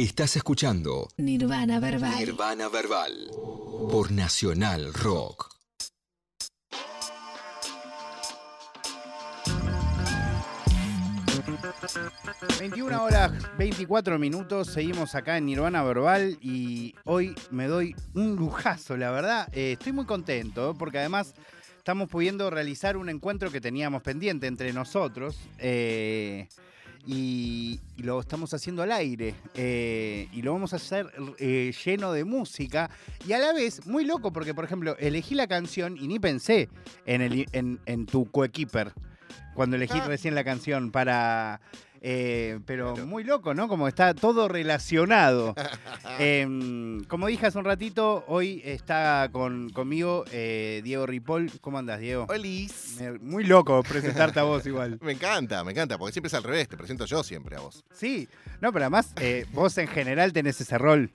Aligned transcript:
Estás 0.00 0.34
escuchando 0.36 1.08
Nirvana 1.18 1.78
Verbal. 1.78 2.18
Nirvana 2.20 2.70
Verbal 2.70 3.12
por 3.90 4.10
Nacional 4.10 4.94
Rock. 4.94 5.50
...21 12.58 12.98
horas 12.98 13.32
24 13.58 14.18
minutos, 14.18 14.68
seguimos 14.68 15.14
acá 15.14 15.36
en 15.36 15.44
Nirvana 15.44 15.82
Verbal 15.82 16.38
y 16.40 16.94
hoy 17.04 17.34
me 17.50 17.66
doy 17.66 17.94
un 18.14 18.36
lujazo, 18.36 18.96
la 18.96 19.10
verdad. 19.10 19.50
eh, 19.52 19.72
estoy 19.72 19.92
muy 19.92 20.06
contento 20.06 20.74
porque 20.78 20.98
además 20.98 21.34
estamos 21.76 22.08
pudiendo 22.08 22.48
realizar 22.48 22.96
un 22.96 23.10
encuentro 23.10 23.50
que 23.50 23.60
teníamos 23.60 24.02
pendiente 24.02 24.46
entre 24.46 24.72
nosotros 24.72 25.36
eh, 25.58 26.48
y, 27.06 27.80
y 27.96 28.02
lo 28.02 28.20
estamos 28.20 28.52
haciendo 28.54 28.82
al 28.82 28.92
aire 28.92 29.34
eh, 29.54 30.28
y 30.32 30.42
lo 30.42 30.52
vamos 30.52 30.72
a 30.72 30.76
hacer 30.76 31.06
eh, 31.38 31.72
lleno 31.84 32.12
de 32.12 32.24
música 32.24 32.90
y 33.26 33.32
a 33.32 33.38
la 33.38 33.52
vez 33.52 33.86
muy 33.86 34.04
loco 34.04 34.32
porque, 34.32 34.54
por 34.54 34.64
ejemplo, 34.64 34.96
elegí 34.98 35.34
la 35.34 35.46
canción 35.46 35.96
y 35.96 36.06
ni 36.08 36.18
pensé 36.18 36.68
en, 37.06 37.20
el, 37.22 37.46
en, 37.52 37.80
en 37.86 38.06
tu 38.06 38.30
coequiper 38.30 38.92
cuando 39.54 39.76
elegí 39.76 39.98
Ah. 39.98 40.06
recién 40.06 40.34
la 40.34 40.44
canción 40.44 40.90
para... 40.90 41.60
eh, 42.02 42.58
pero 42.64 42.96
muy 43.06 43.24
loco, 43.24 43.52
¿no? 43.54 43.68
Como 43.68 43.86
está 43.86 44.14
todo 44.14 44.48
relacionado. 44.48 45.54
Em, 46.18 47.02
como 47.04 47.28
dije 47.28 47.46
hace 47.46 47.58
un 47.58 47.64
ratito, 47.64 48.24
hoy 48.26 48.60
está 48.64 49.28
con, 49.32 49.70
conmigo 49.70 50.24
eh, 50.32 50.80
Diego 50.84 51.06
Ripoll. 51.06 51.50
¿Cómo 51.60 51.78
andas, 51.78 52.00
Diego? 52.00 52.26
Olis. 52.28 52.98
Muy 53.20 53.44
loco 53.44 53.82
presentarte 53.82 54.40
a 54.40 54.42
vos 54.42 54.66
igual. 54.66 54.98
Me 55.02 55.12
encanta, 55.12 55.64
me 55.64 55.72
encanta, 55.72 55.96
porque 55.98 56.12
siempre 56.12 56.28
es 56.28 56.34
al 56.34 56.42
revés, 56.42 56.68
te 56.68 56.76
presento 56.76 57.06
yo 57.06 57.22
siempre 57.22 57.56
a 57.56 57.60
vos. 57.60 57.84
Sí, 57.92 58.28
no, 58.60 58.72
pero 58.72 58.84
además 58.84 59.12
eh, 59.20 59.46
vos 59.52 59.76
en 59.78 59.88
general 59.88 60.32
tenés 60.32 60.60
ese 60.60 60.76
rol, 60.78 61.10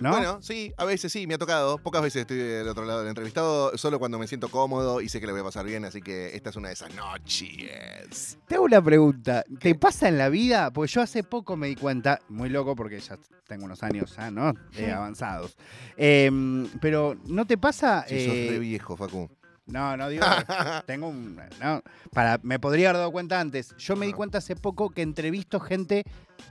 ¿no? 0.00 0.10
Bueno, 0.10 0.38
sí, 0.42 0.72
a 0.76 0.84
veces 0.84 1.12
sí, 1.12 1.26
me 1.26 1.34
ha 1.34 1.38
tocado. 1.38 1.78
Pocas 1.78 2.02
veces 2.02 2.22
estoy 2.22 2.36
del 2.38 2.68
otro 2.68 2.84
lado 2.84 3.00
del 3.00 3.08
entrevistado, 3.08 3.76
solo 3.78 3.98
cuando 3.98 4.18
me 4.18 4.26
siento 4.26 4.48
cómodo 4.48 5.00
y 5.00 5.08
sé 5.08 5.20
que 5.20 5.26
le 5.26 5.32
voy 5.32 5.40
a 5.40 5.44
pasar 5.44 5.64
bien, 5.66 5.84
así 5.84 6.00
que 6.02 6.34
esta 6.36 6.50
es 6.50 6.56
una 6.56 6.68
de 6.68 6.74
esas 6.74 6.94
noches. 6.94 8.38
Te 8.46 8.54
hago 8.54 8.64
una 8.64 8.82
pregunta. 8.82 9.44
¿Te 9.60 9.74
pasa 9.74 10.08
en 10.08 10.18
la 10.18 10.28
vida? 10.28 10.70
Porque 10.70 10.92
yo 10.92 11.02
hace 11.02 11.22
poco 11.22 11.56
me 11.56 11.68
di 11.68 11.76
cuenta, 11.76 12.20
muy 12.28 12.48
loco 12.48 12.74
porque 12.76 13.00
ya 13.00 13.18
tengo 13.46 13.64
unos 13.64 13.82
años 13.82 14.14
ya, 14.16 14.30
¿no? 14.30 14.52
Eh, 14.76 14.90
avanzados. 14.92 15.56
Em, 15.96 16.68
pero 16.80 17.16
¿no 17.26 17.46
te 17.46 17.56
pasa? 17.58 18.04
Sí, 18.08 18.24
sos 18.24 18.34
eh, 18.34 18.58
viejo, 18.58 18.96
Facu. 18.96 19.28
no, 19.66 19.96
no 19.96 20.08
digo. 20.08 20.24
tengo 20.86 21.08
un. 21.08 21.36
No, 21.60 21.82
para, 22.12 22.38
me 22.42 22.58
podría 22.58 22.90
haber 22.90 22.98
dado 23.00 23.12
cuenta 23.12 23.40
antes. 23.40 23.74
Yo 23.78 23.96
me 23.96 24.06
di 24.06 24.12
No. 24.12 24.16
cuenta 24.18 24.38
hace 24.38 24.56
poco 24.56 24.90
que 24.90 25.02
entrevisto 25.02 25.60
gente 25.60 26.04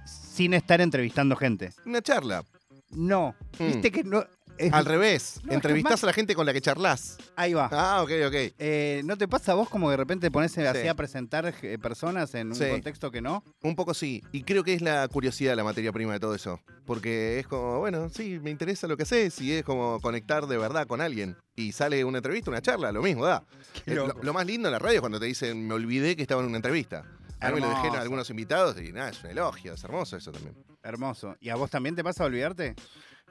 sin 0.05 0.53
estar 0.53 0.81
entrevistando 0.81 1.35
gente. 1.35 1.71
Una 1.85 2.01
charla. 2.01 2.43
No. 2.91 3.35
Mm. 3.59 3.65
Viste 3.67 3.91
que 3.91 4.03
no. 4.03 4.25
es- 4.57 4.71
Al 4.71 4.85
revés, 4.85 5.33
No, 5.35 5.41
es 5.41 5.47
que 5.49 5.53
entrevistás 5.55 6.01
a 6.03 6.05
la 6.07 6.13
gente 6.13 6.33
con 6.33 6.45
la 6.45 6.53
que 6.53 6.61
charlas. 6.61 7.17
ahí 7.35 7.53
va. 7.53 7.67
Ah, 7.73 8.01
ok, 8.03 8.09
ok. 8.27 8.33
Eh, 8.57 9.01
¿No 9.03 9.17
te 9.17 9.27
pasa 9.27 9.51
a 9.51 9.55
vos 9.55 9.67
como 9.67 9.91
de 9.91 9.97
repente 9.97 10.27
te 10.27 10.31
pones 10.31 10.57
así 10.57 10.81
Sí. 10.83 10.87
a 10.87 10.93
presentar 10.93 11.53
eh, 11.61 11.77
personas 11.77 12.33
en 12.35 12.47
un 12.49 12.55
Sí. 12.55 12.69
contexto 12.69 13.11
que 13.11 13.19
no? 13.21 13.43
Un 13.63 13.75
poco 13.75 13.93
sí. 13.93 14.23
Y 14.31 14.43
creo 14.43 14.63
que 14.63 14.73
es 14.73 14.81
la 14.81 15.05
curiosidad 15.09 15.57
la 15.57 15.65
materia 15.65 15.91
prima 15.91 16.13
de 16.13 16.21
todo 16.21 16.33
eso. 16.35 16.61
Porque 16.85 17.39
es 17.39 17.47
como, 17.47 17.79
bueno, 17.79 18.07
sí, 18.09 18.39
me 18.41 18.49
interesa 18.49 18.87
lo 18.87 18.95
que 18.95 19.03
haces 19.03 19.41
y 19.41 19.51
es 19.51 19.63
como 19.65 19.99
conectar 19.99 20.47
de 20.47 20.57
verdad 20.57 20.87
con 20.87 21.01
alguien. 21.01 21.35
Y 21.57 21.73
sale 21.73 22.05
una 22.05 22.19
entrevista, 22.19 22.49
una 22.49 22.61
charla, 22.61 22.93
lo 22.93 23.01
mismo, 23.01 23.25
da. 23.25 23.43
Eh, 23.85 23.95
Lo, 24.21 24.33
más 24.33 24.45
lindo 24.45 24.69
en 24.69 24.71
la 24.73 24.79
radio 24.79 24.95
es 24.95 25.01
cuando 25.01 25.19
te 25.19 25.25
dicen, 25.25 25.67
me 25.67 25.73
olvidé 25.73 26.15
que 26.15 26.21
estaba 26.21 26.41
en 26.41 26.47
una 26.47 26.57
entrevista. 26.57 27.03
A 27.41 27.49
mí 27.49 27.55
me 27.55 27.59
lo 27.61 27.69
dejé 27.69 27.87
en 27.87 27.95
algunos 27.95 28.29
invitados 28.29 28.79
y 28.81 28.93
nada, 28.93 29.09
es 29.09 29.21
un 29.21 29.31
elogio, 29.31 29.73
es 29.73 29.83
hermoso 29.83 30.15
eso 30.15 30.31
también. 30.31 30.55
Hermoso. 30.85 31.35
¿Y 31.41 31.49
a 31.49 31.55
vos 31.55 31.69
también 31.69 31.95
te 31.95 32.03
pasa 32.03 32.23
a 32.23 32.27
olvidarte? 32.27 32.75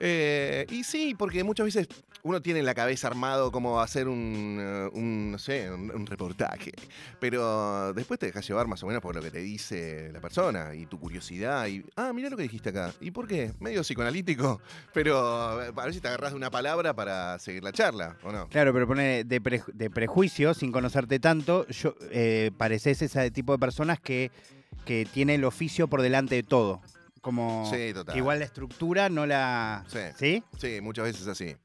Eh, 0.00 0.66
y 0.70 0.82
sí, 0.82 1.14
porque 1.16 1.44
muchas 1.44 1.66
veces 1.66 1.86
uno 2.24 2.42
tiene 2.42 2.58
en 2.58 2.66
la 2.66 2.74
cabeza 2.74 3.06
armado 3.06 3.52
cómo 3.52 3.80
hacer 3.80 4.08
un, 4.08 4.58
eh, 4.60 4.90
un, 4.92 5.30
no 5.30 5.38
sé, 5.38 5.70
un, 5.70 5.88
un 5.92 6.04
reportaje, 6.06 6.72
pero 7.20 7.92
después 7.92 8.18
te 8.18 8.26
dejas 8.26 8.44
llevar 8.48 8.66
más 8.66 8.82
o 8.82 8.86
menos 8.88 9.00
por 9.00 9.14
lo 9.14 9.22
que 9.22 9.30
te 9.30 9.38
dice 9.38 10.10
la 10.12 10.20
persona 10.20 10.74
y 10.74 10.86
tu 10.86 10.98
curiosidad 10.98 11.68
y, 11.68 11.84
ah, 11.94 12.12
mira 12.12 12.28
lo 12.28 12.36
que 12.36 12.42
dijiste 12.42 12.70
acá. 12.70 12.92
¿Y 13.00 13.12
por 13.12 13.28
qué? 13.28 13.52
Medio 13.60 13.82
psicoanalítico, 13.82 14.60
pero 14.92 15.62
eh, 15.62 15.68
a 15.76 15.84
ver 15.84 15.94
si 15.94 16.00
te 16.00 16.08
agarras 16.08 16.32
de 16.32 16.36
una 16.38 16.50
palabra 16.50 16.92
para 16.92 17.38
seguir 17.38 17.62
la 17.62 17.70
charla, 17.72 18.16
¿o 18.24 18.32
no? 18.32 18.48
Claro, 18.48 18.72
pero 18.72 18.88
pone 18.88 19.22
de, 19.22 19.40
pre- 19.40 19.62
de 19.72 19.90
prejuicio, 19.90 20.54
sin 20.54 20.72
conocerte 20.72 21.20
tanto, 21.20 21.68
yo 21.68 21.94
eh, 22.10 22.50
pareces 22.58 23.00
ese 23.00 23.30
tipo 23.30 23.52
de 23.52 23.58
personas 23.58 24.00
que, 24.00 24.32
que 24.84 25.06
tiene 25.12 25.36
el 25.36 25.44
oficio 25.44 25.86
por 25.86 26.02
delante 26.02 26.34
de 26.34 26.42
todo. 26.42 26.82
Como 27.24 27.66
Sí, 27.72 27.94
total. 27.94 28.18
igual 28.18 28.38
la 28.38 28.44
estructura 28.44 29.08
no 29.08 29.24
la. 29.24 29.82
Sí. 29.88 29.98
¿Sí? 30.18 30.44
Sí, 30.58 30.80
muchas 30.82 31.06
veces 31.06 31.26
así. 31.26 31.56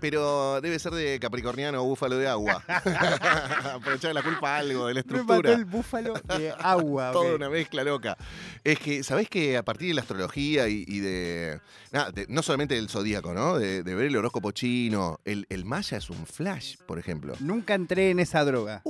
Pero 0.00 0.60
debe 0.60 0.78
ser 0.78 0.92
de 0.92 1.18
capricorniano 1.18 1.82
o 1.82 1.84
búfalo 1.86 2.16
de 2.18 2.28
agua. 2.28 2.62
Aprovechar 3.74 4.14
la 4.14 4.22
culpa 4.22 4.56
a 4.56 4.58
algo 4.58 4.86
de 4.88 4.94
la 4.94 5.02
Me 5.02 5.12
mató 5.12 5.20
estructura. 5.20 5.52
el 5.54 5.64
búfalo 5.64 6.14
de 6.38 6.50
agua. 6.58 7.10
Toda 7.12 7.34
una 7.34 7.48
mezcla 7.48 7.82
loca. 7.82 8.16
Es 8.62 8.78
que, 8.78 9.02
¿sabés 9.02 9.28
que 9.28 9.56
a 9.56 9.62
partir 9.64 9.88
de 9.88 9.94
la 9.94 10.02
astrología 10.02 10.68
y, 10.68 10.84
y 10.86 11.00
de, 11.00 11.60
No 12.28 12.42
solamente 12.42 12.74
del 12.74 12.88
zodíaco, 12.88 13.32
¿no? 13.32 13.58
De, 13.58 13.82
de 13.82 13.94
ver 13.94 14.06
el 14.06 14.16
horóscopo 14.16 14.52
chino. 14.52 15.18
El, 15.24 15.46
el 15.48 15.64
maya 15.64 15.96
es 15.96 16.10
un 16.10 16.26
flash, 16.26 16.76
por 16.86 16.98
ejemplo. 16.98 17.34
Nunca 17.40 17.74
entré 17.74 18.10
en 18.10 18.20
esa 18.20 18.44
droga. 18.44 18.82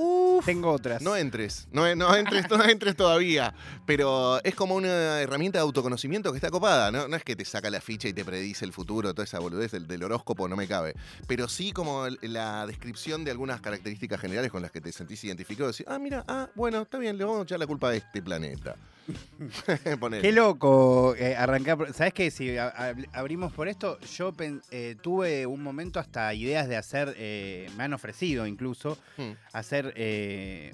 Tengo 0.44 0.70
otras. 0.72 1.00
No 1.02 1.16
entres, 1.16 1.68
no, 1.70 1.82
no 1.94 2.14
entres, 2.14 2.50
no 2.50 2.62
entres 2.64 2.96
todavía. 2.96 3.54
Pero 3.86 4.42
es 4.44 4.54
como 4.54 4.74
una 4.74 5.20
herramienta 5.20 5.58
de 5.58 5.62
autoconocimiento 5.62 6.32
que 6.32 6.36
está 6.38 6.50
copada. 6.50 6.90
No, 6.90 7.06
no 7.08 7.16
es 7.16 7.22
que 7.24 7.36
te 7.36 7.44
saca 7.44 7.70
la 7.70 7.80
ficha 7.80 8.08
y 8.08 8.12
te 8.12 8.24
predice 8.24 8.64
el 8.64 8.72
futuro, 8.72 9.14
toda 9.14 9.24
esa 9.24 9.38
boludez 9.38 9.70
del, 9.72 9.86
del 9.86 10.02
horóscopo, 10.02 10.48
no 10.48 10.56
me 10.56 10.66
cabe. 10.66 10.94
Pero 11.26 11.48
sí 11.48 11.72
como 11.72 12.06
la 12.22 12.66
descripción 12.66 13.24
de 13.24 13.30
algunas 13.30 13.60
características 13.60 14.20
generales 14.20 14.50
con 14.50 14.62
las 14.62 14.70
que 14.70 14.80
te 14.80 14.92
sentís 14.92 15.22
identificado. 15.24 15.68
Decir, 15.68 15.86
ah, 15.88 15.98
mira, 15.98 16.24
ah, 16.28 16.48
bueno, 16.54 16.82
está 16.82 16.98
bien, 16.98 17.16
le 17.18 17.24
vamos 17.24 17.40
a 17.40 17.42
echar 17.44 17.58
la 17.58 17.66
culpa 17.66 17.90
a 17.90 17.94
este 17.94 18.22
planeta. 18.22 18.76
Qué 20.20 20.32
loco 20.32 21.14
eh, 21.16 21.36
arrancar. 21.36 21.92
¿Sabes 21.94 22.12
qué? 22.12 22.30
Si 22.30 22.56
a- 22.58 22.94
abrimos 23.12 23.52
por 23.52 23.68
esto, 23.68 23.98
yo 24.00 24.32
pen- 24.32 24.62
eh, 24.70 24.96
tuve 25.00 25.46
un 25.46 25.62
momento 25.62 26.00
hasta 26.00 26.32
ideas 26.34 26.68
de 26.68 26.76
hacer, 26.76 27.14
eh, 27.16 27.70
me 27.76 27.84
han 27.84 27.92
ofrecido 27.94 28.46
incluso, 28.46 28.98
Hmm. 29.16 29.32
hacer 29.52 29.94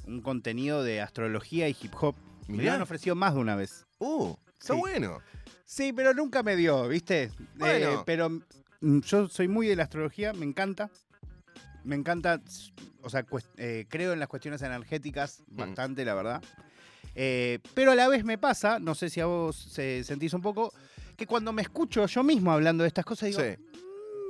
un 0.06 0.20
contenido 0.22 0.82
de 0.82 1.00
astrología 1.00 1.68
y 1.68 1.76
hip 1.80 1.92
hop. 2.00 2.14
Me 2.48 2.56
lo 2.56 2.62
Mirá. 2.62 2.74
han 2.74 2.82
ofrecido 2.82 3.14
más 3.14 3.34
de 3.34 3.40
una 3.40 3.54
vez. 3.54 3.86
Uh, 3.98 4.34
está 4.58 4.74
Sí. 4.74 4.80
bueno. 4.80 5.20
Sí, 5.64 5.92
pero 5.92 6.12
nunca 6.12 6.42
me 6.42 6.56
dio, 6.56 6.86
¿viste? 6.88 7.30
Bueno. 7.56 8.02
Pero 8.04 8.40
yo 8.82 9.28
soy 9.28 9.48
muy 9.48 9.66
de 9.66 9.76
la 9.76 9.84
astrología, 9.84 10.32
me 10.32 10.44
encanta. 10.44 10.90
Me 11.84 11.96
encanta, 11.96 12.40
o 13.02 13.10
sea, 13.10 13.24
eh, 13.56 13.86
creo 13.88 14.12
en 14.12 14.20
las 14.20 14.28
cuestiones 14.28 14.62
energéticas 14.62 15.42
Mm. 15.48 15.56
bastante, 15.56 16.04
la 16.04 16.14
verdad. 16.14 16.42
Eh, 17.14 17.58
pero 17.74 17.90
a 17.92 17.94
la 17.94 18.08
vez 18.08 18.24
me 18.24 18.38
pasa, 18.38 18.78
no 18.78 18.94
sé 18.94 19.10
si 19.10 19.20
a 19.20 19.26
vos 19.26 19.56
se 19.56 20.02
sentís 20.04 20.32
un 20.34 20.42
poco, 20.42 20.72
que 21.16 21.26
cuando 21.26 21.52
me 21.52 21.62
escucho 21.62 22.06
yo 22.06 22.22
mismo 22.22 22.52
hablando 22.52 22.84
de 22.84 22.88
estas 22.88 23.04
cosas 23.04 23.28
digo, 23.30 23.40
Sí. 23.40 23.56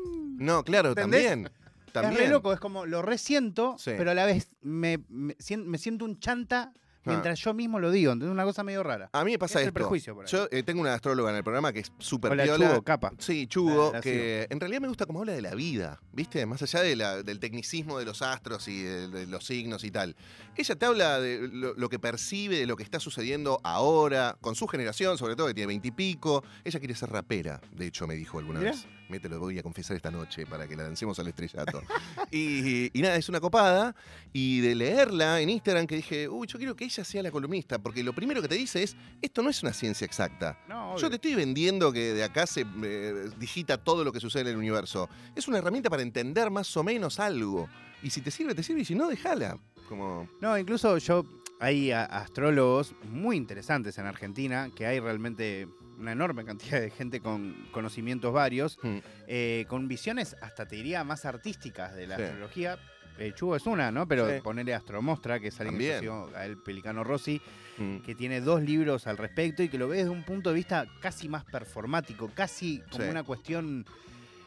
"Mm, 0.08 0.44
No, 0.44 0.64
claro, 0.64 0.88
¿Entendés? 0.90 1.28
también. 1.28 1.52
es 1.86 1.92
También. 1.92 2.16
re 2.16 2.28
loco, 2.28 2.52
es 2.54 2.58
como 2.58 2.86
lo 2.86 3.02
resiento, 3.02 3.76
Sí. 3.78 3.92
pero 3.98 4.10
a 4.10 4.14
la 4.14 4.24
vez 4.24 4.48
me, 4.62 4.98
me 5.10 5.78
siento 5.78 6.04
un 6.06 6.18
chanta 6.18 6.72
mientras 7.04 7.38
yo 7.40 7.54
mismo 7.54 7.78
lo 7.80 7.90
digo, 7.90 8.12
entonces 8.12 8.30
es 8.30 8.34
una 8.34 8.44
cosa 8.44 8.62
medio 8.64 8.82
rara. 8.82 9.10
A 9.12 9.24
mí 9.24 9.32
me 9.32 9.38
pasa 9.38 9.58
Es 9.58 9.62
el 9.62 9.68
esto. 9.68 9.74
prejuicio 9.74 10.14
por 10.14 10.24
ahí. 10.26 10.30
Yo 10.32 10.46
eh, 10.50 10.62
tengo 10.62 10.80
una 10.80 10.94
astróloga 10.94 11.30
en 11.30 11.36
el 11.36 11.44
programa 11.44 11.72
que 11.72 11.80
es 11.80 11.92
súper 11.98 12.32
piola. 12.32 12.68
Chugo, 12.68 12.82
capa. 12.82 13.12
Sí, 13.18 13.46
Chugo, 13.46 13.92
Ah, 13.94 14.00
que 14.00 14.46
en 14.50 14.60
realidad 14.60 14.80
me 14.80 14.88
gusta 14.88 15.06
cómo 15.06 15.20
habla 15.20 15.32
de 15.32 15.42
la 15.42 15.54
vida, 15.54 16.00
¿viste? 16.12 16.44
Más 16.46 16.62
allá 16.62 16.80
de 16.82 16.96
la- 16.96 17.22
del 17.22 17.38
tecnicismo 17.40 17.98
de 17.98 18.04
los 18.04 18.22
astros 18.22 18.68
y 18.68 18.82
de, 18.82 19.08
de 19.08 19.26
los 19.26 19.44
signos 19.44 19.84
y 19.84 19.90
tal. 19.90 20.16
Ella 20.56 20.76
te 20.76 20.86
habla 20.86 21.20
de 21.20 21.48
lo, 21.52 21.74
lo 21.74 21.88
que 21.88 21.98
percibe, 21.98 22.58
de 22.58 22.66
lo 22.66 22.76
que 22.76 22.82
está 22.82 23.00
sucediendo 23.00 23.60
ahora, 23.64 24.36
con 24.40 24.54
su 24.54 24.66
generación, 24.66 25.18
sobre 25.18 25.36
todo 25.36 25.46
que 25.48 25.54
tiene 25.54 25.66
veintipico. 25.68 26.44
Ella 26.64 26.78
quiere 26.78 26.94
ser 26.94 27.10
rapera, 27.10 27.60
de 27.72 27.86
hecho 27.86 28.06
me 28.06 28.14
dijo 28.14 28.38
alguna 28.38 28.60
Mirá. 28.60 28.72
vez. 28.72 28.86
Me 29.12 29.20
te 29.20 29.28
lo 29.28 29.38
voy 29.38 29.58
a 29.58 29.62
confesar 29.62 29.94
esta 29.94 30.10
noche 30.10 30.46
para 30.46 30.66
que 30.66 30.74
la 30.74 30.84
lancemos 30.84 31.18
al 31.18 31.28
estrellato. 31.28 31.82
y, 32.30 32.98
y 32.98 33.02
nada, 33.02 33.16
es 33.16 33.28
una 33.28 33.40
copada. 33.40 33.94
Y 34.32 34.60
de 34.60 34.74
leerla 34.74 35.38
en 35.42 35.50
Instagram 35.50 35.86
que 35.86 35.96
dije, 35.96 36.30
uy, 36.30 36.46
yo 36.46 36.58
quiero 36.58 36.74
que 36.74 36.86
ella 36.86 37.04
sea 37.04 37.22
la 37.22 37.30
columnista, 37.30 37.78
porque 37.78 38.02
lo 38.02 38.14
primero 38.14 38.40
que 38.40 38.48
te 38.48 38.54
dice 38.54 38.82
es, 38.82 38.96
esto 39.20 39.42
no 39.42 39.50
es 39.50 39.62
una 39.62 39.74
ciencia 39.74 40.06
exacta. 40.06 40.58
No, 40.66 40.96
Yo 40.96 41.10
te 41.10 41.16
estoy 41.16 41.34
vendiendo 41.34 41.92
que 41.92 42.14
de 42.14 42.24
acá 42.24 42.46
se 42.46 42.64
eh, 42.82 43.28
digita 43.38 43.76
todo 43.76 44.02
lo 44.02 44.12
que 44.12 44.20
sucede 44.20 44.42
en 44.44 44.48
el 44.48 44.56
universo. 44.56 45.10
Es 45.36 45.46
una 45.46 45.58
herramienta 45.58 45.90
para 45.90 46.02
entender 46.02 46.50
más 46.50 46.74
o 46.74 46.82
menos 46.82 47.20
algo. 47.20 47.68
Y 48.02 48.08
si 48.08 48.22
te 48.22 48.30
sirve, 48.30 48.54
te 48.54 48.62
sirve, 48.62 48.80
y 48.80 48.84
si 48.86 48.94
no, 48.94 49.08
déjala. 49.08 49.58
Como. 49.90 50.26
No, 50.40 50.56
incluso 50.56 50.96
yo, 50.96 51.26
hay 51.60 51.92
astrólogos 51.92 52.94
muy 53.04 53.36
interesantes 53.36 53.98
en 53.98 54.06
Argentina, 54.06 54.70
que 54.74 54.86
hay 54.86 55.00
realmente 55.00 55.68
una 56.02 56.12
enorme 56.12 56.44
cantidad 56.44 56.80
de 56.80 56.90
gente 56.90 57.20
con 57.20 57.54
conocimientos 57.72 58.32
varios, 58.32 58.78
hmm, 58.82 58.98
eh, 59.28 59.64
con 59.68 59.88
visiones 59.88 60.36
hasta 60.42 60.66
te 60.66 60.76
diría 60.76 61.04
más 61.04 61.24
artísticas 61.24 61.94
de 61.94 62.06
la 62.06 62.16
Sí. 62.16 62.22
astrología. 62.24 62.78
eh, 63.18 63.32
Chugo 63.34 63.54
es 63.56 63.66
una, 63.66 63.92
¿no? 63.92 64.08
Pero 64.08 64.26
Sí. 64.26 64.40
ponerle 64.42 64.72
Astromostra, 64.74 65.38
que 65.38 65.48
es 65.48 65.60
alguien 65.60 65.78
que 65.78 65.98
sigo, 66.00 66.30
a 66.34 66.46
el 66.46 66.56
Pelicano 66.56 67.04
Rossi, 67.04 67.42
Mm. 67.76 67.98
que 67.98 68.14
tiene 68.14 68.40
dos 68.40 68.62
libros 68.62 69.06
al 69.06 69.18
respecto 69.18 69.62
y 69.62 69.68
que 69.68 69.76
lo 69.76 69.86
ve 69.86 69.98
desde 69.98 70.08
un 70.10 70.24
punto 70.24 70.48
de 70.48 70.56
vista 70.56 70.86
casi 71.00 71.28
más 71.28 71.44
performático, 71.44 72.30
casi 72.34 72.82
como 72.90 73.04
Sí. 73.04 73.10
una 73.10 73.22
cuestión 73.22 73.84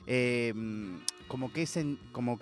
eh, 0.07 0.51
mm, 0.55 0.97
como 1.27 1.53
que 1.53 1.61
es 1.63 1.77
en- 1.77 1.97
como 2.11 2.39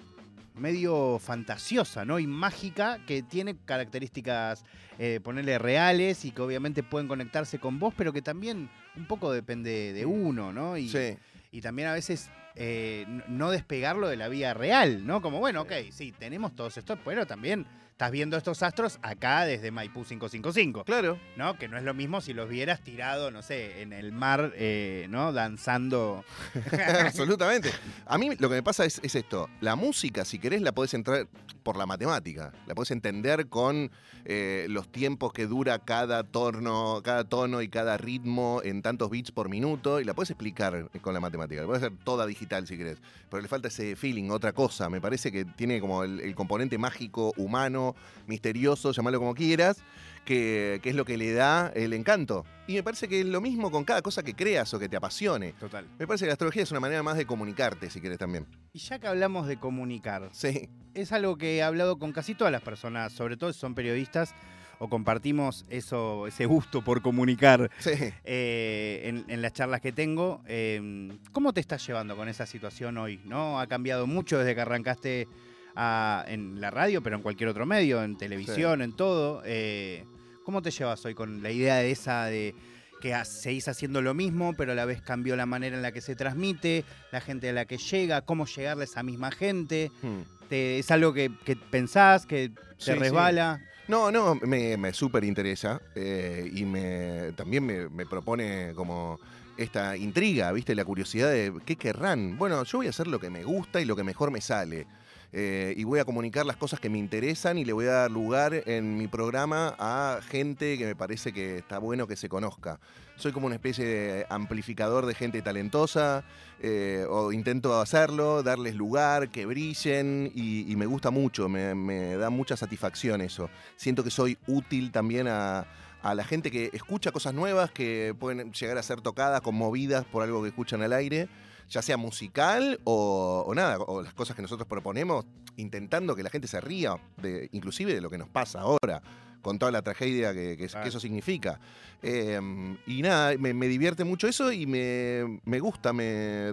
medio 0.55 1.17
fantasiosa, 1.19 2.03
¿no? 2.05 2.19
Y 2.19 2.27
mágica, 2.27 2.99
que 3.05 3.21
tiene 3.23 3.55
características, 3.65 4.63
eh, 4.99 5.19
ponerle 5.23 5.57
reales 5.59 6.23
y 6.25 6.31
que 6.31 6.41
obviamente 6.41 6.83
pueden 6.83 7.07
conectarse 7.07 7.59
con 7.59 7.79
vos, 7.79 7.93
pero 7.97 8.11
que 8.13 8.21
también 8.21 8.69
un 8.95 9.05
poco 9.07 9.31
depende 9.31 9.93
de 9.93 10.05
uno, 10.05 10.53
¿no? 10.53 10.77
Y, 10.77 10.89
Sí. 10.89 11.17
y 11.51 11.61
también 11.61 11.87
a 11.89 11.93
veces 11.93 12.29
eh, 12.55 13.05
no 13.27 13.49
despegarlo 13.49 14.07
de 14.07 14.15
la 14.15 14.27
vida 14.27 14.53
real, 14.53 15.05
¿no? 15.07 15.21
Como, 15.21 15.39
bueno, 15.39 15.61
ok, 15.61 15.71
sí, 15.91 16.11
tenemos 16.11 16.55
todos 16.55 16.77
estos, 16.77 16.99
pero 17.03 17.25
también 17.25 17.65
estás 17.93 18.09
viendo 18.11 18.35
estos 18.37 18.63
astros 18.63 18.97
acá 19.03 19.45
desde 19.45 19.69
Maipú 19.69 20.03
555, 20.03 20.83
Claro. 20.83 21.19
¿no? 21.37 21.57
Que 21.59 21.67
no 21.67 21.77
es 21.77 21.83
lo 21.83 21.93
mismo 21.93 22.21
si 22.21 22.33
los 22.33 22.49
vieras 22.49 22.81
tirado, 22.81 23.29
no 23.29 23.43
sé, 23.43 23.83
en 23.83 23.93
el 23.93 24.11
mar, 24.11 24.51
eh, 24.55 25.05
¿no? 25.11 25.31
Danzando. 25.31 26.25
Absolutamente. 27.05 27.69
A 28.07 28.17
mí 28.17 28.31
lo 28.39 28.49
que 28.49 28.55
me 28.55 28.63
pasa 28.63 28.83
es, 28.85 28.99
es 29.03 29.13
esto. 29.13 29.47
La 29.61 29.75
música, 29.75 30.25
si 30.25 30.39
querés, 30.39 30.63
la 30.63 30.71
podés 30.71 30.95
entrar 30.95 31.27
por 31.61 31.77
la 31.77 31.85
matemática. 31.85 32.51
La 32.65 32.73
podés 32.73 32.89
entender 32.91 33.47
con 33.47 33.91
eh, 34.25 34.65
los 34.69 34.91
tiempos 34.91 35.31
que 35.31 35.45
dura 35.45 35.77
cada 35.79 36.23
tono, 36.23 36.99
cada 37.03 37.23
tono 37.25 37.61
y 37.61 37.69
cada 37.69 37.97
ritmo 37.97 38.61
en 38.63 38.81
tantos 38.81 39.11
bits 39.11 39.31
por 39.31 39.49
minuto. 39.49 39.99
Y 39.99 40.03
la 40.03 40.15
podés 40.15 40.31
explicar 40.31 40.89
con 41.01 41.13
la 41.13 41.19
matemática. 41.19 41.61
La 41.61 41.67
podés 41.67 41.83
hacer 41.83 41.97
toda 42.03 42.25
digital 42.25 42.65
si 42.65 42.75
querés. 42.75 42.97
Pero 43.29 43.41
le 43.41 43.47
falta 43.47 43.67
ese 43.67 43.95
feeling, 43.95 44.31
otra 44.31 44.51
cosa. 44.51 44.89
Me 44.89 44.99
parece 44.99 45.31
que 45.31 45.45
tiene 45.45 45.79
como 45.79 46.03
el, 46.03 46.19
el 46.21 46.33
componente 46.33 46.77
mágico, 46.79 47.33
humano, 47.37 47.82
misterioso, 48.27 48.91
llamarlo 48.91 49.19
como 49.19 49.35
quieras. 49.35 49.77
Que, 50.25 50.79
que 50.81 50.91
es 50.91 50.95
lo 50.95 51.03
que 51.03 51.17
le 51.17 51.33
da 51.33 51.69
el 51.75 51.91
encanto. 51.91 52.45
Y 52.65 52.75
me 52.75 52.83
parece 52.83 53.09
que 53.09 53.19
es 53.19 53.25
lo 53.25 53.41
mismo 53.41 53.71
con 53.71 53.83
cada 53.83 54.01
cosa 54.01 54.23
que 54.23 54.33
creas 54.33 54.73
o 54.73 54.79
que 54.79 54.87
te 54.87 54.95
apasione. 54.95 55.51
Total. 55.59 55.85
Me 55.99 56.07
parece 56.07 56.23
que 56.23 56.27
la 56.27 56.35
astrología 56.35 56.63
es 56.63 56.71
una 56.71 56.79
manera 56.79 57.03
más 57.03 57.17
de 57.17 57.25
comunicarte, 57.25 57.89
si 57.89 57.99
quieres 57.99 58.19
también. 58.19 58.47
Y 58.71 58.79
ya 58.79 58.99
que 58.99 59.07
hablamos 59.07 59.47
de 59.47 59.57
comunicar, 59.59 60.29
Sí, 60.31 60.69
es 60.93 61.11
algo 61.11 61.37
que 61.37 61.57
he 61.57 61.61
hablado 61.63 61.99
con 61.99 62.13
casi 62.13 62.35
todas 62.35 62.53
las 62.53 62.61
personas, 62.61 63.11
sobre 63.11 63.35
todo 63.35 63.51
si 63.51 63.59
son 63.59 63.75
periodistas 63.75 64.33
o 64.79 64.87
compartimos 64.87 65.65
eso, 65.69 66.25
ese 66.25 66.45
gusto 66.45 66.81
por 66.85 67.01
comunicar 67.01 67.69
sí. 67.79 67.91
eh, 68.23 69.01
en, 69.03 69.25
en 69.27 69.41
las 69.41 69.51
charlas 69.51 69.81
que 69.81 69.91
tengo. 69.91 70.41
Eh, 70.47 71.11
¿Cómo 71.33 71.51
te 71.51 71.59
estás 71.59 71.85
llevando 71.85 72.15
con 72.15 72.29
esa 72.29 72.45
situación 72.45 72.97
hoy? 72.97 73.19
¿No? 73.25 73.59
Ha 73.59 73.67
cambiado 73.67 74.07
mucho 74.07 74.37
desde 74.39 74.55
que 74.55 74.61
arrancaste 74.61 75.27
a- 75.75 76.23
en 76.27 76.59
la 76.61 76.71
radio, 76.71 77.01
pero 77.01 77.15
en 77.15 77.21
cualquier 77.21 77.49
otro 77.49 77.65
medio, 77.65 78.03
en 78.03 78.17
televisión, 78.17 78.81
en 78.81 78.93
todo. 78.95 79.41
Eh, 79.45 80.05
¿Cómo 80.43 80.61
te 80.61 80.71
llevas 80.71 81.03
hoy 81.05 81.13
con 81.15 81.41
la 81.41 81.51
idea 81.51 81.75
de 81.77 81.91
esa 81.91 82.25
de 82.25 82.53
que 83.01 83.13
seguís 83.25 83.67
haciendo 83.67 84.01
lo 84.01 84.13
mismo, 84.13 84.53
pero 84.55 84.71
a 84.71 84.75
la 84.75 84.85
vez 84.85 85.01
cambió 85.01 85.35
la 85.35 85.45
manera 85.45 85.75
en 85.75 85.81
la 85.81 85.91
que 85.91 85.99
se 86.01 86.15
transmite, 86.15 86.85
la 87.11 87.19
gente 87.21 87.49
a 87.49 87.53
la 87.53 87.65
que 87.65 87.77
llega, 87.77 88.21
cómo 88.21 88.45
llegarle 88.45 88.83
a 88.83 88.85
esa 88.85 89.03
misma 89.03 89.31
gente? 89.31 89.91
Hmm. 90.01 90.21
Te- 90.49 90.79
¿Es 90.79 90.89
algo 90.91 91.13
que, 91.13 91.29
que 91.45 91.55
pensás, 91.55 92.25
que 92.25 92.49
te 92.49 92.55
Sí, 92.77 92.91
sí. 92.91 92.93
resbala? 92.93 93.59
No, 93.89 94.11
no, 94.11 94.35
me, 94.35 94.77
me 94.77 94.93
súper 94.93 95.25
interesa 95.25 95.81
eh, 95.95 96.49
y 96.53 96.63
me, 96.63 97.33
también 97.35 97.65
me, 97.65 97.89
me 97.89 98.05
propone 98.05 98.71
como 98.73 99.19
esta 99.57 99.97
intriga, 99.97 100.51
¿viste? 100.53 100.73
La 100.73 100.85
curiosidad 100.85 101.29
de 101.29 101.53
qué 101.65 101.75
querrán. 101.75 102.37
Bueno, 102.37 102.63
yo 102.63 102.77
voy 102.79 102.87
a 102.87 102.91
hacer 102.91 103.07
lo 103.07 103.19
que 103.19 103.29
me 103.29 103.43
gusta 103.43 103.81
y 103.81 103.85
lo 103.85 103.95
que 103.97 104.03
mejor 104.03 104.31
me 104.31 104.39
sale. 104.39 104.87
Eh, 105.35 105.73
y 105.75 105.83
voy 105.83 105.99
a 105.99 106.05
comunicar 106.05 106.45
las 106.45 106.57
cosas 106.57 106.79
que 106.79 106.89
me 106.89 106.99
interesan 106.99 107.57
y 107.57 107.65
le 107.65 107.73
voy 107.73 107.87
a 107.87 107.93
dar 107.93 108.11
lugar 108.11 108.53
en 108.67 108.95
mi 108.95 109.07
programa 109.07 109.75
a 109.79 110.19
gente 110.21 110.77
que 110.77 110.85
me 110.85 110.95
parece 110.95 111.33
que 111.33 111.57
está 111.57 111.79
bueno 111.79 112.05
que 112.05 112.15
se 112.15 112.29
conozca. 112.29 112.79
Soy 113.15 113.31
como 113.31 113.47
una 113.47 113.55
especie 113.55 113.83
de 113.83 114.25
amplificador 114.29 115.07
de 115.07 115.15
gente 115.15 115.41
talentosa, 115.41 116.23
eh, 116.59 117.05
o 117.09 117.31
intento 117.31 117.81
hacerlo, 117.81 118.43
darles 118.43 118.75
lugar, 118.75 119.29
que 119.29 119.47
brillen, 119.47 120.31
y, 120.35 120.75
me 120.75 120.85
gusta 120.85 121.09
mucho, 121.09 121.49
me, 121.49 121.73
me 121.73 122.15
da 122.15 122.29
mucha 122.29 122.55
satisfacción 122.55 123.21
eso. 123.21 123.49
Siento 123.75 124.03
que 124.03 124.11
soy 124.11 124.37
útil 124.45 124.91
también 124.91 125.27
a, 125.27 125.65
a 126.03 126.13
la 126.13 126.25
gente 126.25 126.51
que 126.51 126.69
escucha 126.73 127.11
cosas 127.11 127.33
nuevas, 127.33 127.71
que 127.71 128.13
pueden 128.19 128.51
llegar 128.51 128.77
a 128.77 128.83
ser 128.83 129.01
tocadas, 129.01 129.41
conmovidas 129.41 130.05
por 130.05 130.21
algo 130.21 130.43
que 130.43 130.49
escuchan 130.49 130.81
al 130.81 130.93
aire, 130.93 131.29
ya 131.69 131.81
sea 131.81 131.97
musical 131.97 132.79
o, 132.83 133.43
o 133.47 133.55
nada, 133.55 133.77
o 133.79 134.01
las 134.01 134.13
cosas 134.13 134.35
que 134.35 134.41
nosotros 134.41 134.67
proponemos, 134.67 135.25
intentando 135.57 136.15
que 136.15 136.23
la 136.23 136.29
gente 136.29 136.47
se 136.47 136.59
ría, 136.61 136.95
de, 137.21 137.49
inclusive 137.51 137.93
de 137.93 138.01
lo 138.01 138.09
que 138.09 138.17
nos 138.17 138.29
pasa 138.29 138.61
ahora 138.61 139.01
con 139.41 139.59
toda 139.59 139.71
la 139.73 139.81
tragedia 139.81 140.33
que, 140.33 140.55
que- 140.55 140.69
eso 140.87 140.99
significa. 141.01 141.59
Eh, 142.01 142.39
y 142.87 143.01
nada, 143.01 143.33
me, 143.37 143.53
me 143.53 143.67
divierte 143.67 144.03
mucho 144.05 144.27
eso 144.27 144.51
y 144.53 144.65
me, 144.65 145.41
me 145.43 145.59
gusta. 145.59 145.91
Me, 145.91 146.05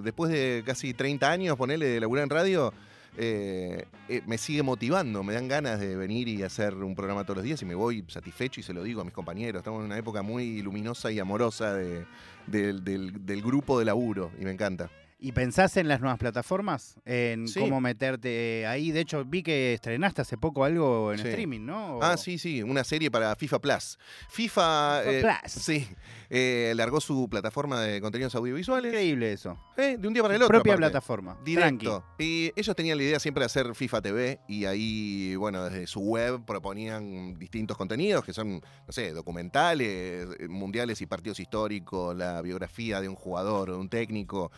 después 0.02 0.32
de 0.32 0.62
casi 0.66 0.92
30 0.92 1.30
años, 1.30 1.56
ponerle 1.56 1.86
de 1.86 2.00
laburar 2.00 2.24
en 2.24 2.30
radio, 2.30 2.72
eh, 3.16 3.84
eh, 4.08 4.22
me 4.26 4.38
sigue 4.38 4.64
motivando. 4.64 5.22
Me 5.22 5.34
dan 5.34 5.46
ganas 5.46 5.78
de 5.78 5.94
venir 5.94 6.26
y 6.28 6.42
hacer 6.42 6.74
un 6.74 6.96
programa 6.96 7.22
todos 7.22 7.36
los 7.36 7.44
días 7.44 7.62
y 7.62 7.64
me 7.64 7.76
voy 7.76 8.04
satisfecho 8.08 8.58
y 8.58 8.64
se 8.64 8.72
lo 8.74 8.82
digo 8.82 9.00
a 9.02 9.04
mis 9.04 9.14
compañeros. 9.14 9.60
Estamos 9.60 9.80
en 9.80 9.86
una 9.86 9.98
época 9.98 10.22
muy 10.22 10.60
luminosa 10.62 11.12
y 11.12 11.20
amorosa 11.20 11.74
de- 11.74 12.04
del, 12.48 12.82
del- 12.82 13.24
del 13.24 13.40
grupo 13.42 13.78
de 13.78 13.84
laburo 13.84 14.32
y 14.40 14.44
me 14.44 14.50
encanta. 14.50 14.90
¿Y 15.22 15.32
pensás 15.32 15.76
en 15.76 15.86
las 15.86 16.00
nuevas 16.00 16.18
plataformas? 16.18 16.96
En 17.04 17.46
Sí. 17.46 17.60
cómo 17.60 17.78
meterte 17.80 18.66
ahí. 18.66 18.90
De 18.90 19.00
hecho, 19.00 19.22
vi 19.24 19.42
que 19.42 19.74
estrenaste 19.74 20.22
hace 20.22 20.38
poco 20.38 20.64
algo 20.64 21.12
en 21.12 21.18
Sí. 21.18 21.28
streaming, 21.28 21.60
¿no? 21.66 21.96
O- 21.98 22.02
Ah, 22.02 22.16
sí, 22.16 22.38
sí, 22.38 22.62
una 22.62 22.84
serie 22.84 23.10
para 23.10 23.36
FIFA 23.36 23.58
Plus. 23.60 23.98
FIFA, 24.30 25.02
FIFA 25.04 25.10
eh, 25.12 25.20
Plus. 25.20 25.52
sí, 25.52 25.86
eh, 26.30 26.72
largó 26.74 27.00
su 27.02 27.28
plataforma 27.28 27.80
de 27.80 28.00
contenidos 28.00 28.34
audiovisuales 28.34 28.92
Increíble 28.92 29.32
eso. 29.32 29.58
eh, 29.76 29.96
de 29.98 30.08
un 30.08 30.14
día 30.14 30.22
para 30.22 30.36
el 30.36 30.42
otro. 30.42 30.54
Propia 30.56 30.72
aparte. 30.72 30.90
plataforma. 30.90 31.38
Directo. 31.44 32.02
Y 32.18 32.52
ellos 32.56 32.74
tenían 32.74 32.96
la 32.96 33.04
idea 33.04 33.18
siempre 33.20 33.42
de 33.42 33.46
hacer 33.46 33.74
FIFA 33.74 34.00
TV 34.00 34.40
y 34.48 34.64
ahí, 34.64 35.36
bueno, 35.36 35.64
desde 35.64 35.86
su 35.86 36.00
web 36.00 36.44
proponían 36.46 37.38
distintos 37.38 37.76
contenidos 37.76 38.24
que 38.24 38.32
son, 38.32 38.54
no 38.86 38.92
sé, 38.92 39.12
documentales, 39.12 40.28
eh, 40.38 40.48
mundiales 40.48 41.00
y 41.02 41.06
partidos 41.06 41.40
históricos, 41.40 42.16
la 42.16 42.40
biografía 42.40 43.00
de 43.02 43.08
un 43.08 43.16
jugador 43.16 43.68
o 43.70 43.74
de 43.74 43.78
un 43.78 43.88
técnico. 43.90 44.50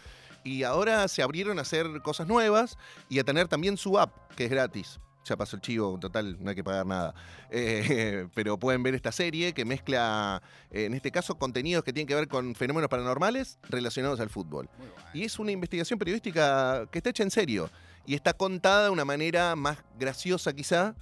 Y 0.44 0.64
ahora 0.64 1.06
se 1.08 1.22
abrieron 1.22 1.58
a 1.58 1.62
hacer 1.62 1.86
cosas 2.02 2.26
nuevas 2.26 2.76
y 3.08 3.18
a 3.18 3.24
tener 3.24 3.48
también 3.48 3.76
su 3.76 3.98
app, 3.98 4.32
que 4.34 4.44
es 4.44 4.50
gratis. 4.50 4.98
Ya 5.24 5.36
pasó 5.36 5.54
el 5.54 5.62
chivo, 5.62 5.98
total, 6.00 6.36
no 6.40 6.50
hay 6.50 6.56
que 6.56 6.64
pagar 6.64 6.86
nada. 6.86 7.14
Eh, 7.54 8.28
pero 8.34 8.58
pueden 8.58 8.82
ver 8.82 8.94
esta 8.94 9.12
serie 9.12 9.52
que 9.52 9.66
mezcla, 9.66 10.40
eh, 10.70 10.86
en 10.86 10.94
este 10.94 11.10
caso, 11.10 11.34
contenidos 11.34 11.84
que 11.84 11.92
tienen 11.92 12.06
que 12.06 12.14
ver 12.14 12.26
con 12.26 12.54
fenómenos 12.54 12.88
paranormales 12.88 13.58
relacionados 13.68 14.20
al 14.20 14.30
fútbol. 14.30 14.70
Y 15.12 15.24
es 15.24 15.38
una 15.38 15.52
investigación 15.52 15.98
periodística 15.98 16.86
que 16.90 16.98
está 16.98 17.10
hecha 17.10 17.24
en 17.24 17.30
serio. 17.30 17.68
Y 18.06 18.14
está 18.14 18.32
contada 18.32 18.84
de 18.84 18.90
una 18.90 19.04
manera 19.04 19.54
más 19.54 19.76
graciosa 19.98 20.54
quizá, 20.54 20.94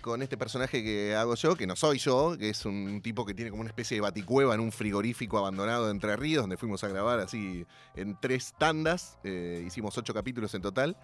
con 0.00 0.22
este 0.22 0.36
personaje 0.36 0.82
que 0.82 1.14
hago 1.14 1.34
yo, 1.34 1.56
que 1.56 1.66
no 1.66 1.76
soy 1.76 1.98
yo, 1.98 2.36
que 2.38 2.50
es 2.50 2.64
un 2.64 3.00
tipo 3.02 3.24
que 3.24 3.34
tiene 3.34 3.50
como 3.50 3.60
una 3.60 3.70
especie 3.70 3.96
de 3.96 4.00
baticueva 4.00 4.54
en 4.54 4.60
un 4.60 4.72
frigorífico 4.72 5.38
abandonado 5.38 5.90
Entre 5.90 6.16
Ríos, 6.16 6.42
donde 6.42 6.56
fuimos 6.56 6.82
a 6.84 6.88
grabar 6.88 7.20
así 7.20 7.66
en 7.94 8.18
tres 8.20 8.54
tandas. 8.58 9.18
eh, 9.24 9.62
hicimos 9.66 9.96
ocho 9.98 10.14
capítulos 10.14 10.54
en 10.54 10.62
total. 10.62 10.96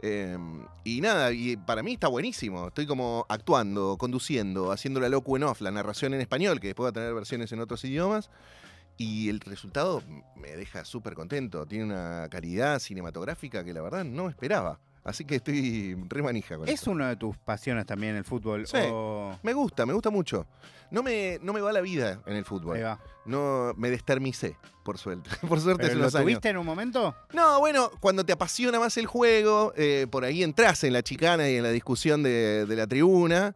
Eh, 0.00 0.36
y 0.84 1.00
nada, 1.00 1.32
y 1.32 1.56
para 1.56 1.82
mí 1.82 1.94
está 1.94 2.08
buenísimo. 2.08 2.68
Estoy 2.68 2.86
como 2.86 3.24
actuando, 3.28 3.96
conduciendo, 3.98 4.72
haciendo 4.72 5.00
la 5.00 5.08
locu 5.08 5.36
en 5.36 5.44
off, 5.44 5.60
la 5.60 5.70
narración 5.70 6.12
en 6.14 6.20
español, 6.20 6.60
que 6.60 6.68
después 6.68 6.86
va 6.86 6.90
a 6.90 6.92
tener 6.92 7.14
versiones 7.14 7.52
en 7.52 7.60
otros 7.60 7.84
idiomas. 7.84 8.30
Y 8.98 9.28
el 9.28 9.40
resultado 9.40 10.02
me 10.36 10.56
deja 10.56 10.84
súper 10.84 11.14
contento. 11.14 11.66
Tiene 11.66 11.84
una 11.84 12.28
calidad 12.30 12.78
cinematográfica 12.78 13.64
que 13.64 13.72
la 13.72 13.80
verdad 13.80 14.04
no 14.04 14.28
esperaba. 14.28 14.80
Así 15.04 15.24
que 15.24 15.36
estoy 15.36 15.96
re 16.08 16.22
manija 16.22 16.56
con 16.56 16.68
¿Es 16.68 16.82
eso. 16.82 16.90
una 16.92 17.08
de 17.08 17.16
tus 17.16 17.36
pasiones 17.38 17.86
también 17.86 18.14
el 18.16 18.24
fútbol? 18.24 18.66
Sí. 18.66 18.76
o- 18.90 19.36
Me 19.42 19.52
gusta, 19.52 19.84
me 19.84 19.92
gusta 19.92 20.10
mucho. 20.10 20.46
No 20.92 21.02
me, 21.02 21.38
no 21.42 21.52
me 21.52 21.60
va 21.60 21.72
la 21.72 21.80
vida 21.80 22.20
en 22.26 22.32
el 22.34 22.38
Ahí 22.38 22.44
fútbol. 22.44 22.84
va. 22.84 23.00
No, 23.24 23.72
me 23.76 23.88
destermicé, 23.90 24.56
por 24.84 24.98
suerte. 24.98 25.30
Por 25.48 25.58
suerte 25.60 25.84
¿Pero 25.88 25.92
hace 25.92 25.98
lo 25.98 26.04
años. 26.18 26.22
tuviste 26.22 26.48
en 26.50 26.56
un 26.58 26.66
momento? 26.66 27.14
No, 27.32 27.58
bueno, 27.60 27.90
cuando 28.00 28.24
te 28.26 28.32
apasiona 28.32 28.78
más 28.78 28.96
el 28.96 29.06
juego, 29.06 29.72
eh, 29.76 30.06
por 30.10 30.24
ahí 30.24 30.42
entras 30.42 30.84
en 30.84 30.92
la 30.92 31.02
chicana 31.02 31.48
y 31.48 31.56
en 31.56 31.62
la 31.62 31.70
discusión 31.70 32.22
de, 32.22 32.66
de 32.66 32.76
la 32.76 32.86
tribuna. 32.86 33.54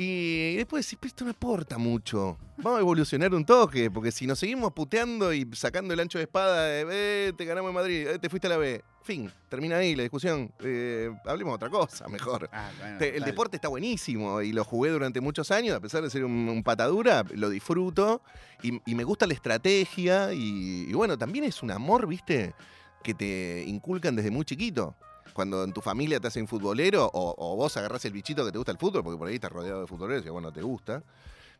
Y 0.00 0.54
después 0.56 0.86
decís, 0.86 0.96
"Pero 1.00 1.08
esto 1.08 1.24
no 1.24 1.32
aporta 1.32 1.76
mucho. 1.76 2.38
Vamos 2.58 2.78
a 2.78 2.80
evolucionar 2.80 3.34
un 3.34 3.44
toque, 3.44 3.90
porque 3.90 4.12
si 4.12 4.26
nos 4.28 4.38
seguimos 4.38 4.72
puteando 4.72 5.32
y 5.32 5.48
sacando 5.54 5.92
el 5.92 5.98
ancho 6.00 6.18
de 6.18 6.24
espada 6.24 6.64
de, 6.66 6.86
"Eh, 7.28 7.32
te 7.36 7.44
ganamos 7.44 7.70
en 7.70 7.74
Madrid, 7.74 8.06
eh, 8.06 8.18
te 8.20 8.28
fuiste 8.28 8.46
a 8.46 8.50
la 8.50 8.56
B. 8.58 8.82
Fin, 9.02 9.28
termina 9.48 9.78
ahí 9.78 9.96
la 9.96 10.02
discusión. 10.02 10.52
Eh, 10.60 11.10
hablemos 11.24 11.52
de 11.52 11.54
otra 11.66 11.70
cosa, 11.70 12.06
mejor. 12.08 12.48
Ah, 12.52 12.70
bueno, 12.78 12.98
Te- 12.98 13.16
el 13.16 13.24
deporte 13.24 13.56
está 13.56 13.66
buenísimo 13.68 14.40
y 14.42 14.52
lo 14.52 14.62
jugué 14.64 14.90
durante 14.90 15.20
muchos 15.20 15.50
años, 15.50 15.74
a 15.76 15.80
pesar 15.80 16.02
de 16.02 16.10
ser 16.10 16.24
un, 16.24 16.48
un 16.48 16.62
patadura, 16.62 17.24
lo 17.34 17.48
disfruto 17.48 18.22
y, 18.62 18.80
y 18.88 18.94
me 18.94 19.02
gusta 19.04 19.26
la 19.26 19.34
estrategia 19.34 20.32
y, 20.32 20.86
y 20.88 20.92
bueno, 20.92 21.18
también 21.18 21.44
es 21.44 21.62
un 21.62 21.70
amor, 21.72 22.06
viste, 22.06 22.54
que 23.02 23.14
te 23.14 23.64
inculcan 23.66 24.14
desde 24.14 24.30
muy 24.30 24.44
chiquito. 24.44 24.94
Cuando 25.38 25.62
en 25.62 25.72
tu 25.72 25.80
familia 25.80 26.18
te 26.18 26.26
hacen 26.26 26.48
futbolero 26.48 27.08
o, 27.14 27.54
vos 27.54 27.76
agarrás 27.76 28.04
el 28.06 28.12
bichito 28.12 28.44
que 28.44 28.50
te 28.50 28.58
gusta 28.58 28.72
el 28.72 28.78
fútbol, 28.78 29.04
porque 29.04 29.18
por 29.18 29.28
ahí 29.28 29.36
estás 29.36 29.52
rodeado 29.52 29.82
de 29.82 29.86
futboleros 29.86 30.26
y 30.26 30.30
bueno, 30.30 30.50
te 30.50 30.62
gusta, 30.62 31.00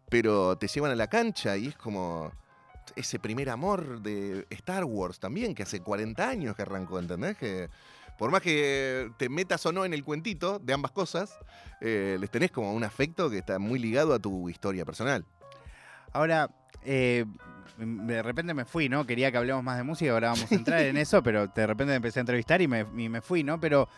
pero 0.08 0.58
te 0.58 0.66
llevan 0.66 0.90
a 0.90 0.96
la 0.96 1.06
cancha 1.06 1.56
y 1.56 1.68
es 1.68 1.76
como 1.76 2.32
ese 2.96 3.20
primer 3.20 3.48
amor 3.48 4.00
de 4.02 4.48
Star 4.50 4.84
Wars 4.84 5.20
también, 5.20 5.54
que 5.54 5.62
hace 5.62 5.78
40 5.78 6.28
años 6.28 6.56
que 6.56 6.62
arrancó, 6.62 6.98
¿entendés? 6.98 7.36
Que 7.36 7.70
por 8.18 8.32
más 8.32 8.42
que 8.42 9.12
te 9.16 9.28
metas 9.28 9.64
o 9.64 9.70
no 9.70 9.84
en 9.84 9.94
el 9.94 10.02
cuentito 10.02 10.58
de 10.58 10.72
ambas 10.72 10.90
cosas, 10.90 11.38
eh, 11.80 12.16
les 12.18 12.30
tenés 12.32 12.50
como 12.50 12.74
un 12.74 12.82
afecto 12.82 13.30
que 13.30 13.38
está 13.38 13.60
muy 13.60 13.78
ligado 13.78 14.12
a 14.12 14.18
tu 14.18 14.48
historia 14.48 14.84
personal. 14.84 15.24
Ahora, 16.12 16.50
eh, 16.82 17.24
de 17.76 18.22
repente 18.22 18.54
me 18.54 18.64
fui, 18.64 18.88
¿no? 18.88 19.06
Quería 19.06 19.30
que 19.30 19.38
hablemos 19.38 19.62
más 19.62 19.76
de 19.76 19.82
música, 19.82 20.12
ahora 20.12 20.30
vamos 20.30 20.50
a 20.50 20.54
entrar 20.54 20.80
en 20.80 20.96
eso, 20.96 21.22
pero 21.22 21.46
de 21.46 21.66
repente 21.66 21.90
me 21.90 21.96
empecé 21.96 22.20
a 22.20 22.22
entrevistar 22.22 22.62
y 22.62 22.68
me, 22.68 22.86
y 22.96 23.08
me 23.08 23.20
fui, 23.20 23.44
¿no? 23.44 23.60
Pero 23.60 23.88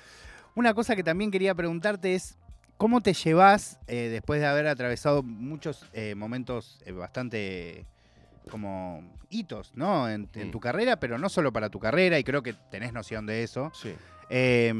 una 0.54 0.74
cosa 0.74 0.96
que 0.96 1.02
también 1.02 1.30
quería 1.30 1.54
preguntarte 1.54 2.14
es, 2.14 2.36
¿cómo 2.76 3.00
te 3.00 3.14
llevas 3.14 3.78
eh, 3.86 4.08
después 4.10 4.40
de 4.40 4.46
haber 4.46 4.66
atravesado 4.66 5.22
muchos 5.22 5.86
eh, 5.92 6.14
momentos 6.14 6.80
eh, 6.86 6.92
bastante 6.92 7.86
como 8.50 9.02
hitos, 9.28 9.72
¿no? 9.74 10.08
En, 10.08 10.28
en 10.34 10.50
tu 10.50 10.60
carrera, 10.60 10.98
pero 10.98 11.18
no 11.18 11.28
solo 11.28 11.52
para 11.52 11.70
tu 11.70 11.78
carrera, 11.78 12.18
y 12.18 12.24
creo 12.24 12.42
que 12.42 12.54
tenés 12.70 12.92
noción 12.92 13.26
de 13.26 13.42
eso. 13.42 13.70
Sí. 13.74 13.94
Eh, 14.30 14.72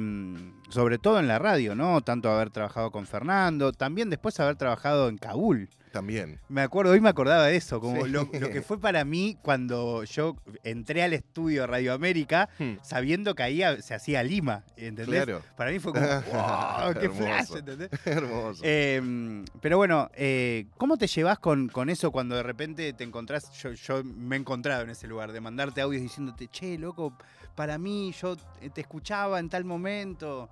sobre 0.70 0.98
todo 0.98 1.18
en 1.18 1.26
la 1.26 1.38
radio, 1.40 1.74
¿no? 1.74 2.00
Tanto 2.00 2.30
haber 2.30 2.50
trabajado 2.50 2.90
con 2.92 3.04
Fernando, 3.06 3.72
también 3.72 4.08
después 4.08 4.38
haber 4.40 4.54
trabajado 4.56 5.08
en 5.08 5.18
Kabul. 5.18 5.68
También. 5.90 6.38
Me 6.48 6.60
acuerdo, 6.60 6.92
hoy 6.92 7.00
me 7.00 7.08
acordaba 7.08 7.46
de 7.46 7.56
eso, 7.56 7.80
como 7.80 8.04
Sí. 8.04 8.10
lo, 8.12 8.28
lo 8.32 8.50
que 8.50 8.62
fue 8.62 8.78
para 8.78 9.04
mí 9.04 9.36
cuando 9.42 10.04
yo 10.04 10.36
entré 10.62 11.02
al 11.02 11.12
estudio 11.14 11.66
Radio 11.66 11.92
América, 11.92 12.48
Hmm. 12.60 12.74
sabiendo 12.80 13.34
que 13.34 13.42
ahí 13.42 13.60
se 13.82 13.94
hacía 13.94 14.22
Lima, 14.22 14.62
¿entendés? 14.76 15.24
Claro. 15.24 15.42
Para 15.56 15.72
mí 15.72 15.80
fue 15.80 15.92
como, 15.92 16.06
wow, 16.32 16.94
qué 17.00 17.10
flash, 17.10 17.56
¿entendés? 17.56 17.90
Hermoso. 18.06 18.60
Eh, 18.64 19.42
pero 19.60 19.78
bueno, 19.78 20.08
eh, 20.14 20.66
¿cómo 20.76 20.96
te 20.96 21.08
llevas 21.08 21.40
con, 21.40 21.66
con 21.68 21.90
eso 21.90 22.12
cuando 22.12 22.36
de 22.36 22.44
repente 22.44 22.92
te 22.92 23.02
encontrás? 23.02 23.50
Yo, 23.60 23.72
yo 23.72 24.04
me 24.04 24.36
he 24.36 24.38
encontrado 24.38 24.84
en 24.84 24.90
ese 24.90 25.08
lugar, 25.08 25.32
de 25.32 25.40
mandarte 25.40 25.80
audios 25.80 26.02
diciéndote, 26.02 26.46
che, 26.46 26.78
loco, 26.78 27.18
para 27.54 27.78
mí 27.78 28.12
yo 28.20 28.36
te 28.72 28.80
escuchaba 28.80 29.38
en 29.38 29.48
tal 29.48 29.64
momento. 29.64 30.48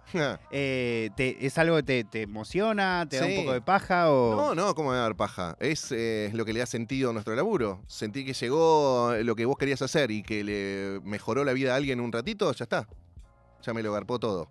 Eh, 0.51 1.11
te- 1.17 1.45
¿Es 1.47 1.57
algo 1.59 1.77
que 1.77 1.83
te, 1.83 2.05
te 2.05 2.23
emociona? 2.23 3.07
¿Te 3.09 3.17
da 3.19 3.27
un 3.27 3.37
poco 3.37 3.53
de 3.53 3.61
paja? 3.61 4.11
O... 4.11 4.35
No, 4.37 4.55
no, 4.55 4.75
¿cómo 4.75 4.91
me 4.91 4.97
va 4.97 5.01
a 5.01 5.05
dar 5.05 5.17
paja? 5.17 5.57
Es 5.61 5.91
eh, 5.93 6.31
lo 6.35 6.45
que 6.45 6.53
le 6.53 6.63
ha 6.63 6.67
sentido 6.67 7.11
a 7.11 7.13
nuestro 7.13 7.35
laburo. 7.35 7.83
Sentir 7.87 8.27
que 8.27 8.33
llegó 8.35 9.13
lo 9.23 9.35
que 9.37 9.45
vos 9.47 9.57
querías 9.57 9.83
hacer 9.83 10.11
y 10.11 10.23
que 10.23 10.45
le 10.45 11.01
mejoró 11.05 11.45
la 11.45 11.53
vida 11.53 11.73
a 11.73 11.77
alguien 11.77 12.01
un 12.01 12.13
ratito, 12.13 12.53
ya 12.53 12.65
está. 12.65 12.87
Ya 13.63 13.73
me 13.75 13.83
lo 13.83 13.93
garpó 13.93 14.19
todo. 14.19 14.49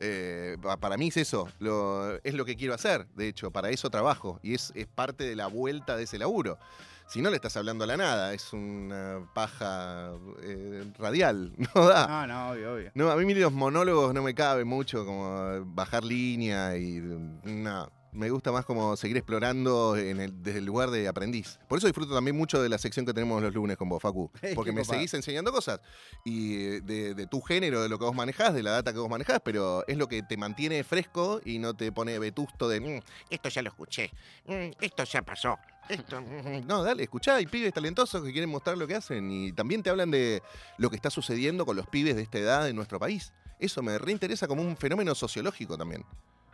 Eh, 0.00 0.56
pa- 0.60 0.76
para 0.76 0.96
mí 0.96 1.08
es 1.08 1.16
eso, 1.16 1.48
lo- 1.60 2.16
es 2.24 2.34
lo 2.34 2.44
que 2.44 2.56
quiero 2.56 2.74
hacer, 2.74 3.06
de 3.14 3.28
hecho, 3.28 3.50
para 3.52 3.70
eso 3.70 3.90
trabajo 3.90 4.40
y 4.42 4.54
es, 4.54 4.72
es 4.74 4.86
parte 4.88 5.24
de 5.24 5.36
la 5.36 5.46
vuelta 5.46 5.96
de 5.96 6.02
ese 6.02 6.18
laburo. 6.18 6.58
Si 7.06 7.22
no 7.22 7.30
le 7.30 7.36
estás 7.36 7.56
hablando 7.56 7.84
a 7.84 7.86
la 7.86 7.96
nada, 7.96 8.32
es 8.32 8.52
una 8.52 9.28
paja 9.34 10.12
eh, 10.42 10.84
radial, 10.98 11.52
no 11.74 11.86
da. 11.86 12.06
No, 12.06 12.26
no, 12.26 12.50
obvio, 12.50 12.74
obvio. 12.74 12.90
No, 12.94 13.10
a 13.10 13.16
mí 13.16 13.34
los 13.34 13.52
monólogos 13.52 14.14
no 14.14 14.22
me 14.22 14.34
cabe 14.34 14.64
mucho, 14.64 15.04
como 15.04 15.64
bajar 15.66 16.04
línea 16.04 16.76
y. 16.76 17.00
No. 17.44 17.90
Me 18.14 18.30
gusta 18.30 18.52
más 18.52 18.64
como 18.64 18.96
seguir 18.96 19.16
explorando 19.16 19.96
en 19.96 20.20
el- 20.20 20.42
desde 20.42 20.60
el 20.60 20.64
lugar 20.64 20.90
de 20.90 21.08
aprendiz. 21.08 21.58
Por 21.68 21.78
eso 21.78 21.88
disfruto 21.88 22.14
también 22.14 22.36
mucho 22.36 22.62
de 22.62 22.68
la 22.68 22.78
sección 22.78 23.04
que 23.04 23.12
tenemos 23.12 23.42
los 23.42 23.52
lunes 23.52 23.76
con 23.76 23.88
vos, 23.88 24.00
Facu. 24.00 24.30
Porque 24.54 24.70
me 24.72 24.84
seguís 24.84 25.12
enseñando 25.14 25.50
cosas. 25.52 25.80
Y 26.24 26.80
de, 26.80 27.14
de 27.14 27.26
tu 27.26 27.40
género, 27.40 27.82
de 27.82 27.88
lo 27.88 27.98
que 27.98 28.04
vos 28.04 28.14
manejás, 28.14 28.54
de 28.54 28.62
la 28.62 28.70
data 28.70 28.92
que 28.92 29.00
vos 29.00 29.10
manejás, 29.10 29.40
pero 29.44 29.84
es 29.88 29.96
lo 29.98 30.06
que 30.08 30.22
te 30.22 30.36
mantiene 30.36 30.84
fresco 30.84 31.40
y 31.44 31.58
no 31.58 31.74
te 31.74 31.90
pone 31.92 32.18
vetusto 32.20 32.68
de. 32.68 32.80
"Mm, 32.80 33.00
esto 33.30 33.48
ya 33.48 33.62
lo 33.62 33.70
escuché. 33.70 34.10
Mm, 34.46 34.70
esto 34.80 35.02
ya 35.04 35.22
pasó. 35.22 35.58
Esto. 35.88 36.20
mm". 36.20 36.66
No, 36.66 36.82
dale, 36.84 37.02
escuchá. 37.02 37.34
Hay 37.34 37.46
pibes 37.46 37.74
talentosos 37.74 38.22
que 38.22 38.30
quieren 38.32 38.48
mostrar 38.48 38.78
lo 38.78 38.86
que 38.86 38.94
hacen. 38.94 39.30
Y 39.30 39.52
también 39.52 39.82
te 39.82 39.90
hablan 39.90 40.10
de 40.12 40.40
lo 40.78 40.88
que 40.88 40.96
está 40.96 41.10
sucediendo 41.10 41.66
con 41.66 41.76
los 41.76 41.86
pibes 41.88 42.14
de 42.16 42.22
esta 42.22 42.38
edad 42.38 42.68
en 42.68 42.76
nuestro 42.76 43.00
país. 43.00 43.32
Eso 43.58 43.82
me 43.82 43.98
reinteresa 43.98 44.46
como 44.46 44.62
un 44.62 44.76
fenómeno 44.76 45.14
sociológico 45.14 45.76
también, 45.76 46.04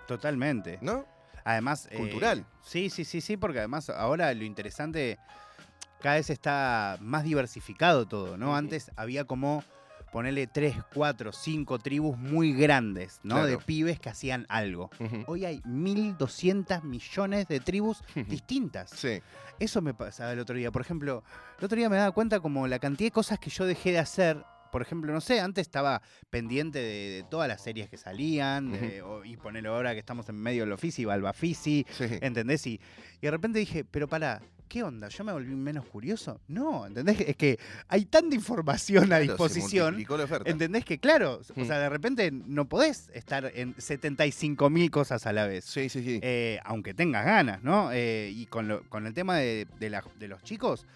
Totalmente. 0.06 0.78
¿no? 0.80 1.04
Además. 1.44 1.88
eh, 1.90 1.96
Cultural. 1.96 2.44
sí, 2.62 2.90
sí, 2.90 3.04
sí, 3.04 3.20
sí, 3.20 3.36
porque 3.36 3.58
además 3.58 3.90
ahora 3.90 4.32
lo 4.34 4.44
interesante, 4.44 5.18
cada 6.00 6.16
vez 6.16 6.30
está 6.30 6.96
más 7.00 7.24
diversificado 7.24 8.06
todo, 8.06 8.36
¿no? 8.36 8.56
Antes 8.56 8.90
había 8.96 9.24
como 9.24 9.62
ponerle 10.12 10.48
tres, 10.48 10.74
cuatro, 10.92 11.30
cinco 11.32 11.78
tribus 11.78 12.18
muy 12.18 12.52
grandes, 12.52 13.20
¿no? 13.22 13.46
De 13.46 13.58
pibes 13.58 14.00
que 14.00 14.08
hacían 14.08 14.44
algo. 14.48 14.90
Hoy 15.26 15.44
hay 15.44 15.60
1.200 15.60 16.82
millones 16.82 17.46
de 17.48 17.60
tribus 17.60 18.02
distintas. 18.26 18.90
Sí. 18.90 19.20
Eso 19.60 19.80
me 19.82 19.94
pasaba 19.94 20.32
el 20.32 20.40
otro 20.40 20.56
día. 20.56 20.70
Por 20.72 20.82
ejemplo, 20.82 21.22
el 21.58 21.64
otro 21.64 21.76
día 21.76 21.88
me 21.88 21.96
daba 21.96 22.10
cuenta 22.12 22.40
como 22.40 22.66
la 22.66 22.78
cantidad 22.78 23.06
de 23.08 23.12
cosas 23.12 23.38
que 23.38 23.50
yo 23.50 23.66
dejé 23.66 23.92
de 23.92 23.98
hacer. 23.98 24.44
Por 24.70 24.82
ejemplo, 24.82 25.12
no 25.12 25.20
sé, 25.20 25.40
antes 25.40 25.62
estaba 25.62 26.02
pendiente 26.30 26.78
de, 26.78 27.10
de 27.10 27.24
todas 27.30 27.48
las 27.48 27.60
series 27.62 27.88
que 27.88 27.96
salían, 27.96 28.72
de- 28.72 29.02
o- 29.02 29.24
y 29.24 29.36
ponerlo 29.36 29.74
ahora 29.74 29.92
que 29.94 30.00
estamos 30.00 30.28
en 30.28 30.36
medio 30.36 30.62
del 30.64 30.72
oficio, 30.72 31.02
y 31.02 31.04
Balbafisi, 31.06 31.86
Sí. 31.90 32.04
¿entendés? 32.20 32.66
Y, 32.66 32.80
y 33.20 33.26
de 33.26 33.30
repente 33.30 33.58
dije, 33.58 33.84
pero 33.84 34.08
pará, 34.08 34.40
¿qué 34.68 34.84
onda? 34.84 35.08
¿Yo 35.08 35.24
me 35.24 35.32
volví 35.32 35.52
menos 35.56 35.84
curioso? 35.86 36.40
No, 36.46 36.86
¿entendés? 36.86 37.20
Es 37.20 37.34
que 37.36 37.58
hay 37.88 38.04
tanta 38.04 38.36
información 38.36 39.04
a 39.04 39.06
Claro, 39.18 39.24
se 39.24 39.28
disposición. 39.32 39.86
multiplicó 39.86 40.16
la 40.16 40.24
oferta. 40.24 40.48
¿Entendés 40.48 40.84
que, 40.84 40.98
claro, 40.98 41.40
o 41.56 41.60
Mm. 41.60 41.66
sea, 41.66 41.78
de 41.80 41.88
repente 41.88 42.30
no 42.30 42.68
podés 42.68 43.10
estar 43.12 43.50
en 43.54 43.74
75 43.76 44.70
mil 44.70 44.88
cosas 44.92 45.26
a 45.26 45.32
la 45.32 45.46
vez? 45.48 45.64
Sí, 45.64 45.88
sí, 45.88 46.04
sí. 46.04 46.20
eh, 46.22 46.60
aunque 46.64 46.94
tengas 46.94 47.24
ganas, 47.24 47.62
¿no? 47.64 47.90
Eh, 47.92 48.30
y 48.32 48.46
con, 48.46 48.68
lo- 48.68 48.82
con 48.88 49.06
el 49.08 49.14
tema 49.14 49.36
de, 49.38 49.66
de 49.80 49.90
la- 49.90 50.04
de 50.20 50.28
los 50.28 50.40
chicos, 50.44 50.86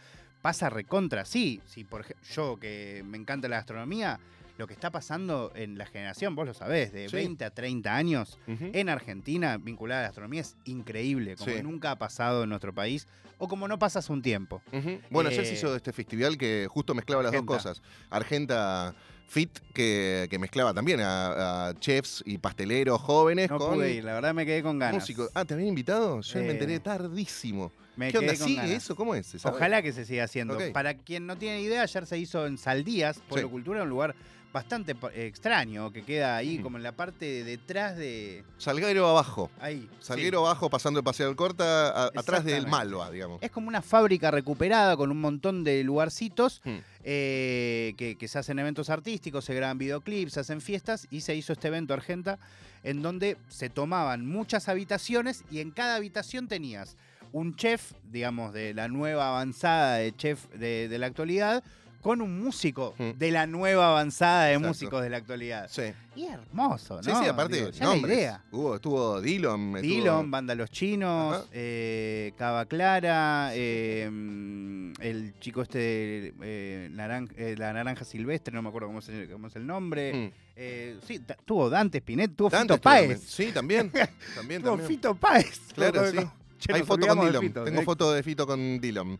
pasa 0.45 0.69
recontra, 0.69 1.25
sí. 1.25 1.63
sí 1.65 1.85
por 1.85 2.05
yo 2.35 2.59
que 2.61 3.03
me 3.07 3.17
encanta 3.17 3.49
la 3.49 3.57
gastronomía, 3.57 4.21
lo 4.59 4.67
que 4.67 4.75
está 4.75 4.91
pasando 4.91 5.51
en 5.55 5.79
la 5.79 5.87
generación, 5.87 6.35
vos 6.37 6.47
lo 6.47 6.53
sabés, 6.53 6.93
de 6.93 7.09
Sí. 7.09 7.17
20 7.17 7.47
a 7.47 7.51
30 7.51 7.97
años 7.97 8.39
en 8.47 8.91
Argentina 8.91 9.57
vinculada 9.57 10.01
a 10.01 10.03
la 10.03 10.09
gastronomía 10.09 10.43
es 10.43 10.55
increíble, 10.67 11.37
como 11.37 11.51
Sí. 11.57 11.63
nunca 11.63 11.93
ha 11.93 11.97
pasado 11.97 12.43
en 12.43 12.51
nuestro 12.51 12.75
país 12.75 13.09
o 13.39 13.49
como 13.49 13.67
no 13.69 13.79
pasa 13.79 14.01
hace 14.01 14.13
un 14.13 14.21
tiempo. 14.21 14.61
Ujú. 14.71 15.01
Bueno, 15.09 15.31
ayer 15.31 15.47
se 15.47 15.53
Eh, 15.53 15.55
hizo 15.55 15.75
este 15.75 15.95
festival 15.95 16.37
que 16.37 16.67
justo 16.71 16.95
mezclaba 16.95 17.23
las 17.23 17.33
dos 17.33 17.43
cosas. 17.45 17.81
Argenta 18.11 18.95
Fit, 19.29 19.51
que, 19.73 20.29
que 20.31 20.39
mezclaba 20.39 20.73
también 20.73 21.01
a, 21.01 21.69
a 21.69 21.75
chefs 21.81 22.23
y 22.25 22.39
pasteleros 22.39 23.01
jóvenes 23.01 23.51
No 23.51 23.59
con 23.59 23.75
pude 23.75 23.93
ir, 23.95 24.05
la 24.05 24.15
verdad 24.15 24.33
me 24.35 24.47
quedé 24.47 24.63
con 24.63 24.79
ganas. 24.79 24.95
músicos. 25.03 25.29
Ah, 25.35 25.45
¿te 25.45 25.55
habían 25.55 25.69
invitado? 25.71 26.21
Yo 26.21 26.39
me 26.41 26.47
Eh, 26.47 26.51
enteré 26.53 26.79
tardísimo. 26.81 27.73
Me 27.97 28.11
¿Qué 28.13 28.19
onda? 28.19 28.35
con 28.37 28.47
¿Sigue 28.47 28.57
ganas. 28.61 28.71
eso? 28.77 28.95
¿Cómo 28.97 29.15
es? 29.15 29.35
Ojalá 29.45 29.83
que 29.83 29.93
se 29.93 30.05
siga 30.05 30.25
haciendo. 30.25 30.57
Para 30.73 30.95
quien 30.95 31.27
no 31.27 31.37
tiene 31.37 31.61
idea, 31.63 31.83
ayer 31.83 32.07
se 32.07 32.19
hizo 32.19 32.47
en 32.47 32.59
Saldías, 32.59 33.21
Pueblo 33.29 33.49
Sí. 33.49 33.53
Cultura, 33.53 33.83
un 33.83 33.89
lugar 33.89 34.15
bastante 34.53 34.93
eh, 35.15 35.27
extraño, 35.27 35.91
que 35.93 36.05
queda 36.05 36.37
ahí 36.37 36.59
como 36.61 36.77
en 36.77 36.85
la 36.85 36.93
parte 36.93 37.25
de 37.25 37.43
detrás 37.45 37.97
de... 37.97 38.45
Salguero 38.59 39.09
abajo. 39.09 39.51
Ahí. 39.61 39.89
Salguero 39.99 40.47
abajo, 40.47 40.71
pasando 40.71 41.01
el 41.01 41.05
Paseo 41.05 41.27
del 41.27 41.35
Corta, 41.35 41.89
a- 41.89 42.11
atrás 42.15 42.45
del. 42.45 42.69
Malva, 42.69 43.11
digamos. 43.11 43.43
Es 43.43 43.51
como 43.51 43.67
una 43.67 43.83
fábrica 43.83 44.31
recuperada 44.31 44.97
con 44.97 45.11
un 45.11 45.21
montón 45.21 45.65
de 45.65 45.83
lugarcitos 45.83 46.63
Hmm. 46.65 46.79
Eh, 47.05 47.95
que, 47.97 48.29
se 48.29 48.39
hacen 48.39 48.59
eventos 48.59 48.91
artísticos, 48.91 49.45
se 49.45 49.55
graban 49.55 49.79
videoclips, 49.79 50.33
se 50.33 50.41
hacen 50.41 50.61
fiestas 50.61 51.07
y 51.11 51.21
se 51.21 51.37
hizo 51.37 51.53
este 51.53 51.69
evento 51.69 51.95
Argenta 51.95 52.39
en 52.83 53.03
donde 53.03 53.37
se 53.49 53.71
tomaban 53.71 54.27
muchas 54.27 54.69
habitaciones 54.69 55.45
y 55.51 55.61
en 55.61 55.71
cada 55.71 55.97
habitación 55.97 56.49
tenías 56.49 56.97
un 57.33 57.57
chef, 57.57 57.93
digamos, 58.11 58.53
de 58.53 58.75
la 58.75 58.89
nueva 58.89 59.29
avanzada 59.29 59.97
de 59.97 60.17
chef 60.17 60.49
de 60.55 60.99
la 60.99 61.07
actualidad 61.07 61.63
con 62.05 62.21
un 62.21 62.39
músico 62.39 62.95
Hmm. 62.99 63.13
de 63.19 63.31
la 63.33 63.47
nueva 63.47 63.89
avanzada 63.89 64.45
de 64.45 64.53
Exacto. 64.53 64.69
músicos 64.69 65.03
de 65.03 65.11
la 65.11 65.17
actualidad. 65.17 65.69
Sí. 65.71 65.83
Y 66.15 66.27
hermoso, 66.27 66.97
¿no? 66.97 67.03
Sí, 67.03 67.11
sí, 67.21 67.29
aparte, 67.29 67.57
Digo, 67.57 67.71
ya 67.71 67.87
la 67.89 67.97
idea. 67.97 68.45
Hubo, 68.53 68.77
estuvo 68.77 69.21
Dillon. 69.21 69.77
estuvo- 69.77 69.81
Dillon, 69.81 70.31
Banda 70.31 70.55
Los 70.55 70.71
Chinos, 70.71 71.49
eh, 71.53 72.33
Cava 72.37 72.67
Clara, 72.67 73.51
eh, 73.55 74.09
mm, 74.13 74.93
el 75.01 75.35
chico 75.41 75.63
este, 75.63 76.35
eh, 76.43 76.89
naran- 76.93 77.33
eh, 77.37 77.57
la 77.59 77.73
naranja 77.73 78.05
silvestre, 78.05 78.55
no 78.55 78.63
me 78.63 78.69
acuerdo 78.69 78.89
cómo 78.89 78.99
es, 79.01 79.09
el- 79.09 79.29
cómo 79.31 79.47
es 79.49 79.57
el 79.57 79.67
nombre. 79.67 80.13
Mm. 80.15 80.33
Eh, 80.57 80.99
sí, 81.05 81.21
tuvo 81.45 81.69
Dante 81.71 81.99
Spinet, 81.99 82.37
tuvo 82.37 82.51
Dante 82.51 82.75
Fito 82.75 82.83
Páez. 82.83 83.21
Sí, 83.27 83.51
también. 83.53 83.91
también, 84.37 84.61
Tuvo 84.63 84.73
también. 84.73 84.89
Fito 84.89 85.15
Páez. 85.17 85.59
Claro, 85.75 86.03
sí. 86.13 86.19
Che, 86.67 86.73
Hay 86.73 86.83
foto 86.83 87.07
con 87.07 87.21
Dillon. 87.27 87.43
Fito. 87.43 87.65
Tengo 87.65 87.83
foto 87.83 88.13
de 88.13 88.23
Fito 88.23 88.47
con 88.47 88.81
Dillon. 88.81 89.19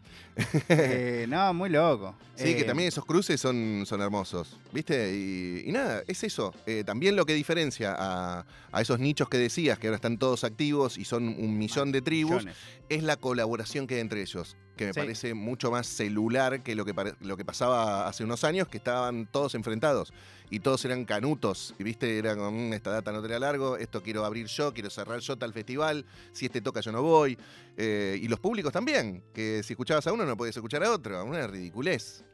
Eh, 0.69 1.27
no, 1.29 1.53
muy 1.53 1.69
loco. 1.69 2.15
Sí, 2.35 2.55
que 2.55 2.63
Eh, 2.63 2.65
también 2.65 2.89
esos 2.89 3.05
cruces 3.05 3.41
son, 3.41 3.85
son 3.87 4.01
hermosos, 4.01 4.57
¿viste? 4.73 5.13
Y, 5.15 5.69
y 5.69 5.73
nada, 5.73 6.03
es 6.07 6.25
eso. 6.25 6.55
Eh, 6.67 6.85
también 6.85 7.17
lo 7.17 7.27
que 7.27 7.35
diferencia 7.35 7.95
a, 7.99 8.47
a 8.73 8.81
esos 8.81 8.99
nichos 8.99 9.29
que 9.29 9.37
decías, 9.37 9.79
que 9.79 9.89
ahora 9.89 9.97
están 9.97 10.17
todos 10.19 10.43
activos 10.45 10.97
y 10.97 11.05
son 11.05 11.29
un 11.29 11.59
millón 11.59 11.93
de 11.93 12.01
tribus, 12.01 12.45
millones. 12.45 12.57
es 12.89 13.03
la 13.03 13.17
colaboración 13.17 13.87
que 13.87 13.97
hay 13.97 14.01
entre 14.01 14.23
ellos. 14.23 14.57
Que 14.77 14.87
me 14.87 14.93
Sí. 14.93 15.01
parece 15.01 15.35
mucho 15.35 15.71
más 15.71 15.87
celular 15.87 16.63
que 16.63 16.75
lo 16.75 16.85
que, 16.85 16.95
lo 17.21 17.37
que 17.37 17.45
pasaba 17.45 18.09
hace 18.09 18.25
unos 18.25 18.45
años, 18.45 18.69
que 18.69 18.79
estaban 18.79 19.27
todos 19.31 19.55
enfrentados 19.55 20.13
y 20.51 20.61
todos 20.61 20.85
eran 20.85 21.05
canutos. 21.05 21.75
Y 21.79 21.85
viste, 21.85 22.19
era 22.19 22.35
como, 22.37 22.51
"Mm, 22.51 22.73
esta 22.73 22.91
data 22.91 23.13
no 23.13 23.23
te 23.23 23.29
la 23.29 23.39
largo, 23.39 23.77
esto 23.77 24.03
quiero 24.03 24.25
abrir 24.25 24.47
yo, 24.47 24.73
quiero 24.75 24.91
cerrar 24.91 25.21
yo 25.21 25.37
tal 25.37 25.53
festival, 25.53 26.05
si 26.33 26.47
este 26.47 26.61
toca 26.61 26.81
yo 26.81 26.93
no 26.93 27.03
voy. 27.03 27.39
Eh, 27.77 28.19
y 28.21 28.29
los 28.29 28.41
públicos 28.41 28.73
también, 28.73 29.23
que 29.33 29.63
si 29.63 29.73
escuchabas 29.75 30.07
a 30.07 30.13
uno 30.13 30.25
no 30.25 30.37
podías 30.37 30.57
escuchar 30.57 30.83
a 30.85 30.91
otro, 30.93 31.25
una 31.25 31.47
ridiculez. 31.47 32.25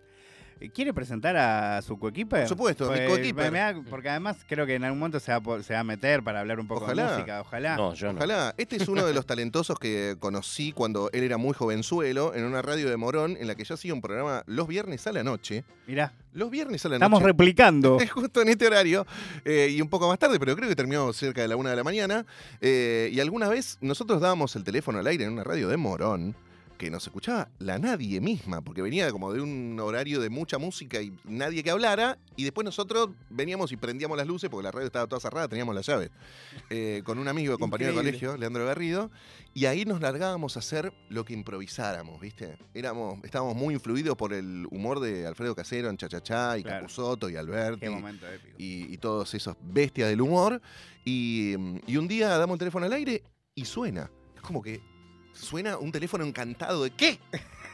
¿Quiere 0.74 0.92
presentar 0.92 1.36
a 1.36 1.80
su 1.82 1.98
coequiper? 1.98 2.40
Por 2.40 2.48
supuesto, 2.48 2.84
mi 2.90 2.96
Pues, 2.96 3.08
coequiper. 3.08 3.50
me 3.50 3.58
da- 3.60 3.74
Porque 3.88 4.10
además 4.10 4.36
creo 4.46 4.66
que 4.66 4.74
en 4.74 4.84
algún 4.84 4.98
momento 4.98 5.18
se 5.18 5.32
va, 5.32 5.38
a 5.38 5.40
po- 5.40 5.62
se 5.62 5.72
va 5.72 5.80
a 5.80 5.84
meter 5.84 6.22
para 6.22 6.40
hablar 6.40 6.60
un 6.60 6.68
poco 6.68 6.84
Ojalá. 6.84 7.04
de 7.06 7.12
música, 7.14 7.40
ojalá. 7.40 7.76
No, 7.76 7.94
yo 7.94 8.12
no. 8.12 8.18
Ojalá. 8.18 8.54
Este 8.58 8.76
es 8.76 8.86
uno 8.88 9.06
de 9.06 9.14
los 9.14 9.24
talentosos 9.26 9.78
que 9.78 10.16
conocí 10.20 10.72
cuando 10.72 11.08
él 11.12 11.22
era 11.24 11.38
muy 11.38 11.54
jovenzuelo 11.54 12.34
en 12.34 12.44
una 12.44 12.60
radio 12.60 12.90
de 12.90 12.96
Morón 12.98 13.36
en 13.40 13.46
la 13.46 13.54
que 13.54 13.64
yo 13.64 13.74
hacía 13.74 13.94
un 13.94 14.02
programa 14.02 14.42
los 14.46 14.68
viernes 14.68 15.06
a 15.06 15.12
la 15.12 15.22
noche. 15.24 15.64
Mirá, 15.86 16.12
Los 16.34 16.50
viernes 16.50 16.84
a 16.84 16.90
la 16.90 16.96
estamos 16.96 17.20
noche. 17.20 17.32
replicando. 17.32 17.98
Es 18.00 18.10
justo 18.10 18.42
en 18.42 18.50
este 18.50 18.66
horario 18.66 19.06
eh, 19.46 19.68
y 19.70 19.80
un 19.80 19.88
poco 19.88 20.08
más 20.08 20.18
tarde, 20.18 20.38
pero 20.38 20.54
creo 20.56 20.68
que 20.68 20.76
terminó 20.76 21.12
cerca 21.14 21.40
de 21.40 21.48
la 21.48 21.56
una 21.56 21.70
de 21.70 21.76
la 21.76 21.84
mañana. 21.84 22.26
eh, 22.60 23.08
y 23.12 23.18
alguna 23.20 23.48
vez 23.48 23.78
nosotros 23.80 24.20
dábamos 24.20 24.54
el 24.56 24.64
teléfono 24.64 24.98
al 24.98 25.06
aire 25.06 25.24
en 25.24 25.32
una 25.32 25.42
radio 25.44 25.68
de 25.68 25.76
Morón 25.78 26.36
que 26.80 26.90
nos 26.90 27.06
escuchaba 27.06 27.50
la 27.58 27.78
nadie 27.78 28.22
misma, 28.22 28.62
porque 28.62 28.80
venía 28.80 29.12
como 29.12 29.32
de 29.34 29.42
un 29.42 29.78
horario 29.78 30.18
de 30.18 30.30
mucha 30.30 30.56
música 30.56 31.02
y 31.02 31.12
nadie 31.24 31.62
que 31.62 31.70
hablara, 31.70 32.16
y 32.36 32.44
después 32.44 32.64
nosotros 32.64 33.10
veníamos 33.28 33.70
y 33.70 33.76
prendíamos 33.76 34.16
las 34.16 34.26
luces, 34.26 34.48
porque 34.48 34.64
la 34.64 34.70
radio 34.72 34.86
estaba 34.86 35.06
toda 35.06 35.20
cerrada, 35.20 35.46
teníamos 35.46 35.74
las 35.74 35.84
llaves, 35.84 36.10
eh, 36.70 37.02
con 37.04 37.18
un 37.18 37.28
amigo, 37.28 37.58
compañero 37.58 37.90
de 37.90 37.96
colegio, 37.98 38.36
Leandro 38.38 38.64
Garrido, 38.64 39.10
y 39.52 39.66
ahí 39.66 39.84
nos 39.84 40.00
largábamos 40.00 40.56
a 40.56 40.60
hacer 40.60 40.90
lo 41.10 41.26
que 41.26 41.34
improvisáramos, 41.34 42.18
¿viste? 42.18 42.56
Éramos, 42.72 43.22
estábamos 43.24 43.54
muy 43.56 43.74
influidos 43.74 44.16
por 44.16 44.32
el 44.32 44.66
humor 44.70 45.00
de 45.00 45.26
Alfredo 45.26 45.54
Casero 45.54 45.90
en 45.90 45.98
Chachachá 45.98 46.56
y 46.56 46.62
Claro. 46.62 46.80
Capusotto 46.86 47.28
y 47.28 47.36
Alberti 47.36 47.80
Qué 47.80 47.90
momento 47.90 48.26
épico. 48.26 48.54
y, 48.56 48.94
y 48.94 48.96
todos 48.96 49.34
esos 49.34 49.54
bestias 49.60 50.08
del 50.08 50.22
humor. 50.22 50.62
Y, 51.04 51.54
y 51.86 51.96
un 51.98 52.08
día 52.08 52.38
damos 52.38 52.54
el 52.54 52.58
teléfono 52.60 52.86
al 52.86 52.92
aire 52.94 53.22
y 53.54 53.64
suena. 53.66 54.10
Es 54.36 54.40
como 54.42 54.62
que 54.62 54.80
suena 55.40 55.78
un 55.78 55.90
teléfono 55.90 56.24
encantado 56.24 56.84
de 56.84 56.90
¿qué? 56.90 57.18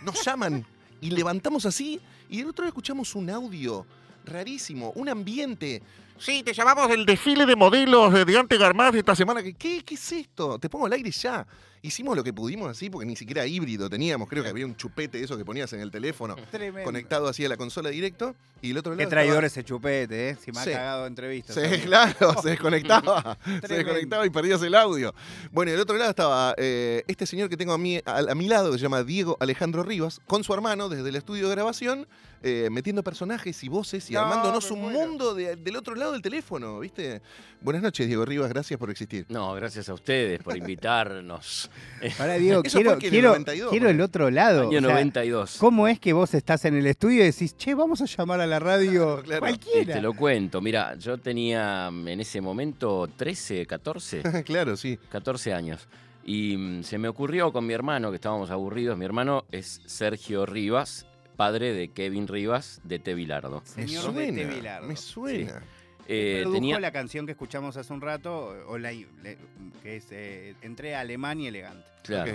Nos 0.02 0.25
llaman. 0.25 0.64
Y 1.00 1.11
levantamos 1.11 1.66
así 1.66 2.00
y 2.28 2.38
del 2.38 2.49
otro 2.49 2.64
lado 2.64 2.70
escuchamos 2.70 3.14
un 3.14 3.28
audio 3.28 3.87
rarísimo, 4.25 4.92
un 4.94 5.08
ambiente. 5.08 5.82
Sí, 6.18 6.42
te 6.42 6.52
llamamos 6.54 6.88
del 6.88 7.04
desfile 7.04 7.44
de 7.46 7.54
modelos 7.56 8.12
de 8.12 8.25
Diante 8.25 8.56
Garmaz 8.56 8.92
de 8.92 9.00
esta 9.00 9.14
semana. 9.14 9.42
¿Qué, 9.42 9.54
¿Qué 9.85 9.94
es 9.94 10.12
esto? 10.12 10.58
Te 10.58 10.68
pongo 10.70 10.87
al 10.87 10.92
aire 10.92 11.11
ya. 11.11 11.46
Hicimos 11.82 12.16
lo 12.16 12.25
que 12.25 12.32
pudimos 12.32 12.68
así 12.68 12.90
porque 12.90 13.06
ni 13.06 13.14
siquiera 13.14 13.46
híbrido 13.46 13.88
teníamos. 13.88 14.28
Creo 14.28 14.42
que 14.42 14.49
había 14.49 14.66
un 14.66 14.75
chupete 14.76 15.18
de 15.18 15.25
eso 15.25 15.37
que 15.37 15.44
ponías 15.44 15.73
en 15.75 15.80
el 15.80 15.90
teléfono 15.90 16.35
Tremendo. 16.50 16.82
conectado 16.85 17.28
así 17.28 17.44
a 17.44 17.49
la 17.49 17.56
consola 17.56 17.90
directo. 17.90 18.35
Y 18.62 18.70
el 18.70 18.78
otro 18.78 18.92
lado 18.92 18.96
Qué 18.99 19.02
estaba- 19.04 19.23
traidor 19.23 19.44
ese 19.44 19.62
chupete, 19.62 20.30
¿eh? 20.30 20.37
Si 20.42 20.50
me 20.50 20.64
Sí. 20.64 20.70
ha 20.70 20.78
cagado 20.78 21.06
entrevistas. 21.06 21.54
Sí, 21.54 21.78
claro, 21.82 22.35
se 22.42 22.49
desconectaba. 22.49 23.38
se 23.68 23.75
desconectaba 23.75 24.26
y 24.26 24.30
perdías 24.30 24.62
el 24.62 24.75
audio. 24.75 25.14
Bueno, 25.52 25.68
y 25.70 25.73
del 25.73 25.82
otro 25.82 25.96
lado 25.96 26.11
estaba 26.11 26.54
eh, 26.56 27.04
este 27.06 27.26
señor 27.26 27.50
que 27.50 27.56
tengo 27.58 27.75
a, 27.75 27.78
mí, 27.78 28.00
a, 28.04 28.18
a 28.30 28.35
mi 28.35 28.49
lado, 28.49 28.73
que 28.73 28.78
se 28.78 28.82
llama 28.82 29.04
Diego 29.04 29.37
Alejandro 29.38 29.82
Rivas, 29.85 30.20
con 30.26 30.42
su 30.42 30.54
hermano 30.54 30.88
desde 30.88 31.11
el 31.11 31.16
estudio 31.16 31.49
de 31.49 31.54
grabación, 31.54 32.08
eh, 32.42 32.68
metiendo 32.73 33.04
personajes 33.04 33.62
y 33.62 33.68
voces 33.68 34.11
y 34.11 34.14
No, 34.14 34.20
armándonos 34.20 34.70
un 34.70 34.80
muero. 34.80 34.99
mundo 34.99 35.35
de- 35.35 35.54
del 35.56 35.76
otro 35.76 35.94
lado 35.94 36.05
del 36.12 36.22
teléfono, 36.22 36.78
¿viste? 36.80 37.20
Buenas 37.60 37.82
noches, 37.82 38.06
Diego 38.06 38.25
Rivas, 38.25 38.48
gracias 38.48 38.78
por 38.78 38.90
existir. 38.90 39.26
No, 39.28 39.54
gracias 39.54 39.88
a 39.88 39.94
ustedes 39.94 40.42
por 40.42 40.56
invitarnos. 40.56 41.70
Ahora, 42.18 42.34
Diego, 42.34 42.62
quiero, 42.62 42.92
en 42.92 43.02
el 43.02 43.10
quiero, 43.10 43.28
92, 43.30 43.70
quiero 43.70 43.88
el 43.90 43.96
¿no? 43.98 44.04
otro 44.04 44.30
lado. 44.30 44.68
Año 44.68 44.78
o 44.78 44.82
sea, 44.82 44.90
92. 44.90 45.56
¿Cómo 45.58 45.88
es 45.88 45.98
que 46.00 46.12
vos 46.12 46.34
estás 46.34 46.64
en 46.64 46.76
el 46.76 46.86
estudio 46.86 47.22
y 47.22 47.26
decís, 47.26 47.56
che, 47.56 47.75
vamos 47.75 48.00
a 48.00 48.06
llamar 48.06 48.40
a 48.40 48.46
la 48.46 48.58
radio 48.58 48.76
Claro, 49.22 49.22
claro. 49.22 49.46
Sí, 49.54 49.60
cualquiera? 49.60 49.94
te 49.94 50.02
lo 50.02 50.14
cuento. 50.14 50.60
Mira, 50.60 50.94
yo 50.96 51.18
tenía 51.18 51.90
mm, 51.90 52.08
en 52.08 52.20
ese 52.20 52.40
momento 52.40 53.08
13, 53.16 53.66
14, 53.66 54.22
claro, 54.44 54.76
sí. 54.76 54.98
14 55.08 55.52
años. 55.52 55.88
Y 56.25 56.56
mm, 56.56 56.82
se 56.82 56.98
me 56.98 57.08
ocurrió 57.08 57.52
con 57.52 57.66
mi 57.66 57.72
hermano, 57.75 58.10
que 58.10 58.16
estábamos 58.16 58.50
aburridos. 58.50 58.98
Mi 58.98 59.04
hermano 59.04 59.44
es 59.52 59.80
Sergio 59.86 60.44
Rivas, 60.46 61.06
padre 61.36 61.72
de 61.72 61.88
Kevin 61.88 62.26
Rivas 62.26 62.80
de 62.84 62.98
T. 62.98 63.14
Bilardo. 63.14 63.62
Me 63.76 63.86
Señor 63.86 64.12
de 64.12 64.26
suena, 64.26 64.38
T. 64.38 64.54
Bilardo. 64.56 64.88
me 64.88 64.96
suena. 64.96 65.62
Eh, 66.08 66.40
Produjo 66.42 66.56
tenía, 66.60 66.80
la 66.80 66.92
canción 66.92 67.26
que 67.26 67.32
escuchamos 67.32 67.76
hace 67.76 67.92
un 67.92 68.00
rato, 68.00 68.54
o 68.68 68.78
la, 68.78 68.92
le- 68.92 69.38
que 69.83 69.96
es 69.96 70.07
eh, 70.11 70.54
Entre 70.62 70.94
Alemán 70.94 71.40
y 71.40 71.46
Elegante. 71.48 71.85
claro. 72.02 72.33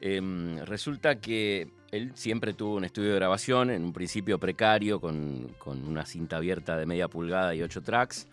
Em, 0.00 0.58
resulta 0.64 1.20
que 1.20 1.68
él 1.92 2.10
siempre 2.14 2.54
tuvo 2.54 2.74
un 2.74 2.84
estudio 2.84 3.10
de 3.10 3.16
grabación, 3.16 3.70
en 3.70 3.84
un 3.84 3.92
principio 3.92 4.38
precario, 4.38 5.00
con, 5.00 5.54
con 5.58 5.86
una 5.86 6.04
cinta 6.06 6.38
abierta 6.38 6.76
de 6.76 6.86
media 6.86 7.06
pulgada 7.06 7.54
y 7.54 7.62
ocho 7.62 7.82
tracks, 7.82 8.26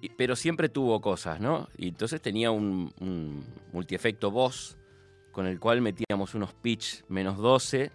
y- 0.00 0.08
pero 0.10 0.34
siempre 0.34 0.70
tuvo 0.70 1.00
cosas, 1.02 1.40
¿no? 1.40 1.68
Y 1.76 1.88
entonces 1.88 2.22
tenía 2.22 2.50
un, 2.50 2.90
un 3.00 3.44
multiefecto 3.72 4.30
voz 4.30 4.78
con 5.30 5.46
el 5.46 5.58
cual 5.60 5.82
metíamos 5.82 6.34
unos 6.34 6.54
pitch 6.54 7.04
menos 7.08 7.36
12 7.36 7.90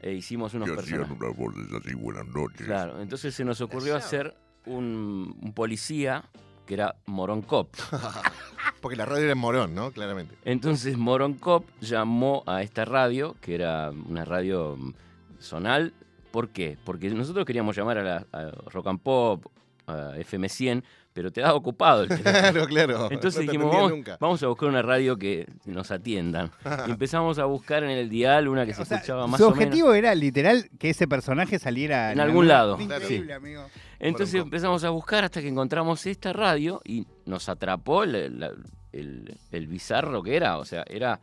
e 0.00 0.12
hicimos 0.12 0.54
unos 0.54 0.70
personajes. 0.70 1.10
unas 1.20 1.36
voces 1.36 1.66
así, 1.84 1.94
buenas 1.94 2.26
noches. 2.28 2.64
Claro, 2.66 3.02
entonces 3.02 3.34
se 3.34 3.44
nos 3.44 3.60
ocurrió 3.60 3.96
hacer 3.96 4.34
un, 4.66 5.36
un 5.40 5.52
policía 5.52 6.24
que 6.66 6.74
era 6.74 6.96
Moron 7.06 7.42
Cop. 7.42 7.74
Porque 8.80 8.96
la 8.96 9.06
radio 9.06 9.24
era 9.24 9.32
en 9.32 9.38
Morón, 9.38 9.74
¿no? 9.74 9.90
Claramente. 9.92 10.34
Entonces 10.44 10.96
Moron 10.96 11.34
Cop 11.34 11.64
llamó 11.80 12.42
a 12.46 12.62
esta 12.62 12.84
radio, 12.84 13.36
que 13.40 13.54
era 13.54 13.90
una 13.90 14.24
radio 14.24 14.76
mm, 14.76 14.94
zonal. 15.40 15.94
¿Por 16.30 16.50
qué? 16.50 16.76
Porque 16.84 17.08
nosotros 17.10 17.46
queríamos 17.46 17.76
llamar 17.76 17.98
a, 17.98 18.02
la, 18.02 18.26
a 18.32 18.50
Rock 18.70 18.88
and 18.88 19.00
Pop, 19.00 19.46
a 19.86 20.16
FM 20.18 20.48
100, 20.48 20.84
pero 21.16 21.32
te 21.32 21.40
da 21.40 21.54
ocupado 21.54 22.02
el 22.02 22.08
teléfono. 22.10 22.36
Claro, 22.52 22.66
claro. 22.66 23.08
Entonces 23.10 23.44
No 23.46 23.50
dijimos, 23.50 23.72
vamos, 23.74 23.90
nunca. 23.90 24.18
vamos 24.20 24.42
a 24.42 24.46
buscar 24.48 24.68
una 24.68 24.82
radio 24.82 25.16
que 25.16 25.46
nos 25.64 25.90
atiendan. 25.90 26.50
Y 26.86 26.90
empezamos 26.90 27.38
a 27.38 27.46
buscar 27.46 27.82
en 27.84 27.90
el 27.90 28.10
dial 28.10 28.48
una 28.48 28.66
que 28.66 28.74
se 28.74 28.82
O 28.82 28.84
sea, 28.84 28.98
escuchaba 28.98 29.26
más 29.26 29.38
su 29.40 29.46
o 29.46 29.50
menos. 29.50 29.64
objetivo 29.64 29.94
era 29.94 30.14
literal 30.14 30.68
que 30.78 30.90
ese 30.90 31.08
personaje 31.08 31.58
saliera 31.58 32.12
En 32.12 32.20
algún 32.20 32.46
lado. 32.46 32.78
Increíble, 32.78 33.32
amigo. 33.32 33.64
Entonces 33.98 34.42
empezamos 34.42 34.84
a 34.84 34.90
buscar 34.90 35.24
hasta 35.24 35.40
que 35.40 35.48
encontramos 35.48 36.04
esta 36.04 36.34
radio 36.34 36.82
y 36.84 37.06
nos 37.24 37.48
atrapó 37.48 38.02
el, 38.04 38.38
la- 38.38 38.52
el- 38.92 39.34
el 39.52 39.66
bizarro 39.68 40.22
que 40.22 40.36
era. 40.36 40.58
O 40.58 40.66
sea, 40.66 40.84
era. 40.86 41.18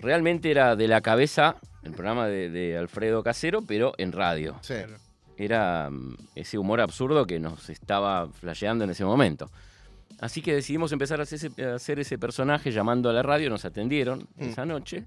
Realmente 0.00 0.50
era 0.50 0.76
de 0.76 0.86
la 0.88 1.00
cabeza 1.00 1.56
el 1.82 1.92
programa 1.92 2.26
de, 2.26 2.50
de 2.50 2.76
Alfredo 2.76 3.22
Casero, 3.22 3.62
pero 3.62 3.92
en 3.98 4.12
radio. 4.12 4.56
Sí. 4.60 4.74
Era 5.36 5.88
mm, 5.90 6.16
ese 6.34 6.58
humor 6.58 6.80
absurdo 6.80 7.26
que 7.26 7.38
nos 7.40 7.68
estaba 7.70 8.28
flasheando 8.28 8.84
en 8.84 8.90
ese 8.90 9.04
momento. 9.04 9.50
Así 10.20 10.40
que 10.42 10.54
decidimos 10.54 10.92
empezar 10.92 11.18
a 11.20 11.24
hacer 11.24 11.36
ese, 11.46 11.64
a 11.64 11.74
hacer 11.74 11.98
ese 11.98 12.16
personaje 12.18 12.70
llamando 12.70 13.10
a 13.10 13.12
la 13.12 13.22
radio, 13.22 13.50
nos 13.50 13.64
atendieron 13.64 14.28
Mm. 14.36 14.42
esa 14.44 14.64
noche 14.64 15.04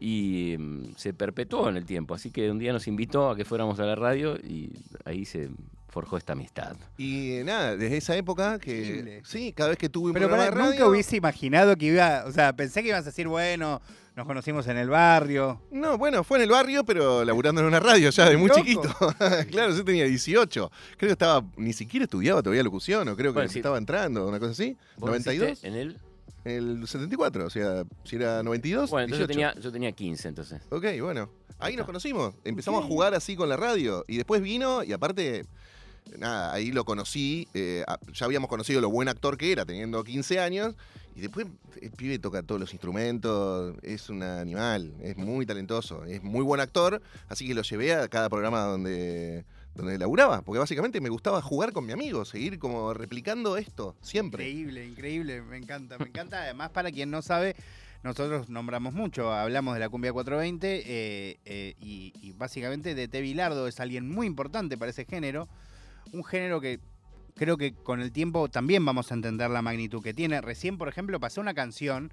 y 0.00 0.56
mm, 0.58 0.94
se 0.96 1.14
perpetuó 1.14 1.68
en 1.68 1.76
el 1.76 1.86
tiempo. 1.86 2.14
Así 2.14 2.30
que 2.30 2.50
un 2.50 2.58
día 2.58 2.72
nos 2.72 2.86
invitó 2.88 3.30
a 3.30 3.36
que 3.36 3.44
fuéramos 3.44 3.78
a 3.80 3.84
la 3.86 3.94
radio 3.94 4.36
y 4.36 4.70
ahí 5.04 5.24
se 5.24 5.48
forjó 5.88 6.16
esta 6.16 6.32
amistad. 6.32 6.76
Y 6.98 7.38
nada, 7.44 7.76
desde 7.76 7.96
esa 7.96 8.16
época 8.16 8.58
que. 8.58 8.76
Increíble. 8.80 9.22
Sí, 9.24 9.52
cada 9.52 9.70
vez 9.70 9.78
que 9.78 9.88
tuve 9.88 10.08
un 10.08 10.12
Pero 10.14 10.26
programa 10.28 10.50
pará, 10.50 10.56
de 10.60 10.64
nunca 10.66 10.78
radio- 10.80 10.90
hubiese 10.90 11.16
imaginado 11.16 11.76
que 11.76 11.86
iba, 11.86 12.24
o 12.26 12.32
sea, 12.32 12.52
pensé 12.54 12.82
que 12.82 12.88
ibas 12.88 13.02
a 13.02 13.10
decir, 13.10 13.28
bueno, 13.28 13.80
nos 14.16 14.26
conocimos 14.26 14.66
en 14.68 14.76
el 14.76 14.88
barrio. 14.88 15.60
No, 15.70 15.98
bueno, 15.98 16.22
fue 16.22 16.38
en 16.38 16.44
el 16.44 16.50
barrio, 16.50 16.84
pero 16.84 17.24
laburando 17.24 17.60
en 17.60 17.66
una 17.66 17.80
radio 17.80 18.10
ya 18.10 18.28
de 18.28 18.36
muy 18.36 18.48
Loco. 18.48 18.60
chiquito. 18.60 18.88
claro, 19.50 19.74
yo 19.74 19.84
tenía 19.84 20.04
18. 20.04 20.70
Creo 20.96 21.08
que 21.08 21.12
estaba, 21.12 21.44
ni 21.56 21.72
siquiera 21.72 22.04
estudiaba 22.04 22.42
todavía 22.42 22.62
locución, 22.62 23.08
o 23.08 23.16
creo 23.16 23.32
que 23.32 23.38
Bueno, 23.38 23.50
sí. 23.50 23.58
estaba 23.58 23.76
entrando, 23.78 24.26
una 24.28 24.38
cosa 24.38 24.52
así. 24.52 24.76
¿Vos 24.98 25.08
92, 25.10 25.48
naciste 25.48 25.68
En 25.68 25.74
el... 25.74 25.98
el 26.44 26.86
74, 26.86 27.46
o 27.46 27.50
sea, 27.50 27.84
si 28.04 28.16
era 28.16 28.42
92, 28.42 28.90
Bueno, 28.90 29.04
entonces 29.06 29.20
yo 29.20 29.26
18. 29.26 29.52
tenía, 29.52 29.62
yo 29.64 29.72
tenía 29.72 29.92
15 29.92 30.28
entonces. 30.28 30.62
Ok, 30.70 30.84
bueno. 31.00 31.28
Ahí 31.58 31.76
nos 31.76 31.86
conocimos. 31.86 32.34
Empezamos 32.44 32.84
a 32.84 32.86
jugar 32.86 33.14
así 33.14 33.36
con 33.36 33.48
la 33.48 33.56
radio. 33.56 34.04
Y 34.08 34.16
después 34.16 34.42
vino, 34.42 34.82
y 34.84 34.92
aparte, 34.92 35.46
nada, 36.18 36.52
ahí 36.52 36.72
lo 36.72 36.84
conocí. 36.84 37.48
eh, 37.54 37.84
ya 38.12 38.26
habíamos 38.26 38.48
conocido 38.48 38.80
lo 38.80 38.90
buen 38.90 39.08
actor 39.08 39.36
que 39.36 39.52
era, 39.52 39.64
teniendo 39.64 40.02
15 40.02 40.40
años. 40.40 40.74
Y 41.16 41.20
después 41.20 41.46
el 41.80 41.92
pibe 41.92 42.18
toca 42.18 42.42
todos 42.42 42.60
los 42.60 42.72
instrumentos, 42.72 43.76
es 43.82 44.08
un 44.10 44.22
animal, 44.22 44.92
es 45.00 45.16
muy 45.16 45.46
talentoso, 45.46 46.04
es 46.04 46.22
muy 46.24 46.42
buen 46.42 46.60
actor. 46.60 47.00
Así 47.28 47.46
que 47.46 47.54
lo 47.54 47.62
llevé 47.62 47.94
a 47.94 48.08
cada 48.08 48.28
programa 48.28 48.62
donde, 48.62 49.44
donde 49.76 49.96
laburaba. 49.96 50.42
Porque 50.42 50.58
básicamente 50.58 51.00
me 51.00 51.10
gustaba 51.10 51.40
jugar 51.40 51.72
con 51.72 51.86
mi 51.86 51.92
amigo, 51.92 52.24
seguir 52.24 52.58
como 52.58 52.94
replicando 52.94 53.56
esto, 53.56 53.94
siempre. 54.00 54.48
Increíble, 54.48 54.86
increíble, 54.86 55.42
me 55.42 55.56
encanta, 55.56 55.98
me 55.98 56.06
encanta. 56.06 56.42
Además, 56.42 56.70
para 56.70 56.90
quien 56.90 57.12
no 57.12 57.22
sabe, 57.22 57.54
nosotros 58.02 58.48
nombramos 58.48 58.92
mucho, 58.92 59.32
hablamos 59.32 59.74
de 59.74 59.80
la 59.80 59.88
cumbia 59.88 60.12
420 60.12 60.82
eh, 60.84 61.38
eh, 61.44 61.74
y, 61.80 62.12
y 62.22 62.32
básicamente 62.32 62.96
de 62.96 63.06
T. 63.06 63.20
Bilardo 63.20 63.68
es 63.68 63.78
alguien 63.78 64.08
muy 64.08 64.26
importante 64.26 64.76
para 64.76 64.90
ese 64.90 65.04
género. 65.04 65.48
Un 66.12 66.24
género 66.24 66.60
que 66.60 66.80
creo 67.34 67.56
que 67.56 67.74
con 67.74 68.00
el 68.00 68.12
tiempo 68.12 68.48
también 68.48 68.84
vamos 68.84 69.10
a 69.10 69.14
entender 69.14 69.50
la 69.50 69.62
magnitud 69.62 70.02
que 70.02 70.14
tiene. 70.14 70.40
Recién, 70.40 70.78
por 70.78 70.88
ejemplo, 70.88 71.18
pasé 71.20 71.40
una 71.40 71.54
canción 71.54 72.12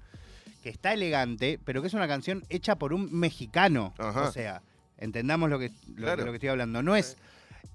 que 0.62 0.70
está 0.70 0.92
elegante, 0.92 1.58
pero 1.64 1.80
que 1.82 1.88
es 1.88 1.94
una 1.94 2.08
canción 2.08 2.44
hecha 2.48 2.76
por 2.76 2.92
un 2.92 3.12
mexicano. 3.12 3.94
Ajá. 3.98 4.28
O 4.28 4.32
sea, 4.32 4.62
entendamos 4.98 5.50
lo 5.50 5.58
que, 5.58 5.70
lo, 5.88 5.96
Claro. 5.96 6.24
lo 6.24 6.32
que 6.32 6.36
estoy 6.36 6.48
hablando. 6.50 6.82
No 6.82 6.96
es 6.96 7.16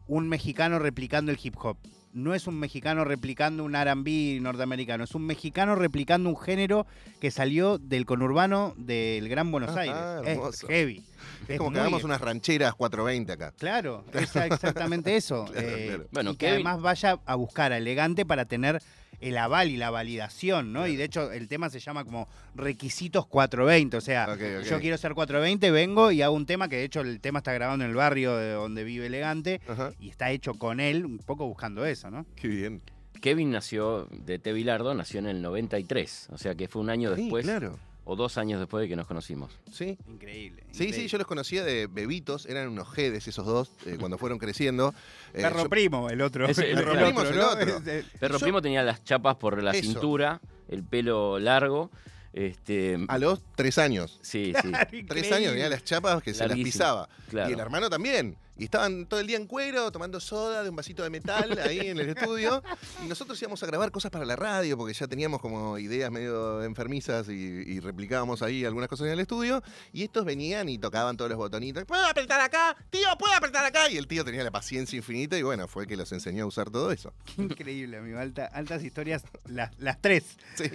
un 0.08 0.28
mexicano 0.30 0.80
replicando 0.80 1.32
el 1.32 1.40
hip 1.42 1.56
hop. 1.58 1.78
No 2.18 2.34
es 2.34 2.48
un 2.48 2.58
mexicano 2.60 3.06
replicando 3.06 3.64
un 3.64 3.76
R&B 3.76 4.40
norteamericano. 4.42 5.04
Es 5.04 5.14
un 5.14 5.26
mexicano 5.28 5.76
replicando 5.76 6.28
un 6.30 6.36
género 6.36 6.88
que 7.22 7.30
salió 7.30 7.78
del 7.78 8.08
conurbano 8.08 8.74
del 8.76 9.30
Gran 9.30 9.52
Buenos 9.52 9.70
Ajá, 9.70 10.18
Aires. 10.22 10.40
Es 10.50 10.62
heavy. 10.68 11.04
Es 11.48 11.60
como 11.60 11.72
que 11.72 11.80
hagamos 11.80 12.04
unas 12.04 12.20
rancheras 12.20 12.74
420 12.74 13.32
acá. 13.34 13.54
Claro, 13.60 14.04
es 14.14 14.36
exactamente 14.36 15.16
eso. 15.16 15.46
Claro, 15.46 15.68
Eh, 15.68 15.86
claro. 15.90 16.08
Bueno, 16.12 16.32
y 16.32 16.34
que 16.38 16.46
Kevin- 16.48 16.66
además 16.68 16.82
vaya 16.82 17.20
a 17.24 17.36
buscar 17.36 17.72
a 17.72 17.78
elegante 17.78 18.26
para 18.26 18.46
tener 18.46 18.82
el 19.20 19.38
aval 19.38 19.70
y 19.70 19.78
la 19.78 19.90
validación, 19.90 20.74
¿no? 20.74 20.88
Y 20.88 20.96
de 20.96 21.04
hecho 21.06 21.32
el 21.32 21.48
tema 21.48 21.70
se 21.70 21.80
llama 21.80 22.04
como 22.06 22.28
requisitos 22.56 23.26
420, 23.28 23.98
o 23.98 24.02
sea, 24.02 24.36
yo 24.64 24.80
quiero 24.80 24.98
ser 24.98 25.14
420, 25.14 25.72
vengo 25.72 26.12
y 26.12 26.22
hago 26.22 26.36
un 26.36 26.46
tema 26.46 26.68
que 26.70 26.78
de 26.78 26.84
hecho 26.84 27.02
el 27.02 27.20
tema 27.20 27.40
está 27.40 27.54
grabado 27.54 27.82
en 27.82 27.90
el 27.90 27.96
barrio 27.96 28.36
de 28.36 28.52
donde 28.52 28.84
vive 28.84 29.08
elegante 29.08 29.62
Ajá. 29.68 29.92
y 30.00 30.10
está 30.10 30.32
hecho 30.32 30.54
con 30.54 30.80
él, 30.80 31.06
un 31.06 31.18
poco 31.20 31.48
buscando 31.48 31.86
eso, 31.86 32.12
¿no? 32.12 32.26
Qué 32.36 32.48
bien. 32.48 32.82
Kevin 33.22 33.50
nació 33.50 34.08
de 34.12 34.38
Tevilardo, 34.38 34.94
nació 34.94 35.20
en 35.20 35.26
el 35.28 35.42
93, 35.42 36.28
o 36.32 36.38
sea 36.38 36.54
que 36.54 36.68
fue 36.68 36.84
un 36.84 36.90
año 36.92 37.16
Sí, 37.16 37.24
después 37.24 37.46
claro. 37.46 37.80
O 38.10 38.16
dos 38.16 38.38
años 38.38 38.60
después 38.60 38.82
de 38.82 38.88
que 38.88 38.96
nos 38.96 39.06
conocimos. 39.06 39.52
Sí. 39.72 39.98
Increíble. 40.08 40.64
Sí, 40.72 40.94
sí, 40.94 41.08
yo 41.08 41.18
los 41.18 41.28
conocía 41.28 41.64
de 41.66 41.88
bebitos, 41.88 42.46
eran 42.46 42.70
unos 42.70 42.90
jedes 42.94 43.28
esos 43.28 43.46
dos, 43.46 43.70
eh, 43.86 43.98
cuando 44.00 44.18
fueron 44.18 44.38
creciendo. 44.40 44.94
Eh, 45.34 45.42
Perro 45.42 45.64
yo- 45.64 45.70
primo, 45.70 46.10
el 46.10 46.22
otro. 46.22 46.48
El 46.48 46.56
Perro 46.56 46.94
primo 46.94 47.22
el 47.22 48.06
Perro 48.20 48.38
Yo- 48.38 48.44
Primo 48.46 48.62
tenía 48.62 48.82
las 48.84 49.04
chapas 49.04 49.36
por 49.36 49.62
la 49.62 49.72
Eso. 49.72 49.82
cintura, 49.92 50.40
el 50.70 50.84
pelo 50.84 51.38
largo. 51.38 51.92
Este, 52.34 52.98
a 53.08 53.18
los 53.18 53.42
tres 53.56 53.78
años. 53.78 54.20
sí, 54.22 54.54
sí, 54.62 55.04
Tres 55.08 55.32
años 55.32 55.52
tenía 55.52 55.70
las 55.70 55.84
chapas 55.84 56.22
que 56.22 56.34
se 56.34 56.48
las 56.48 56.56
pisaba. 56.58 57.10
claro. 57.30 57.50
Y 57.50 57.54
el 57.54 57.60
hermano 57.60 57.90
también. 57.90 58.38
Y 58.60 58.64
estaban 58.66 59.06
todo 59.06 59.20
el 59.20 59.28
día 59.28 59.38
en 59.38 59.46
cuero, 59.46 59.92
tomando 59.92 60.20
soda 60.20 60.64
de 60.64 60.70
un 60.70 60.76
vasito 60.76 61.04
de 61.04 61.10
metal 61.10 61.58
ahí 61.60 61.80
en 61.90 62.00
el 62.00 62.10
estudio. 62.10 62.64
Y 63.04 63.08
nosotros 63.08 63.40
íbamos 63.42 63.62
a 63.62 63.66
grabar 63.68 63.92
cosas 63.92 64.10
para 64.12 64.26
la 64.26 64.36
radio, 64.36 64.78
porque 64.78 64.94
ya 64.94 65.08
teníamos 65.08 65.42
como 65.42 65.78
ideas 65.78 66.10
medio 66.12 66.64
enfermizas 66.64 67.30
y, 67.30 67.34
y 67.34 67.80
replicábamos 67.80 68.42
ahí 68.42 68.66
algunas 68.66 68.90
cosas 68.90 69.08
en 69.08 69.14
el 69.14 69.20
estudio. 69.20 69.62
Y 69.94 70.04
estos 70.04 70.26
venían 70.26 70.70
y 70.70 70.78
tocaban 70.78 71.18
todos 71.18 71.30
los 71.30 71.38
botonitos. 71.38 71.86
¿Puedo 71.86 72.06
apretar 72.06 72.42
acá? 72.42 72.76
Tío, 72.90 73.08
¿puedo 73.20 73.34
apretar 73.34 73.64
acá? 73.66 73.90
Y 73.90 73.98
el 73.98 74.08
tío 74.08 74.26
tenía 74.26 74.44
la 74.44 74.52
paciencia 74.52 74.98
infinita 74.98 75.38
y 75.38 75.44
bueno, 75.44 75.68
fue 75.68 75.84
el 75.84 75.90
que 75.90 75.96
los 75.98 76.12
enseñó 76.12 76.44
a 76.46 76.48
usar 76.48 76.70
todo 76.70 76.92
eso. 76.92 77.14
Qué 77.36 77.42
increíble, 77.44 77.98
amigo. 77.98 78.18
Alta- 78.20 78.48
altas 78.48 78.84
historias, 78.84 79.24
las, 79.46 79.78
las 79.80 80.02
tres. 80.02 80.24
Sí. 80.56 80.66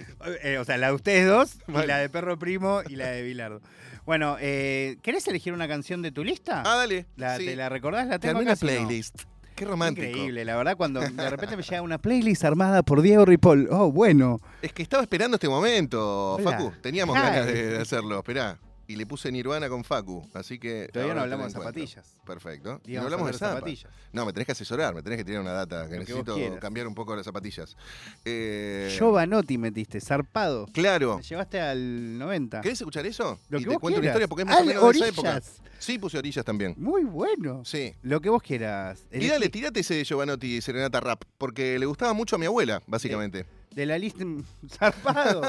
Eh, 0.43 0.57
o 0.57 0.63
sea, 0.65 0.77
la 0.77 0.87
de 0.87 0.93
ustedes 0.93 1.27
dos, 1.27 1.55
y 1.67 1.85
la 1.85 1.97
de 1.97 2.09
Perro 2.09 2.39
Primo 2.39 2.81
y 2.87 2.95
la 2.95 3.07
de 3.07 3.23
Bilardo. 3.23 3.61
Bueno, 4.05 4.35
eh, 4.41 4.97
¿querés 5.01 5.25
elegir 5.29 5.53
una 5.53 5.65
canción 5.67 6.01
de 6.01 6.11
tu 6.11 6.23
lista? 6.25 6.61
Ah, 6.65 6.75
dale. 6.75 7.05
La- 7.15 7.37
sí. 7.37 7.45
¿Te 7.45 7.55
la 7.55 7.69
recordás? 7.73 8.07
La 8.07 8.19
Te 8.19 8.27
tengo 8.27 8.39
una 8.39 8.51
no. 8.51 8.57
playlist. 8.57 9.23
Qué 9.55 9.65
romántico. 9.65 10.07
Increíble, 10.07 10.45
la 10.45 10.55
verdad, 10.55 10.75
cuando 10.75 10.99
de 11.01 11.29
repente 11.29 11.55
me 11.57 11.61
llega 11.69 11.81
una 11.81 11.97
playlist 11.99 12.43
armada 12.43 12.81
por 12.81 13.01
Diego 13.01 13.23
Ripoll. 13.25 13.67
Oh, 13.71 13.91
bueno. 13.91 14.39
Es 14.61 14.73
que 14.73 14.81
estaba 14.81 15.03
esperando 15.03 15.35
este 15.35 15.47
momento, 15.49 16.33
Hola. 16.35 16.51
Facu. 16.51 16.71
Teníamos 16.81 17.15
ganas 17.15 17.45
de 17.45 17.69
de 17.71 17.81
hacerlo, 17.81 18.17
esperá. 18.19 18.57
Y 18.87 18.95
le 18.95 19.05
puse 19.05 19.31
Nirvana 19.31 19.69
con 19.69 19.83
Facu, 19.83 20.27
así 20.33 20.59
que... 20.59 20.89
Todavía 20.91 21.15
no 21.15 21.21
hablamos 21.21 21.47
de 21.47 21.51
zapatillas. 21.53 22.15
Perfecto. 22.25 22.81
Y 22.85 22.93
no 22.93 23.03
hablamos 23.03 23.27
de 23.27 23.37
zapatillas. 23.37 23.91
No, 24.11 24.25
me 24.25 24.33
tenés 24.33 24.45
que 24.45 24.51
asesorar, 24.51 24.93
me 24.93 25.01
tenés 25.01 25.17
que 25.17 25.25
tirar 25.25 25.41
una 25.41 25.53
data, 25.53 25.87
que 25.87 25.93
Lo 25.93 25.99
necesito 26.01 26.37
cambiar 26.59 26.87
un 26.87 26.93
poco 26.93 27.15
las 27.15 27.25
zapatillas. 27.25 27.77
Eh, 28.25 28.93
Giovanotti 28.97 29.57
metiste, 29.57 30.01
zarpado. 30.01 30.67
Claro. 30.73 31.17
Me 31.17 31.23
llevaste 31.23 31.61
al 31.61 32.17
90. 32.17 32.61
¿Querés 32.61 32.81
escuchar 32.81 33.05
eso? 33.05 33.39
Lo 33.49 33.59
y 33.59 33.63
que 33.63 33.69
te 33.69 33.79
cuento 33.79 33.99
una 33.99 34.07
historia 34.07 34.27
porque 34.27 34.43
es 34.43 34.49
más 34.49 34.61
o 34.61 34.65
menos 34.65 34.91
de 34.91 34.97
esa 34.97 35.07
época. 35.07 35.41
Sí, 35.79 35.97
puse 35.97 36.17
orillas 36.17 36.45
también. 36.45 36.75
Muy 36.77 37.03
bueno. 37.03 37.63
Sí. 37.65 37.93
Lo 38.03 38.21
que 38.21 38.29
vos 38.29 38.41
quieras. 38.41 39.05
Y 39.11 39.27
Elegí 39.29 39.49
tirate 39.49 39.81
ese 39.81 40.03
Giovanotti 40.03 40.61
Serenata 40.61 40.99
Rap, 40.99 41.23
porque 41.37 41.77
le 41.77 41.85
gustaba 41.85 42.13
mucho 42.13 42.35
a 42.35 42.39
mi 42.39 42.45
abuela, 42.45 42.81
básicamente. 42.87 43.45
De 43.73 43.85
la 43.85 43.97
lista. 43.97 44.23
Zarpado. 44.69 45.41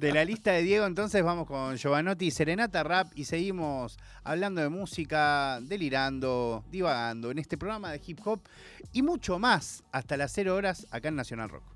De 0.00 0.12
la 0.12 0.24
lista 0.24 0.52
de 0.52 0.62
Diego, 0.62 0.86
entonces 0.86 1.22
vamos 1.22 1.46
con 1.46 1.76
Giovanotti, 1.76 2.30
Serenata 2.30 2.82
Rap 2.82 3.12
y 3.14 3.24
seguimos 3.24 3.98
hablando 4.24 4.60
de 4.60 4.68
música, 4.68 5.60
delirando, 5.60 6.64
divagando 6.70 7.30
en 7.30 7.38
este 7.38 7.58
programa 7.58 7.92
de 7.92 8.00
hip 8.04 8.20
hop 8.24 8.40
y 8.92 9.02
mucho 9.02 9.38
más 9.38 9.84
hasta 9.92 10.16
las 10.16 10.32
0 10.32 10.54
horas 10.54 10.86
acá 10.90 11.08
en 11.08 11.16
Nacional 11.16 11.50
Rock. 11.50 11.75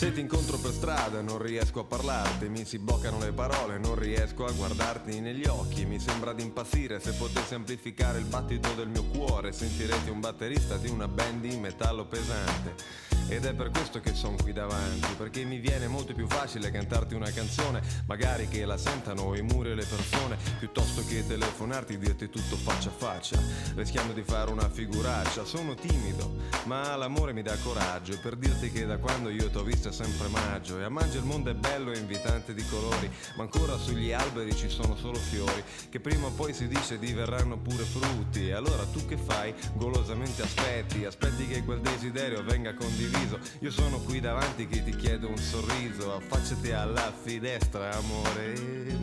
Se 0.00 0.14
ti 0.14 0.20
incontro 0.20 0.56
per 0.56 0.72
strada 0.72 1.20
non 1.20 1.36
riesco 1.36 1.80
a 1.80 1.84
parlarti, 1.84 2.48
mi 2.48 2.64
si 2.64 2.78
bloccano 2.78 3.18
le 3.18 3.32
parole, 3.32 3.76
non 3.76 3.96
riesco 3.96 4.46
a 4.46 4.50
guardarti 4.50 5.20
negli 5.20 5.44
occhi, 5.44 5.84
mi 5.84 6.00
sembra 6.00 6.32
di 6.32 6.42
impazzire, 6.42 6.98
se 7.00 7.12
potessi 7.12 7.52
amplificare 7.52 8.18
il 8.18 8.24
battito 8.24 8.72
del 8.72 8.88
mio 8.88 9.04
cuore, 9.04 9.52
sentirete 9.52 10.08
un 10.08 10.20
batterista 10.20 10.78
di 10.78 10.88
una 10.88 11.06
band 11.06 11.42
di 11.42 11.54
metallo 11.58 12.06
pesante. 12.06 13.09
Ed 13.30 13.44
è 13.44 13.54
per 13.54 13.70
questo 13.70 14.00
che 14.00 14.12
sono 14.12 14.34
qui 14.34 14.52
davanti, 14.52 15.14
perché 15.16 15.44
mi 15.44 15.58
viene 15.60 15.86
molto 15.86 16.12
più 16.12 16.26
facile 16.26 16.72
cantarti 16.72 17.14
una 17.14 17.30
canzone, 17.30 17.80
magari 18.06 18.48
che 18.48 18.64
la 18.64 18.76
sentano 18.76 19.36
i 19.36 19.42
muri 19.42 19.70
e 19.70 19.74
le 19.76 19.84
persone, 19.84 20.36
piuttosto 20.58 21.04
che 21.06 21.24
telefonarti 21.24 21.92
e 21.92 21.98
dirti 21.98 22.28
tutto 22.28 22.56
faccia 22.56 22.88
a 22.88 22.92
faccia, 22.92 23.40
rischiando 23.76 24.12
di 24.12 24.24
fare 24.24 24.50
una 24.50 24.68
figuraccia. 24.68 25.44
Sono 25.44 25.76
timido, 25.76 26.38
ma 26.64 26.96
l'amore 26.96 27.32
mi 27.32 27.42
dà 27.42 27.56
coraggio, 27.62 28.18
per 28.18 28.34
dirti 28.34 28.72
che 28.72 28.84
da 28.84 28.98
quando 28.98 29.30
io 29.30 29.48
t'ho 29.48 29.62
vista 29.62 29.90
è 29.90 29.92
sempre 29.92 30.26
maggio, 30.26 30.80
e 30.80 30.82
a 30.82 30.88
maggio 30.88 31.18
il 31.18 31.24
mondo 31.24 31.50
è 31.50 31.54
bello 31.54 31.92
e 31.92 31.98
invitante 31.98 32.52
di 32.52 32.64
colori, 32.66 33.08
ma 33.36 33.44
ancora 33.44 33.78
sugli 33.78 34.10
alberi 34.10 34.56
ci 34.56 34.68
sono 34.68 34.96
solo 34.96 35.18
fiori, 35.18 35.62
che 35.88 36.00
prima 36.00 36.26
o 36.26 36.30
poi 36.30 36.52
si 36.52 36.66
dice 36.66 36.98
diverranno 36.98 37.56
pure 37.58 37.84
frutti, 37.84 38.48
e 38.48 38.54
allora 38.54 38.84
tu 38.86 39.06
che 39.06 39.16
fai? 39.16 39.54
Golosamente 39.74 40.42
aspetti, 40.42 41.04
aspetti 41.04 41.46
che 41.46 41.62
quel 41.62 41.80
desiderio 41.80 42.42
venga 42.42 42.74
condiviso. 42.74 43.18
Io 43.60 43.70
sono 43.70 43.98
qui 44.00 44.20
davanti 44.20 44.66
che 44.66 44.82
ti 44.82 44.94
chiedo 44.96 45.28
un 45.28 45.36
sorriso, 45.36 46.14
affacciati 46.14 46.72
alla 46.72 47.12
finestra, 47.12 47.90
amore 47.92 48.54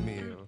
mio. 0.03 0.47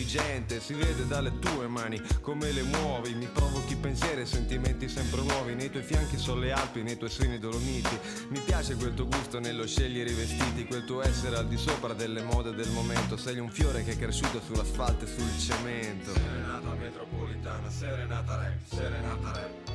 Si 0.01 0.73
vede 0.73 1.05
dalle 1.07 1.37
tue 1.39 1.67
mani 1.67 2.01
come 2.21 2.51
le 2.51 2.63
muovi 2.63 3.13
Mi 3.13 3.27
provochi 3.27 3.75
pensieri 3.75 4.21
e 4.21 4.25
sentimenti 4.25 4.89
sempre 4.89 5.21
nuovi 5.21 5.53
Nei 5.53 5.69
tuoi 5.69 5.83
fianchi 5.83 6.17
sono 6.17 6.41
le 6.41 6.51
Alpi, 6.51 6.81
nei 6.81 6.97
tuoi 6.97 7.09
seni 7.09 7.39
Dolomiti 7.39 7.97
Mi 8.29 8.39
piace 8.39 8.75
quel 8.75 8.93
tuo 8.93 9.07
gusto 9.07 9.39
nello 9.39 9.65
scegliere 9.67 10.09
i 10.09 10.13
vestiti 10.13 10.65
Quel 10.65 10.85
tuo 10.85 11.01
essere 11.01 11.37
al 11.37 11.47
di 11.47 11.57
sopra 11.57 11.93
delle 11.93 12.21
mode 12.21 12.53
del 12.53 12.69
momento 12.69 13.15
Sei 13.17 13.39
un 13.39 13.49
fiore 13.49 13.83
che 13.83 13.91
è 13.91 13.97
cresciuto 13.97 14.39
sull'asfalto 14.39 15.05
e 15.05 15.07
sul 15.07 15.37
cemento. 15.39 16.13
Serenata 16.13 16.73
metropolitana, 16.73 17.69
serenata 17.69 18.35
rap, 18.35 18.57
serenata 18.63 19.31
rap 19.31 19.71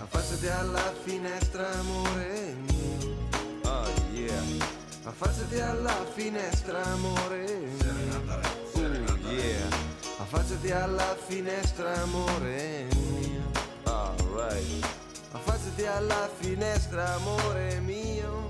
Affacciati 0.00 0.48
alla 0.48 0.94
finestra 1.04 1.70
amore 1.78 2.54
mio. 2.68 3.16
Oh 3.64 3.86
yeah. 4.12 4.42
Affacciati 5.04 5.58
alla 5.60 6.04
finestra 6.12 6.84
amore 6.84 7.46
Serenata 7.78 8.34
rap, 8.36 8.67
yeah 9.38 9.88
Affacciati 10.20 10.70
alla 10.72 11.16
finestra, 11.26 11.94
amore 12.02 12.88
mio. 12.92 13.42
Alright. 13.84 14.86
Affacciati 15.30 15.86
alla 15.86 16.28
finestra, 16.38 17.14
amore 17.14 17.80
mio. 17.80 18.47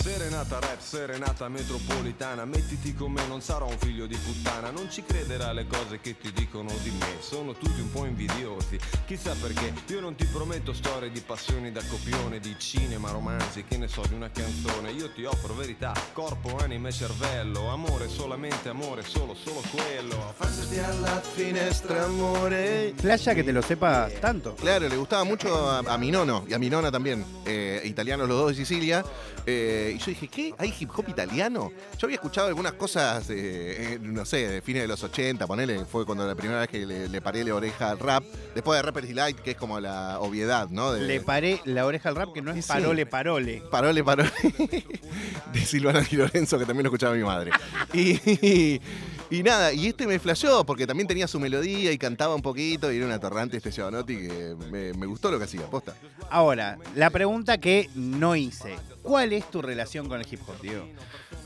Serenata 0.00 0.60
rap, 0.60 0.78
serenata 0.80 1.48
metropolitana. 1.48 2.44
Mettiti 2.44 2.94
con 2.94 3.10
me, 3.10 3.26
non 3.26 3.40
sarò 3.42 3.66
un 3.66 3.76
figlio 3.78 4.06
di 4.06 4.16
puttana. 4.16 4.70
Non 4.70 4.88
ci 4.88 5.02
crederà 5.02 5.48
alle 5.48 5.66
cose 5.66 5.98
che 6.00 6.16
ti 6.16 6.32
dicono 6.32 6.70
di 6.84 6.90
me. 6.90 7.16
Sono 7.18 7.52
tutti 7.52 7.80
un 7.80 7.90
po' 7.90 8.04
invidiosi 8.04 8.78
Chissà 9.06 9.34
perché. 9.34 9.74
Io 9.88 10.00
non 10.00 10.14
ti 10.14 10.24
prometto 10.26 10.72
storie 10.72 11.10
di 11.10 11.20
passioni 11.20 11.72
da 11.72 11.82
copione 11.90 12.38
Di 12.38 12.54
cinema, 12.58 13.10
romanzi, 13.10 13.64
che 13.66 13.76
ne 13.76 13.88
so, 13.88 14.02
di 14.06 14.14
una 14.14 14.30
canzone. 14.30 14.92
Io 14.92 15.10
ti 15.10 15.24
offro 15.24 15.52
verità, 15.54 15.92
corpo, 16.12 16.56
anima 16.58 16.88
e 16.88 16.92
cervello. 16.92 17.68
Amore, 17.68 18.08
solamente 18.08 18.68
amore, 18.68 19.02
solo, 19.02 19.34
solo 19.34 19.62
quello. 19.68 20.28
Affacciati 20.28 20.78
alla 20.78 21.20
finestra, 21.20 22.04
amore. 22.04 22.94
Flasha 22.96 23.34
que 23.34 23.42
te 23.42 23.50
lo 23.50 23.62
sepas 23.62 24.12
tanto. 24.20 24.54
Claro, 24.54 24.86
le 24.86 24.96
gustaba 24.96 25.24
mucho 25.24 25.68
a, 25.68 25.78
a 25.78 25.98
mi 25.98 26.10
nono 26.10 26.44
y 26.46 26.52
a 26.54 26.58
mi 26.58 26.68
nona 26.68 26.88
también, 26.92 27.24
eh, 27.44 27.82
italianos 27.84 28.28
los 28.28 28.38
dos 28.38 28.48
de 28.50 28.54
Sicilia. 28.54 29.04
eh, 29.48 29.87
y 29.92 29.98
yo 29.98 30.06
dije, 30.06 30.28
¿qué? 30.28 30.54
¿Hay 30.58 30.74
hip 30.78 30.90
hop 30.94 31.08
italiano? 31.08 31.72
Yo 31.98 32.06
había 32.06 32.16
escuchado 32.16 32.48
algunas 32.48 32.72
cosas, 32.74 33.28
eh, 33.30 33.94
eh, 33.94 33.98
no 34.00 34.24
sé, 34.24 34.48
de 34.48 34.62
fines 34.62 34.82
de 34.82 34.88
los 34.88 35.02
80, 35.02 35.46
ponele, 35.46 35.84
fue 35.84 36.04
cuando 36.04 36.26
la 36.26 36.34
primera 36.34 36.60
vez 36.60 36.68
que 36.68 36.86
le, 36.86 37.08
le 37.08 37.20
paré 37.20 37.44
la 37.44 37.54
oreja 37.54 37.90
al 37.90 37.98
rap. 37.98 38.24
Después 38.54 38.78
de 38.78 38.82
Rapper's 38.82 39.08
Delight, 39.08 39.38
que 39.40 39.52
es 39.52 39.56
como 39.56 39.80
la 39.80 40.20
obviedad, 40.20 40.68
¿no? 40.68 40.92
De, 40.92 41.00
Le 41.02 41.20
paré 41.20 41.60
la 41.64 41.86
oreja 41.86 42.08
al 42.08 42.16
rap, 42.16 42.32
que 42.32 42.42
no 42.42 42.52
es 42.52 42.64
sí. 42.64 42.72
parole, 42.72 43.06
parole. 43.06 43.62
Parole, 43.70 44.04
parole. 44.04 44.30
De 45.52 45.60
Silvana 45.60 46.00
Di 46.00 46.16
Lorenzo, 46.16 46.58
que 46.58 46.66
también 46.66 46.84
lo 46.84 46.88
escuchaba 46.88 47.14
mi 47.14 47.22
madre. 47.22 47.50
Y, 47.92 48.80
y 49.30 49.42
nada, 49.42 49.72
y 49.72 49.86
este 49.88 50.06
me 50.06 50.18
flasheó, 50.18 50.64
porque 50.64 50.86
también 50.86 51.06
tenía 51.06 51.28
su 51.28 51.38
melodía 51.38 51.92
y 51.92 51.98
cantaba 51.98 52.34
un 52.34 52.42
poquito, 52.42 52.90
y 52.92 52.96
era 52.96 53.06
un 53.06 53.12
atorrante 53.12 53.56
este 53.58 53.70
Giovanotti 53.70 54.16
que 54.16 54.56
me, 54.70 54.92
me 54.94 55.06
gustó 55.06 55.30
lo 55.30 55.38
que 55.38 55.44
hacía, 55.44 55.62
posta. 55.70 55.94
Ahora, 56.30 56.78
la 56.94 57.10
pregunta 57.10 57.58
que 57.58 57.90
no 57.94 58.34
hice. 58.36 58.76
¿Cuál 59.02 59.32
es 59.32 59.50
tu 59.50 59.60
relación 59.62 60.08
con 60.08 60.20
el 60.20 60.26
hip 60.30 60.40
hop, 60.46 60.60
Diego? 60.62 60.86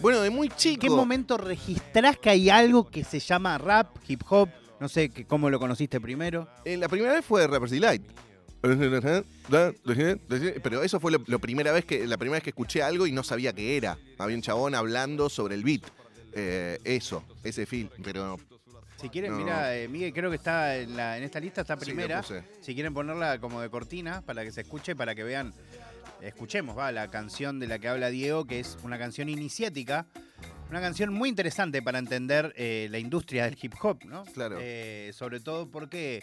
Bueno, 0.00 0.20
de 0.20 0.30
muy 0.30 0.48
¿En 0.48 0.56
chico. 0.56 0.80
qué 0.80 0.90
momento 0.90 1.36
registrás 1.38 2.18
que 2.18 2.30
hay 2.30 2.50
algo 2.50 2.88
que 2.88 3.04
se 3.04 3.20
llama 3.20 3.58
rap, 3.58 3.96
hip 4.08 4.22
hop? 4.28 4.48
No 4.80 4.88
sé 4.88 5.10
que- 5.10 5.24
cómo 5.24 5.48
lo 5.50 5.60
conociste 5.60 6.00
primero. 6.00 6.48
Eh, 6.64 6.76
la 6.76 6.88
primera 6.88 7.12
vez 7.12 7.24
fue 7.24 7.46
Rapper's 7.46 7.70
Delight. 7.70 8.02
Pero 10.62 10.82
eso 10.82 11.00
fue 11.00 11.12
lo, 11.12 11.22
lo 11.26 11.38
primera 11.40 11.72
vez 11.72 11.84
que, 11.84 12.06
la 12.06 12.16
primera 12.16 12.36
vez 12.36 12.44
que 12.44 12.50
escuché 12.50 12.82
algo 12.82 13.06
y 13.06 13.12
no 13.12 13.22
sabía 13.22 13.52
qué 13.52 13.76
era. 13.76 13.98
Había 14.18 14.36
un 14.36 14.42
chabón 14.42 14.74
hablando 14.74 15.28
sobre 15.28 15.54
el 15.54 15.64
beat. 15.64 15.82
Eh, 16.34 16.78
eso, 16.84 17.24
ese 17.44 17.66
film. 17.66 17.88
Pero 18.02 18.38
Si 19.00 19.08
quieren, 19.08 19.32
No. 19.32 19.38
mira, 19.38 19.76
eh, 19.76 19.88
Miguel, 19.88 20.12
creo 20.12 20.30
que 20.30 20.36
está 20.36 20.76
en, 20.76 20.96
la- 20.96 21.18
en 21.18 21.24
esta 21.24 21.40
lista, 21.40 21.62
está 21.62 21.76
primera. 21.76 22.22
si 22.60 22.72
quieren 22.74 22.94
ponerla 22.94 23.40
como 23.40 23.60
de 23.60 23.68
cortina 23.68 24.22
para 24.22 24.44
que 24.44 24.52
se 24.52 24.60
escuche, 24.60 24.94
para 24.94 25.14
que 25.16 25.24
vean, 25.24 25.52
escuchemos, 26.20 26.78
va, 26.78 26.92
la 26.92 27.08
canción 27.08 27.58
de 27.58 27.66
la 27.66 27.80
que 27.80 27.88
habla 27.88 28.10
Diego, 28.10 28.44
que 28.44 28.60
es 28.60 28.78
una 28.84 28.98
canción 28.98 29.28
iniciática. 29.28 30.06
Una 30.70 30.80
canción 30.80 31.12
muy 31.12 31.28
interesante 31.28 31.82
para 31.82 31.98
entender 31.98 32.52
eh, 32.56 32.86
la 32.90 32.98
industria 32.98 33.44
del 33.44 33.58
hip 33.60 33.74
hop, 33.82 34.04
¿no? 34.04 34.24
Claro. 34.26 34.56
Eh, 34.60 35.10
sobre 35.14 35.40
todo 35.40 35.68
porque 35.68 36.22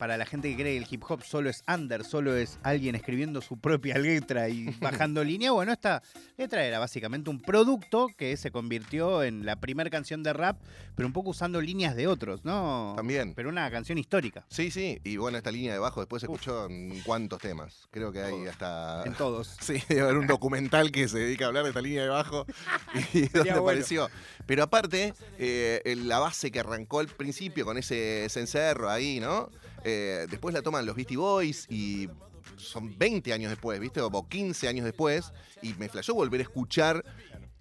para 0.00 0.16
la 0.16 0.24
gente 0.24 0.48
que 0.48 0.54
cree 0.54 0.72
que 0.72 0.78
el 0.78 0.86
hip 0.90 1.04
hop 1.06 1.22
solo 1.22 1.50
es 1.50 1.62
under, 1.68 2.04
solo 2.04 2.34
es 2.34 2.58
alguien 2.62 2.94
escribiendo 2.94 3.42
su 3.42 3.58
propia 3.58 3.98
letra 3.98 4.48
y 4.48 4.64
bajando 4.80 5.22
línea, 5.22 5.50
bueno, 5.50 5.72
esta 5.72 6.02
letra 6.38 6.64
era 6.64 6.78
básicamente 6.78 7.28
un 7.28 7.38
producto 7.38 8.08
que 8.16 8.34
se 8.38 8.50
convirtió 8.50 9.22
en 9.22 9.44
la 9.44 9.56
primera 9.56 9.90
canción 9.90 10.22
de 10.22 10.32
rap, 10.32 10.58
pero 10.96 11.06
un 11.06 11.12
poco 11.12 11.28
usando 11.28 11.60
líneas 11.60 11.94
de 11.96 12.06
otros, 12.06 12.46
¿no? 12.46 12.94
También. 12.96 13.34
Pero 13.34 13.50
una 13.50 13.70
canción 13.70 13.98
histórica, 13.98 14.46
sí, 14.48 14.70
sí. 14.70 14.98
Y 15.04 15.18
bueno, 15.18 15.36
esta 15.36 15.50
línea 15.50 15.72
de 15.72 15.76
abajo 15.76 16.00
después 16.00 16.22
se 16.22 16.26
escuchó 16.28 16.64
en 16.64 17.02
cuántos 17.02 17.38
temas. 17.38 17.86
Creo 17.90 18.10
que 18.10 18.22
hay 18.22 18.46
hasta. 18.46 19.02
en 19.04 19.12
todos. 19.12 19.58
Sí, 19.60 19.82
debe 19.86 20.00
haber 20.00 20.16
un 20.16 20.26
documental 20.26 20.90
que 20.90 21.06
se 21.08 21.18
dedica 21.18 21.44
a 21.44 21.48
hablar 21.48 21.64
de 21.64 21.70
esta 21.70 21.82
línea 21.82 22.04
de 22.04 22.08
abajo 22.08 22.46
y 23.12 23.28
dónde 23.28 23.50
bueno. 23.50 23.60
apareció. 23.60 24.08
Pero 24.46 24.62
aparte, 24.62 25.12
eh, 25.38 25.94
la 26.04 26.18
base 26.18 26.50
que 26.50 26.60
arrancó 26.60 27.00
al 27.00 27.08
principio 27.08 27.66
con 27.66 27.76
ese 27.76 28.26
cencerro 28.30 28.88
ahí, 28.88 29.20
¿no? 29.20 29.50
Eh, 29.84 30.26
después 30.30 30.54
la 30.54 30.62
toman 30.62 30.84
los 30.86 30.94
Beastie 30.96 31.16
Boys 31.16 31.66
y 31.70 32.08
son 32.56 32.96
20 32.98 33.32
años 33.32 33.50
después, 33.50 33.80
¿viste? 33.80 34.00
O 34.00 34.28
15 34.28 34.68
años 34.68 34.84
después. 34.84 35.32
Y 35.62 35.74
me 35.74 35.88
flashó 35.88 36.14
volver 36.14 36.40
a 36.40 36.42
escuchar 36.44 37.04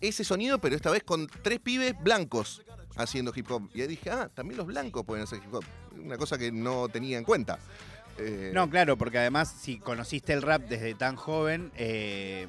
ese 0.02 0.24
sonido, 0.24 0.60
pero 0.60 0.76
esta 0.76 0.92
vez 0.92 1.04
con 1.04 1.28
tres 1.42 1.60
pibes 1.60 1.94
blancos 2.02 2.64
haciendo 2.96 3.32
hip 3.36 3.50
hop. 3.52 3.70
Y 3.74 3.82
ahí 3.82 3.88
dije, 3.88 4.10
ah, 4.10 4.30
también 4.34 4.58
los 4.58 4.68
blancos 4.68 5.06
pueden 5.06 5.24
hacer 5.24 5.40
hip 5.40 5.54
hop. 5.54 5.64
Una 6.04 6.18
cosa 6.18 6.38
que 6.38 6.52
no 6.52 6.88
tenía 6.90 7.18
en 7.18 7.24
cuenta. 7.24 7.60
Eh, 8.18 8.52
No, 8.54 8.70
claro, 8.70 8.98
porque 8.98 9.18
además 9.20 9.54
si 9.62 9.78
conociste 9.80 10.34
el 10.34 10.42
rap 10.42 10.64
desde 10.68 10.94
tan 10.96 11.16
joven, 11.16 11.72
eh, 11.76 12.48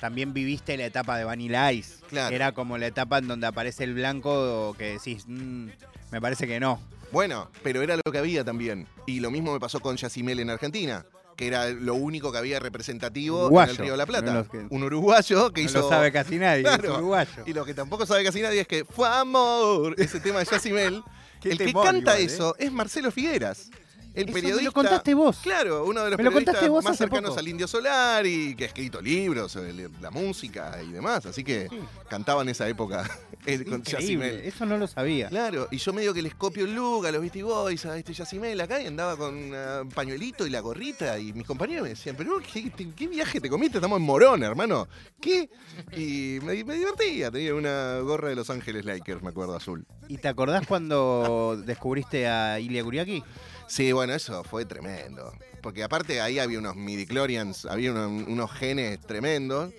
también 0.00 0.32
viviste 0.34 0.76
la 0.76 0.86
etapa 0.86 1.16
de 1.18 1.24
Vanilla 1.24 1.72
Ice. 1.72 1.96
Claro. 2.08 2.34
Era 2.34 2.52
como 2.52 2.78
la 2.78 2.86
etapa 2.86 3.18
en 3.18 3.28
donde 3.28 3.46
aparece 3.46 3.84
el 3.84 3.94
blanco 3.94 4.74
que 4.78 4.92
decís, 4.92 5.24
"Mm, 5.26 5.68
me 6.12 6.20
parece 6.20 6.46
que 6.46 6.60
no. 6.60 6.80
Bueno, 7.16 7.50
pero 7.62 7.80
era 7.80 7.96
lo 7.96 8.12
que 8.12 8.18
había 8.18 8.44
también. 8.44 8.86
Y 9.06 9.20
lo 9.20 9.30
mismo 9.30 9.50
me 9.54 9.58
pasó 9.58 9.80
con 9.80 9.96
Yacimel 9.96 10.38
en 10.38 10.50
Argentina, 10.50 11.06
que 11.34 11.46
era 11.46 11.70
lo 11.70 11.94
único 11.94 12.30
que 12.30 12.36
había 12.36 12.58
representativo 12.60 13.46
Uruguayo, 13.46 13.70
en 13.70 13.76
el 13.76 13.82
Río 13.84 13.92
de 13.92 13.96
la 13.96 14.04
Plata. 14.04 14.34
no 14.34 14.46
que- 14.46 14.66
Un 14.68 14.82
uruguayo 14.82 15.50
que 15.50 15.62
No 15.62 15.66
hizo. 15.70 15.80
lo 15.80 15.88
sabe 15.88 16.12
casi 16.12 16.36
nadie, 16.36 16.62
Claro. 16.64 16.92
es 16.92 16.98
uruguayo. 16.98 17.42
Y 17.46 17.54
lo 17.54 17.64
que 17.64 17.72
tampoco 17.72 18.04
sabe 18.04 18.22
casi 18.22 18.42
nadie 18.42 18.60
es 18.60 18.68
que 18.68 18.84
fue 18.84 19.08
amor. 19.08 19.94
Ese 19.96 20.20
tema 20.20 20.40
de 20.40 20.44
Yacimel. 20.44 21.02
El 21.42 21.56
que 21.56 21.72
canta 21.72 21.98
igual, 22.00 22.18
¿eh? 22.18 22.24
eso 22.24 22.54
es 22.58 22.70
Marcelo 22.70 23.10
Figueras. 23.10 23.70
El 24.16 24.24
Eso 24.24 24.32
me 24.34 24.40
lo 24.40 24.48
periodista. 24.48 24.72
contaste 24.72 25.14
vos. 25.14 25.36
Claro, 25.42 25.84
uno 25.84 26.02
de 26.02 26.10
los 26.10 26.18
lo 26.18 26.30
periodistas 26.32 26.70
más 26.82 26.96
cercanos 26.96 27.30
poco. 27.30 27.40
al 27.40 27.48
Indio 27.48 27.68
Solar 27.68 28.26
y 28.26 28.54
que 28.56 28.64
ha 28.64 28.66
escrito 28.68 29.00
libros 29.00 29.52
sobre 29.52 29.74
la 30.00 30.10
música 30.10 30.78
y 30.82 30.90
demás. 30.90 31.26
Así 31.26 31.44
que 31.44 31.68
cantaba 32.08 32.42
en 32.42 32.48
esa 32.48 32.66
época 32.68 33.08
con 33.68 33.82
Yacimel. 33.82 34.40
Eso 34.40 34.64
no 34.66 34.78
lo 34.78 34.86
sabía. 34.86 35.28
Claro, 35.28 35.68
y 35.70 35.76
yo 35.76 35.92
medio 35.92 36.14
que 36.14 36.22
les 36.22 36.34
copio 36.34 36.64
el 36.64 36.74
look 36.74 37.06
a 37.06 37.12
los 37.12 37.20
Beastie 37.20 37.42
Boys, 37.42 37.84
a 37.86 37.96
este 37.96 38.12
Yacimel 38.14 38.60
acá, 38.60 38.80
y 38.80 38.86
andaba 38.86 39.16
con 39.16 39.34
un 39.36 39.88
pañuelito 39.94 40.46
y 40.46 40.50
la 40.50 40.60
gorrita, 40.60 41.18
y 41.18 41.32
mis 41.34 41.46
compañeros 41.46 41.82
me 41.84 41.90
decían, 41.90 42.16
pero 42.16 42.38
¿qué, 42.40 42.70
qué- 42.70 43.06
viaje 43.06 43.40
te 43.40 43.48
comiste? 43.50 43.78
Estamos 43.78 43.98
en 43.98 44.02
Morón, 44.06 44.42
hermano. 44.42 44.88
¿Qué? 45.20 45.48
Y 45.96 46.38
me, 46.42 46.64
me 46.64 46.74
divertía, 46.74 47.30
tenía 47.30 47.54
una 47.54 47.98
gorra 48.00 48.30
de 48.30 48.34
Los 48.34 48.48
Ángeles 48.50 48.84
Lakers, 48.86 49.22
me 49.22 49.28
acuerdo, 49.28 49.54
azul. 49.54 49.86
¿Y 50.08 50.18
te 50.18 50.28
acordás 50.28 50.66
cuando 50.66 51.60
descubriste 51.64 52.26
a 52.28 52.58
Ilia 52.60 52.82
Kuriaki? 52.82 53.22
Sí, 53.66 53.92
bueno, 53.92 54.12
eso 54.14 54.44
fue 54.44 54.64
tremendo. 54.64 55.32
Porque 55.62 55.82
aparte 55.82 56.20
ahí 56.20 56.38
había 56.38 56.58
unos 56.58 56.76
midichlorians, 56.76 57.66
había 57.66 57.92
uno- 57.92 58.08
unos 58.08 58.52
genes 58.52 59.00
tremendos. 59.00 59.72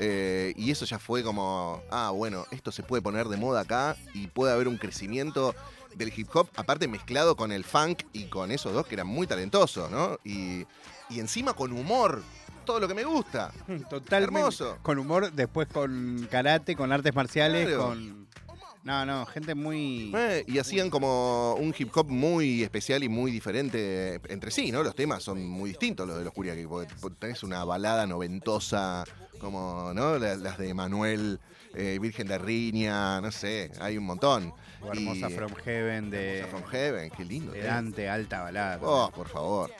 eh, 0.00 0.52
y 0.56 0.72
eso 0.72 0.84
ya 0.86 0.98
fue 0.98 1.22
como, 1.22 1.80
ah, 1.88 2.10
bueno, 2.12 2.46
esto 2.50 2.72
se 2.72 2.82
puede 2.82 3.00
poner 3.00 3.28
de 3.28 3.36
moda 3.36 3.60
acá 3.60 3.96
y 4.12 4.26
puede 4.26 4.52
haber 4.52 4.66
un 4.66 4.76
crecimiento 4.76 5.54
del 5.94 6.12
hip 6.16 6.28
hop, 6.34 6.48
aparte 6.56 6.88
mezclado 6.88 7.36
con 7.36 7.52
el 7.52 7.62
funk 7.62 8.02
y 8.12 8.24
con 8.24 8.50
esos 8.50 8.72
dos 8.72 8.88
que 8.88 8.96
eran 8.96 9.06
muy 9.06 9.28
talentosos, 9.28 9.88
¿no? 9.92 10.18
Y, 10.24 10.66
y 11.08 11.20
encima 11.20 11.52
con 11.52 11.70
humor, 11.72 12.22
todo 12.64 12.80
lo 12.80 12.88
que 12.88 12.94
me 12.94 13.04
gusta. 13.04 13.52
Totalmente. 13.88 14.16
Hermoso. 14.40 14.78
Con 14.82 14.98
humor, 14.98 15.30
después 15.30 15.68
con 15.68 16.26
karate, 16.28 16.74
con 16.74 16.90
artes 16.90 17.14
marciales, 17.14 17.68
Claro. 17.68 17.84
con... 17.90 18.23
No, 18.84 19.06
no, 19.06 19.24
gente 19.24 19.54
muy... 19.54 20.12
Eh, 20.14 20.44
y 20.46 20.58
hacían 20.58 20.90
como 20.90 21.54
un 21.54 21.74
hip 21.76 21.88
hop 21.96 22.10
muy 22.10 22.62
especial 22.62 23.02
y 23.02 23.08
muy 23.08 23.30
diferente 23.30 24.20
entre 24.28 24.50
sí, 24.50 24.70
¿no? 24.70 24.82
Los 24.82 24.94
temas 24.94 25.22
son 25.22 25.46
muy 25.46 25.70
distintos 25.70 26.06
los 26.06 26.18
de 26.18 26.24
los 26.24 26.34
Kuriaki, 26.34 26.66
porque 26.66 26.92
tenés 27.18 27.42
una 27.42 27.64
balada 27.64 28.06
noventosa, 28.06 29.04
como, 29.38 29.92
¿no? 29.94 30.18
Las, 30.18 30.38
las 30.40 30.58
de 30.58 30.74
Manuel, 30.74 31.40
eh, 31.74 31.98
Virgen 31.98 32.26
de 32.28 32.36
Riña, 32.36 33.22
no 33.22 33.32
sé, 33.32 33.70
hay 33.80 33.96
un 33.96 34.04
montón. 34.04 34.52
O 34.82 34.92
Hermosa 34.92 35.30
Y- 35.30 35.32
From 35.32 35.54
Heaven 35.64 36.10
de, 36.10 36.38
Hermosa 36.40 36.58
From 36.58 36.70
Heaven, 36.70 37.10
qué 37.16 37.24
lindo. 37.24 37.52
de. 37.52 37.62
Dante, 37.62 38.06
alta 38.10 38.42
balada. 38.42 38.78
Oh, 38.82 39.10
por 39.14 39.28
favor. 39.30 39.70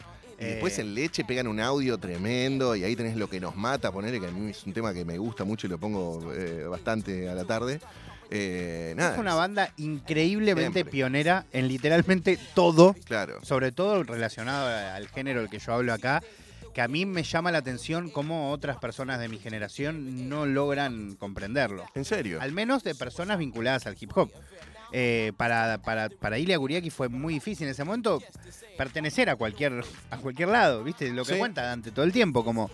Y 0.40 0.44
Eh, 0.44 0.46
después 0.52 0.78
en 0.78 0.94
leche 0.94 1.24
pegan 1.24 1.46
un 1.46 1.60
audio 1.60 1.98
tremendo 1.98 2.74
y 2.74 2.84
ahí 2.84 2.96
tenés 2.96 3.16
lo 3.16 3.28
que 3.28 3.38
nos 3.38 3.54
mata, 3.54 3.92
ponerle 3.92 4.18
que 4.18 4.28
a 4.28 4.30
mí 4.30 4.50
es 4.50 4.64
un 4.64 4.72
tema 4.72 4.94
que 4.94 5.04
me 5.04 5.18
gusta 5.18 5.44
mucho 5.44 5.66
y 5.66 5.70
lo 5.70 5.78
pongo 5.78 6.32
eh, 6.32 6.64
bastante 6.66 7.28
a 7.28 7.34
la 7.34 7.44
tarde. 7.44 7.80
Eh, 8.30 8.94
nada. 8.96 9.12
es 9.14 9.18
una 9.18 9.34
banda 9.34 9.72
increíblemente 9.76 10.72
Siempre. 10.80 10.90
pionera 10.92 11.46
en 11.52 11.68
literalmente 11.68 12.38
todo, 12.54 12.94
Claro. 13.04 13.38
sobre 13.44 13.72
todo 13.72 14.02
relacionado 14.02 14.68
al 14.94 15.08
género 15.08 15.40
del 15.40 15.50
que 15.50 15.58
yo 15.58 15.72
hablo 15.74 15.92
acá, 15.92 16.22
que 16.72 16.80
a 16.82 16.88
mí 16.88 17.06
me 17.06 17.22
llama 17.22 17.52
la 17.52 17.58
atención 17.58 18.10
cómo 18.10 18.50
otras 18.50 18.78
personas 18.78 19.20
de 19.20 19.28
mi 19.28 19.38
generación 19.38 20.28
no 20.28 20.44
logran 20.46 21.14
comprenderlo. 21.14 21.84
En 21.94 22.04
serio. 22.04 22.40
Al 22.40 22.52
menos 22.52 22.82
de 22.82 22.94
personas 22.94 23.38
vinculadas 23.38 23.86
al 23.86 23.96
hip 24.00 24.10
hop. 24.16 24.30
Eh, 24.96 25.32
para, 25.36 25.78
para, 25.82 26.08
para 26.08 26.38
Ilia 26.38 26.56
Kuriaki 26.58 26.90
fue 26.90 27.08
muy 27.08 27.34
difícil 27.34 27.66
en 27.66 27.72
ese 27.72 27.82
momento 27.84 28.22
pertenecer 28.78 29.28
a 29.28 29.36
cualquier, 29.36 29.84
a 30.10 30.16
cualquier 30.18 30.48
lado, 30.48 30.84
¿viste? 30.84 31.10
Lo 31.12 31.24
que 31.24 31.32
Sí. 31.34 31.38
cuenta 31.38 31.62
Dante 31.62 31.90
todo 31.90 32.04
el 32.04 32.12
tiempo, 32.12 32.44
como 32.44 32.70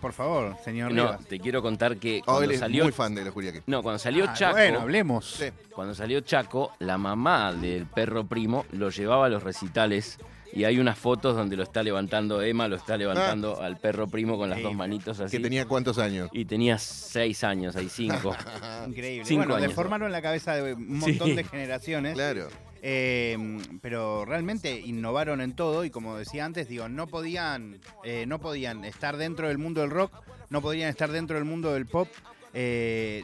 Por 0.00 0.12
favor, 0.12 0.56
señor 0.64 0.92
No, 0.92 1.04
Rivas. 1.12 1.26
te 1.26 1.40
quiero 1.40 1.60
contar 1.62 1.96
que 1.96 2.20
Oh, 2.22 2.24
cuando 2.26 2.44
él 2.44 2.50
es 2.52 2.60
salió. 2.60 2.84
muy 2.84 2.92
fan 2.92 3.14
de 3.14 3.24
los 3.24 3.34
Curiaki. 3.34 3.60
No, 3.66 3.82
cuando 3.82 3.98
salió 3.98 4.26
Ah, 4.28 4.32
Chaco. 4.34 4.52
Bueno, 4.56 4.80
hablemos. 4.80 5.24
Sí. 5.38 5.46
Cuando 5.74 5.94
salió 5.94 6.20
Chaco, 6.20 6.72
la 6.78 6.98
mamá 6.98 7.52
del 7.52 7.86
perro 7.86 8.24
primo 8.26 8.64
lo 8.72 8.90
llevaba 8.90 9.26
a 9.26 9.28
los 9.28 9.42
recitales 9.42 10.18
y 10.52 10.64
hay 10.64 10.78
unas 10.78 10.98
fotos 10.98 11.36
donde 11.36 11.56
lo 11.56 11.62
está 11.62 11.82
levantando 11.82 12.40
Emma, 12.40 12.68
lo 12.68 12.76
está 12.76 12.96
levantando 12.96 13.60
al 13.60 13.76
perro 13.76 14.06
primo 14.08 14.38
con 14.38 14.48
las 14.48 14.58
Sí. 14.58 14.64
dos 14.64 14.74
manitos 14.74 15.20
así. 15.20 15.36
Que 15.36 15.42
tenía 15.42 15.66
cuántos 15.66 15.98
años. 15.98 16.30
Y 16.32 16.44
tenía 16.46 16.78
seis 16.78 17.44
años, 17.44 17.76
ahí 17.76 17.88
cinco. 17.90 18.34
Increíble. 18.86 19.24
Cinco 19.26 19.40
bueno, 19.40 19.56
años. 19.56 19.68
deformaron 19.68 20.10
la 20.12 20.22
cabeza 20.22 20.54
de 20.56 20.74
un 20.74 20.98
montón 20.98 21.28
Sí. 21.28 21.34
de 21.34 21.44
generaciones. 21.44 22.14
Claro. 22.14 22.48
Eh, 22.82 23.36
pero 23.82 24.24
realmente 24.24 24.78
innovaron 24.80 25.40
en 25.40 25.52
todo 25.54 25.84
y 25.84 25.90
como 25.90 26.16
decía 26.16 26.44
antes, 26.44 26.68
digo, 26.68 26.88
no 26.88 27.06
podían, 27.06 27.78
eh, 28.04 28.24
no 28.26 28.38
podían 28.40 28.84
estar 28.84 29.16
dentro 29.16 29.48
del 29.48 29.58
mundo 29.58 29.80
del 29.80 29.90
rock, 29.90 30.12
no 30.50 30.60
podían 30.62 30.88
estar 30.88 31.10
dentro 31.10 31.36
del 31.36 31.44
mundo 31.44 31.72
del 31.74 31.86
pop, 31.86 32.08
eh, 32.54 33.22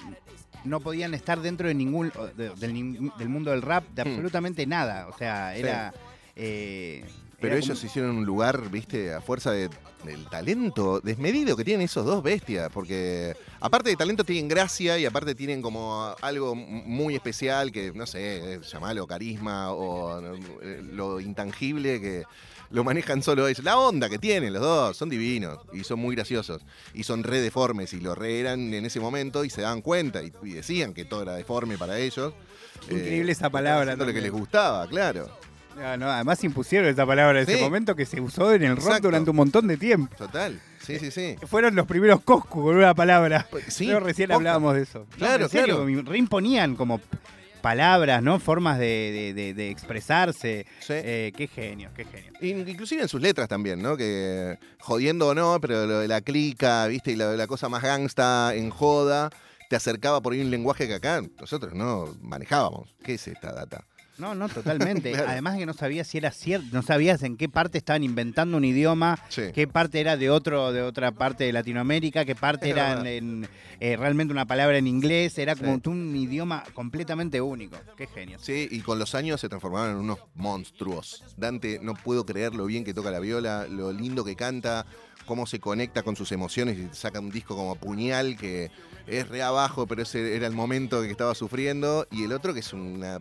no 0.64 0.80
podían 0.80 1.14
estar 1.14 1.40
dentro 1.40 1.68
de 1.68 1.74
ningún 1.74 2.10
de- 2.36 2.50
del, 2.56 3.28
mundo 3.28 3.50
del 3.50 3.62
rap, 3.62 3.84
de 3.94 4.04
Hmm. 4.04 4.08
absolutamente 4.08 4.66
nada. 4.66 5.06
O 5.08 5.16
sea, 5.16 5.54
era. 5.56 5.92
eh, 6.36 7.04
Pero 7.40 7.54
era 7.54 7.64
ellos 7.64 7.78
como- 7.78 7.86
hicieron 7.90 8.16
un 8.16 8.24
lugar, 8.24 8.70
viste, 8.70 9.12
a 9.14 9.20
fuerza 9.20 9.52
de- 9.52 9.68
del 10.04 10.26
talento 10.26 11.00
desmedido 11.00 11.56
que 11.56 11.64
tienen 11.64 11.84
esos 11.84 12.04
dos 12.04 12.22
bestias. 12.22 12.70
Porque 12.72 13.36
aparte 13.60 13.90
de 13.90 13.96
talento 13.96 14.24
tienen 14.24 14.48
gracia 14.48 14.98
y 14.98 15.06
aparte 15.06 15.34
tienen 15.34 15.62
como 15.62 16.14
algo 16.20 16.54
muy 16.54 17.14
especial 17.14 17.72
que, 17.72 17.92
no 17.92 18.06
sé, 18.06 18.54
eh, 18.54 18.60
llamarlo 18.60 19.06
carisma 19.06 19.72
o 19.72 20.20
eh, 20.62 20.82
lo 20.92 21.20
intangible 21.20 22.00
que 22.00 22.24
lo 22.70 22.84
manejan 22.84 23.22
solo 23.22 23.46
ellos. 23.46 23.64
La 23.64 23.78
onda 23.78 24.08
que 24.08 24.18
tienen 24.18 24.52
los 24.52 24.62
dos, 24.62 24.96
son 24.96 25.08
divinos 25.08 25.58
y 25.72 25.84
son 25.84 26.00
muy 26.00 26.16
graciosos. 26.16 26.62
Y 26.92 27.04
son 27.04 27.22
re 27.22 27.40
deformes 27.40 27.92
y 27.92 28.00
lo 28.00 28.14
re 28.14 28.40
eran 28.40 28.74
en 28.74 28.84
ese 28.84 29.00
momento 29.00 29.44
y 29.44 29.50
se 29.50 29.62
daban 29.62 29.80
cuenta 29.80 30.22
y, 30.22 30.32
y 30.42 30.52
decían 30.52 30.94
que 30.94 31.04
todo 31.04 31.22
era 31.22 31.34
deforme 31.34 31.78
para 31.78 31.98
ellos. 31.98 32.32
Eh, 32.88 32.94
Increíble 32.94 33.32
esa 33.32 33.50
palabra 33.50 33.92
haciendo 33.92 34.06
Lo 34.06 34.12
que 34.12 34.20
les 34.20 34.32
gustaba, 34.32 34.86
claro. 34.88 35.30
No, 35.76 35.96
no, 35.96 36.10
además 36.10 36.42
impusieron 36.44 36.88
esa 36.88 37.04
palabra 37.06 37.40
en 37.42 37.48
ese 37.48 37.60
momento 37.60 37.94
que 37.96 38.06
se 38.06 38.20
usó 38.20 38.52
en 38.54 38.62
el 38.62 38.76
rock 38.76 38.87
Exacto. 38.87 39.08
durante 39.08 39.30
un 39.30 39.37
montón 39.37 39.66
de 39.66 39.76
tiempo. 39.76 40.14
Total. 40.16 40.60
Sí, 40.80 40.98
sí, 40.98 41.10
sí. 41.10 41.37
Fueron 41.46 41.74
los 41.74 41.87
primeros 41.87 42.20
Coscu 42.22 42.62
con 42.64 42.76
una 42.76 42.94
palabra. 42.94 43.46
Pues, 43.50 43.64
Sí, 43.72 43.87
Pero 43.87 44.00
recién 44.00 44.30
hablábamos 44.32 44.74
de 44.74 44.82
eso. 44.82 45.00
No, 45.10 45.16
Claro, 45.16 45.44
en 45.44 45.50
serio, 45.50 45.84
claro. 45.84 46.02
reimponían 46.10 46.76
como 46.76 47.00
palabras, 47.62 48.22
¿no? 48.22 48.38
Formas 48.38 48.78
de, 48.78 49.32
de- 49.34 49.34
de- 49.34 49.54
de 49.54 49.70
expresarse. 49.70 50.66
Sí. 50.80 50.92
Eh, 50.96 51.32
qué 51.34 51.46
genio, 51.48 51.90
qué 51.96 52.04
genio. 52.04 52.32
In- 52.42 52.68
Inclusive 52.68 53.02
en 53.02 53.08
sus 53.08 53.22
letras 53.22 53.48
también, 53.48 53.80
¿no? 53.80 53.96
Que 53.96 54.58
jodiendo 54.80 55.28
o 55.28 55.34
no, 55.34 55.58
pero 55.60 55.87
lo 55.87 55.98
de 56.00 56.08
la 56.08 56.20
clica, 56.20 56.87
¿viste? 56.87 57.12
Y 57.12 57.16
la, 57.16 57.32
la 57.32 57.46
cosa 57.46 57.68
más 57.70 57.82
gangsta 57.82 58.52
en 58.54 58.68
joda, 58.68 59.30
te 59.70 59.76
acercaba 59.76 60.20
por 60.20 60.34
ahí 60.34 60.42
un 60.42 60.50
lenguaje 60.50 60.87
que 60.87 60.94
acá 60.94 61.22
nosotros 61.40 61.72
no 61.72 62.14
manejábamos. 62.20 62.94
¿Qué 63.02 63.14
es 63.14 63.26
esta 63.26 63.52
data? 63.52 63.87
No, 64.18 64.35
no, 64.35 64.48
totalmente. 64.48 65.12
Claro. 65.14 65.29
Además 65.29 65.57
que 65.59 65.66
no 65.66 65.74
sabías 65.74 66.07
si 66.09 66.18
era 66.18 66.31
cierto, 66.31 66.66
no 66.72 66.83
sabías 66.83 67.22
en 67.22 67.37
qué 67.37 67.48
parte 67.48 67.79
estaban 67.79 68.03
inventando 68.05 68.57
un 68.57 68.64
idioma, 68.64 69.18
Sí. 69.29 69.42
qué 69.55 69.66
parte 69.66 70.00
era 70.00 70.16
de 70.16 70.31
otro, 70.31 70.72
de 70.72 70.83
otra 70.83 71.12
parte 71.12 71.44
de 71.44 71.53
Latinoamérica, 71.53 72.24
qué 72.24 72.35
parte 72.35 72.66
Es 72.70 72.72
era 72.77 73.00
en, 73.00 73.07
en, 73.07 73.48
eh, 73.81 73.96
realmente 73.96 74.33
una 74.33 74.46
palabra 74.46 74.79
en 74.79 74.87
inglés, 74.87 75.38
era 75.38 75.57
como 75.57 75.74
Sí. 75.77 75.88
un 75.88 76.14
idioma 76.16 76.64
completamente 76.74 77.40
único. 77.40 77.77
Qué 77.96 78.07
genio. 78.07 78.38
Sí, 78.40 78.68
y 78.70 78.81
con 78.81 78.98
los 78.98 79.14
años 79.14 79.40
se 79.40 79.48
transformaron 79.48 79.90
en 79.92 79.96
unos 79.96 80.18
monstruos. 80.35 81.22
Dante, 81.37 81.79
no 81.83 81.94
puedo 81.94 82.24
creer 82.24 82.55
lo 82.55 82.66
bien 82.66 82.85
que 82.85 82.94
toca 82.94 83.11
la 83.11 83.20
viola, 83.20 83.66
lo 83.68 83.92
lindo 83.92 84.24
que 84.24 84.37
canta, 84.37 84.87
cómo 85.27 85.46
se 85.46 85.59
conecta 85.59 86.03
con 86.03 86.16
sus 86.16 86.33
emociones 86.33 86.79
y 86.79 86.88
saca 86.94 87.18
un 87.20 87.31
disco 87.31 87.57
como 87.57 87.77
puñal 87.77 88.37
que 88.37 88.70
es 89.07 89.29
re 89.29 89.42
abajo, 89.42 89.87
pero 89.87 90.03
ese 90.03 90.37
era 90.37 90.46
el 90.46 90.53
momento 90.53 91.00
que 91.03 91.11
estaba 91.11 91.35
sufriendo. 91.35 92.07
Y 92.11 92.24
el 92.24 92.33
otro 92.33 92.53
que 92.55 92.61
es 92.61 92.72
una 92.72 93.18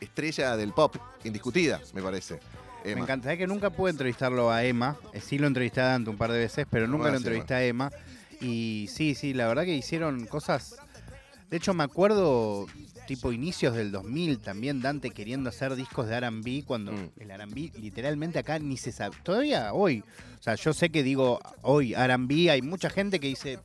estrella 0.00 0.56
del 0.56 0.72
pop, 0.72 0.96
indiscutida, 1.24 1.80
me 1.94 2.02
parece. 2.02 2.38
Me 2.84 2.92
encanta. 2.92 3.24
¿Sabés 3.24 3.38
que 3.38 3.46
nunca 3.48 3.70
pude 3.70 3.90
entrevistarlo 3.90 4.50
a 4.50 4.62
Emma? 4.64 4.96
Eh, 5.12 5.20
Sí 5.20 5.38
lo 5.38 5.48
entrevisté 5.48 5.80
a 5.80 5.86
Dante 5.86 6.08
un 6.10 6.16
par 6.16 6.30
de 6.30 6.38
veces, 6.38 6.66
pero 6.70 6.86
nunca 6.86 7.08
Ah, 7.08 7.10
lo 7.10 7.16
entrevisté 7.16 7.54
a 7.54 7.64
Emma. 7.64 7.90
Y 8.40 8.86
sí, 8.92 9.14
sí, 9.14 9.34
la 9.34 9.48
verdad 9.48 9.64
que 9.64 9.74
hicieron 9.74 10.26
cosas... 10.26 10.76
De 11.50 11.56
hecho, 11.56 11.74
me 11.74 11.84
acuerdo, 11.84 12.66
tipo 13.06 13.30
inicios 13.32 13.74
del 13.74 13.90
2000, 13.92 14.38
también 14.40 14.82
Dante 14.82 15.10
queriendo 15.10 15.48
hacer 15.48 15.74
discos 15.76 16.08
de 16.08 16.16
R&B, 16.16 16.64
cuando 16.66 16.92
Mm. 16.92 17.10
el 17.20 17.30
R&B 17.30 17.72
literalmente 17.80 18.38
acá 18.40 18.58
ni 18.58 18.76
se 18.76 18.90
sabe. 18.92 19.16
Todavía 19.22 19.72
hoy. 19.72 20.02
O 20.38 20.42
sea, 20.42 20.54
yo 20.56 20.72
sé 20.72 20.90
que 20.90 21.02
digo 21.02 21.40
hoy 21.62 21.94
R&B, 21.94 22.50
hay 22.50 22.62
mucha 22.62 22.90
gente 22.90 23.18
que 23.20 23.28
dice... 23.28 23.58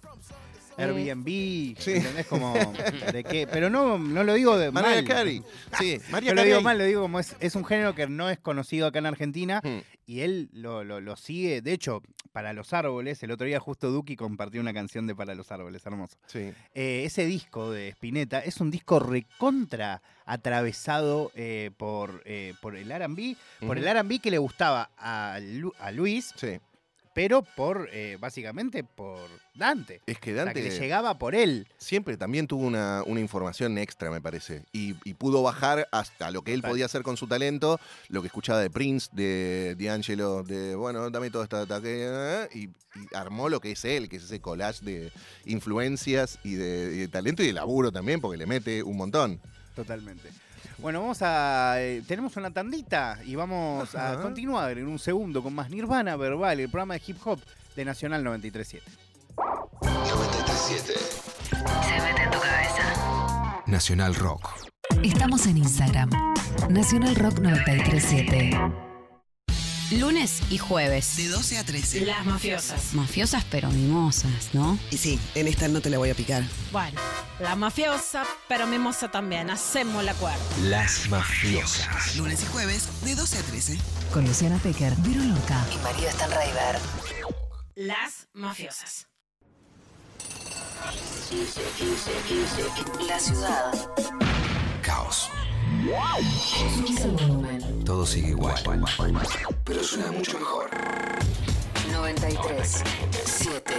Airbnb, 0.82 1.78
Sí. 1.80 1.92
¿entendés? 1.94 2.26
Como, 2.28 2.54
¿de 3.14 3.24
qué? 3.24 3.48
Pero 3.48 3.70
no, 3.70 3.98
no 3.98 4.24
lo 4.24 4.34
digo 4.34 4.58
de 4.58 4.72
Mariah 4.72 4.96
mal. 4.96 5.06
Carey. 5.06 5.44
Sí, 5.80 6.00
Mariah 6.12 6.30
Yo 6.32 6.36
lo 6.36 6.44
digo 6.44 6.62
mal, 6.62 6.78
lo 6.78 6.84
digo 6.86 7.02
como 7.02 7.20
es, 7.20 7.36
es 7.40 7.56
un 7.56 7.66
género 7.66 7.96
que 7.96 8.08
no 8.08 8.30
es 8.30 8.40
conocido 8.40 8.88
acá 8.88 9.00
en 9.00 9.06
Argentina 9.06 9.62
Hmm. 9.64 9.80
y 10.06 10.22
él 10.22 10.50
lo, 10.54 10.84
lo- 10.84 11.02
lo 11.02 11.16
sigue. 11.16 11.62
De 11.62 11.74
hecho, 11.74 12.02
para 12.32 12.54
los 12.54 12.72
árboles, 12.74 13.22
el 13.24 13.32
otro 13.32 13.46
día 13.46 13.60
justo 13.60 13.92
Duki 13.92 14.16
compartió 14.16 14.62
una 14.62 14.74
canción 14.74 15.06
de 15.08 15.16
Para 15.16 15.36
los 15.36 15.52
árboles, 15.52 15.86
hermoso. 15.86 16.16
Sí. 16.28 16.54
Eh, 16.74 17.04
ese 17.06 17.26
disco 17.26 17.72
de 17.72 17.90
Spinetta 17.90 18.40
es 18.40 18.60
un 18.62 18.72
disco 18.72 19.00
recontra 19.00 20.02
atravesado 20.26 21.32
eh, 21.36 21.72
por, 21.78 22.22
eh, 22.26 22.54
por 22.62 22.76
el 22.76 22.92
R&B, 22.92 23.36
por 23.60 23.78
Ujú. 23.78 23.80
el 23.80 23.88
R&B 23.88 24.20
que 24.20 24.32
le 24.32 24.38
gustaba 24.38 24.90
a, 24.98 25.40
Lu- 25.42 25.74
a 25.80 25.92
Luis, 25.92 26.34
Sí. 26.36 26.60
Pero 27.14 27.42
por, 27.42 27.90
eh, 27.92 28.18
básicamente, 28.20 28.84
por 28.84 29.30
Dante. 29.54 30.02
Es 30.06 30.20
que 30.20 30.32
O 30.32 30.36
sea, 30.36 30.46
Dante 30.46 30.62
que 30.62 30.70
le 30.70 30.80
llegaba 30.80 31.18
por 31.18 31.36
él. 31.36 31.68
siempre 31.78 32.18
también 32.18 32.48
tuvo 32.48 32.66
una, 32.66 33.04
una 33.06 33.20
información 33.20 33.78
extra, 33.78 34.10
me 34.10 34.22
parece. 34.22 34.64
Y, 34.72 34.96
y 35.04 35.14
pudo 35.14 35.44
bajar 35.44 35.88
hasta 35.92 36.32
lo 36.32 36.42
que 36.44 36.54
él 36.54 36.62
podía 36.62 36.86
hacer 36.86 37.04
con 37.04 37.18
su 37.18 37.28
talento, 37.28 37.80
lo 38.10 38.22
que 38.22 38.28
escuchaba 38.28 38.60
de 38.60 38.70
Prince, 38.70 39.10
de 39.12 39.76
D'Angelo, 39.78 40.44
de, 40.44 40.76
bueno, 40.76 41.10
dame 41.10 41.30
todo 41.30 41.44
esta 41.44 41.62
ataque. 41.62 42.48
Y, 42.54 42.68
y 42.68 43.16
armó 43.16 43.50
lo 43.50 43.60
que 43.60 43.72
es 43.72 43.86
él, 43.86 44.10
que 44.10 44.18
es 44.18 44.24
ese 44.24 44.40
collage 44.42 44.84
de 44.84 45.12
influencias 45.46 46.40
y 46.44 46.56
de, 46.56 46.92
y 46.96 46.98
de 47.00 47.08
talento 47.08 47.44
y 47.44 47.48
de 47.48 47.54
laburo 47.54 47.92
también, 47.92 48.20
porque 48.22 48.38
le 48.38 48.46
mete 48.46 48.84
un 48.84 48.98
montón. 48.98 49.40
Totalmente. 49.76 50.30
Bueno, 50.82 51.02
vamos 51.02 51.22
a. 51.22 51.76
eh, 51.80 52.02
tenemos 52.08 52.36
una 52.38 52.52
tandita 52.52 53.20
y 53.24 53.36
vamos 53.36 53.94
a 53.96 54.20
continuar 54.22 54.78
en 54.78 54.88
un 54.88 54.98
segundo 55.00 55.44
con 55.44 55.54
más 55.54 55.70
Nirvana 55.70 56.16
Verbal, 56.16 56.60
el 56.60 56.70
programa 56.70 56.96
de 56.96 57.02
hip 57.06 57.18
hop 57.26 57.40
de 57.76 57.86
Nacional 57.86 58.24
937. 58.24 58.84
937 59.38 60.94
Se 60.94 62.02
mete 62.02 62.24
en 62.24 62.32
tu 62.32 62.40
cabeza. 62.40 63.64
Nacional 63.68 64.16
Rock. 64.16 64.50
Estamos 65.04 65.46
en 65.46 65.58
Instagram. 65.58 66.10
Nacional 66.70 67.16
Rock 67.16 67.40
937. 67.40 68.91
Lunes 69.92 70.42
y 70.50 70.58
jueves. 70.58 71.18
De 71.18 71.28
12 71.28 71.58
a 71.58 71.66
13. 71.66 72.06
Las 72.06 72.26
mafiosas. 72.26 72.94
Mafiosas 72.94 73.44
pero 73.52 73.70
mimosas, 73.70 74.50
¿no? 74.54 74.80
Y 74.90 74.98
sí, 74.98 75.20
en 75.36 75.48
esta 75.48 75.68
no 75.68 75.82
te 75.82 75.90
la 75.90 75.98
voy 75.98 76.10
a 76.10 76.16
picar. 76.16 76.44
Bueno, 76.72 77.00
la 77.40 77.56
mafiosa, 77.56 78.24
pero 78.48 78.68
mimosa 78.68 79.12
también. 79.12 79.50
Hacemos 79.50 80.04
la 80.04 80.12
acuerdo. 80.12 80.40
Las 80.64 81.10
mafiosas. 81.10 82.16
Lunes 82.16 82.42
y 82.44 82.46
jueves, 82.46 82.88
de 83.04 83.16
12 83.16 83.38
a 83.38 83.42
13. 83.42 83.78
Con 84.14 84.26
Luciana 84.26 84.58
Pecker, 84.60 84.94
Vero 85.00 85.24
Lorca 85.24 85.66
y 85.74 85.78
María 85.84 86.12
Stanraiver. 86.12 86.80
Las 87.76 88.28
mafiosas. 88.34 89.08
La 93.08 93.20
ciudad. 93.20 93.72
Caos. 94.82 95.30
El. 95.72 95.88
Todo 97.86 98.06
sigue 98.06 98.30
igual. 98.30 98.56
Pero 99.64 99.84
suena 99.84 100.12
mucho 100.12 100.38
mejor. 100.38 100.70
93 101.92 102.84
7 103.26 103.74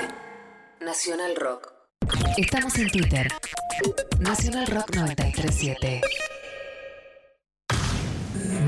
Nacional 0.81 1.37
Rock. 1.37 1.69
Estamos 2.39 2.77
en 2.79 2.91
Twitter. 2.91 3.29
Nacional 4.21 4.67
Rock 4.69 4.97
937. 4.97 6.01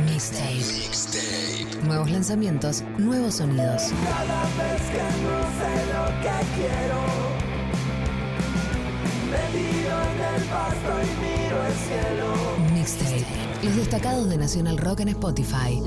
Mixtape. 0.06 1.86
Nuevos 1.86 2.10
lanzamientos, 2.10 2.82
nuevos 2.98 3.36
sonidos. 3.36 3.92
Mixtape. 12.84 13.24
Los 13.62 13.76
destacados 13.76 14.28
de 14.28 14.36
Nacional 14.36 14.76
Rock 14.76 15.00
en 15.00 15.08
Spotify. 15.08 15.80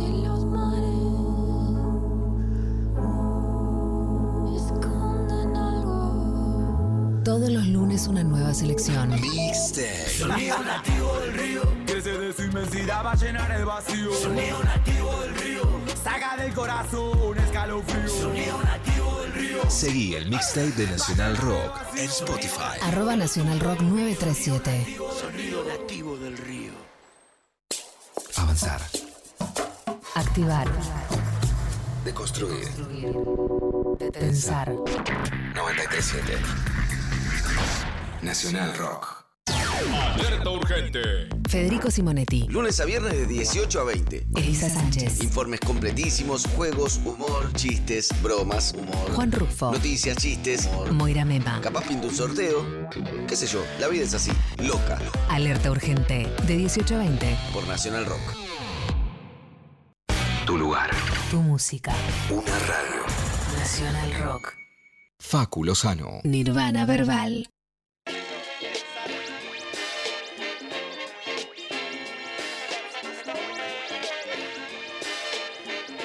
Todos 7.24 7.52
los 7.52 7.68
lunes 7.68 8.08
una 8.08 8.24
nueva 8.24 8.52
selección. 8.56 9.12
Sonido 10.18 10.58
nativo 10.64 11.20
del 11.20 11.34
río, 11.34 11.62
crece 11.86 12.18
de 12.18 12.34
su 12.34 12.42
inmensidad 12.42 13.06
va 13.06 13.12
a 13.12 13.16
llenar 13.16 13.52
el 13.52 13.66
vacío. 13.66 14.12
Sonido 14.16 14.64
nativo 14.64 15.22
del 15.22 15.36
río, 15.36 15.62
saca 16.04 16.36
del 16.38 16.52
corazón 16.56 17.16
un 17.22 17.38
escalofrío. 17.38 18.10
Sonido 18.10 18.58
nativo 18.64 19.22
del 19.22 19.34
río, 19.34 19.70
Seguí 19.70 20.16
el 20.16 20.30
mixtape 20.30 20.72
de 20.72 20.88
Nacional 20.88 21.38
Rock 21.38 21.80
en 21.96 22.06
Spotify. 22.06 22.80
Arroba 22.82 23.16
Nacional 23.16 23.60
Rock 23.60 23.82
937. 23.82 24.98
Sonido 25.20 25.64
nativo 25.66 26.18
del 26.18 26.38
río. 26.38 26.72
Avanzar. 28.38 28.82
Activar. 30.16 30.68
Deconstruir. 32.06 32.68
Pensar. 34.14 34.70
937. 35.54 36.38
Nacional 38.22 38.74
Rock. 38.78 39.27
Alerta 40.16 40.50
urgente. 40.50 41.00
Federico 41.48 41.92
Simonetti. 41.92 42.48
Lunes 42.50 42.80
a 42.80 42.86
viernes 42.86 43.14
de 43.14 43.26
18 43.28 43.80
a 43.80 43.84
20. 43.84 44.28
Elisa 44.36 44.70
Sánchez. 44.70 45.22
Informes 45.22 45.60
completísimos, 45.60 46.46
juegos, 46.56 47.00
humor, 47.06 47.54
chistes, 47.54 48.10
bromas, 48.24 48.74
humor. 48.74 49.12
Juan 49.14 49.32
Rufo. 49.32 49.72
Noticias, 49.72 50.18
chistes, 50.18 50.66
humor. 50.66 50.92
Moira 50.94 51.26
Mema. 51.26 51.62
Capaz 51.62 51.88
pinta 51.88 52.08
un 52.08 52.16
sorteo. 52.16 52.66
Qué 53.28 53.36
sé 53.36 53.46
yo, 53.46 53.64
la 53.80 53.88
vida 53.88 54.04
es 54.04 54.14
así, 54.14 54.32
loca. 54.64 55.00
Alerta 55.30 55.70
urgente. 55.70 56.28
De 56.48 56.58
18 56.58 56.96
a 56.96 56.98
20. 56.98 57.38
Por 57.54 57.68
Nacional 57.68 58.06
Rock. 58.06 58.36
Tu 60.46 60.58
lugar. 60.58 60.90
Tu 61.30 61.38
música. 61.42 61.94
Una 62.32 62.42
radio. 62.42 63.04
Nacional 63.60 64.24
Rock. 64.24 64.54
Facu 65.20 65.64
Lozano. 65.64 66.22
Nirvana 66.24 66.86
Verbal. 66.86 67.48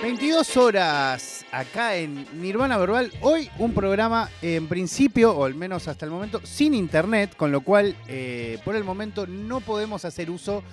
22 0.03 0.57
horas 0.57 1.47
acá 1.53 1.95
en 1.95 2.27
Nirvana 2.33 2.77
Verbal. 2.77 3.13
Hoy 3.21 3.49
un 3.59 3.73
programa 3.73 4.29
en 4.43 4.67
principio, 4.67 5.31
o 5.31 5.45
al 5.45 5.55
menos 5.55 5.87
hasta 5.87 6.05
el 6.05 6.11
momento, 6.11 6.41
sin 6.43 6.75
internet, 6.75 7.37
con 7.37 7.53
lo 7.53 7.61
cual 7.61 7.95
eh, 8.09 8.59
por 8.65 8.75
el 8.75 8.83
momento 8.83 9.29
no 9.29 9.61
podemos 9.61 10.05
hacer 10.05 10.29
uso 10.29 10.65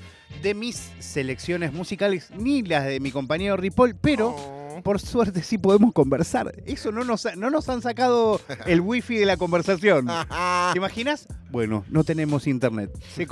de 0.41 0.55
mis 0.55 0.89
selecciones 0.97 1.73
musicales 1.73 2.31
ni 2.31 2.63
las 2.63 2.87
de 2.87 2.99
mi 2.99 3.11
compañero 3.11 3.55
Ripoll, 3.55 3.95
pero 3.95 4.35
por 4.81 4.99
suerte 4.99 5.43
sí 5.43 5.57
podemos 5.57 5.93
conversar. 5.93 6.53
Eso 6.65 6.91
no 6.91 7.03
nos, 7.03 7.25
ha- 7.25 7.35
no 7.35 7.49
nos 7.49 7.67
han 7.69 7.81
sacado 7.81 8.41
el 8.65 8.81
wifi 8.81 9.15
de 9.17 9.25
la 9.25 9.37
conversación. 9.37 10.07
¿Te 10.73 10.77
imaginas? 10.77 11.27
Bueno, 11.51 11.85
no 11.89 12.03
tenemos 12.03 12.47
internet. 12.47 12.91
Se 13.15 13.27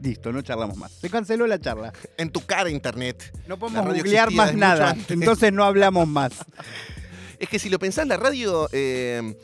listo, 0.00 0.32
no 0.32 0.42
charlamos 0.42 0.76
más. 0.76 0.92
Se 0.92 1.10
canceló 1.10 1.46
la 1.46 1.58
charla. 1.60 1.92
En 2.16 2.30
tu 2.30 2.40
cara, 2.46 2.70
internet. 2.70 3.32
No 3.46 3.58
podemos 3.58 3.84
googlear 3.86 4.30
más 4.32 4.54
nada. 4.54 4.96
Entonces 5.08 5.52
no 5.52 5.64
hablamos 5.64 6.06
más. 6.08 6.32
Es 7.38 7.48
que 7.48 7.58
si 7.58 7.70
lo 7.70 7.78
pensás, 7.78 8.06
la 8.06 8.18
radio 8.18 8.68
eh, 8.70 9.34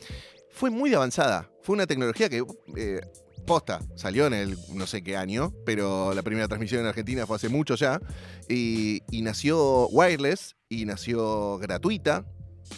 fue 0.51 0.69
muy 0.69 0.93
avanzada. 0.93 1.49
Fue 1.63 1.73
una 1.73 1.87
tecnología 1.87 2.29
que, 2.29 2.43
eh, 2.75 3.01
posta, 3.47 3.79
salió 3.95 4.27
en 4.27 4.33
el 4.35 4.57
no 4.75 4.85
sé 4.85 5.01
qué 5.01 5.17
año, 5.17 5.51
pero 5.65 6.13
la 6.13 6.21
primera 6.21 6.47
transmisión 6.47 6.81
en 6.81 6.87
Argentina 6.87 7.25
fue 7.25 7.37
hace 7.37 7.49
mucho 7.49 7.73
ya. 7.73 7.99
Y, 8.47 9.01
y 9.09 9.23
nació 9.23 9.87
wireless 9.87 10.55
y 10.69 10.85
nació 10.85 11.57
gratuita. 11.57 12.25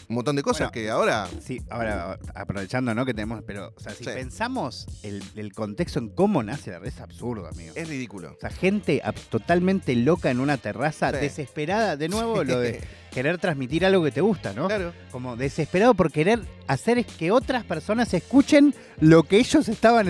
Un 0.07 0.17
montón 0.17 0.35
de 0.35 0.43
cosas 0.43 0.69
Bueno, 0.69 0.71
que 0.71 0.89
ahora. 0.91 1.27
Sí, 1.43 1.59
ahora 1.71 2.19
aprovechando, 2.35 2.93
¿no? 2.93 3.07
Que 3.07 3.13
tenemos, 3.15 3.41
pero, 3.43 3.73
o 3.75 3.79
sea, 3.79 3.91
si 3.91 4.03
Sí. 4.03 4.11
pensamos 4.13 4.85
el, 5.01 5.23
el 5.35 5.51
contexto 5.51 5.97
en 5.97 6.09
cómo 6.09 6.43
nace 6.43 6.69
la 6.69 6.77
red, 6.77 6.89
es 6.89 6.99
absurdo, 7.01 7.47
amigo. 7.47 7.73
Es 7.75 7.89
ridículo. 7.89 8.33
O 8.33 8.39
sea, 8.39 8.51
gente 8.51 9.01
totalmente 9.31 9.95
loca 9.95 10.29
en 10.29 10.41
una 10.41 10.57
terraza, 10.57 11.09
Sí. 11.11 11.17
desesperada, 11.17 11.97
de 11.97 12.07
nuevo, 12.07 12.41
Sí. 12.41 12.47
lo 12.49 12.59
de 12.59 12.81
querer 13.11 13.39
transmitir 13.39 13.83
algo 13.83 14.03
que 14.03 14.11
te 14.11 14.21
gusta, 14.21 14.53
¿no? 14.53 14.67
Claro. 14.67 14.93
Como 15.11 15.35
desesperado 15.35 15.95
por 15.95 16.11
querer 16.11 16.39
hacer 16.67 17.03
que 17.03 17.31
otras 17.31 17.63
personas 17.63 18.13
escuchen 18.13 18.75
lo 18.99 19.23
que 19.23 19.37
ellos 19.39 19.67
estaban 19.69 20.07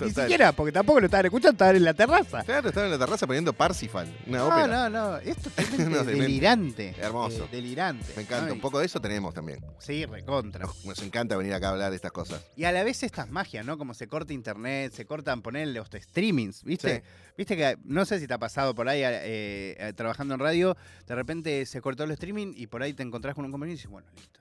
Ni 0.00 0.10
siquiera, 0.12 0.52
porque 0.52 0.72
tampoco 0.72 1.00
lo 1.00 1.06
estaban 1.06 1.26
escuchando, 1.26 1.52
estaban 1.52 1.76
en 1.76 1.84
la 1.84 1.94
terraza. 1.94 2.42
Claro, 2.44 2.68
estaba 2.68 2.86
en 2.86 2.92
la 2.92 2.98
terraza 2.98 3.26
poniendo 3.26 3.52
Parsifal, 3.52 4.08
una 4.26 4.38
No, 4.38 4.46
ópera. 4.48 4.66
no, 4.66 4.90
no, 4.90 5.16
esto 5.18 5.50
es 5.56 5.78
No, 5.88 6.04
delirante. 6.04 6.94
Hermoso. 6.98 7.44
eh, 7.44 7.48
delirante. 7.52 8.12
Me 8.16 8.22
encanta. 8.22 8.52
Un 8.52 8.60
poco 8.60 8.78
de 8.78 8.86
eso 8.86 9.00
tenemos 9.00 9.34
también. 9.34 9.64
Sí, 9.78 10.04
recontra. 10.06 10.64
Nos, 10.66 10.84
nos 10.84 11.02
encanta 11.02 11.36
venir 11.36 11.54
acá 11.54 11.68
a 11.68 11.70
hablar 11.72 11.90
de 11.90 11.96
estas 11.96 12.12
cosas. 12.12 12.42
Y 12.56 12.64
a 12.64 12.72
la 12.72 12.84
vez 12.84 13.02
estas 13.02 13.28
magias, 13.30 13.64
¿no? 13.64 13.78
Como 13.78 13.94
se 13.94 14.08
corta 14.08 14.32
internet, 14.32 14.92
se 14.92 15.04
cortan 15.06 15.42
poner 15.42 15.68
los 15.68 15.88
streamings, 15.92 16.64
¿viste? 16.64 16.96
Sí. 16.96 17.02
Viste 17.36 17.56
que 17.56 17.76
no 17.84 18.04
sé 18.04 18.18
si 18.20 18.26
te 18.26 18.34
ha 18.34 18.38
pasado 18.38 18.74
por 18.74 18.88
ahí 18.88 19.02
eh, 19.02 19.76
eh, 19.78 19.92
trabajando 19.94 20.34
en 20.34 20.40
radio, 20.40 20.76
de 21.06 21.14
repente 21.14 21.66
se 21.66 21.80
cortó 21.80 22.04
el 22.04 22.10
streaming 22.12 22.52
y 22.56 22.66
por 22.66 22.82
ahí 22.82 22.92
te 22.94 23.02
encontrás 23.02 23.34
con 23.34 23.44
un 23.44 23.50
compañero 23.52 23.74
y 23.74 23.76
dices, 23.76 23.90
bueno, 23.90 24.08
listo, 24.16 24.40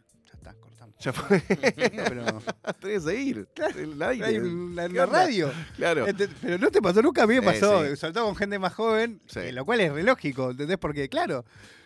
ya 0.99 1.13
fue. 1.13 1.41
Pero 1.47 2.25
Tenés 2.79 2.81
que 2.81 2.99
seguir. 3.01 3.47
El 3.77 4.01
aire. 4.01 4.25
hay 4.25 4.37
una, 4.37 4.87
¿Qué 4.87 4.93
una 4.93 5.03
onda? 5.03 5.19
radio. 5.23 5.51
Claro. 5.75 6.07
Ente- 6.07 6.29
Pero 6.41 6.57
no 6.57 6.71
te 6.71 6.81
pasó 6.81 7.01
nunca, 7.01 7.23
a 7.23 7.27
mí 7.27 7.35
me 7.35 7.39
Eh, 7.39 7.43
pasó, 7.43 7.85
sí. 7.85 7.95
sobre 7.95 8.13
todo 8.13 8.25
con 8.25 8.35
gente 8.35 8.59
más 8.59 8.73
joven, 8.73 9.21
Sí. 9.27 9.39
eh, 9.39 9.51
lo 9.51 9.65
cual 9.65 9.81
es 9.81 9.91
re 9.91 10.03
lógico, 10.03 10.51
¿entendés? 10.51 10.77
Porque, 10.77 11.09
claro, 11.09 11.45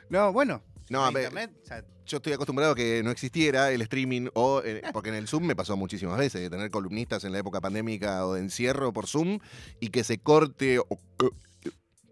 no, 0.09 0.31
bueno, 0.33 0.61
No, 0.89 1.05
a 1.05 1.11
ver, 1.11 1.25
internet, 1.25 1.51
o 1.63 1.65
sea, 1.67 1.83
yo 2.05 2.17
estoy 2.17 2.33
acostumbrado 2.33 2.73
a 2.73 2.75
que 2.75 3.01
no 3.03 3.11
existiera 3.11 3.71
el 3.71 3.81
streaming 3.83 4.27
o 4.33 4.61
eh, 4.65 4.81
porque 4.91 5.09
en 5.09 5.15
el 5.15 5.27
Zoom 5.29 5.45
me 5.45 5.55
pasó 5.55 5.77
muchísimas 5.77 6.17
veces 6.17 6.41
de 6.41 6.49
tener 6.49 6.69
columnistas 6.69 7.23
en 7.23 7.31
la 7.31 7.39
época 7.39 7.61
pandémica 7.61 8.25
o 8.25 8.33
de 8.33 8.41
encierro 8.41 8.91
por 8.91 9.07
Zoom 9.07 9.39
y 9.79 9.87
que 9.89 10.03
se 10.03 10.17
corte 10.17 10.79
o, 10.79 10.85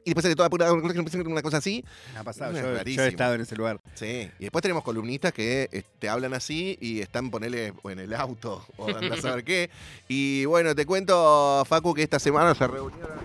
y 0.06 0.10
después 0.12 0.24
sale 0.24 0.36
toda 0.36 0.50
pura 0.50 0.72
una 0.74 1.41
cosa 1.41 1.58
así. 1.58 1.84
ha 2.16 2.24
pasado, 2.24 2.58
Es 2.58 2.86
yo, 2.95 3.04
he 3.04 3.08
estado 3.08 3.36
en 3.36 3.41
ese 3.41 3.56
lugar. 3.56 3.80
Sí. 3.95 4.30
Y 4.39 4.43
después 4.43 4.62
tenemos 4.62 4.84
columnistas 4.84 5.34
que 5.34 5.70
eh, 5.72 5.84
te 6.00 6.10
hablan 6.10 6.34
así 6.34 6.78
y 6.82 7.02
están 7.02 7.30
ponele 7.30 7.74
o 7.84 7.91
en 7.91 8.00
el 8.00 8.14
auto 8.14 8.66
o 8.78 8.88
andás 8.95 9.20
a 9.20 9.22
saber 9.22 9.43
qué. 9.43 9.70
Y 10.08 10.45
bueno, 10.45 10.74
te 10.76 10.86
cuento, 10.86 11.64
Facu, 11.68 11.93
que 11.93 12.04
esta 12.04 12.20
semana 12.20 12.56
se 12.56 12.68
reunieron. 12.68 13.20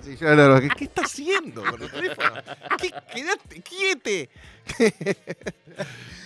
Así 0.00 0.16
yo, 0.16 0.34
no, 0.36 0.48
no, 0.48 0.60
¿qué, 0.60 0.68
qué 0.76 0.84
está 0.84 1.02
haciendo 1.02 1.62
con 1.64 1.82
el 1.82 1.90
teléfono? 1.90 2.30
¿Qué, 2.78 2.90
quédate, 3.12 3.62
quiete. 3.62 4.28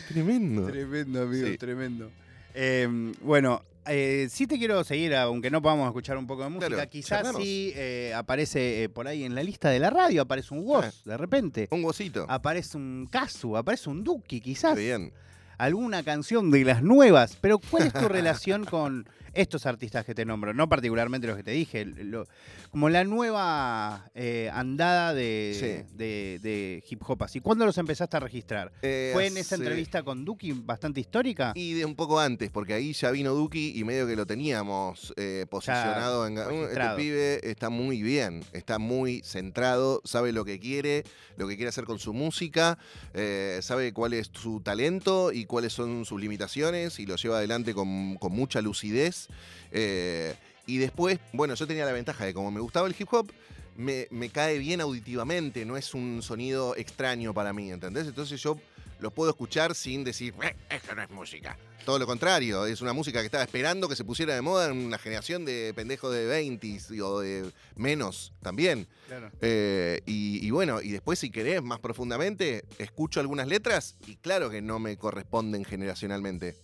Tremendo. 0.08 0.66
Tremendo, 0.66 1.22
amigo, 1.22 1.46
Sí. 1.46 1.58
tremendo. 1.58 2.10
Eh, 2.54 2.88
bueno, 3.20 3.62
eh, 3.88 4.28
sí 4.30 4.46
te 4.46 4.58
quiero 4.58 4.82
seguir, 4.84 5.14
aunque 5.14 5.50
no 5.50 5.62
podamos 5.62 5.86
escuchar 5.86 6.16
un 6.16 6.26
poco 6.26 6.42
de 6.42 6.48
música. 6.50 6.74
Claro, 6.74 6.90
Quizás 6.90 7.36
sí 7.36 7.72
eh, 7.74 8.12
aparece 8.14 8.84
eh, 8.84 8.88
por 8.88 9.06
ahí 9.08 9.24
en 9.24 9.34
la 9.34 9.42
lista 9.42 9.70
de 9.70 9.78
la 9.78 9.90
radio, 9.90 10.22
aparece 10.22 10.54
un 10.54 10.60
Woz, 10.64 11.04
de 11.04 11.16
repente. 11.16 11.68
Un 11.70 11.82
gocito. 11.82 12.26
Aparece 12.28 12.76
un 12.76 13.08
Casu, 13.10 13.56
aparece 13.56 13.88
un 13.90 14.04
Duki, 14.04 14.40
quizás. 14.40 14.74
Qué 14.74 14.84
bien. 14.84 15.12
Alguna 15.58 16.02
canción 16.02 16.50
de 16.50 16.64
las 16.64 16.82
nuevas. 16.82 17.38
Pero 17.40 17.58
¿cuál 17.58 17.86
es 17.86 17.92
tu 17.92 18.08
relación 18.08 18.64
con 18.64 19.08
estos 19.36 19.66
artistas 19.66 20.04
que 20.04 20.14
te 20.14 20.24
nombro? 20.24 20.52
No 20.54 20.68
particularmente 20.68 21.26
los 21.26 21.36
que 21.36 21.42
te 21.42 21.50
dije. 21.52 21.84
lo- 21.84 22.26
como 22.70 22.88
la 22.88 23.04
nueva 23.04 24.10
eh, 24.14 24.50
andada 24.52 25.14
de, 25.14 25.84
de- 25.94 26.38
de 26.42 26.84
hip 26.88 27.02
hop. 27.06 27.22
Así. 27.22 27.40
¿Cuándo 27.40 27.64
los 27.64 27.78
empezaste 27.78 28.16
a 28.16 28.20
registrar? 28.20 28.72
Eh, 28.82 29.10
¿Fue 29.14 29.26
en 29.26 29.36
esa 29.36 29.54
entrevista 29.56 30.02
con 30.02 30.24
Duki 30.24 30.52
bastante 30.52 31.00
histórica? 31.00 31.52
Y 31.54 31.74
de 31.74 31.84
un 31.84 31.94
poco 31.94 32.20
antes, 32.20 32.50
porque 32.50 32.74
ahí 32.74 32.92
ya 32.92 33.10
vino 33.10 33.32
Duki 33.34 33.72
y 33.78 33.84
medio 33.84 34.06
que 34.06 34.16
lo 34.16 34.26
teníamos 34.26 35.12
eh, 35.16 35.46
posicionado 35.48 36.26
en. 36.26 36.38
Este 36.38 36.80
pibe 36.96 37.48
está 37.50 37.70
muy 37.70 38.02
bien, 38.02 38.44
está 38.52 38.78
muy 38.78 39.22
centrado, 39.24 40.00
sabe 40.04 40.32
lo 40.32 40.44
que 40.44 40.58
quiere, 40.58 41.04
lo 41.36 41.48
que 41.48 41.56
quiere 41.56 41.68
hacer 41.68 41.84
con 41.84 41.98
su 41.98 42.12
música, 42.12 42.78
eh, 43.14 43.58
sabe 43.62 43.92
cuál 43.92 44.12
es 44.12 44.30
su 44.32 44.60
talento 44.60 45.32
y 45.32 45.44
cuáles 45.46 45.72
son 45.72 46.04
sus 46.04 46.20
limitaciones 46.20 46.98
y 47.00 47.06
lo 47.06 47.16
lleva 47.16 47.38
adelante 47.38 47.74
con, 47.74 48.16
con 48.16 48.32
mucha 48.32 48.60
lucidez. 48.60 49.25
Eh, 49.72 50.34
y 50.66 50.78
después, 50.78 51.18
bueno, 51.32 51.54
yo 51.54 51.66
tenía 51.66 51.84
la 51.84 51.92
ventaja 51.92 52.24
de 52.24 52.34
como 52.34 52.50
me 52.50 52.60
gustaba 52.60 52.88
el 52.88 52.94
hip 52.98 53.08
hop, 53.12 53.30
me, 53.76 54.08
me 54.10 54.30
cae 54.30 54.58
bien 54.58 54.80
auditivamente, 54.80 55.64
no 55.64 55.76
es 55.76 55.94
un 55.94 56.22
sonido 56.22 56.74
extraño 56.76 57.34
para 57.34 57.52
mí, 57.52 57.70
¿entendés? 57.70 58.06
Entonces 58.06 58.40
yo 58.40 58.58
lo 58.98 59.10
puedo 59.10 59.30
escuchar 59.30 59.74
sin 59.74 60.04
decir, 60.04 60.34
"Eh, 60.42 60.54
esto 60.70 60.94
no 60.94 61.02
es 61.02 61.10
música. 61.10 61.56
Todo 61.84 62.00
lo 62.00 62.06
contrario, 62.06 62.66
es 62.66 62.80
una 62.80 62.92
música 62.92 63.20
que 63.20 63.26
estaba 63.26 63.44
esperando 63.44 63.88
que 63.88 63.94
se 63.94 64.04
pusiera 64.04 64.34
de 64.34 64.42
moda 64.42 64.66
en 64.66 64.76
una 64.76 64.98
generación 64.98 65.44
de 65.44 65.72
pendejos 65.72 66.12
de 66.12 66.26
20 66.26 67.00
o 67.00 67.20
de 67.20 67.48
menos 67.76 68.32
también. 68.42 68.88
Claro. 69.06 69.30
Eh, 69.40 70.00
y, 70.04 70.44
y 70.44 70.50
bueno, 70.50 70.82
y 70.82 70.90
después 70.90 71.20
si 71.20 71.30
querés 71.30 71.62
más 71.62 71.78
profundamente, 71.78 72.64
escucho 72.78 73.20
algunas 73.20 73.46
letras 73.46 73.98
y 74.04 74.16
claro 74.16 74.50
que 74.50 74.62
no 74.62 74.80
me 74.80 74.96
corresponden 74.96 75.64
generacionalmente. 75.64 76.56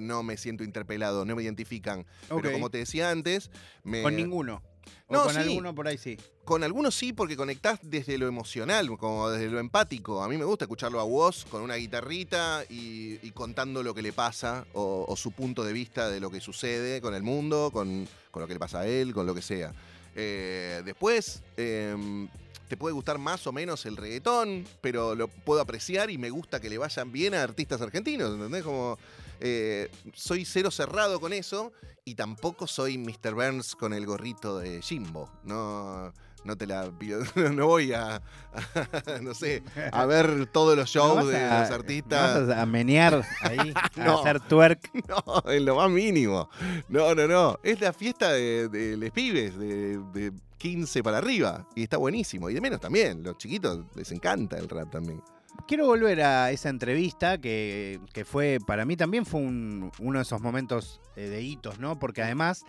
No 0.00 0.22
me 0.22 0.36
siento 0.36 0.62
interpelado, 0.62 1.24
no 1.24 1.34
me 1.34 1.42
identifican. 1.42 2.06
Pero 2.28 2.52
como 2.52 2.70
te 2.70 2.78
decía 2.78 3.10
antes, 3.10 3.50
me... 3.82 4.02
Con 4.02 4.14
ninguno. 4.14 4.62
O 5.08 5.14
No, 5.14 5.22
con 5.24 5.32
sí. 5.34 5.38
alguno 5.40 5.74
por 5.74 5.88
ahí 5.88 5.98
sí. 5.98 6.16
Con 6.44 6.64
algunos 6.64 6.94
sí, 6.94 7.12
porque 7.12 7.36
conectás 7.36 7.78
desde 7.82 8.18
lo 8.18 8.26
emocional, 8.26 8.88
como 8.98 9.30
desde 9.30 9.48
lo 9.50 9.58
empático. 9.58 10.22
A 10.22 10.28
mí 10.28 10.36
me 10.36 10.44
gusta 10.44 10.64
escucharlo 10.64 11.00
a 11.00 11.04
vos 11.04 11.46
con 11.50 11.62
una 11.62 11.76
guitarrita 11.76 12.64
y, 12.68 13.18
y 13.26 13.30
contando 13.32 13.82
lo 13.82 13.94
que 13.94 14.02
le 14.02 14.12
pasa 14.12 14.66
o, 14.72 15.04
o 15.08 15.16
su 15.16 15.32
punto 15.32 15.64
de 15.64 15.72
vista 15.72 16.08
de 16.08 16.20
lo 16.20 16.30
que 16.30 16.40
sucede 16.40 17.00
con 17.00 17.14
el 17.14 17.22
mundo, 17.22 17.70
con, 17.72 18.08
con 18.30 18.42
lo 18.42 18.46
que 18.48 18.54
le 18.54 18.60
pasa 18.60 18.80
a 18.80 18.86
él, 18.86 19.12
con 19.14 19.26
lo 19.26 19.34
que 19.34 19.42
sea. 19.42 19.72
Eh, 20.14 20.82
después, 20.84 21.42
em, 21.56 22.28
te 22.68 22.76
puede 22.76 22.92
gustar 22.92 23.18
más 23.18 23.46
o 23.46 23.52
menos 23.52 23.86
el 23.86 23.96
reggaetón, 23.96 24.66
pero 24.80 25.14
lo 25.14 25.28
puedo 25.28 25.60
apreciar 25.60 26.10
y 26.10 26.18
me 26.18 26.28
gusta 26.30 26.60
que 26.60 26.68
le 26.68 26.76
vayan 26.76 27.12
bien 27.12 27.34
a 27.34 27.42
artistas 27.42 27.80
argentinos, 27.80 28.34
¿entendés? 28.34 28.62
Como 28.62 28.98
eh, 29.40 29.90
soy 30.14 30.44
cero 30.44 30.70
cerrado 30.70 31.20
con 31.20 31.32
eso 31.32 31.72
y 32.04 32.14
tampoco 32.14 32.66
soy 32.66 32.98
Mr. 32.98 33.34
Burns 33.34 33.74
con 33.76 33.92
el 33.92 34.06
gorrito 34.06 34.58
de 34.58 34.80
Jimbo. 34.82 35.30
No, 35.44 36.12
no 36.44 36.56
te 36.56 36.66
la 36.66 36.90
no 37.52 37.66
voy 37.66 37.92
a, 37.92 38.16
a- 38.16 38.22
no 39.22 39.34
sé, 39.34 39.62
a 39.92 40.06
ver 40.06 40.46
todos 40.46 40.76
los 40.76 40.94
¿No 40.94 41.00
shows 41.14 41.28
de 41.28 41.36
a- 41.44 41.60
los 41.60 41.68
no 41.70 41.74
artistas. 41.76 42.46
vas 42.48 42.56
a 42.58 42.66
menear 42.66 43.24
ahí, 43.42 43.72
a 43.96 44.04
No. 44.04 44.20
hacer 44.20 44.40
twerk. 44.40 44.90
No, 45.08 45.50
en 45.50 45.64
lo 45.64 45.76
más 45.76 45.90
mínimo. 45.90 46.48
No, 46.88 47.14
no, 47.14 47.26
no. 47.26 47.58
Es 47.62 47.80
la 47.80 47.92
fiesta 47.92 48.32
de, 48.32 48.68
de 48.68 48.96
los 48.96 49.10
pibes, 49.10 49.58
de, 49.58 49.98
de 50.12 50.32
15 50.58 51.02
para 51.02 51.18
arriba. 51.18 51.68
Y 51.76 51.82
está 51.84 51.96
buenísimo. 51.98 52.48
Y 52.50 52.54
de 52.54 52.60
menos 52.60 52.80
también. 52.80 53.22
Los 53.22 53.36
chiquitos 53.38 53.84
les 53.94 54.10
encanta 54.12 54.56
el 54.58 54.68
rap 54.68 54.90
también. 54.90 55.22
Quiero 55.66 55.86
volver 55.86 56.22
a 56.22 56.50
esa 56.50 56.70
entrevista 56.70 57.38
que, 57.38 58.00
que 58.14 58.24
fue, 58.24 58.58
para 58.66 58.84
mí 58.86 58.96
también 58.96 59.26
fue 59.26 59.40
un- 59.40 59.90
uno 59.98 60.18
de 60.18 60.22
esos 60.22 60.40
momentos 60.40 61.00
eh, 61.16 61.28
de 61.28 61.42
hitos, 61.42 61.78
¿no? 61.78 61.98
Porque 61.98 62.22
además 62.22 62.64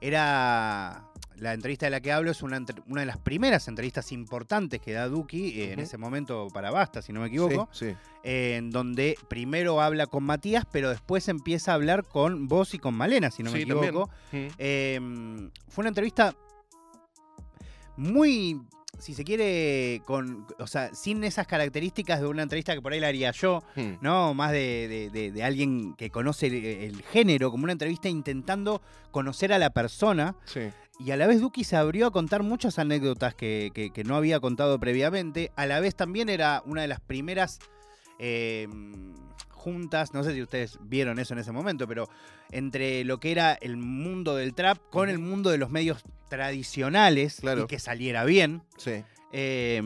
era, 0.00 1.08
la 1.36 1.54
entrevista 1.54 1.86
de 1.86 1.90
la 1.90 2.00
que 2.00 2.12
hablo 2.12 2.30
es 2.30 2.42
una, 2.42 2.64
una 2.86 3.00
de 3.00 3.06
las 3.06 3.18
primeras 3.18 3.66
entrevistas 3.66 4.12
importantes 4.12 4.80
que 4.80 4.92
da 4.92 5.08
Duki 5.08 5.60
eh, 5.60 5.72
en 5.72 5.80
ese 5.80 5.98
momento 5.98 6.46
para 6.52 6.70
Basta, 6.70 7.02
si 7.02 7.12
no 7.12 7.20
me 7.20 7.26
equivoco, 7.26 7.68
Sí, 7.72 7.86
sí. 7.90 7.96
eh, 8.22 8.56
en 8.58 8.70
donde 8.70 9.18
primero 9.28 9.80
habla 9.80 10.06
con 10.06 10.22
Matías, 10.22 10.64
pero 10.70 10.90
después 10.90 11.26
empieza 11.28 11.72
a 11.72 11.74
hablar 11.74 12.04
con 12.04 12.46
vos 12.46 12.74
y 12.74 12.78
con 12.78 12.94
Malena, 12.94 13.30
si 13.32 13.42
no 13.42 13.50
me 13.50 13.56
Sí, 13.56 13.62
equivoco. 13.62 14.08
Eh, 14.32 15.00
fue 15.68 15.82
una 15.82 15.88
entrevista 15.88 16.34
muy, 17.96 18.60
si 18.98 19.14
se 19.14 19.24
quiere, 19.24 20.02
con, 20.04 20.46
o 20.58 20.66
sea, 20.66 20.94
sin 20.94 21.22
esas 21.24 21.46
características 21.46 22.20
de 22.20 22.26
una 22.26 22.42
entrevista 22.42 22.74
que 22.74 22.80
por 22.82 22.92
ahí 22.92 23.00
la 23.00 23.08
haría 23.08 23.30
yo, 23.32 23.62
Mm. 23.76 23.92
¿no? 24.00 24.34
Más 24.34 24.52
de, 24.52 24.88
de- 24.88 25.10
de- 25.10 25.32
de 25.32 25.42
alguien 25.44 25.94
que 25.94 26.10
conoce 26.10 26.46
el, 26.46 26.54
el 26.64 27.02
género, 27.02 27.50
como 27.50 27.64
una 27.64 27.72
entrevista 27.72 28.08
intentando 28.08 28.80
conocer 29.10 29.52
a 29.52 29.58
la 29.58 29.70
persona. 29.70 30.34
Sí. 30.46 30.60
Y 30.98 31.10
a 31.10 31.16
la 31.16 31.26
vez 31.26 31.40
Duki 31.40 31.62
se 31.64 31.76
abrió 31.76 32.06
a 32.06 32.10
contar 32.10 32.42
muchas 32.42 32.78
anécdotas 32.78 33.34
que, 33.34 33.70
que- 33.74 33.90
que 33.90 34.04
no 34.04 34.16
había 34.16 34.40
contado 34.40 34.78
previamente. 34.80 35.52
A 35.56 35.66
la 35.66 35.78
vez 35.80 35.94
también 35.94 36.28
era 36.28 36.62
una 36.64 36.82
de 36.82 36.88
las 36.88 37.00
primeras 37.00 37.58
eh, 38.18 38.66
juntas, 39.66 40.14
no 40.14 40.22
sé 40.22 40.32
si 40.32 40.40
ustedes 40.42 40.78
vieron 40.82 41.18
eso 41.18 41.34
en 41.34 41.40
ese 41.40 41.50
momento, 41.50 41.88
pero 41.88 42.08
entre 42.52 43.02
lo 43.02 43.18
que 43.18 43.32
era 43.32 43.52
el 43.54 43.76
mundo 43.76 44.36
del 44.36 44.54
trap 44.54 44.78
con 44.90 45.08
el 45.08 45.18
mundo 45.18 45.50
de 45.50 45.58
los 45.58 45.70
medios 45.70 46.04
tradicionales 46.28 47.38
Claro. 47.40 47.64
y 47.64 47.66
que 47.66 47.80
saliera 47.80 48.24
bien. 48.24 48.62
Sí. 48.76 49.02
Eh, 49.32 49.82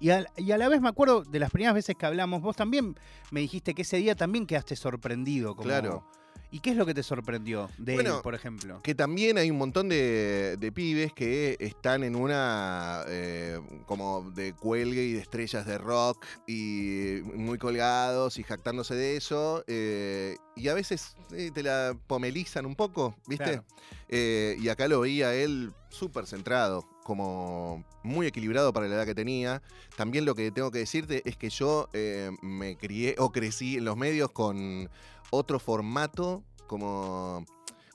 y, 0.00 0.10
a, 0.10 0.26
y 0.36 0.50
a 0.50 0.58
la 0.58 0.68
vez 0.68 0.80
me 0.80 0.88
acuerdo 0.88 1.22
de 1.22 1.38
las 1.38 1.50
primeras 1.52 1.74
veces 1.74 1.94
que 1.96 2.06
hablamos, 2.06 2.42
vos 2.42 2.56
también 2.56 2.96
me 3.30 3.38
dijiste 3.40 3.72
que 3.72 3.82
ese 3.82 3.98
día 3.98 4.16
también 4.16 4.46
quedaste 4.46 4.74
sorprendido. 4.74 5.54
Como, 5.54 5.68
Claro. 5.68 6.04
¿Y 6.52 6.60
qué 6.60 6.70
es 6.70 6.76
lo 6.76 6.84
que 6.84 6.94
te 6.94 7.02
sorprendió 7.02 7.70
de 7.78 7.94
Bueno, 7.94 8.16
él, 8.16 8.22
por 8.22 8.34
ejemplo? 8.34 8.80
Que 8.82 8.94
también 8.94 9.38
hay 9.38 9.50
un 9.50 9.58
montón 9.58 9.88
de, 9.88 10.56
de 10.58 10.72
pibes 10.72 11.12
que 11.12 11.56
están 11.60 12.02
en 12.02 12.16
una 12.16 13.04
eh, 13.08 13.60
como 13.86 14.30
de 14.32 14.52
cuelgue 14.52 15.04
y 15.04 15.12
de 15.12 15.20
estrellas 15.20 15.64
de 15.66 15.78
rock 15.78 16.26
y 16.46 17.20
muy 17.34 17.58
colgados 17.58 18.38
y 18.38 18.42
jactándose 18.42 18.94
de 18.94 19.16
eso. 19.16 19.64
eh, 19.66 20.36
y 20.56 20.68
a 20.68 20.74
veces 20.74 21.14
eh, 21.32 21.50
te 21.54 21.62
la 21.62 21.96
pomelizan 22.06 22.66
un 22.66 22.74
poco, 22.74 23.16
¿viste? 23.26 23.44
Claro. 23.44 23.64
Y 24.10 24.68
acá 24.68 24.88
lo 24.88 25.00
veía 25.00 25.34
él 25.34 25.72
súper 25.88 26.26
centrado, 26.26 26.86
como 27.04 27.84
muy 28.02 28.26
equilibrado 28.26 28.72
para 28.72 28.88
la 28.88 28.94
edad 28.96 29.06
que 29.06 29.14
tenía. 29.14 29.62
También 29.96 30.24
lo 30.24 30.34
que 30.34 30.50
tengo 30.50 30.70
que 30.70 30.78
decirte 30.78 31.22
es 31.24 31.36
que 31.36 31.50
yo 31.50 31.88
eh, 31.92 32.30
me 32.42 32.76
crié 32.76 33.14
o 33.18 33.30
crecí 33.32 33.76
en 33.76 33.84
los 33.84 33.96
medios 33.96 34.30
con 34.30 34.88
otro 35.30 35.58
formato, 35.58 36.42
como 36.66 37.44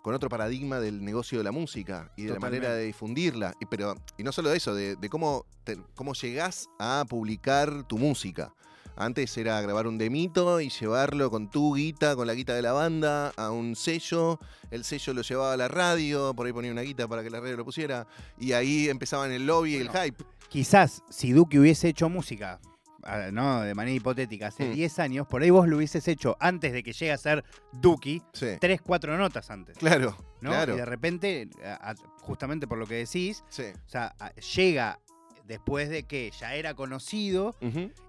con 0.02 0.14
otro 0.14 0.30
paradigma 0.30 0.80
del 0.80 1.04
negocio 1.04 1.40
de 1.40 1.44
la 1.44 1.52
música 1.52 2.12
y 2.16 2.24
de 2.26 2.34
la 2.34 2.40
manera 2.40 2.74
de 2.76 2.84
difundirla. 2.86 3.56
Y, 3.60 3.66
pero, 3.66 3.96
y 4.18 4.24
no 4.24 4.32
solo 4.32 4.54
eso, 4.54 4.76
de, 4.76 4.96
de 4.96 5.10
cómo, 5.10 5.46
te- 5.64 5.80
cómo 5.96 6.14
llegás 6.14 6.68
a 6.78 7.06
publicar 7.10 7.84
tu 7.88 7.98
música. 7.98 8.54
Antes 8.98 9.36
era 9.38 9.60
grabar 9.62 9.88
un 9.88 9.98
demito 9.98 10.62
y 10.62 10.70
llevarlo 10.70 11.30
con 11.32 11.50
tu 11.50 11.76
guita, 11.76 12.16
con 12.16 12.28
la 12.28 12.34
guita 12.34 12.54
de 12.54 12.62
la 12.62 12.72
banda, 12.72 13.34
a 13.36 13.50
un 13.52 13.76
sello. 13.76 14.40
El 14.72 14.84
sello 14.86 15.14
lo 15.14 15.22
llevaba 15.22 15.54
a 15.54 15.58
la 15.58 15.68
radio, 15.68 16.34
por 16.34 16.46
ahí 16.46 16.54
ponía 16.54 16.72
una 16.72 16.84
guita 16.84 17.08
para 17.08 17.22
que 17.24 17.30
la 17.30 17.40
radio 17.42 17.58
lo 17.58 17.66
pusiera. 17.66 18.08
Y 18.40 18.52
ahí 18.54 18.88
empezaban 18.88 19.32
el 19.32 19.48
lobby 19.48 19.74
y 19.74 19.78
el 19.78 19.90
hype. 19.90 20.24
Quizás 20.50 21.02
si 21.10 21.32
Duque 21.34 21.60
hubiese 21.60 21.90
hecho 21.90 22.08
música, 22.08 22.62
¿no? 23.32 23.62
De 23.62 23.76
manera 23.76 23.96
hipotética, 23.96 24.48
hace 24.48 24.70
Mm. 24.70 24.74
10 24.74 25.00
años, 25.00 25.28
por 25.28 25.42
ahí 25.42 25.50
vos 25.50 25.68
lo 25.68 25.78
hubieses 25.78 26.08
hecho 26.08 26.36
antes 26.40 26.74
de 26.74 26.84
que 26.84 26.94
llegue 26.94 27.12
a 27.12 27.18
ser 27.18 27.44
Duki, 27.74 28.22
Sí. 28.34 28.58
3, 28.60 28.82
4 28.82 29.18
notas 29.18 29.50
antes. 29.52 29.78
Claro, 29.78 30.16
¿no? 30.42 30.50
claro. 30.52 30.74
Y 30.74 30.78
de 30.78 30.86
repente, 30.86 31.50
justamente 32.22 32.68
por 32.68 32.78
lo 32.78 32.86
que 32.88 32.96
decís, 32.96 33.44
Sí. 33.50 33.64
o 33.86 33.90
sea, 33.90 34.16
llega 34.56 35.00
después 35.48 35.90
de 35.90 36.04
que 36.04 36.32
ya 36.40 36.56
era 36.56 36.74
conocido 36.74 37.56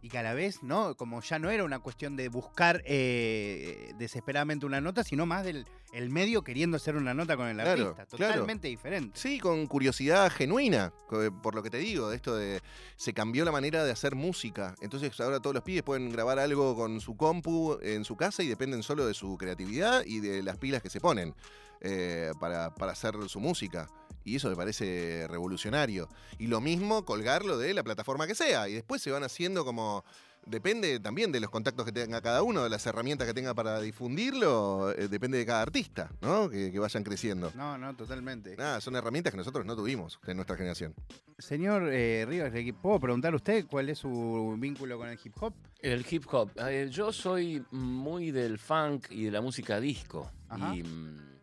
y 0.02 0.08
que 0.08 0.18
a 0.18 0.22
la 0.22 0.34
vez, 0.34 0.62
¿no? 0.62 0.96
Como 0.96 1.20
ya 1.20 1.38
no 1.38 1.50
era 1.50 1.64
una 1.64 1.78
cuestión 1.80 2.16
de 2.16 2.28
buscar 2.28 2.82
eh, 2.86 3.92
desesperadamente 3.98 4.66
una 4.66 4.80
nota, 4.80 5.04
sino 5.04 5.26
más 5.26 5.44
del 5.44 5.66
el 5.92 6.10
medio 6.10 6.42
queriendo 6.42 6.76
hacer 6.76 6.96
una 6.96 7.14
nota 7.14 7.36
con 7.36 7.46
el 7.46 7.56
Claro, 7.56 7.70
artista. 7.90 8.04
claro. 8.16 8.32
Totalmente 8.34 8.68
diferente. 8.68 9.18
Sí, 9.18 9.38
con 9.38 9.66
curiosidad 9.66 10.30
genuina, 10.30 10.92
co- 11.08 11.30
por 11.40 11.54
lo 11.54 11.62
que 11.62 11.70
te 11.70 11.78
digo, 11.78 12.10
de 12.10 12.16
esto 12.16 12.36
de 12.36 12.60
se 12.96 13.14
cambió 13.14 13.44
la 13.44 13.52
manera 13.52 13.82
de 13.84 13.92
hacer 13.92 14.14
música. 14.14 14.74
Entonces 14.82 15.18
ahora 15.20 15.40
todos 15.40 15.54
los 15.54 15.62
pibes 15.62 15.82
pueden 15.84 16.10
grabar 16.10 16.38
algo 16.38 16.74
con 16.74 17.00
su 17.00 17.16
compu 17.16 17.78
en 17.82 18.04
su 18.04 18.16
casa 18.16 18.42
y 18.42 18.48
dependen 18.48 18.82
solo 18.82 19.06
de 19.06 19.14
su 19.14 19.38
creatividad 19.38 20.04
y 20.04 20.20
de 20.20 20.42
las 20.42 20.58
pilas 20.58 20.82
que 20.82 20.90
se 20.90 21.00
ponen 21.00 21.34
eh, 21.80 22.32
para, 22.40 22.74
para 22.74 22.92
hacer 22.92 23.14
su 23.28 23.40
música. 23.40 23.86
Y 24.26 24.36
eso 24.36 24.50
me 24.50 24.56
parece 24.56 25.26
revolucionario. 25.28 26.08
Y 26.36 26.48
lo 26.48 26.60
mismo 26.60 27.04
colgarlo 27.04 27.56
de 27.58 27.72
la 27.72 27.84
plataforma 27.84 28.26
que 28.26 28.34
sea. 28.34 28.68
Y 28.68 28.74
después 28.74 29.00
se 29.00 29.12
van 29.12 29.22
haciendo 29.22 29.64
como... 29.64 30.04
Depende 30.44 31.00
también 31.00 31.32
de 31.32 31.40
los 31.40 31.50
contactos 31.50 31.84
que 31.84 31.90
tenga 31.90 32.20
cada 32.20 32.42
uno, 32.44 32.62
de 32.62 32.70
las 32.70 32.86
herramientas 32.86 33.26
que 33.26 33.34
tenga 33.34 33.52
para 33.52 33.80
difundirlo, 33.80 34.92
eh, 34.92 35.08
depende 35.08 35.38
de 35.38 35.46
cada 35.46 35.62
artista, 35.62 36.08
¿no? 36.20 36.48
Que, 36.48 36.70
que 36.70 36.78
vayan 36.78 37.02
creciendo. 37.02 37.50
No, 37.56 37.76
no, 37.76 37.96
totalmente. 37.96 38.56
Nada, 38.56 38.80
son 38.80 38.94
herramientas 38.94 39.32
que 39.32 39.38
nosotros 39.38 39.66
no 39.66 39.74
tuvimos 39.74 40.20
en 40.24 40.36
nuestra 40.36 40.56
generación. 40.56 40.94
Señor 41.38 41.88
eh, 41.92 42.24
Rivas, 42.28 42.52
¿le 42.52 42.72
¿puedo 42.72 43.00
preguntar 43.00 43.32
a 43.32 43.36
usted 43.36 43.66
cuál 43.66 43.88
es 43.88 43.98
su 43.98 44.54
vínculo 44.56 44.98
con 44.98 45.08
el 45.08 45.18
hip 45.22 45.34
hop? 45.40 45.52
El 45.80 46.06
hip 46.08 46.24
hop. 46.32 46.50
Eh, 46.64 46.88
yo 46.92 47.12
soy 47.12 47.64
muy 47.72 48.30
del 48.30 48.58
funk 48.58 49.10
y 49.10 49.24
de 49.24 49.32
la 49.32 49.40
música 49.40 49.80
disco. 49.80 50.30
Ajá. 50.48 50.76
Y 50.76 50.84
mm, 50.84 51.35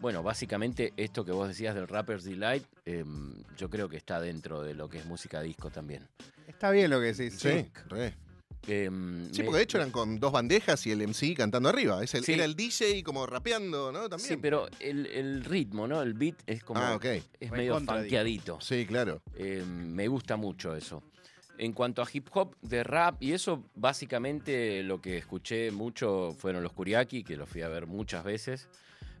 bueno, 0.00 0.22
básicamente 0.22 0.92
esto 0.96 1.24
que 1.24 1.32
vos 1.32 1.48
decías 1.48 1.74
del 1.74 1.86
Rapper's 1.88 2.24
Delight, 2.24 2.64
em, 2.86 3.34
yo 3.56 3.68
creo 3.70 3.88
que 3.88 3.96
está 3.96 4.20
dentro 4.20 4.62
de 4.62 4.74
lo 4.74 4.88
que 4.88 4.98
es 4.98 5.06
música 5.06 5.40
disco 5.42 5.70
también. 5.70 6.08
Está 6.46 6.70
bien 6.70 6.90
lo 6.90 7.00
que 7.00 7.12
decís. 7.12 7.38
Sí, 7.38 7.66
re. 7.88 8.14
Em, 8.66 9.30
Sí, 9.32 9.38
me- 9.40 9.44
porque 9.46 9.56
de 9.58 9.62
hecho 9.64 9.78
eran 9.78 9.90
con 9.90 10.20
dos 10.20 10.32
bandejas 10.32 10.86
y 10.86 10.90
el 10.92 11.00
MC 11.02 11.34
cantando 11.34 11.68
arriba. 11.70 12.02
Es 12.04 12.14
el, 12.14 12.24
Sí. 12.24 12.32
Era 12.34 12.44
el 12.44 12.54
DJ 12.54 13.02
como 13.02 13.26
rapeando, 13.26 13.90
¿no? 13.90 14.08
También. 14.08 14.28
Sí, 14.28 14.36
pero 14.36 14.68
el, 14.80 15.06
el 15.06 15.44
ritmo, 15.44 15.86
¿no? 15.88 16.02
El 16.02 16.12
beat 16.14 16.36
es 16.46 16.62
como. 16.62 16.80
Ah, 16.80 16.94
ok. 16.94 17.06
Es 17.40 17.50
medio 17.50 17.78
funkeadito. 17.80 18.60
Sí, 18.60 18.84
claro. 18.86 19.22
Eh, 19.36 19.64
me 19.66 20.08
gusta 20.08 20.36
mucho 20.36 20.74
eso. 20.76 21.02
En 21.56 21.72
cuanto 21.72 22.02
a 22.02 22.08
hip 22.12 22.28
hop, 22.32 22.54
de 22.62 22.82
rap, 22.84 23.22
y 23.22 23.32
eso 23.32 23.64
básicamente 23.74 24.82
lo 24.82 25.00
que 25.00 25.18
escuché 25.18 25.70
mucho 25.70 26.34
fueron 26.38 26.62
los 26.62 26.72
Kuriaki, 26.72 27.22
que 27.22 27.36
los 27.36 27.48
fui 27.48 27.62
a 27.62 27.68
ver 27.68 27.86
muchas 27.86 28.24
veces, 28.24 28.68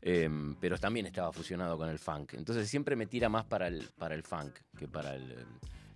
eh, 0.02 0.28
pero 0.60 0.78
también 0.78 1.06
estaba 1.06 1.32
fusionado 1.32 1.76
con 1.78 1.88
el 1.88 1.98
funk. 1.98 2.34
Entonces 2.34 2.68
siempre 2.68 2.96
me 2.96 3.06
tira 3.06 3.28
más 3.28 3.44
para 3.44 3.68
el, 3.68 3.88
para 3.98 4.14
el 4.14 4.22
funk 4.22 4.54
que 4.78 4.88
para 4.88 5.14
el, 5.14 5.34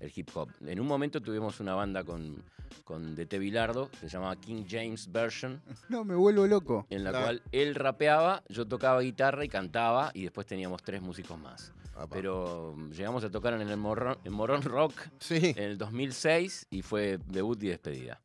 el 0.00 0.12
hip 0.14 0.28
hop. 0.34 0.50
En 0.66 0.80
un 0.80 0.86
momento 0.86 1.20
tuvimos 1.20 1.60
una 1.60 1.74
banda 1.74 2.04
con, 2.04 2.42
con 2.84 3.14
DT 3.14 3.38
Bilardo, 3.38 3.90
que 3.90 3.96
se 3.98 4.08
llamaba 4.08 4.36
King 4.36 4.64
James 4.68 5.10
Version, 5.10 5.60
No, 5.88 6.04
me 6.04 6.14
vuelvo 6.14 6.46
loco. 6.46 6.86
en 6.90 7.04
la 7.04 7.10
Claro. 7.10 7.24
cual 7.26 7.42
él 7.52 7.74
rapeaba, 7.74 8.42
yo 8.48 8.66
tocaba 8.66 9.00
guitarra 9.00 9.44
y 9.44 9.48
cantaba, 9.48 10.10
y 10.14 10.22
después 10.24 10.46
teníamos 10.46 10.82
tres 10.82 11.00
músicos 11.02 11.38
más. 11.38 11.72
Pero 12.10 12.74
mm, 12.76 12.90
llegamos 12.90 13.22
a 13.22 13.30
tocar 13.30 13.54
en 13.54 13.68
el 13.68 13.76
Morón, 13.76 14.18
en 14.24 14.32
Morón 14.32 14.62
Rock 14.62 14.94
Sí. 15.20 15.54
en 15.56 15.62
el 15.62 15.78
2006 15.78 16.66
y 16.70 16.82
fue 16.82 17.20
debut 17.28 17.62
y 17.62 17.68
despedida. 17.68 18.20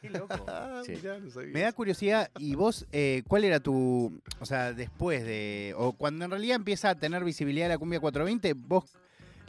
Qué 0.00 0.10
loco. 0.10 0.34
Ah, 0.48 0.82
Sí. 0.84 0.92
mirá, 0.92 1.18
no 1.18 1.30
sabía. 1.30 1.52
Me 1.52 1.60
da 1.60 1.72
curiosidad, 1.72 2.30
¿y 2.38 2.54
vos 2.54 2.86
eh, 2.92 3.22
cuál 3.28 3.44
era 3.44 3.60
tu, 3.60 4.20
o 4.40 4.46
sea, 4.46 4.72
después 4.72 5.24
de, 5.24 5.74
o 5.76 5.92
cuando 5.92 6.24
en 6.24 6.30
realidad 6.30 6.56
empieza 6.56 6.90
a 6.90 6.94
tener 6.94 7.24
visibilidad 7.24 7.68
la 7.68 7.78
cumbia 7.78 8.00
420, 8.00 8.52
vos 8.54 8.84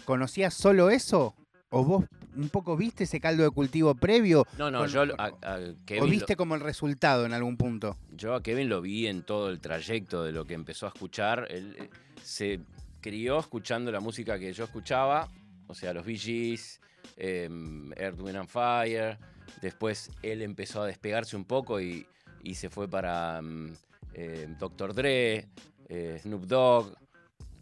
conocías 0.06 0.54
solo 0.54 0.90
eso? 0.90 1.36
¿O 1.76 1.84
vos 1.84 2.06
un 2.36 2.50
poco 2.50 2.78
viste 2.78 3.06
ese 3.06 3.20
caldo 3.20 3.42
de 3.44 3.50
cultivo 3.50 3.96
previo? 3.96 4.46
No, 4.60 4.70
no, 4.70 4.80
Con- 4.80 4.90
yo 4.90 5.02
a, 5.18 5.26
a 5.42 5.60
Kevin 5.88 6.04
¿O 6.04 6.06
lo- 6.06 6.12
viste 6.12 6.36
como 6.36 6.54
el 6.54 6.62
resultado 6.62 7.26
en 7.26 7.34
algún 7.34 7.58
punto? 7.58 7.98
yo 8.16 8.36
a 8.36 8.44
Kevin 8.44 8.70
lo 8.70 8.80
vi 8.82 9.08
en 9.08 9.24
todo 9.24 9.50
el 9.50 9.60
trayecto 9.60 10.24
de 10.24 10.32
lo 10.34 10.46
que 10.46 10.54
empezó 10.54 10.86
a 10.86 10.90
escuchar. 10.90 11.48
Él 11.50 11.76
eh, 11.80 11.90
se 12.22 12.60
crió 13.02 13.40
escuchando 13.40 13.92
la 13.92 14.00
música 14.02 14.38
que 14.38 14.54
yo 14.54 14.66
escuchaba, 14.66 15.28
o 15.68 15.74
sea, 15.74 15.94
los 15.94 16.06
Bee 16.06 16.18
Gees, 16.18 16.80
eh, 17.18 17.50
Earth, 17.98 18.20
Wind 18.22 18.38
and 18.38 18.48
Fire. 18.50 19.18
Después 19.62 20.12
él 20.22 20.42
empezó 20.42 20.82
a 20.82 20.88
despegarse 20.88 21.36
un 21.36 21.46
poco 21.46 21.80
y, 21.82 22.06
y 22.44 22.56
se 22.56 22.70
fue 22.70 22.88
para 22.88 23.42
mm, 23.42 23.74
eh, 24.14 24.48
Dr. 24.60 24.94
Dre, 24.94 25.48
eh, 25.90 26.20
Snoop 26.22 26.44
Dogg. 26.46 26.94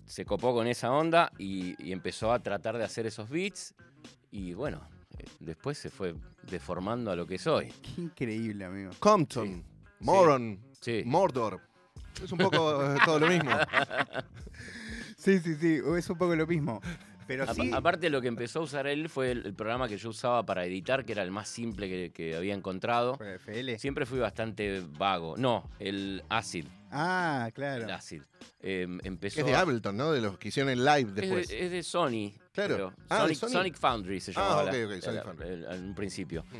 Se 0.06 0.26
copó 0.26 0.54
con 0.54 0.68
esa 0.68 0.92
onda 0.92 1.32
y, 1.38 1.76
y 1.84 1.92
empezó 1.94 2.34
a 2.34 2.40
tratar 2.40 2.78
de 2.78 2.84
hacer 2.84 3.06
esos 3.06 3.30
beats. 3.30 3.74
Y 4.32 4.54
bueno, 4.54 4.82
eh, 5.18 5.26
después 5.40 5.78
se 5.78 5.90
fue 5.90 6.16
deformando 6.44 7.12
a 7.12 7.16
lo 7.16 7.26
que 7.28 7.38
soy. 7.38 7.72
Qué 7.82 8.02
increíble, 8.02 8.66
amigo. 8.66 8.92
Compton, 9.00 9.64
Moron, 10.00 10.60
Sí. 10.82 11.04
Mordor. 11.06 11.62
Es 12.22 12.32
un 12.32 12.40
poco 12.40 12.84
eh, 12.94 12.98
todo 13.06 13.20
lo 13.20 13.28
mismo. 13.28 13.52
Sí, 15.18 15.38
sí, 15.40 15.54
sí, 15.54 15.80
es 15.98 16.10
un 16.10 16.18
poco 16.18 16.36
lo 16.36 16.48
mismo. 16.48 16.82
Pero 17.38 17.54
sí, 17.54 17.72
Aparte 17.74 18.10
lo 18.10 18.22
que 18.22 18.28
empezó 18.28 18.60
a 18.60 18.64
usar 18.64 18.88
él 18.88 19.10
fue 19.10 19.32
el, 19.32 19.46
el 19.46 19.54
programa 19.54 19.88
que 19.88 19.98
yo 19.98 20.10
usaba 20.10 20.46
para 20.46 20.66
editar, 20.66 21.06
que 21.06 21.12
era 21.14 21.24
el 21.24 21.32
más 21.32 21.48
simple 21.48 21.88
que, 21.90 22.12
que 22.12 22.36
había 22.36 22.54
encontrado. 22.54 23.18
FL. 23.20 23.78
Siempre 23.78 24.06
fui 24.06 24.20
bastante 24.20 24.84
vago. 24.98 25.36
No, 25.38 25.70
el 25.80 26.24
Acid. 26.30 26.66
Ah, 26.92 27.50
claro. 27.54 27.86
El 27.86 27.92
Acid. 27.92 28.22
Em, 28.62 29.00
empezó 29.04 29.40
es 29.40 29.46
de 29.46 29.56
a- 29.56 29.62
Ableton, 29.62 29.96
¿no? 29.96 30.12
De 30.12 30.22
los 30.22 30.38
que 30.38 30.50
hicieron 30.50 30.70
el 30.72 30.84
live 30.84 31.10
Es 31.10 31.16
después. 31.16 31.48
de, 31.48 31.66
es 31.66 31.72
de 31.72 31.84
Sony. 31.84 32.34
Claro. 32.52 32.94
Ah, 33.10 33.26
¿de 33.28 33.34
Sonic, 33.34 33.38
Sony? 33.38 33.48
Sonic 33.50 33.76
Foundry 33.78 34.20
se 34.20 34.32
Ah, 34.32 34.34
llamaba. 34.36 34.64
ok, 34.64 34.74
la- 34.74 34.86
ok, 34.98 35.02
Sonic 35.02 35.24
Foundry. 35.24 35.48
en 35.50 35.84
un 35.86 35.96
principio. 35.96 36.44
Mm. 36.52 36.56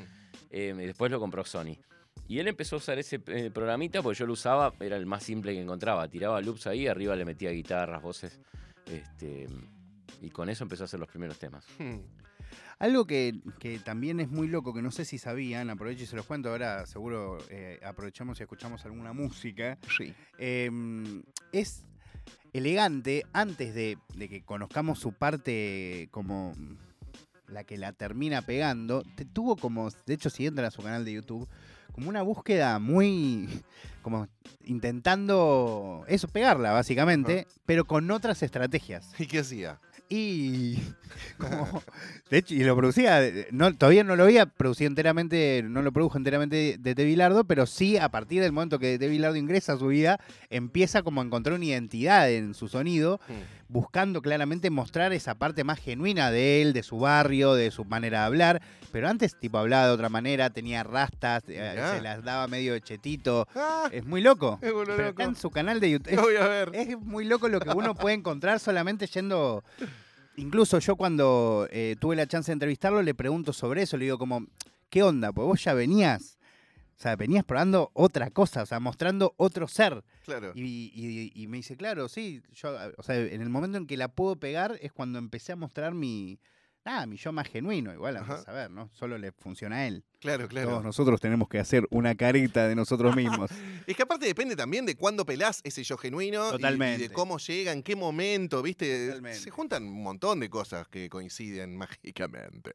Eh, 0.52 0.74
y 0.78 0.86
después 0.86 1.12
lo 1.12 1.20
compró 1.20 1.44
Sony. 1.46 1.76
Y 2.28 2.40
él 2.40 2.48
empezó 2.48 2.76
a 2.76 2.80
usar 2.80 2.98
ese 2.98 3.20
eh, 3.28 3.52
programita 3.54 4.02
porque 4.02 4.20
yo 4.20 4.26
lo 4.26 4.34
usaba, 4.34 4.74
era 4.80 4.96
el 4.96 5.06
más 5.06 5.24
simple 5.24 5.54
que 5.54 5.62
encontraba. 5.62 6.08
Tiraba 6.08 6.40
loops 6.42 6.66
ahí, 6.68 6.88
arriba 6.88 7.16
le 7.18 7.26
metía 7.26 7.50
guitarras, 7.52 8.02
voces. 8.02 8.40
Este, 8.86 9.48
y 10.22 10.30
con 10.30 10.50
eso 10.50 10.64
empezó 10.64 10.84
a 10.84 10.86
hacer 10.86 11.00
los 11.00 11.10
primeros 11.10 11.38
temas. 11.40 11.66
Hmm. 11.80 12.00
Algo 12.80 13.06
que, 13.06 13.40
que 13.60 13.80
también 13.80 14.20
es 14.20 14.30
muy 14.30 14.48
loco, 14.48 14.74
que 14.74 14.82
no 14.82 14.92
sé 14.92 15.06
si 15.06 15.18
sabían, 15.18 15.70
aprovecho 15.70 16.04
y 16.04 16.08
se 16.08 16.16
los 16.16 16.26
cuento, 16.26 16.50
ahora 16.50 16.86
seguro 16.86 17.38
eh, 17.50 17.80
aprovechamos 17.84 18.40
y 18.40 18.44
escuchamos 18.44 18.86
alguna 18.86 19.14
música. 19.14 19.78
Sí. 19.98 20.14
Eh, 20.38 20.70
es 21.52 21.84
elegante 22.54 23.24
antes 23.34 23.74
de, 23.76 23.98
de 24.16 24.30
que 24.30 24.44
conozcamos 24.44 25.00
su 25.00 25.14
parte 25.14 26.10
como 26.12 26.54
la 27.48 27.64
que 27.64 27.78
la 27.78 27.94
termina 27.94 28.42
pegando. 28.42 29.04
Te 29.16 29.26
tuvo 29.26 29.56
como, 29.56 29.90
de 30.06 30.14
hecho, 30.14 30.30
si 30.30 30.48
entran 30.48 30.68
a 30.68 30.72
su 30.72 30.82
canal 30.82 31.06
de 31.06 31.14
YouTube, 31.14 31.48
como 31.92 32.10
una 32.10 32.22
búsqueda 32.22 32.80
muy. 32.80 33.48
como 34.02 34.28
intentando 34.66 36.04
eso, 36.08 36.28
pegarla, 36.28 36.72
básicamente, 36.72 37.48
pero 37.66 37.86
con 37.86 38.10
otras 38.12 38.42
estrategias. 38.44 39.14
¿Y 39.20 39.28
qué 39.28 39.40
hacía? 39.40 39.80
Y 40.14 40.78
como, 41.38 41.82
de 42.30 42.38
hecho, 42.38 42.54
y 42.54 42.64
lo 42.66 42.76
producía, 42.76 43.26
eh, 43.26 43.48
no, 43.52 43.74
todavía 43.74 44.04
no 44.04 44.18
lo 44.18 44.24
había 44.26 44.46
producido 44.46 44.90
enteramente, 44.90 45.64
no 45.66 45.82
lo 45.82 45.94
produjo 45.94 46.18
enteramente 46.18 46.76
de 46.78 46.96
De 46.96 47.06
Bilardo, 47.06 47.46
pero 47.46 47.66
sí 47.66 47.96
a 47.98 48.10
partir 48.10 48.42
del 48.42 48.52
momento 48.52 48.78
que 48.78 48.98
De 48.98 49.08
Bilardo 49.08 49.38
ingresa 49.38 49.74
a 49.74 49.78
su 49.78 49.88
vida, 49.88 50.20
empieza 50.50 51.02
como 51.02 51.22
a 51.22 51.24
encontrar 51.24 51.56
una 51.56 51.64
identidad 51.64 52.30
en 52.30 52.54
su 52.56 52.68
sonido, 52.68 53.22
buscando 53.70 54.22
claramente 54.22 54.70
mostrar 54.70 55.14
esa 55.14 55.36
parte 55.36 55.64
más 55.64 55.80
genuina 55.80 56.30
de 56.30 56.62
él, 56.62 56.74
de 56.74 56.84
su 56.84 57.00
barrio, 57.00 57.54
de 57.54 57.72
su 57.72 57.86
manera 57.86 58.20
de 58.20 58.26
hablar, 58.26 58.62
pero 58.92 59.08
antes 59.08 59.40
tipo 59.40 59.58
hablaba 59.60 59.88
de 59.88 59.94
otra 59.94 60.10
manera, 60.10 60.50
tenía 60.50 60.84
rastas, 60.84 61.44
eh, 61.48 61.82
se 61.96 62.02
las 62.02 62.22
daba 62.26 62.48
medio 62.50 62.78
chetito, 62.80 63.48
Ah, 63.56 63.88
es 63.94 64.06
muy 64.06 64.20
loco. 64.22 64.60
es 64.62 64.72
Pero 64.74 64.84
loco. 64.84 65.04
acá 65.04 65.24
en 65.24 65.36
su 65.38 65.50
canal 65.52 65.80
de 65.80 65.92
YouTube, 65.92 66.20
es 66.74 67.00
muy 67.00 67.24
loco 67.24 67.48
lo 67.48 67.62
que 67.62 67.70
uno 67.70 67.96
puede 67.96 68.16
encontrar 68.16 68.60
solamente 68.60 69.08
yendo. 69.08 69.64
Incluso 70.38 70.80
yo 70.80 70.96
cuando 70.96 71.68
eh, 71.72 71.96
tuve 72.00 72.16
la 72.16 72.26
chance 72.28 72.52
de 72.52 72.54
entrevistarlo 72.54 73.02
le 73.02 73.14
pregunto 73.14 73.54
sobre 73.54 73.84
eso, 73.84 73.98
le 73.98 74.06
digo 74.06 74.18
como, 74.18 74.46
¿qué 74.90 75.04
onda? 75.04 75.32
Pues 75.32 75.46
vos 75.46 75.64
ya 75.64 75.74
venías, 75.74 76.38
o 76.98 77.02
sea, 77.02 77.16
venías 77.16 77.44
probando 77.44 77.92
otra 77.94 78.30
cosa, 78.32 78.64
o 78.64 78.66
sea, 78.66 78.80
mostrando 78.80 79.34
otro 79.38 79.68
ser. 79.68 80.04
Claro. 80.24 80.52
Y, 80.56 80.92
y- 80.96 81.32
y 81.36 81.48
me 81.48 81.58
dice, 81.58 81.76
claro, 81.76 82.08
sí, 82.08 82.42
yo, 82.54 82.76
o 82.98 83.04
sea, 83.04 83.18
en 83.18 83.42
el 83.42 83.50
momento 83.50 83.78
en 83.78 83.88
que 83.88 83.98
la 83.98 84.08
puedo 84.08 84.38
pegar 84.38 84.78
es 84.82 84.92
cuando 84.94 85.20
empecé 85.20 85.52
a 85.52 85.56
mostrar 85.58 85.94
mi, 85.94 86.40
nada, 86.86 87.06
mi 87.08 87.18
yo 87.18 87.32
más 87.34 87.48
genuino, 87.48 87.94
igual, 87.94 88.18
a 88.18 88.26
saber, 88.44 88.72
¿no? 88.72 88.90
Solo 88.94 89.18
le 89.18 89.32
funciona 89.34 89.78
a 89.78 89.88
él. 89.88 90.04
Claro, 90.22 90.48
claro. 90.48 90.70
Todos 90.70 90.84
nosotros 90.84 91.20
tenemos 91.20 91.50
que 91.50 91.58
hacer 91.60 91.86
una 91.90 92.14
carita 92.16 92.68
de 92.68 92.76
nosotros 92.76 93.16
mismos. 93.16 93.50
Es 93.88 93.96
que 93.98 94.04
aparte 94.04 94.28
depende 94.28 94.56
también 94.56 94.86
de 94.86 94.96
cuándo 94.96 95.26
pelás 95.26 95.60
ese 95.64 95.84
yo 95.84 95.98
genuino 95.98 96.46
y- 96.46 96.48
y, 96.50 96.52
Totalmente. 96.52 97.08
de 97.10 97.14
cómo 97.14 97.40
llega, 97.40 97.72
en 97.74 97.82
qué 97.82 97.96
momento, 97.96 98.62
¿viste? 98.62 99.08
Totalmente. 99.08 99.40
Se 99.40 99.50
juntan 99.50 99.84
un 99.84 100.04
montón 100.04 100.40
de 100.40 100.50
cosas 100.52 100.88
que 100.88 101.10
coinciden 101.10 101.76
mágicamente. 101.78 102.72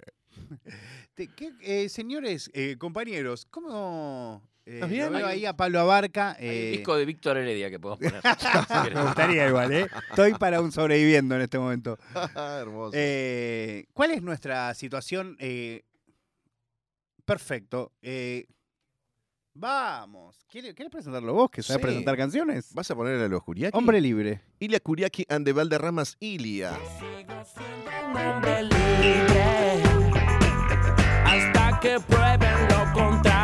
Te- 1.15 1.29
¿qué, 1.29 1.53
eh, 1.61 1.89
señores, 1.89 2.51
eh, 2.53 2.75
compañeros, 2.79 3.47
¿cómo 3.49 4.43
eh, 4.67 4.81
lo 4.81 4.89
veo 5.11 5.27
ahí 5.27 5.47
a 5.47 5.57
Pablo 5.57 5.79
Abarca? 5.81 6.33
Hay 6.33 6.49
eh, 6.49 6.71
disco 6.73 6.97
de 6.97 7.05
Víctor 7.07 7.37
Heredia 7.39 7.71
que 7.71 7.79
podemos 7.79 8.01
poner. 8.01 8.21
si 8.89 8.95
me 8.95 9.03
gustaría 9.03 9.49
igual, 9.49 9.73
¿eh? 9.73 9.87
Estoy 10.11 10.35
para 10.35 10.61
un 10.61 10.73
sobreviviendo 10.73 11.37
en 11.37 11.43
este 11.43 11.59
momento. 11.59 11.97
Hermoso. 12.35 12.91
Eh, 12.95 13.87
¿Cuál 13.95 14.11
es 14.11 14.23
nuestra 14.23 14.75
situación? 14.75 15.37
Perfecto. 17.27 17.93
eh, 18.01 18.47
vamos. 19.59 20.45
¿Quieres, 20.49 20.75
quieres 20.75 20.93
presentarlo 20.93 21.33
vos, 21.35 21.51
que 21.51 21.63
sabes 21.63 21.81
Sí. 21.81 21.87
presentar 21.87 22.17
canciones? 22.17 22.73
¿Vas 22.75 22.91
a 22.91 22.95
poner 22.95 23.21
a 23.21 23.29
los 23.29 23.43
Kuriaki? 23.43 23.77
Hombre 23.77 24.01
libre. 24.01 24.41
Ilia 24.59 24.81
Kuriaki 24.81 25.25
and 25.29 25.45
the 25.47 25.53
Valderramas 25.53 26.17
Ilia. 26.21 26.79
hombre 28.15 28.63
libre 28.63 29.83
hasta 31.25 31.81
que 31.81 32.01
prueben 32.01 32.69
lo 32.69 32.93
contrario. 32.93 33.36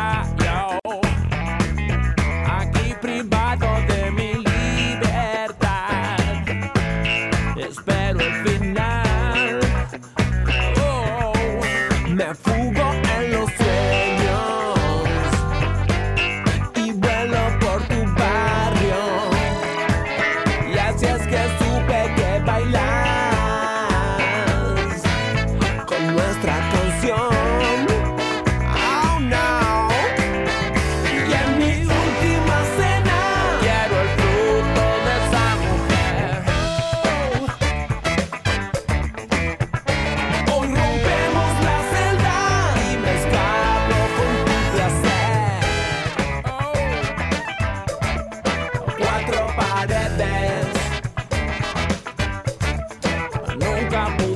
Nunca 54.09 54.32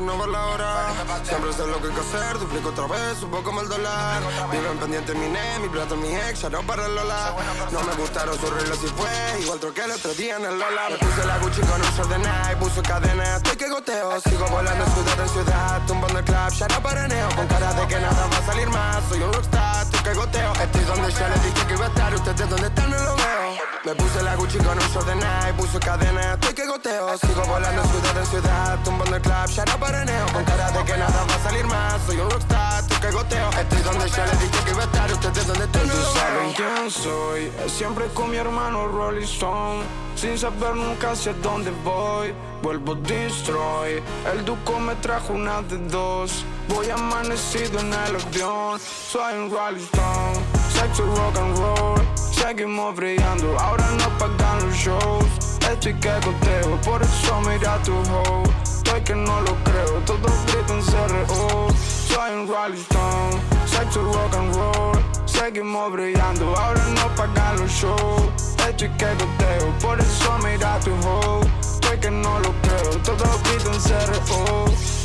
no 0.00 0.18
ver 0.18 0.28
la 0.28 0.46
hora. 0.46 0.92
Siempre 1.24 1.52
sé 1.52 1.66
lo 1.66 1.80
que 1.80 1.88
hay 1.88 1.94
que 1.94 2.00
hacer, 2.00 2.38
duplico 2.38 2.68
otra 2.70 2.86
vez, 2.86 3.22
un 3.22 3.30
poco 3.30 3.52
más 3.52 3.64
el 3.64 3.68
dólar. 3.70 4.22
Viven 4.50 4.78
pendiente 4.78 5.14
mi 5.14 5.28
ne, 5.28 5.58
mi 5.60 5.68
plata, 5.68 5.94
mi 5.94 6.14
ex, 6.14 6.42
ya 6.42 6.50
no 6.50 6.62
para 6.62 6.86
el 6.86 6.94
Lola. 6.94 7.34
No 7.70 7.80
me 7.82 7.92
gustaron 7.94 8.38
sus 8.38 8.50
reglas 8.50 8.78
y 8.82 8.88
fue, 8.88 9.40
igual 9.40 9.60
troqué 9.60 9.84
el 9.84 9.92
otro 9.92 10.12
día 10.14 10.36
en 10.36 10.44
el 10.44 10.58
Lola. 10.58 10.90
Me 10.90 10.98
puse 10.98 11.26
la 11.26 11.38
Gucci 11.38 11.60
con 11.62 11.80
un 11.80 11.90
short 11.96 12.10
de 12.10 12.18
Nike, 12.18 12.56
puse 12.58 12.82
cadena, 12.82 13.36
estoy 13.36 13.56
que 13.56 13.68
goteo. 13.68 14.20
Sigo 14.20 14.46
volando 14.48 14.84
ciudad 14.86 15.20
en 15.20 15.28
ciudad, 15.28 15.80
tumbando 15.86 16.18
el 16.18 16.24
club, 16.24 16.48
ya 16.50 16.68
no 16.68 16.82
paraneo. 16.82 17.28
Con 17.36 17.46
cara 17.46 17.72
de 17.72 17.86
que 17.86 18.00
nada 18.00 18.26
va 18.26 18.38
a 18.38 18.46
salir 18.46 18.68
más, 18.68 18.98
soy 19.08 19.22
un 19.22 19.32
rockstar, 19.32 19.82
estoy 19.84 20.00
que 20.00 20.14
goteo. 20.14 20.52
Estoy 20.52 20.84
donde 20.84 21.12
ya 21.12 21.28
les 21.28 21.42
dije 21.44 21.66
que 21.66 21.74
iba 21.74 21.84
a 21.84 21.88
estar, 21.88 22.14
ustedes 22.14 22.50
donde 22.50 22.66
están 22.66 22.90
no 22.90 22.98
lo 22.98 23.16
veo. 23.16 23.41
Me 23.84 23.92
puse 23.96 24.22
la 24.22 24.36
Gucci 24.36 24.58
con 24.58 24.78
un 24.78 24.88
short 24.92 25.06
de 25.08 25.14
Nike, 25.16 25.54
puse 25.56 25.80
cadena, 25.80 26.34
estoy 26.34 26.54
que 26.54 26.66
goteo. 26.66 27.18
Sigo 27.18 27.42
volando 27.46 27.82
ciudad 27.82 28.16
en 28.16 28.26
ciudad, 28.26 28.78
tumbando 28.84 29.16
el 29.16 29.22
club, 29.22 29.46
ya 29.48 29.64
no 29.64 29.76
paraneo. 29.80 30.26
Con 30.32 30.44
cara 30.44 30.70
de 30.70 30.84
que 30.84 30.96
nada 30.96 31.26
va 31.28 31.34
a 31.34 31.38
salir 31.40 31.64
más, 31.64 32.00
soy 32.06 32.16
un 32.20 32.30
rockstar, 32.30 32.80
estoy 32.80 32.98
que 32.98 33.10
goteo. 33.10 33.50
Estoy 33.50 33.82
donde 33.82 34.08
ya 34.08 34.26
les 34.26 34.40
dije 34.40 34.64
que 34.64 34.70
iba 34.70 34.82
a 34.82 34.84
estar, 34.84 35.12
ustedes 35.12 35.46
donde 35.48 35.64
están 35.64 35.86
no 35.88 35.94
Tú 35.94 35.98
lo 35.98 36.12
saben 36.12 36.52
quién 36.52 36.90
soy, 36.92 37.52
siempre 37.66 38.06
con 38.14 38.30
mi 38.30 38.36
hermano 38.36 38.86
Rolling 38.86 39.24
Stone. 39.24 39.82
Sin 40.14 40.38
saber 40.38 40.76
nunca 40.76 41.10
hacia 41.10 41.32
dónde 41.42 41.72
voy, 41.82 42.32
vuelvo 42.62 42.94
destroy. 42.94 44.00
El 44.32 44.44
duco 44.44 44.78
me 44.78 44.94
trajo 44.96 45.32
una 45.32 45.60
de 45.62 45.78
dos. 45.88 46.44
Voy 46.68 46.88
amanecido 46.88 47.80
en 47.80 47.92
el 47.92 48.14
avión, 48.14 48.78
soy 48.78 49.34
un 49.34 49.50
Rolling 49.50 49.82
Stone. 49.82 50.38
Sexo 50.72 51.04
rock 51.04 51.36
and 51.38 51.58
roll, 51.58 52.00
seguimos 52.42 52.94
brillando. 52.96 53.58
Ahora 53.58 53.88
no 53.98 54.08
pagan 54.18 54.66
los 54.66 54.74
shows. 54.74 55.24
Estoy 55.70 55.94
que 55.94 56.12
goteo, 56.26 56.80
por 56.82 57.02
eso 57.02 57.40
mira 57.40 57.78
tu 57.84 57.92
hoe. 57.92 58.42
Estoy 58.62 59.00
que 59.02 59.14
no 59.14 59.40
lo 59.40 59.54
creo, 59.64 59.94
todos 60.04 60.32
gritan 60.46 60.82
CRO. 60.82 61.68
Soy 62.08 62.30
un 62.34 62.48
Rolling 62.48 62.84
Stone, 62.90 63.40
sexo 63.66 64.02
rock 64.02 64.34
and 64.34 64.54
roll. 64.54 64.98
Seguimos 65.24 65.92
brillando, 65.92 66.54
ahora 66.56 66.84
no 66.96 67.06
pagan 67.16 67.60
los 67.60 67.70
shows. 67.70 68.56
Estoy 68.68 68.88
que 68.98 69.10
goteo, 69.14 69.66
por 69.80 69.98
eso 70.00 70.38
mira 70.44 70.78
tu 70.80 70.92
hoe. 71.06 71.46
Estoy 71.60 71.98
que 71.98 72.10
no 72.10 72.38
lo 72.40 72.52
creo, 72.62 72.90
todos 73.04 73.42
gritan 73.44 73.78
CRO. 73.86 75.01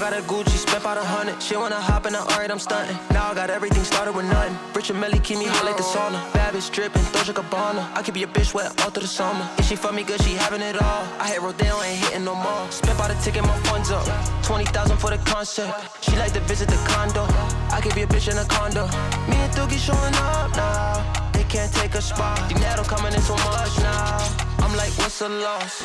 Got 0.00 0.14
a 0.14 0.22
Gucci, 0.22 0.56
spent 0.56 0.80
about 0.80 0.96
a 0.96 1.04
hundred. 1.04 1.42
She 1.42 1.54
wanna 1.56 1.78
hop 1.78 2.06
in 2.06 2.14
the 2.14 2.24
art, 2.32 2.50
I'm 2.50 2.58
stunting. 2.58 2.96
Now 3.12 3.32
I 3.32 3.34
got 3.34 3.50
everything 3.50 3.84
started 3.84 4.16
with 4.16 4.24
nothing. 4.24 4.56
Rich 4.74 4.88
and 4.88 4.98
Melly 4.98 5.18
keep 5.18 5.36
me 5.36 5.44
hot 5.44 5.66
like 5.66 5.76
the 5.76 5.82
sauna. 5.82 6.18
Bad 6.32 6.54
bitch 6.54 6.72
dripping, 6.72 7.02
Doja 7.12 7.34
Cabana. 7.34 7.86
I 7.94 8.00
keep 8.00 8.16
your 8.16 8.28
bitch 8.28 8.54
wet 8.54 8.72
all 8.80 8.88
through 8.88 9.02
the 9.02 9.08
summer. 9.08 9.46
If 9.58 9.66
she 9.66 9.76
fuck 9.76 9.92
me 9.92 10.02
good, 10.02 10.18
she 10.22 10.36
having 10.36 10.62
it 10.62 10.80
all. 10.80 11.04
I 11.20 11.28
hit 11.28 11.42
Rodeo, 11.42 11.82
ain't 11.82 12.00
hitting 12.02 12.24
no 12.24 12.34
more. 12.34 12.64
Spent 12.70 12.96
about 12.96 13.10
a 13.10 13.16
ticket, 13.22 13.42
my 13.42 13.54
funds 13.68 13.90
up. 13.90 14.06
20,000 14.42 14.96
for 14.96 15.10
the 15.10 15.18
concert. 15.18 15.70
She 16.00 16.16
like 16.16 16.32
to 16.32 16.40
visit 16.48 16.70
the 16.70 16.80
condo. 16.88 17.26
I 17.68 17.82
give 17.84 17.92
a 17.92 18.06
bitch 18.06 18.32
in 18.32 18.38
a 18.38 18.46
condo. 18.46 18.88
Me 19.28 19.36
and 19.36 19.52
Doogie 19.52 19.76
showing 19.76 20.14
up 20.32 20.56
now. 20.56 21.30
They 21.34 21.44
can't 21.44 21.70
take 21.74 21.94
a 21.94 22.00
spot. 22.00 22.48
Dinero 22.48 22.84
coming 22.84 23.12
in 23.12 23.20
so 23.20 23.36
much 23.44 23.76
now. 23.80 24.16
I'm 24.64 24.74
like, 24.78 24.96
what's 24.96 25.18
the 25.18 25.28
loss? 25.28 25.84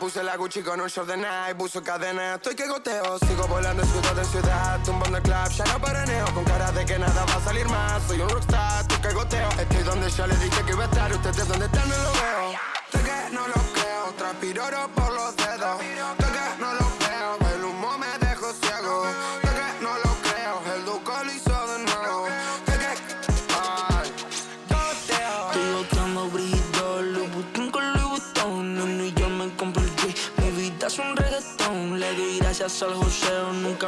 Puse 0.00 0.22
la 0.22 0.34
Gucci 0.36 0.62
con 0.62 0.80
un 0.80 0.88
short 0.88 1.08
de 1.08 1.16
Nike, 1.18 1.54
puso 1.58 1.82
cadena, 1.82 2.36
estoy 2.36 2.54
que 2.54 2.66
goteo. 2.66 3.18
Sigo 3.18 3.46
volando 3.46 3.84
ciudad 3.84 4.18
en 4.18 4.24
ciudad, 4.24 4.80
tumbando 4.82 5.18
el 5.18 5.22
club, 5.22 5.48
ya 5.50 5.64
no 5.64 5.78
paraneo. 5.78 6.24
Con 6.34 6.44
cara 6.44 6.72
de 6.72 6.86
que 6.86 6.98
nada 6.98 7.24
va 7.26 7.34
a 7.34 7.40
salir 7.44 7.68
más, 7.68 8.02
soy 8.08 8.20
un 8.20 8.28
rockstar, 8.30 8.80
estoy 8.80 8.98
que 8.98 9.12
goteo. 9.12 9.48
Estoy 9.50 9.82
donde 9.82 10.10
ya 10.10 10.26
les 10.26 10.40
dije 10.40 10.64
que 10.64 10.72
iba 10.72 10.84
a 10.84 10.86
estar, 10.86 11.12
ustedes 11.12 11.46
donde 11.46 11.66
están 11.66 11.88
no 11.88 11.96
lo 11.98 12.12
veo. 12.12 12.50
De 12.92 13.00
que 13.02 13.34
no 13.34 13.46
lo 13.46 13.54
creo, 13.74 14.14
transpiro 14.16 14.64
oro 14.64 14.88
por 14.94 15.12
los 15.12 15.39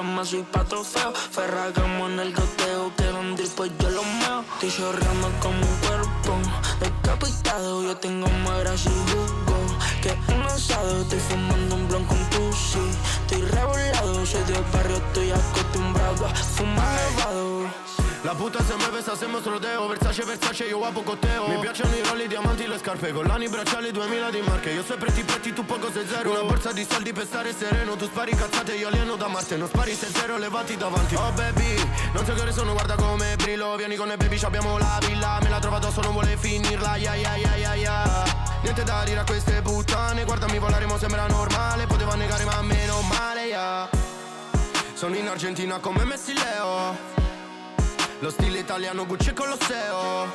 más 0.03 0.29
soy 0.29 0.43
pa' 0.43 0.65
trofeo. 0.65 1.13
Ferragamo 1.13 2.07
en 2.09 2.21
el 2.21 2.35
goteo, 2.35 2.93
que 2.97 3.05
drip 3.37 3.53
pues 3.57 3.71
yo 3.79 3.91
lo 3.91 4.03
meo. 4.03 4.45
Estoy 4.55 4.71
chorreando 4.71 5.31
como 5.41 5.59
un 5.59 5.77
cuerpo. 5.87 6.33
Decapitado 6.81 7.83
Yo 7.83 7.97
tengo 7.97 8.29
más 8.45 8.59
grasa 8.61 8.91
y 8.91 9.11
jugo 9.11 9.79
que 10.03 10.33
un 10.33 10.43
asado 10.43 11.03
Estoy 11.03 11.21
fumando 11.21 11.75
un 11.75 11.89
blon 11.89 12.05
con 12.07 12.19
pussy. 12.31 12.79
Estoy 13.23 13.43
revolado, 13.43 14.27
soy 14.27 14.43
del 14.45 14.65
barrio, 14.73 14.97
estoy 14.97 15.31
acostumbrado 15.31 16.27
a 16.27 16.35
fumar 16.35 17.01
nevado 17.17 17.92
La 18.23 18.35
puta 18.35 18.63
se 18.63 18.77
muove, 18.77 19.01
sta 19.01 19.13
hacemos 19.13 19.43
rodeo 19.45 19.89
Versace, 19.89 20.25
Versace, 20.25 20.65
io 20.67 20.79
guapo 20.79 21.03
coteo 21.03 21.49
Mi 21.49 21.59
piacciono 21.59 21.93
i 21.97 22.03
rolli, 22.05 22.25
i 22.25 22.29
diamanti, 22.29 22.69
le 22.69 22.79
scarpe 22.79 23.11
Collani, 23.11 23.49
bracciali, 23.49 23.91
2000 23.91 24.31
di 24.31 24.41
marche. 24.43 24.71
Io 24.71 24.85
sei 24.85 24.97
pretti, 24.97 25.25
pretti, 25.25 25.53
tu 25.53 25.65
poco 25.65 25.91
sei 25.91 26.07
zero. 26.07 26.31
Una 26.31 26.45
borsa 26.45 26.71
di 26.71 26.87
soldi 26.89 27.13
per 27.13 27.27
stare 27.27 27.53
sereno. 27.53 27.97
Tu 27.97 28.05
spari 28.05 28.33
cazzate, 28.37 28.75
io 28.75 28.87
alieno 28.87 29.17
da 29.17 29.27
Marte. 29.27 29.57
Non 29.57 29.67
spari 29.67 29.95
se 29.95 30.07
zero, 30.07 30.39
levati 30.39 30.77
davanti. 30.77 31.17
Oh 31.17 31.33
baby, 31.33 31.75
non 32.13 32.25
so 32.25 32.33
che 32.35 32.41
ore 32.41 32.53
sono, 32.53 32.73
guarda 32.73 32.95
come 32.95 33.35
brillo. 33.35 33.75
Vieni 33.75 33.97
con 33.97 34.07
me 34.07 34.17
baby, 34.17 34.39
abbiamo 34.41 34.79
la 34.79 35.01
villa. 35.05 35.41
Me 35.43 35.49
la 35.49 35.59
trova 35.59 35.79
addosso, 35.79 36.01
non 36.01 36.13
vuole 36.13 36.37
finirla. 36.37 36.95
Ya 36.97 37.17
ya 37.17 37.35
ya 37.35 37.57
ya 37.57 37.75
ya 37.75 38.25
Niente 38.63 38.85
da 38.85 39.03
dire 39.05 39.19
a 39.19 39.25
queste 39.25 39.63
puttane. 39.63 40.25
Guardami 40.25 40.59
volare, 40.61 40.87
mo 40.87 40.97
sembra 40.97 41.27
normale. 41.27 41.87
Poteva 41.87 42.15
negare 42.15 42.45
ma 42.45 42.63
meno 42.63 43.03
male, 43.03 43.47
ya 43.47 43.89
Sono 44.95 45.17
in 45.17 45.27
Argentina 45.27 45.79
come 45.81 46.05
Messi 46.05 46.35
Leo 46.35 47.22
lo 48.23 48.31
stile 48.31 48.61
italiano 48.61 49.05
Gucci 49.05 49.31
e 49.31 49.33
Colosseo 49.33 50.31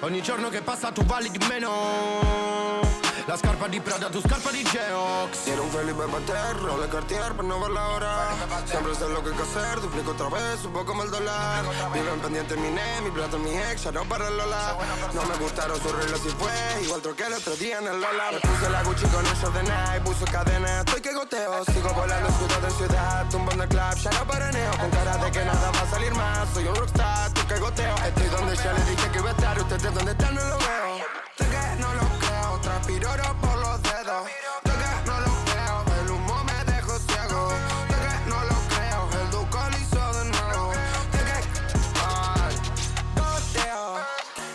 Ogni 0.00 0.22
giorno 0.22 0.48
che 0.48 0.62
passa 0.62 0.92
tu 0.92 1.04
vali 1.04 1.28
di 1.28 1.44
meno 1.48 3.07
La 3.28 3.36
scarpa 3.36 3.68
di 3.68 3.78
Prada, 3.78 4.08
tu 4.08 4.22
scarpa 4.22 4.50
di 4.50 4.64
Geox 4.64 5.44
Quiero 5.44 5.62
un 5.64 5.68
Felipe 5.68 6.02
Pater, 6.08 6.56
de 6.80 6.88
Cartier, 6.88 7.32
pero 7.36 7.42
no 7.42 7.60
ver 7.60 7.70
la 7.72 7.88
hora. 7.88 8.12
Siempre 8.64 8.94
sé 8.94 9.06
lo 9.06 9.22
que 9.22 9.28
hay 9.28 9.36
que 9.36 9.42
hacer, 9.42 9.80
duplico 9.82 10.12
otra 10.12 10.30
vez, 10.30 10.64
un 10.64 10.72
poco 10.72 11.02
el 11.02 11.10
dólar. 11.10 11.62
Viven 11.92 12.20
pendiente 12.20 12.56
mi 12.56 12.70
ne, 12.70 13.02
mi 13.02 13.10
plata, 13.10 13.36
mi 13.36 13.50
ex, 13.50 13.84
ya 13.84 13.92
no 13.92 14.02
para 14.06 14.28
el 14.28 14.36
Lola. 14.38 14.78
No 15.12 15.22
me 15.26 15.36
gustaron 15.36 15.78
sus 15.78 15.92
reglas 15.92 16.20
y 16.24 16.30
fue, 16.40 16.82
igual 16.84 17.02
troqué 17.02 17.26
el 17.26 17.34
otro 17.34 17.54
día 17.56 17.76
en 17.80 17.88
el 17.88 18.00
Lola. 18.00 18.32
Me 18.32 18.40
puse 18.40 18.70
la 18.70 18.82
Gucci 18.82 19.04
con 19.08 19.20
un 19.20 19.34
short 19.34 19.54
de 19.56 19.62
Nike, 19.62 20.00
puso 20.06 20.24
cadena, 20.24 20.80
estoy 20.80 21.00
que 21.02 21.12
goteo. 21.12 21.64
Sigo 21.66 21.92
volando 21.92 22.30
ciudad 22.30 22.64
en 22.64 22.76
ciudad, 22.78 23.26
tumbando 23.30 23.62
el 23.64 23.68
club, 23.68 23.94
ya 23.94 24.10
no 24.10 24.26
paraneo. 24.26 24.70
Con 24.78 24.88
cara 24.88 25.18
de 25.18 25.30
que 25.30 25.44
nada 25.44 25.70
va 25.70 25.80
a 25.82 25.90
salir 25.90 26.14
más, 26.14 26.48
soy 26.54 26.66
un 26.66 26.74
rockstar, 26.74 27.30
tú 27.34 27.46
que 27.46 27.60
goteo. 27.60 27.94
Estoy 27.94 28.28
donde 28.28 28.56
ya 28.56 28.72
les 28.72 28.88
dije 28.88 29.10
que 29.12 29.18
iba 29.18 29.28
a 29.28 29.32
estar, 29.32 29.60
ustedes 29.60 29.92
donde 29.92 30.12
están 30.12 30.34
no 30.34 30.44
lo 30.44 30.56
veo. 30.56 30.87
Creo, 32.96 33.00
transpiro 33.00 33.10
oro 33.12 33.36
por 33.40 33.58
los 33.58 33.82
dedos. 33.82 34.24
De 34.64 34.70
que 34.70 34.90
no 35.06 35.20
lo 35.20 35.32
creo, 35.44 35.84
el 36.00 36.10
humo 36.10 36.44
me 36.44 36.72
dejó 36.72 36.98
ciego. 36.98 37.48
De 37.88 37.94
que 37.94 38.30
no 38.30 38.44
lo 38.44 38.56
creo, 38.74 39.22
el 39.22 39.30
duco 39.30 39.58
lo 39.70 39.76
hizo 39.78 40.12
de 40.12 40.30
nuevo. 40.30 40.72
De 41.12 41.18
que, 41.18 41.38
ay, 42.06 42.54
goteo. 43.16 43.98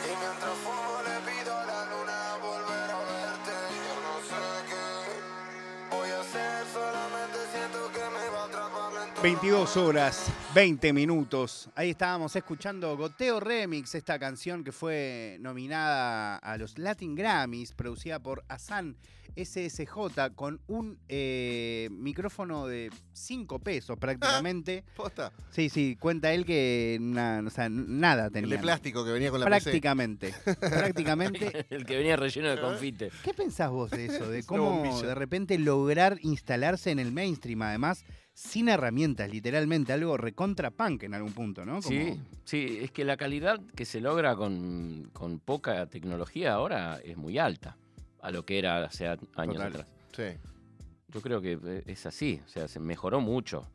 Y 0.05 0.11
mientras 0.17 0.55
fumo 0.63 0.95
le 1.07 1.15
pido 1.31 1.57
a 1.57 1.65
la 1.65 1.85
luna 1.85 2.37
volver 2.41 2.91
a 2.91 2.99
verte. 3.11 3.55
Yo 3.85 3.95
no 4.01 4.15
sé 4.29 4.41
qué 4.69 5.95
voy 5.95 6.09
a 6.09 6.19
hacer, 6.21 6.65
solamente 6.73 7.37
siento 7.51 7.91
que 7.91 8.03
me 8.09 8.29
va 8.29 8.41
a 8.41 8.45
atrapar 8.45 8.93
lento. 8.93 9.21
22 9.21 9.77
horas, 9.77 10.25
20 10.53 10.93
minutos. 10.93 11.67
Ahí 11.73 11.89
estábamos 11.89 12.35
escuchando 12.35 12.95
Goteo 12.95 13.39
Remix, 13.39 13.95
esta 13.95 14.19
canción 14.19 14.63
que 14.63 14.71
fue 14.71 15.37
nominada 15.39 16.35
a 16.37 16.57
los 16.57 16.77
Latin 16.77 17.15
Grammys, 17.15 17.71
producida 17.71 18.19
por 18.19 18.43
Hassan 18.47 18.95
SSJ 19.35 20.31
con 20.35 20.61
un 20.67 20.99
eh, 21.07 21.87
micrófono 21.91 22.67
de 22.67 22.89
5 23.13 23.59
pesos 23.59 23.97
prácticamente. 23.97 24.83
¿Posta? 24.95 25.31
Sí, 25.51 25.69
sí, 25.69 25.95
cuenta 25.99 26.33
él 26.33 26.45
que 26.45 26.97
na- 27.01 27.43
o 27.45 27.49
sea, 27.49 27.69
nada 27.69 28.27
El 28.27 28.31
tenía. 28.31 28.55
de 28.57 28.61
plástico 28.61 29.03
que 29.05 29.11
venía 29.11 29.31
con 29.31 29.39
la 29.39 29.45
PC. 29.47 29.63
Prácticamente. 29.71 30.33
prácticamente. 30.59 31.65
El 31.69 31.85
que 31.85 31.97
venía 31.97 32.15
relleno 32.15 32.49
de 32.49 32.59
confite. 32.59 33.09
¿Qué 33.23 33.33
pensás 33.33 33.69
vos 33.71 33.91
de 33.91 34.05
eso? 34.05 34.29
De 34.29 34.43
cómo 34.45 35.01
de 35.01 35.15
repente 35.15 35.57
lograr 35.57 36.17
instalarse 36.21 36.91
en 36.91 36.99
el 36.99 37.11
mainstream, 37.11 37.61
además, 37.61 38.05
sin 38.33 38.67
herramientas, 38.69 39.29
literalmente, 39.29 39.93
algo 39.93 40.17
recontra 40.17 40.71
punk 40.71 41.03
en 41.03 41.13
algún 41.13 41.33
punto, 41.33 41.65
¿no? 41.65 41.81
Como- 41.81 41.87
Sí, 41.89 42.19
sí, 42.45 42.79
es 42.81 42.91
que 42.91 43.05
la 43.05 43.17
calidad 43.17 43.61
que 43.75 43.85
se 43.85 44.01
logra 44.01 44.35
con, 44.35 45.09
con 45.13 45.39
poca 45.39 45.85
tecnología 45.87 46.53
ahora 46.53 46.99
es 47.03 47.15
muy 47.17 47.37
alta 47.37 47.77
a 48.23 48.31
lo 48.31 48.45
que 48.45 48.57
era 48.57 48.83
hace 48.83 49.05
años 49.07 49.27
Total. 49.35 49.67
atrás. 49.67 49.87
Sí. 50.15 50.23
Yo 51.09 51.21
creo 51.21 51.41
que 51.41 51.59
eh, 51.63 51.83
es 51.85 52.05
así, 52.05 52.41
o 52.43 52.47
sea, 52.47 52.67
se 52.67 52.79
mejoró 52.79 53.19
mucho 53.19 53.69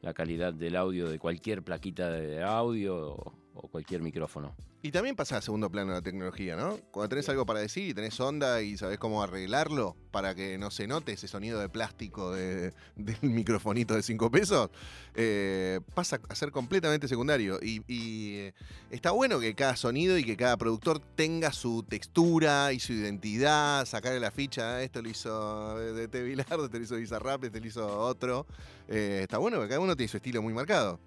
la 0.00 0.14
calidad 0.14 0.54
del 0.54 0.76
audio 0.76 1.10
de 1.10 1.18
cualquier 1.18 1.62
plaquita 1.62 2.08
de 2.10 2.42
audio 2.42 3.14
o, 3.14 3.34
o 3.52 3.68
cualquier 3.68 4.00
micrófono. 4.00 4.54
Y 4.82 4.92
también 4.92 5.14
pasa 5.14 5.36
a 5.36 5.42
segundo 5.42 5.70
plano 5.70 5.92
la 5.92 6.00
tecnología, 6.00 6.56
¿no? 6.56 6.78
Cuando 6.90 7.10
tenés 7.10 7.28
algo 7.28 7.44
para 7.44 7.60
decir 7.60 7.88
y 7.90 7.92
tenés 7.92 8.18
onda 8.18 8.62
y 8.62 8.78
sabés 8.78 8.98
cómo 8.98 9.22
arreglarlo 9.22 9.94
para 10.10 10.34
que 10.34 10.56
no 10.56 10.70
se 10.70 10.86
note 10.86 11.12
ese 11.12 11.28
sonido 11.28 11.60
de 11.60 11.68
plástico 11.68 12.32
de- 12.32 12.72
del 12.96 13.18
microfonito 13.20 13.94
de 13.94 14.02
5 14.02 14.30
pesos, 14.30 14.70
eh, 15.14 15.80
pasa 15.94 16.18
a 16.30 16.34
ser 16.34 16.50
completamente 16.50 17.08
secundario. 17.08 17.58
Y, 17.62 17.82
y, 17.88 18.36
eh, 18.36 18.54
está 18.90 19.10
bueno 19.10 19.38
que 19.38 19.54
cada 19.54 19.76
sonido 19.76 20.16
y 20.16 20.24
que 20.24 20.34
cada 20.38 20.56
productor 20.56 20.98
tenga 21.14 21.52
su 21.52 21.82
textura 21.82 22.72
y 22.72 22.80
su 22.80 22.94
identidad, 22.94 23.84
sacarle 23.84 24.18
la 24.18 24.30
ficha, 24.30 24.76
"Ah, 24.76 24.82
esto 24.82 25.02
lo 25.02 25.10
hizo 25.10 25.78
de 25.78 26.08
T. 26.08 26.22
Bilardo, 26.22 26.64
este 26.64 26.78
lo 26.78 26.84
hizo 26.84 26.96
Bizarrap, 26.96 27.44
este 27.44 27.60
lo 27.60 27.66
hizo 27.66 27.86
otro. 27.98 28.46
Eh, 28.88 29.20
está 29.24 29.36
bueno 29.36 29.60
que 29.60 29.68
cada 29.68 29.80
uno 29.80 29.94
tiene 29.94 30.08
su 30.08 30.16
estilo 30.16 30.40
muy 30.40 30.54
marcado. 30.54 30.98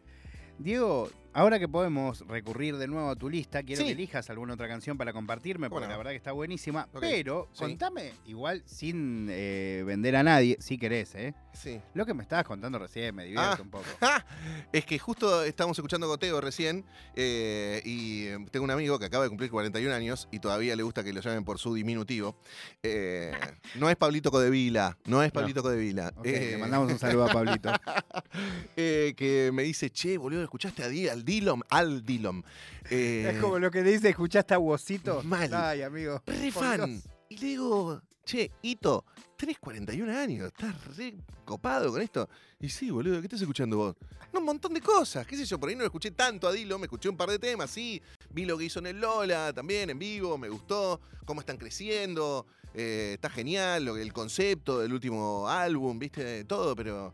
Diego, 0.59 1.09
ahora 1.33 1.59
que 1.59 1.67
podemos 1.67 2.21
recurrir 2.27 2.77
de 2.77 2.87
nuevo 2.87 3.09
a 3.09 3.15
tu 3.15 3.29
lista, 3.29 3.63
quiero 3.63 3.81
Sí. 3.81 3.87
que 3.87 3.93
elijas 3.93 4.29
alguna 4.29 4.53
otra 4.53 4.67
canción 4.67 4.97
para 4.97 5.13
compartirme, 5.13 5.69
porque 5.69 5.81
Bueno. 5.87 5.91
la 5.93 5.97
verdad 5.97 6.11
que 6.11 6.17
está 6.17 6.31
buenísima. 6.31 6.87
Pero 6.99 7.49
sí. 7.53 7.59
contame, 7.63 8.13
igual 8.25 8.61
sin 8.65 9.27
eh, 9.29 9.83
vender 9.85 10.15
a 10.15 10.23
nadie, 10.23 10.57
si 10.59 10.77
querés, 10.77 11.15
¿eh? 11.15 11.33
Sí. 11.53 11.79
Lo 11.93 12.05
que 12.05 12.13
me 12.13 12.23
estabas 12.23 12.45
contando 12.45 12.79
recién 12.79 13.13
me 13.15 13.25
divierte 13.25 13.57
Ah. 13.59 13.61
un 13.61 13.69
poco. 13.69 13.85
Es 14.71 14.85
que 14.85 14.97
justo 14.99 15.43
estamos 15.43 15.77
escuchando 15.77 16.07
Goteo 16.07 16.41
recién 16.41 16.83
eh, 17.15 17.81
y 17.85 18.25
eh, 18.27 18.37
tengo 18.51 18.63
un 18.63 18.71
amigo 18.71 18.97
que 18.99 19.05
acaba 19.05 19.23
de 19.23 19.29
cumplir 19.29 19.51
41 19.51 19.93
años 19.93 20.27
y 20.31 20.39
todavía 20.39 20.75
le 20.75 20.83
gusta 20.83 21.03
que 21.03 21.13
lo 21.13 21.21
llamen 21.21 21.43
por 21.43 21.59
su 21.59 21.73
diminutivo. 21.75 22.35
Eh, 22.81 23.31
no 23.75 23.89
es 23.89 23.95
Pablito 23.95 24.31
Codevila, 24.31 24.97
no 25.05 25.21
es 25.23 25.31
Pablito 25.31 25.61
Codevila. 25.61 26.11
Ok, 26.17 26.25
Eh, 26.25 26.51
le 26.51 26.57
mandamos 26.57 26.91
un 26.91 26.99
saludo 26.99 27.25
a 27.25 27.31
Pablito. 27.33 27.69
que 28.75 29.51
me 29.53 29.63
dice, 29.63 29.89
che, 29.89 30.17
boludo, 30.17 30.43
¿escuchaste 30.43 30.83
a 30.83 30.87
Di- 30.89 31.07
al 31.23 31.25
Dilom? 31.25 31.61
Al 31.69 32.05
Dilom. 32.05 32.43
Eh, 32.89 33.31
es 33.33 33.41
como 33.41 33.57
lo 33.57 33.71
que 33.71 33.81
dice, 33.81 34.09
¿escuchaste 34.09 34.53
a 34.53 34.59
Wosito? 34.59 35.23
Mal. 35.23 35.53
Ay, 35.53 35.81
amigo. 35.81 36.21
re 36.25 36.51
fan. 36.51 37.01
Y 37.29 37.37
le 37.37 37.47
digo, 37.47 38.01
che, 38.25 38.51
Ito, 38.61 39.05
tenés 39.37 39.57
41 39.59 40.11
años, 40.11 40.47
estás 40.47 40.97
re 40.97 41.15
copado 41.45 41.91
con 41.91 42.01
esto. 42.01 42.29
Y 42.59 42.69
sí, 42.69 42.89
boludo, 42.89 43.19
¿qué 43.21 43.27
estás 43.27 43.41
escuchando 43.41 43.77
vos? 43.77 43.95
No, 44.33 44.39
un 44.39 44.45
montón 44.45 44.73
de 44.73 44.81
cosas, 44.81 45.25
qué 45.25 45.37
sé 45.37 45.45
yo, 45.45 45.59
por 45.59 45.69
ahí 45.69 45.75
no 45.75 45.81
lo 45.81 45.87
escuché 45.87 46.11
tanto 46.11 46.47
a 46.47 46.51
Dilo, 46.51 46.77
me 46.77 46.85
escuché 46.85 47.07
un 47.07 47.17
par 47.17 47.29
de 47.29 47.39
temas, 47.39 47.69
sí, 47.69 48.01
vi 48.31 48.45
lo 48.45 48.57
que 48.57 48.65
hizo 48.65 48.79
en 48.79 48.87
el 48.87 48.99
Lola 48.99 49.53
también 49.53 49.89
en 49.89 49.99
vivo, 49.99 50.37
me 50.37 50.49
gustó, 50.49 50.99
cómo 51.25 51.39
están 51.39 51.57
creciendo, 51.57 52.45
eh, 52.73 53.11
está 53.13 53.29
genial, 53.29 53.87
el 53.87 54.11
concepto 54.11 54.79
del 54.79 54.91
último 54.91 55.47
álbum, 55.47 55.97
viste, 55.97 56.43
todo, 56.43 56.75
pero... 56.75 57.13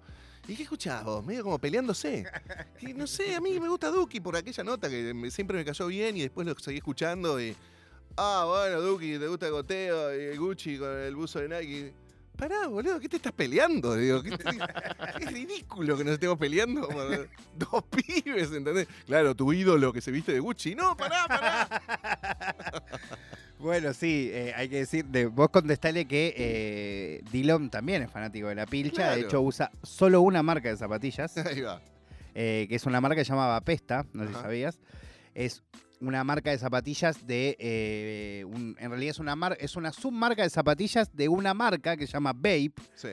¿Y 0.50 0.56
qué 0.56 0.64
escuchás 0.64 1.04
vos? 1.04 1.24
Medio 1.26 1.44
como 1.44 1.60
peleándose. 1.60 2.26
Y 2.82 2.94
no 2.94 3.06
sé, 3.08 3.36
a 3.36 3.40
mí 3.42 3.60
me 3.60 3.70
gusta 3.70 3.90
Duki 3.90 4.20
por 4.20 4.36
aquella 4.36 4.64
nota 4.64 4.90
que 4.90 5.14
siempre 5.32 5.58
me 5.58 5.64
cayó 5.64 5.88
bien 5.88 6.18
y 6.18 6.22
después 6.22 6.46
lo 6.48 6.58
seguí 6.58 6.78
escuchando 6.78 7.40
y... 7.40 7.56
Ah, 8.18 8.46
bueno, 8.48 8.82
Duki, 8.82 9.18
te 9.20 9.28
gusta 9.28 9.46
el 9.46 9.52
goteo 9.54 10.14
y 10.20 10.24
el 10.26 10.40
Gucci 10.40 10.78
con 10.78 10.90
el 10.90 11.16
buzo 11.16 11.40
de 11.40 11.48
Nike. 11.48 11.94
Pará, 12.36 12.68
boludo, 12.68 13.00
¿qué 13.00 13.08
te 13.08 13.18
estás 13.18 13.32
peleando? 13.34 13.96
Digo, 13.96 14.24
¿qué 14.24 14.32
te- 14.38 14.44
es 15.24 15.32
ridículo 15.32 15.96
que 15.98 16.04
nos 16.04 16.14
estemos 16.14 16.38
peleando 16.38 16.88
como 16.88 17.02
dos 17.02 17.84
pibes, 17.92 18.52
¿entendés? 18.52 18.88
Claro, 19.06 19.36
tu 19.36 19.54
ídolo 19.54 19.94
que 19.94 20.02
se 20.02 20.10
viste 20.12 20.32
de 20.34 20.40
Gucci. 20.40 20.74
No, 20.74 20.98
pará, 20.98 21.28
pará. 21.28 22.29
Bueno, 23.70 23.94
sí, 23.94 24.32
eh, 24.34 24.52
hay 24.56 24.68
que 24.68 24.78
decir, 24.78 25.06
de, 25.06 25.28
vos 25.28 25.50
contestale 25.50 26.06
que 26.06 26.34
eh, 26.36 27.22
Dillon 27.32 27.70
también 27.70 28.02
es 28.02 28.10
fanático 28.10 28.48
de 28.48 28.56
la 28.56 28.66
pilcha, 28.66 29.12
de 29.16 29.22
hecho 29.22 29.42
usa 29.42 29.70
solo 29.84 30.22
una 30.22 30.42
marca 30.42 30.70
de 30.70 30.76
zapatillas, 30.78 31.38
Ahí 31.38 31.62
va. 31.62 31.80
eh, 32.34 32.66
que 32.68 32.74
es 32.76 32.86
una 32.88 33.00
marca 33.00 33.18
que 33.18 33.26
se 33.26 33.30
llama 33.30 33.46
Bapesta, 33.48 34.08
no 34.14 34.24
sé 34.24 34.30
si 34.30 34.34
sabías. 34.42 34.80
Es 35.36 35.62
una 36.02 36.24
marca 36.24 36.50
de 36.50 36.58
zapatillas 36.58 37.28
de, 37.28 37.56
eh, 37.60 38.44
un- 38.48 38.76
en 38.80 38.90
realidad 38.90 39.12
es 39.12 39.20
una, 39.20 39.36
mar- 39.36 39.56
es 39.60 39.76
una 39.76 39.94
submarca 39.94 40.42
de 40.42 40.50
zapatillas 40.50 41.16
de 41.16 41.30
una 41.30 41.54
marca 41.54 41.96
que 41.96 42.08
se 42.08 42.14
llama 42.14 42.34
Bape, 42.34 42.72
Sí. 42.96 43.10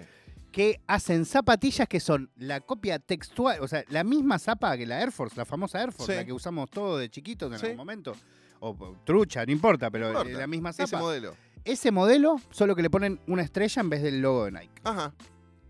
que 0.53 0.81
hacen 0.87 1.27
zapatillas 1.27 1.87
que 1.87 2.01
son 2.01 2.31
la 2.37 2.61
copia 2.61 2.99
textual, 2.99 3.59
o 3.61 3.69
sea, 3.69 3.85
la 3.91 4.05
misma 4.05 4.39
zapa 4.39 4.75
que 4.79 4.87
la 4.87 5.03
Air 5.03 5.13
Force, 5.13 5.37
la 5.37 5.45
famosa 5.45 5.83
Air 5.83 5.93
Force, 5.93 6.13
Sí. 6.15 6.17
la 6.17 6.25
que 6.25 6.33
usamos 6.33 6.71
todos 6.71 6.99
de 6.99 7.11
chiquitos 7.11 7.53
en 7.53 7.59
Sí. 7.59 7.67
algún 7.67 7.77
momento. 7.77 8.17
O 8.61 8.97
trucha, 9.05 9.45
no 9.47 9.53
importa, 9.53 9.91
pero 9.91 10.07
No 10.13 10.19
eh, 10.19 10.23
importa. 10.23 10.39
la 10.39 10.47
misma 10.47 10.71
Ese 10.71 10.87
zapa. 10.87 11.03
modelo. 11.03 11.35
Ese 11.65 11.91
modelo, 11.91 12.41
solo 12.51 12.77
que 12.77 12.83
le 12.83 12.91
ponen 12.91 13.21
una 13.27 13.43
estrella 13.43 13.81
en 13.83 13.91
vez 13.91 14.03
del 14.03 14.21
logo 14.21 14.45
de 14.45 14.53
Nike. 14.53 14.81
Ajá. 14.85 15.13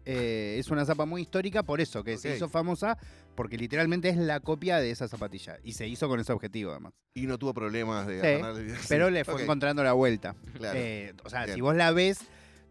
Eh, 0.04 0.56
es 0.58 0.70
una 0.70 0.84
zapa 0.84 1.04
muy 1.04 1.22
histórica 1.22 1.62
por 1.64 1.80
eso, 1.80 2.04
que 2.04 2.16
se 2.16 2.36
hizo 2.36 2.48
famosa, 2.48 2.96
porque 3.34 3.56
literalmente 3.58 4.08
es 4.08 4.16
la 4.16 4.38
copia 4.40 4.78
de 4.78 4.90
esa 4.90 5.08
zapatilla. 5.08 5.58
Y 5.64 5.72
se 5.72 5.88
hizo 5.88 6.06
con 6.08 6.20
ese 6.20 6.32
objetivo, 6.32 6.70
además. 6.70 6.92
Y 7.14 7.26
no 7.26 7.38
tuvo 7.38 7.52
problemas 7.54 8.06
de 8.06 8.20
Sí, 8.78 8.84
pero 8.88 9.10
le 9.10 9.24
fue 9.24 9.42
encontrando 9.42 9.82
la 9.82 9.94
vuelta. 9.94 10.36
Claro. 10.54 10.78
Eh, 10.78 11.12
o 11.24 11.28
sea, 11.30 11.44
Bien. 11.44 11.56
si 11.56 11.60
vos 11.60 11.74
la 11.74 11.90
ves, 11.90 12.20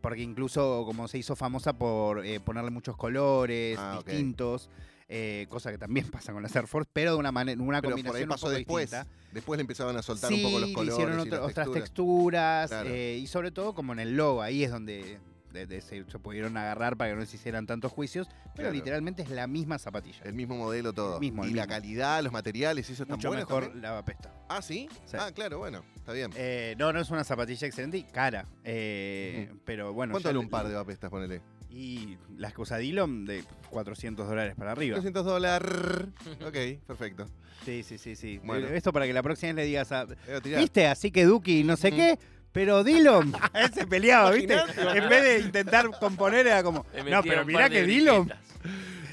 porque 0.01 0.21
incluso 0.21 0.83
como 0.85 1.07
se 1.09 1.17
hizo 1.17 1.35
famosa 1.35 1.73
por 1.73 2.25
eh, 2.25 2.39
ponerle 2.39 2.69
muchos 2.71 2.95
colores 2.95 3.77
Ah, 3.79 4.01
distintos, 4.05 4.69
eh, 5.07 5.45
cosa 5.49 5.71
que 5.71 5.77
también 5.77 6.07
pasa 6.11 6.33
con 6.33 6.41
las 6.43 6.55
Air 6.55 6.67
Force, 6.67 6.89
pero 6.91 7.11
de 7.13 7.17
una 7.17 7.31
manera, 7.31 7.61
una 7.61 7.81
Pero 7.81 7.91
combinación 7.93 8.17
ahí 8.17 8.23
un 8.23 8.29
pasó 8.29 8.47
poco 8.47 8.55
después. 8.57 8.91
distinta. 8.91 9.07
Después 9.31 9.57
le 9.57 9.61
empezaban 9.61 9.97
a 9.97 10.01
soltar 10.01 10.29
sí, 10.31 10.37
un 10.43 10.49
poco 10.51 10.59
los 10.59 10.71
colores. 10.71 10.93
hicieron 10.93 11.27
y 11.27 11.29
las 11.29 11.39
otras 11.41 11.71
texturas. 11.71 11.83
texturas 11.83 12.69
Claro. 12.69 12.89
eh, 12.89 13.17
y 13.17 13.27
sobre 13.27 13.51
todo 13.51 13.73
como 13.75 13.93
en 13.93 13.99
el 13.99 14.15
logo, 14.17 14.41
ahí 14.41 14.63
es 14.63 14.71
donde 14.71 15.19
de- 15.51 15.65
de- 15.67 15.79
se, 15.79 16.03
se 16.03 16.19
pudieron 16.19 16.57
agarrar 16.57 16.97
para 16.97 17.11
que 17.11 17.15
no 17.17 17.25
se 17.25 17.37
hicieran 17.37 17.65
tantos 17.65 17.89
juicios, 17.89 18.27
pero 18.43 18.55
Claro. 18.55 18.71
literalmente 18.73 19.21
es 19.23 19.29
la 19.29 19.47
misma 19.47 19.77
zapatilla. 19.79 20.19
El 20.25 20.33
mismo 20.33 20.57
modelo 20.57 20.91
todo. 20.91 21.13
El 21.15 21.21
mismo, 21.21 21.45
y 21.45 21.53
la 21.53 21.65
calidad, 21.65 22.21
los 22.23 22.33
materiales, 22.33 22.89
eso 22.89 23.03
está 23.03 23.15
Mucho 23.15 23.29
bueno 23.29 23.43
mejor 23.43 23.63
también? 23.63 23.81
la 23.81 23.91
Vapesta. 23.91 24.33
Ah, 24.49 24.61
¿sí? 24.61 24.89
Sí. 25.05 25.15
Ah, 25.17 25.31
claro, 25.33 25.59
bueno, 25.59 25.85
está 25.95 26.11
bien. 26.11 26.31
Eh, 26.35 26.75
no, 26.77 26.91
no 26.91 26.99
es 26.99 27.09
una 27.09 27.23
zapatilla 27.23 27.67
excelente 27.67 27.97
y 27.97 28.03
cara. 28.03 28.45
eh, 28.65 29.49
Pero 29.63 29.93
bueno. 29.93 30.11
¿Cuánto 30.11 30.27
vale 30.27 30.39
le- 30.39 30.43
un 30.45 30.49
par 30.49 30.67
de 30.67 30.73
vapestas, 30.73 31.09
ponele? 31.09 31.41
Y 31.77 32.17
las 32.37 32.57
usa 32.57 32.77
Dillon 32.77 33.25
de 33.25 33.43
400 33.69 34.25
dólares 34.27 34.55
para 34.55 34.71
arriba. 34.71 34.95
300 34.95 35.25
dólares. 35.25 36.05
Ok, 36.45 36.85
perfecto. 36.87 37.25
Sí, 37.65 37.83
sí, 37.83 37.97
sí, 37.97 38.15
sí. 38.15 38.39
Bueno. 38.43 38.67
Eh, 38.67 38.77
Esto 38.77 38.93
para 38.93 39.05
que 39.05 39.11
la 39.13 39.21
próxima 39.21 39.47
vez 39.49 39.55
le 39.57 39.65
digas 39.65 39.91
a. 39.91 40.05
Tirar. 40.41 40.61
¿Viste? 40.61 40.87
Así 40.87 41.11
que 41.11 41.25
Duki 41.25 41.63
no 41.65 41.75
sé 41.75 41.91
qué. 41.91 42.17
Pero 42.53 42.85
Dillon, 42.85 43.33
él 43.53 43.73
se 43.73 43.85
peleaba, 43.85 44.31
¿viste? 44.31 44.53
En 44.77 45.09
vez 45.09 45.23
de 45.23 45.39
intentar 45.41 45.89
componer 45.99 46.47
era 46.47 46.63
como, 46.63 46.85
no, 47.11 47.21
pero 47.21 47.43
mirá 47.45 47.69
que 47.69 47.83
Dillon... 47.83 48.27
briquetas. 48.27 48.45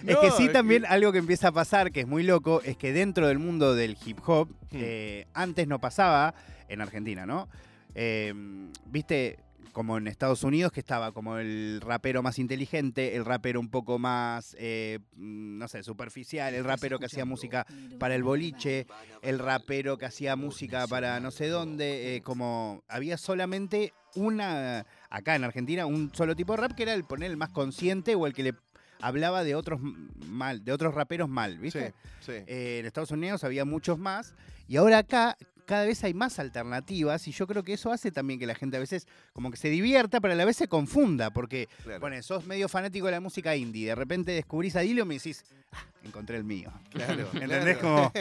Es 0.07 0.15
No, 0.15 0.21
que 0.21 0.31
sí 0.31 0.45
es 0.47 0.53
también 0.53 0.83
que- 0.83 0.89
algo 0.89 1.11
que 1.11 1.19
empieza 1.19 1.49
a 1.49 1.53
pasar, 1.53 1.91
que 1.91 2.01
es 2.03 2.07
muy 2.07 2.23
loco, 2.23 2.63
es 2.65 2.77
que 2.77 2.93
dentro 2.93 3.27
del 3.27 3.41
mundo 3.41 3.75
del 3.75 3.97
hip 4.07 4.19
hop, 4.27 4.49
Hmm. 4.71 4.79
eh, 4.81 5.27
antes 5.35 5.67
no 5.67 5.81
pasaba 5.81 6.35
en 6.69 6.81
Argentina, 6.81 7.27
¿no? 7.27 7.49
Eh, 7.97 8.33
Viste, 8.87 9.39
como 9.73 9.97
en 9.99 10.07
Estados 10.07 10.45
Unidos, 10.45 10.71
que 10.71 10.81
estaba 10.81 11.13
como 11.13 11.39
el 11.39 11.81
rapero 11.81 12.23
más 12.23 12.39
inteligente, 12.39 13.17
el 13.17 13.25
rapero 13.25 13.59
un 13.59 13.69
poco 13.69 13.99
más, 13.99 14.55
eh, 14.59 14.99
mm, 15.17 15.59
no 15.59 15.69
sé, 15.69 15.83
superficial, 15.83 16.55
el 16.55 16.65
rapero 16.65 16.99
que 16.99 17.07
hacía 17.07 17.25
música 17.25 17.67
para 17.99 18.15
el 18.15 18.23
boliche, 18.23 18.87
el 19.23 19.39
rapero 19.39 19.99
que 19.99 20.07
hacía 20.07 20.37
música 20.37 20.87
para 20.87 21.21
no 21.21 21.31
sé 21.31 21.49
dónde, 21.49 22.17
eh, 22.17 22.23
como 22.23 22.85
había 22.89 23.17
solamente 23.17 23.93
una, 24.15 24.87
acá 25.09 25.35
en 25.35 25.45
Argentina, 25.45 25.87
un 25.87 26.15
solo 26.15 26.37
tipo 26.37 26.53
de 26.55 26.63
rap 26.63 26.73
que 26.73 26.83
era 26.83 26.95
el 26.95 27.05
poner 27.05 27.31
el 27.31 27.37
más 27.37 27.51
consciente 27.51 28.15
o 28.15 28.27
el 28.27 28.35
que 28.35 28.43
le 28.43 28.55
hablaba 29.01 29.43
de 29.43 29.55
otros 29.55 29.81
mal, 30.27 30.65
de 30.65 30.73
otros 30.73 30.95
raperos 30.95 31.29
mal, 31.29 31.59
¿viste? 31.59 31.95
Sí, 32.21 32.27
sí. 32.27 32.33
Eh, 32.47 32.79
en 32.81 32.87
Estados 32.87 33.11
Unidos 33.11 33.43
había 33.43 33.65
muchos 33.65 33.99
más 33.99 34.35
y 34.69 34.77
ahora 34.77 34.99
acá 34.99 35.37
cada 35.73 35.87
vez 35.87 36.05
hay 36.05 36.13
más 36.13 36.39
alternativas 36.39 37.27
y 37.29 37.33
yo 37.33 37.47
creo 37.47 37.63
que 37.63 37.73
eso 37.73 37.91
hace 37.91 38.11
también 38.13 38.39
que 38.39 38.47
la 38.47 38.55
gente 38.55 38.77
a 38.77 38.81
veces 38.81 39.07
como 39.33 39.51
que 39.51 39.57
se 39.57 39.71
divierta, 39.71 40.21
pero 40.21 40.35
a 40.35 40.37
la 40.37 40.45
vez 40.45 40.57
se 40.59 40.69
confunda, 40.69 41.31
porque, 41.31 41.67
Claro. 41.83 42.01
bueno, 42.01 42.23
sos 42.23 42.45
medio 42.47 42.69
fanático 42.69 43.07
de 43.07 43.13
la 43.13 43.21
música 43.21 43.57
indie, 43.57 43.87
de 43.87 43.95
repente 43.95 44.33
descubrís 44.33 44.77
a 44.77 44.81
Dilo 44.81 45.05
y 45.05 45.07
me 45.07 45.15
decís, 45.15 45.45
"Ah, 45.73 45.87
encontré 46.05 46.37
el 46.37 46.45
mío. 46.45 46.71
Claro. 46.91 47.27
¿Entendés? 47.33 47.79
claro. 47.79 47.81
Como 47.81 48.13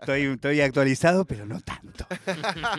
estoy, 0.00 0.22
estoy 0.22 0.60
actualizado, 0.62 1.24
pero 1.24 1.46
no 1.46 1.60
tanto. 1.60 2.06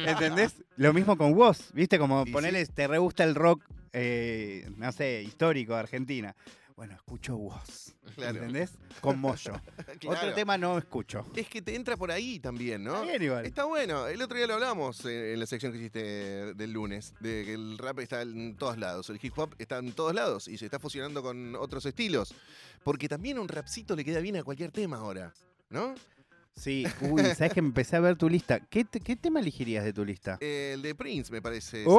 ¿Entendés? 0.05 0.61
Lo 0.75 0.91
mismo 0.91 1.17
con 1.17 1.33
vos, 1.33 1.69
¿viste? 1.73 1.97
Como 1.97 2.23
Y 2.27 2.31
ponele, 2.31 2.65
te 2.65 2.87
re 2.87 2.97
gusta 2.97 3.23
el 3.23 3.33
rock 3.33 3.63
eh, 3.93 4.69
no 4.75 4.91
sé, 4.91 5.23
histórico 5.23 5.73
de 5.73 5.79
Argentina. 5.79 6.35
Bueno, 6.75 6.93
escucho 6.93 7.37
vos. 7.37 7.93
Claro. 8.15 8.37
¿Entendés? 8.39 8.71
Con. 8.99 9.21
Claro. 9.99 10.17
Otro 10.19 10.33
tema 10.33 10.57
no 10.57 10.77
escucho. 10.77 11.25
Es 11.35 11.47
que 11.47 11.61
te 11.61 11.73
entra 11.73 11.95
por 11.95 12.11
ahí 12.11 12.39
también, 12.39 12.83
¿no? 12.83 12.95
Está 12.95 13.05
bien 13.07 13.23
igual. 13.23 13.45
Está 13.45 13.63
bueno. 13.63 14.07
El 14.07 14.21
otro 14.21 14.35
día 14.37 14.45
lo 14.45 14.55
hablamos 14.55 15.05
eh, 15.05 15.33
en 15.33 15.39
la 15.39 15.45
sección 15.45 15.71
que 15.71 15.77
hiciste 15.77 16.53
del 16.53 16.71
lunes, 16.73 17.13
de 17.21 17.43
que 17.45 17.53
el 17.53 17.77
rap 17.77 17.99
está 17.99 18.21
en 18.21 18.55
todos 18.57 18.77
lados, 18.77 19.09
el 19.09 19.19
hip 19.21 19.37
hop 19.39 19.55
está 19.57 19.77
en 19.77 19.93
todos 19.93 20.13
lados 20.13 20.47
y 20.49 20.57
se 20.57 20.65
está 20.65 20.77
fusionando 20.79 21.23
con 21.23 21.55
otros 21.55 21.85
estilos. 21.85 22.35
Porque 22.83 23.07
también 23.07 23.39
un 23.39 23.47
rapcito 23.47 23.95
le 23.95 24.03
queda 24.03 24.19
bien 24.19 24.35
a 24.35 24.43
cualquier 24.43 24.71
tema 24.71 24.97
ahora, 24.97 25.33
¿no? 25.69 25.95
Sí, 26.57 26.85
uy, 27.01 27.21
¿sabes 27.35 27.51
que 27.53 27.59
empecé 27.59 27.97
a 27.97 27.99
ver 27.99 28.15
tu 28.15 28.29
lista? 28.29 28.61
¿Qué, 28.61 28.85
te- 28.85 29.01
qué 29.01 29.17
tema 29.17 29.41
elegirías 29.41 29.83
de 29.83 29.91
tu 29.91 30.05
lista? 30.05 30.37
El 30.39 30.81
de 30.81 30.95
Prince 30.95 31.29
me 31.31 31.41
parece. 31.41 31.83
Sexy 31.83 31.89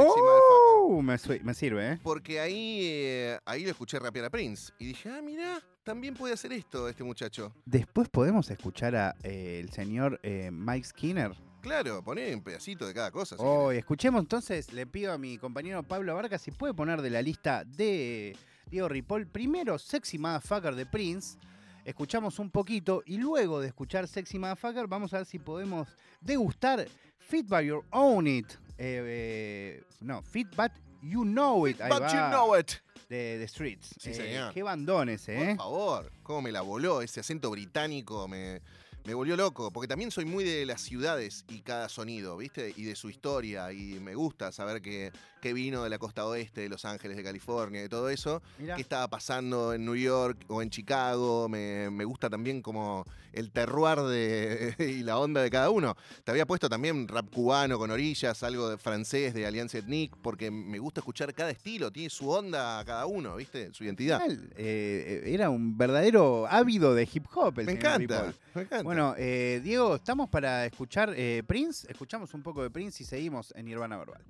¡Oh! 0.88 1.02
Me, 1.02 1.18
sirve, 1.18 1.92
¿eh? 1.92 1.98
Porque 2.00 2.38
ahí, 2.38 2.78
eh, 2.84 3.38
ahí 3.44 3.64
lo 3.64 3.70
escuché 3.70 3.98
rapear 3.98 4.26
a 4.26 4.30
Prince. 4.30 4.72
Y 4.78 4.86
dije, 4.86 5.10
ah, 5.10 5.20
mira, 5.20 5.60
también 5.82 6.14
puede 6.14 6.34
hacer 6.34 6.52
esto 6.52 6.88
este 6.88 7.02
muchacho. 7.02 7.52
Después 7.64 8.08
podemos 8.08 8.48
escuchar 8.50 8.94
a 8.94 9.16
eh, 9.24 9.58
el 9.60 9.70
señor 9.70 10.20
eh, 10.22 10.50
Mike 10.52 10.86
Skinner. 10.86 11.32
Claro, 11.60 12.04
poné 12.04 12.32
un 12.32 12.40
pedacito 12.40 12.86
de 12.86 12.94
cada 12.94 13.10
cosa. 13.10 13.36
si 13.36 13.42
Oh, 13.44 13.72
y 13.72 13.78
escuchemos 13.78 14.20
entonces, 14.20 14.72
le 14.72 14.86
pido 14.86 15.12
a 15.12 15.18
mi 15.18 15.38
compañero 15.38 15.82
Pablo 15.82 16.14
Vargas 16.14 16.42
si 16.42 16.52
puede 16.52 16.72
poner 16.72 17.02
de 17.02 17.10
la 17.10 17.20
lista 17.20 17.64
de 17.64 18.36
Diego 18.70 18.88
Ripoll 18.88 19.26
primero 19.26 19.78
Sexy 19.78 20.18
Motherfucker 20.18 20.76
de 20.76 20.86
Prince. 20.86 21.36
Escuchamos 21.84 22.38
un 22.38 22.50
poquito 22.50 23.02
y 23.06 23.18
luego 23.18 23.60
de 23.60 23.66
escuchar 23.66 24.06
Sexy 24.06 24.38
Motherfucker 24.38 24.86
vamos 24.86 25.12
a 25.14 25.18
ver 25.18 25.26
si 25.26 25.40
podemos 25.40 25.88
degustar 26.20 26.86
Fit 27.18 27.48
by 27.48 27.66
Your 27.66 27.84
Own 27.90 28.28
It. 28.28 28.52
Eh, 28.78 29.02
eh, 29.06 29.84
no, 30.00 30.22
Fit 30.22 30.48
But 30.56 30.72
You 31.02 31.24
Know 31.24 31.66
It. 31.66 31.78
But 31.78 32.12
you 32.12 32.20
know 32.30 32.56
it. 32.58 32.72
De 33.08 33.38
The 33.38 33.46
Streets. 33.48 33.94
Sí, 34.00 34.10
Eh, 34.10 34.14
señor. 34.14 34.52
Qué 34.52 34.62
bandones, 34.62 35.28
¿eh? 35.28 35.54
Por 35.56 35.64
favor, 35.66 36.12
cómo 36.22 36.42
me 36.42 36.52
la 36.52 36.60
voló 36.62 37.02
ese 37.02 37.20
acento 37.20 37.50
británico, 37.50 38.26
me, 38.26 38.60
me 39.04 39.14
volvió 39.14 39.36
loco, 39.36 39.70
porque 39.70 39.86
también 39.86 40.10
soy 40.10 40.24
muy 40.24 40.42
de 40.42 40.66
las 40.66 40.80
ciudades 40.80 41.44
y 41.48 41.60
cada 41.60 41.88
sonido, 41.88 42.36
¿viste? 42.36 42.74
Y 42.76 42.82
de 42.82 42.96
su 42.96 43.08
historia, 43.08 43.70
y 43.72 44.00
me 44.00 44.16
gusta 44.16 44.50
saber 44.50 44.82
que, 44.82 45.12
que 45.46 45.52
vino 45.52 45.84
de 45.84 45.90
la 45.90 45.98
costa 45.98 46.26
oeste, 46.26 46.62
de 46.62 46.68
Los 46.68 46.84
Ángeles, 46.84 47.16
de 47.16 47.22
California, 47.22 47.84
y 47.84 47.88
todo 47.88 48.10
eso, 48.10 48.42
Mirá. 48.58 48.74
qué 48.74 48.82
estaba 48.82 49.06
pasando 49.06 49.72
en 49.74 49.84
New 49.84 49.94
York 49.94 50.44
o 50.48 50.60
en 50.60 50.70
Chicago, 50.70 51.48
me, 51.48 51.88
me 51.88 52.04
gusta 52.04 52.28
también 52.28 52.62
como 52.62 53.04
el 53.32 53.52
terroir 53.52 54.00
de, 54.00 54.74
y 54.98 55.04
la 55.04 55.18
onda 55.18 55.42
de 55.42 55.50
cada 55.50 55.70
uno. 55.70 55.94
Te 56.24 56.32
había 56.32 56.46
puesto 56.46 56.68
también 56.68 57.06
rap 57.06 57.30
cubano 57.30 57.78
con 57.78 57.92
orillas, 57.92 58.42
algo 58.42 58.70
de 58.70 58.76
francés, 58.76 59.34
de 59.34 59.46
Alianza 59.46 59.78
Ethnique, 59.78 60.16
porque 60.20 60.50
me 60.50 60.80
gusta 60.80 61.00
escuchar 61.00 61.32
cada 61.32 61.50
estilo, 61.50 61.92
tiene 61.92 62.10
su 62.10 62.28
onda 62.28 62.82
cada 62.84 63.06
uno, 63.06 63.36
¿viste? 63.36 63.72
Su 63.72 63.84
identidad. 63.84 64.20
Eh, 64.56 65.22
era 65.26 65.48
un 65.48 65.78
verdadero 65.78 66.48
ávido 66.48 66.92
de 66.94 67.08
hip 67.12 67.26
hop. 67.34 67.60
El 67.60 67.66
Me 67.66 67.72
señor 67.76 68.02
encanta, 68.02 68.34
me 68.54 68.62
encanta. 68.62 68.82
Bueno, 68.82 69.14
eh, 69.16 69.60
Diego, 69.62 69.94
estamos 69.94 70.28
para 70.28 70.66
escuchar 70.66 71.14
eh, 71.16 71.44
Prince. 71.46 71.86
Escuchamos 71.88 72.34
un 72.34 72.42
poco 72.42 72.64
de 72.64 72.70
Prince 72.70 73.04
y 73.04 73.06
seguimos 73.06 73.52
en 73.56 73.66
Nirvana 73.66 73.96
Verbal. 73.96 74.24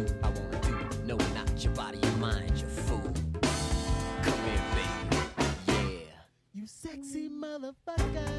Shoot, 0.00 0.14
I 0.22 0.28
wanna 0.28 0.60
do. 0.60 0.78
No, 1.04 1.16
not 1.34 1.64
your 1.64 1.72
body, 1.74 1.98
your 1.98 2.12
mind, 2.12 2.58
you 2.58 2.66
fool. 2.66 3.12
Come 4.22 4.38
here, 4.44 4.62
baby. 4.74 5.48
Yeah. 5.66 6.14
You 6.54 6.66
sexy 6.66 7.28
motherfucker. 7.28 8.30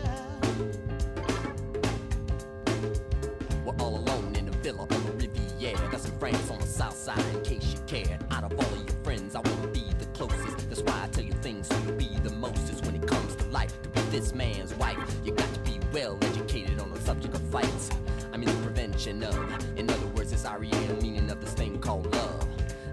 We're 3.65 3.75
all 3.79 3.97
alone 3.97 4.35
in 4.35 4.47
a 4.47 4.51
villa 4.51 4.81
on 4.81 4.87
the 4.87 5.11
Riviera. 5.13 5.89
Got 5.89 6.01
some 6.01 6.17
friends 6.19 6.49
on 6.49 6.59
the 6.59 6.67
south 6.67 6.97
side 6.97 7.23
in 7.33 7.41
case 7.41 7.73
you 7.73 7.79
care. 7.85 8.19
Out 8.31 8.43
of 8.43 8.53
all 8.53 8.73
of 8.73 8.87
your 8.87 9.03
friends, 9.03 9.35
I 9.35 9.39
wanna 9.39 9.67
be 9.67 9.85
the 9.99 10.05
closest. 10.13 10.69
That's 10.69 10.81
why 10.81 11.03
I 11.03 11.07
tell 11.07 11.23
you 11.23 11.33
things 11.33 11.67
so 11.67 11.75
you 11.85 11.91
be 11.93 12.17
the 12.23 12.33
mostest 12.35 12.85
when 12.85 12.95
it 12.95 13.05
comes 13.07 13.35
to 13.35 13.45
life. 13.49 13.81
To 13.83 13.89
be 13.89 14.01
this 14.09 14.33
man's 14.33 14.73
wife, 14.75 14.97
you 15.23 15.33
got 15.33 15.53
to 15.53 15.59
be 15.61 15.79
well 15.93 16.17
educated 16.21 16.79
on 16.79 16.91
the 16.91 16.99
subject 17.01 17.35
of 17.35 17.41
fights. 17.49 17.89
I 18.33 18.37
mean 18.37 18.47
the 18.49 18.61
prevention 18.63 19.23
of. 19.23 19.35
In 19.77 19.89
other 19.89 20.07
words, 20.07 20.20
it's 20.43 20.49
REM 20.49 20.99
meaning 21.01 21.29
of 21.29 21.39
this 21.39 21.53
thing 21.53 21.79
called 21.79 22.11
love. 22.13 22.47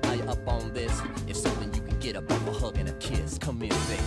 Are 0.04 0.14
you 0.14 0.22
up 0.24 0.46
on 0.46 0.72
this? 0.74 1.00
If 1.26 1.36
so, 1.36 1.48
then 1.50 1.72
you 1.74 1.80
can 1.80 1.98
get 1.98 2.16
up 2.16 2.30
off 2.30 2.46
a 2.46 2.52
hug 2.52 2.78
and 2.78 2.88
a 2.88 2.92
kiss. 2.94 3.38
Come 3.38 3.60
here, 3.60 3.70
baby. 3.70 4.02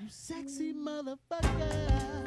You 0.00 0.08
sexy 0.08 0.72
motherfucker. 0.72 2.18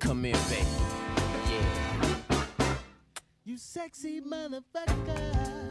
Come 0.00 0.24
here, 0.24 0.34
baby. 0.48 0.66
Yeah. 1.50 2.74
You 3.44 3.58
sexy 3.58 4.20
motherfucker. 4.20 5.66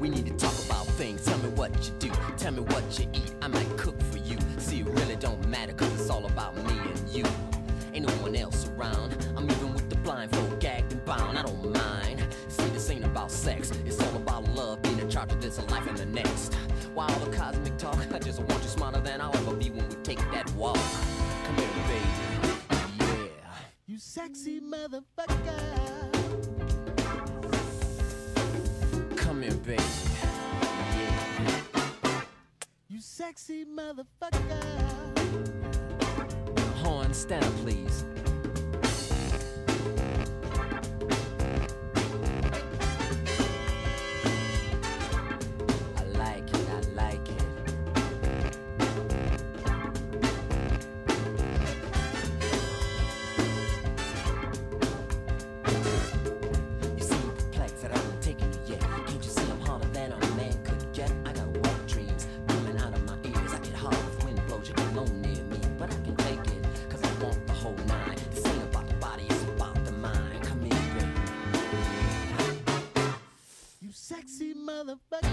We 0.00 0.08
need 0.08 0.26
to 0.26 0.32
talk 0.36 0.58
about 0.66 0.86
things. 0.96 1.24
Tell 1.24 1.38
me 1.38 1.50
what 1.50 1.70
you 1.86 1.92
do. 1.98 2.10
Tell 2.36 2.52
me 2.52 2.62
what 2.62 2.98
you 2.98 3.08
eat. 3.12 3.34
I 3.42 3.48
might 3.48 3.76
cook 3.76 4.00
really 4.90 5.16
don't 5.16 5.46
matter, 5.48 5.72
cause 5.72 5.92
it's 6.00 6.10
all 6.10 6.26
about 6.26 6.56
me 6.56 6.78
and 6.78 7.08
you. 7.08 7.24
Ain't 7.92 8.06
no 8.06 8.12
one 8.22 8.36
else 8.36 8.68
around. 8.70 9.16
I'm 9.36 9.50
even 9.50 9.72
with 9.72 9.88
the 9.90 9.96
blindfold, 9.96 10.60
gagged 10.60 10.92
and 10.92 11.04
bound. 11.04 11.38
I 11.38 11.42
don't 11.42 11.72
mind. 11.72 12.26
See, 12.48 12.68
this 12.68 12.90
ain't 12.90 13.04
about 13.04 13.30
sex. 13.30 13.70
It's 13.84 14.00
all 14.00 14.16
about 14.16 14.48
love, 14.54 14.82
being 14.82 14.98
in 14.98 15.10
charge 15.10 15.32
of 15.32 15.40
this 15.40 15.58
life 15.70 15.86
and 15.86 15.96
the 15.96 16.06
next. 16.06 16.54
Why 16.94 17.06
all 17.06 17.20
the 17.20 17.36
cosmic 17.36 17.76
talk? 17.78 17.96
I 18.12 18.18
just 18.18 18.40
want 18.40 18.62
you 18.62 18.68
smarter 18.68 19.00
than 19.00 19.20
I'll 19.20 19.36
ever 19.36 19.54
be 19.54 19.70
when 19.70 19.88
we 19.88 19.94
take 19.96 20.18
that 20.32 20.50
walk. 20.54 20.76
Come 21.44 21.56
here, 21.56 21.68
baby. 21.88 22.54
Yeah. 22.98 23.52
You 23.86 23.98
sexy 23.98 24.60
motherfucker. 24.60 25.60
Come 29.16 29.42
here, 29.42 29.54
baby. 29.54 30.09
Sexy 33.20 33.66
motherfucker. 33.66 34.40
Horn, 36.82 37.12
stand 37.12 37.44
please. 37.56 38.06
Motherfucker. 74.80 75.29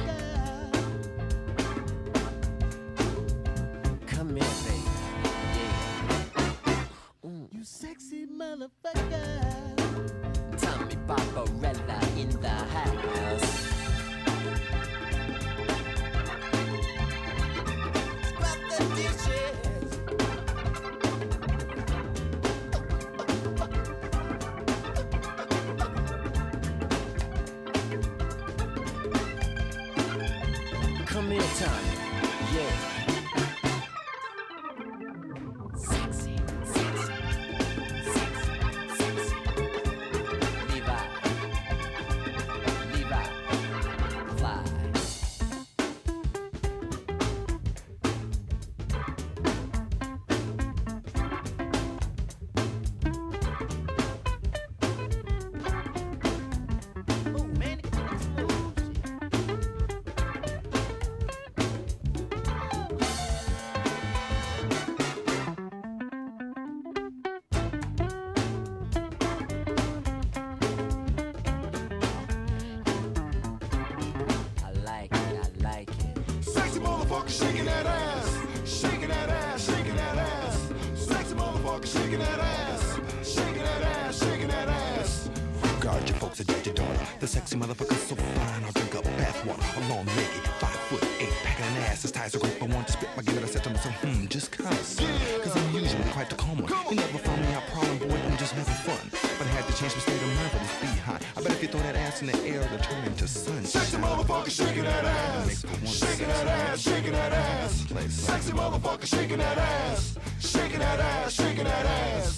Motherfucker 104.47 104.65
shaking 104.65 104.83
that 104.83 105.05
ass. 105.05 105.65
Shaking 105.85 106.27
that 106.27 106.47
ass, 106.47 106.79
shaking 106.79 107.11
that 107.11 107.33
ass. 107.33 107.87
Sexy 108.09 108.51
motherfucker 108.53 109.05
shaking 109.05 109.37
that 109.39 109.57
ass. 109.57 110.17
Shaking 110.39 110.79
that 110.79 110.99
ass, 110.99 111.33
shaking 111.33 111.63
that 111.65 111.85
ass. 111.85 112.36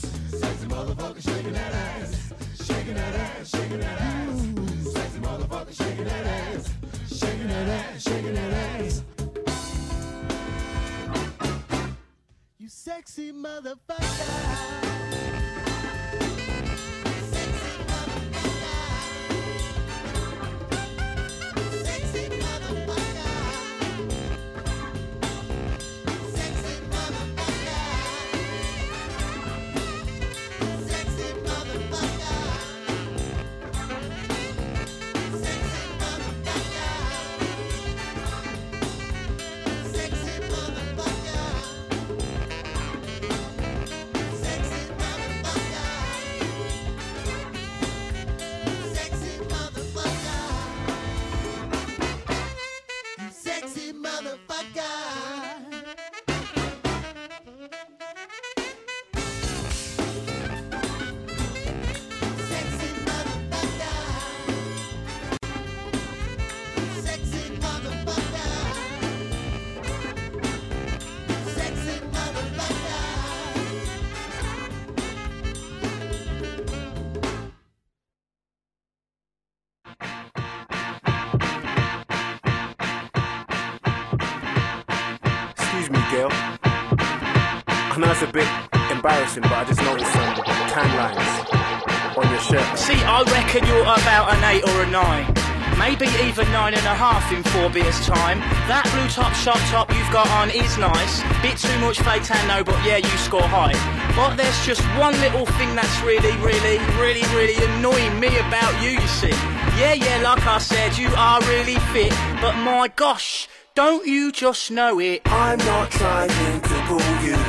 I 86.27 87.95
know 87.97 88.11
it's 88.11 88.21
a 88.21 88.27
bit 88.27 88.47
embarrassing, 88.91 89.43
but 89.43 89.53
I 89.53 89.63
just 89.63 89.81
noticed 89.81 90.11
some 90.11 90.35
tan 90.67 90.89
lines 90.99 92.17
on 92.17 92.27
your 92.29 92.41
shirt. 92.43 92.77
See, 92.77 92.99
I 92.99 93.23
reckon 93.23 93.65
you're 93.67 93.83
about 93.87 94.35
an 94.35 94.43
eight 94.43 94.67
or 94.67 94.83
a 94.83 94.89
nine. 94.91 95.31
Maybe 95.79 96.11
even 96.27 96.51
nine 96.51 96.73
and 96.73 96.83
a 96.83 96.93
half 96.93 97.31
in 97.31 97.41
four 97.55 97.69
beers 97.69 98.03
time. 98.05 98.39
That 98.67 98.83
blue 98.91 99.07
top 99.07 99.31
shot 99.31 99.55
top 99.71 99.87
you've 99.95 100.11
got 100.11 100.27
on 100.35 100.51
is 100.51 100.77
nice. 100.77 101.23
Bit 101.39 101.55
too 101.55 101.79
much 101.79 102.03
fake 102.03 102.23
tan 102.27 102.43
though, 102.51 102.67
but 102.67 102.75
yeah, 102.83 102.97
you 102.97 103.15
score 103.23 103.47
high. 103.47 103.71
But 104.11 104.35
there's 104.35 104.59
just 104.65 104.83
one 104.99 105.15
little 105.21 105.45
thing 105.55 105.73
that's 105.75 106.01
really, 106.03 106.35
really, 106.43 106.83
really, 106.99 107.23
really 107.31 107.55
annoying 107.71 108.19
me 108.19 108.27
about 108.43 108.75
you, 108.83 108.99
you 108.99 109.07
see. 109.07 109.31
Yeah, 109.79 109.93
yeah, 109.95 110.19
like 110.19 110.45
I 110.45 110.57
said, 110.57 110.97
you 110.97 111.07
are 111.15 111.39
really 111.47 111.79
fit, 111.95 112.11
but 112.41 112.59
my 112.59 112.91
gosh, 112.93 113.47
don't 113.85 114.05
you 114.05 114.29
just 114.29 114.71
know 114.71 114.99
it? 114.99 115.21
I'm 115.23 115.57
not 115.59 115.89
trying 115.89 116.27
to 116.27 116.75
pull 116.89 116.99
you, 117.23 117.39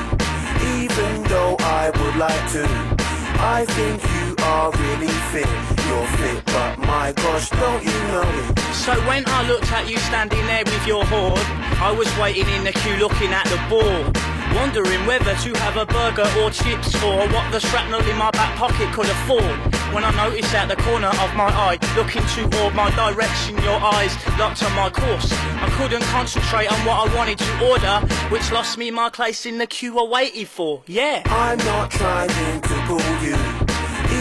even 0.79 1.25
though 1.25 1.57
I 1.59 1.91
would 1.91 2.15
like 2.15 2.45
to. 2.53 2.65
I 3.59 3.67
think 3.67 4.01
you 4.15 4.37
are 4.45 4.71
really 4.71 5.13
fit. 5.33 5.51
You're 5.89 6.07
fit, 6.19 6.45
but 6.47 6.79
my 6.79 7.11
gosh, 7.17 7.51
don't 7.51 7.83
you 7.83 7.99
know 8.13 8.23
it? 8.23 8.59
So 8.73 8.93
when 9.09 9.25
I 9.27 9.49
looked 9.49 9.73
at 9.73 9.91
you 9.91 9.97
standing 9.97 10.47
there 10.47 10.63
with 10.65 10.87
your 10.87 11.05
hoard, 11.05 11.41
I 11.83 11.91
was 11.91 12.07
waiting 12.17 12.49
in 12.51 12.63
the 12.63 12.75
queue 12.75 12.95
looking 12.99 13.33
at 13.33 13.47
the 13.47 13.59
board. 13.69 14.30
Wondering 14.55 15.07
whether 15.07 15.35
to 15.37 15.55
have 15.61 15.77
a 15.77 15.87
burger 15.87 16.29
or 16.41 16.51
chips 16.51 16.95
or 17.03 17.29
what 17.29 17.51
the 17.53 17.61
shrapnel 17.61 18.01
in 18.09 18.17
my 18.17 18.31
back 18.33 18.57
pocket 18.57 18.93
could 18.93 19.07
afford. 19.07 19.57
When 19.95 20.05
I 20.05 20.11
noticed 20.13 20.55
at 20.55 20.69
the 20.69 20.77
corner 20.77 21.09
of 21.09 21.35
my 21.35 21.49
eye, 21.49 21.79
looking 21.97 22.23
toward 22.23 22.75
my 22.75 22.91
direction, 22.95 23.57
your 23.63 23.81
eyes 23.81 24.15
locked 24.39 24.63
on 24.63 24.73
my 24.75 24.91
course. 24.91 25.33
I 25.33 25.69
couldn't 25.79 26.03
concentrate 26.03 26.71
on 26.71 26.79
what 26.87 27.09
I 27.09 27.17
wanted 27.17 27.39
to 27.39 27.69
order, 27.69 28.07
which 28.31 28.51
lost 28.53 28.79
me 28.79 28.91
my 28.91 29.09
place 29.09 29.47
in 29.47 29.59
the 29.59 29.67
queue 29.67 29.99
I 29.99 30.05
waited 30.05 30.49
for. 30.49 30.83
Yeah. 30.87 31.23
I'm 31.27 31.59
not 31.59 31.91
trying 31.91 32.29
to 32.61 32.75
pull 32.87 33.01
you, 33.23 33.37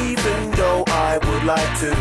even 0.09 0.51
though 0.51 0.83
I 0.87 1.17
would 1.17 1.43
like 1.43 1.79
to. 1.79 1.91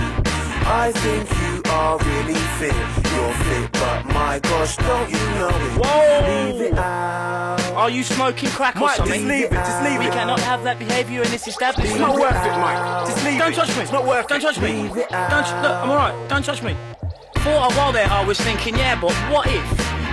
I 0.71 0.93
think 0.93 1.31
you 1.31 1.48
are 1.71 1.99
really 1.99 2.35
fit. 2.59 2.75
You're 2.75 3.35
fit, 3.45 3.73
but 3.73 4.05
my 4.07 4.39
gosh, 4.41 4.77
don't 4.77 5.11
you 5.11 5.19
know 5.39 5.49
it? 5.49 5.73
Whoa! 5.81 6.53
Leave 6.53 6.61
it 6.73 6.79
out. 6.79 7.59
Are 7.75 7.91
you 7.91 8.03
smoking 8.03 8.49
crack 8.51 8.77
or 8.77 8.81
Mike, 8.81 8.97
just 8.99 9.11
leave 9.11 9.31
it, 9.31 9.51
just 9.53 9.83
leave 9.85 10.01
we 10.01 10.07
it. 10.07 10.13
cannot 10.13 10.41
have 10.41 10.65
that 10.65 10.79
behaviour 10.79 11.23
in 11.23 11.31
this 11.31 11.47
establishment. 11.47 11.91
It's 11.93 12.01
not 12.01 12.19
worth 12.19 12.35
it, 12.35 12.59
Mike. 12.59 13.07
Just 13.07 13.25
leave 13.25 13.39
Don't 13.39 13.53
it. 13.53 13.55
touch 13.55 13.77
me. 13.77 13.83
It's 13.83 13.93
not 13.93 14.05
worth 14.07 14.27
Don't 14.27 14.39
it. 14.39 14.43
touch 14.43 14.59
me. 14.61 14.83
Leave 14.83 14.97
it 14.97 15.09
Don't. 15.11 15.47
Look, 15.63 15.77
I'm 15.79 15.91
alright. 15.91 16.29
Don't 16.29 16.45
touch 16.45 16.63
me. 16.63 16.77
For 17.39 17.51
a 17.51 17.71
while 17.79 17.93
there, 17.93 18.09
I 18.11 18.25
was 18.25 18.41
thinking, 18.41 18.77
yeah, 18.77 19.01
but 19.01 19.13
what 19.31 19.47
if? 19.47 19.65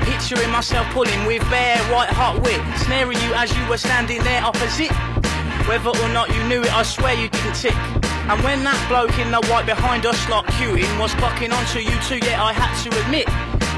Picturing 0.06 0.52
myself 0.52 0.86
pulling 0.94 1.26
with 1.26 1.42
bare 1.50 1.78
white 1.92 2.10
hot 2.10 2.42
wit, 2.44 2.62
snaring 2.86 3.18
you 3.18 3.34
as 3.34 3.56
you 3.58 3.68
were 3.68 3.78
standing 3.78 4.22
there 4.24 4.44
opposite. 4.44 4.92
Whether 5.68 5.90
or 5.90 6.10
not 6.10 6.34
you 6.34 6.44
knew 6.44 6.62
it, 6.62 6.74
I 6.74 6.84
swear 6.84 7.14
you 7.16 7.28
didn't 7.30 7.56
tick. 7.56 7.76
And 8.30 8.42
when 8.44 8.64
that 8.64 8.78
bloke 8.88 9.18
in 9.20 9.32
the 9.32 9.42
white 9.52 9.66
behind 9.66 10.06
us, 10.06 10.18
like 10.30 10.46
queuing, 10.58 11.00
was 11.00 11.12
clocking 11.14 11.52
onto 11.52 11.80
you 11.80 11.98
too, 12.02 12.26
yeah, 12.26 12.44
I 12.44 12.54
had 12.54 12.74
to 12.84 12.90
admit 13.02 13.28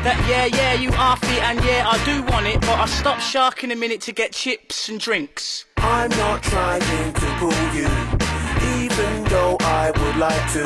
that 0.03 0.18
yeah, 0.27 0.45
yeah, 0.45 0.73
you 0.73 0.91
are 0.93 1.18
fit, 1.18 1.43
and 1.43 1.64
yeah, 1.65 1.88
I 1.88 1.97
do 2.05 2.23
want 2.31 2.45
it, 2.47 2.61
but 2.61 2.80
I 2.80 2.85
stopped 2.85 3.23
sharking 3.23 3.72
a 3.72 3.76
minute 3.76 4.01
to 4.01 4.11
get 4.11 4.31
chips 4.31 4.89
and 4.89 4.99
drinks. 4.99 5.65
I'm 5.77 6.09
not 6.11 6.43
trying 6.43 6.81
to 6.81 7.26
pull 7.39 7.51
you, 7.76 7.88
even 8.84 9.23
though 9.26 9.57
I 9.61 9.91
would 9.91 10.18
like 10.18 10.51
to. 10.53 10.64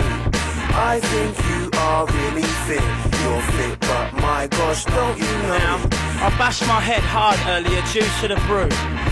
I 0.73 0.99
think 0.99 1.37
you 1.49 1.69
are 1.79 2.05
really 2.07 2.47
fit. 2.65 3.10
You're 3.21 3.41
fit, 3.41 3.79
but 3.81 4.13
my 4.13 4.47
gosh, 4.47 4.85
don't 4.85 5.17
you 5.17 5.31
know? 5.43 5.57
Now, 5.57 5.77
I 6.21 6.29
bashed 6.37 6.65
my 6.67 6.79
head 6.79 7.01
hard 7.01 7.37
earlier 7.47 7.81
due 7.93 8.05
to 8.21 8.27
the 8.27 8.39
brew, 8.45 8.69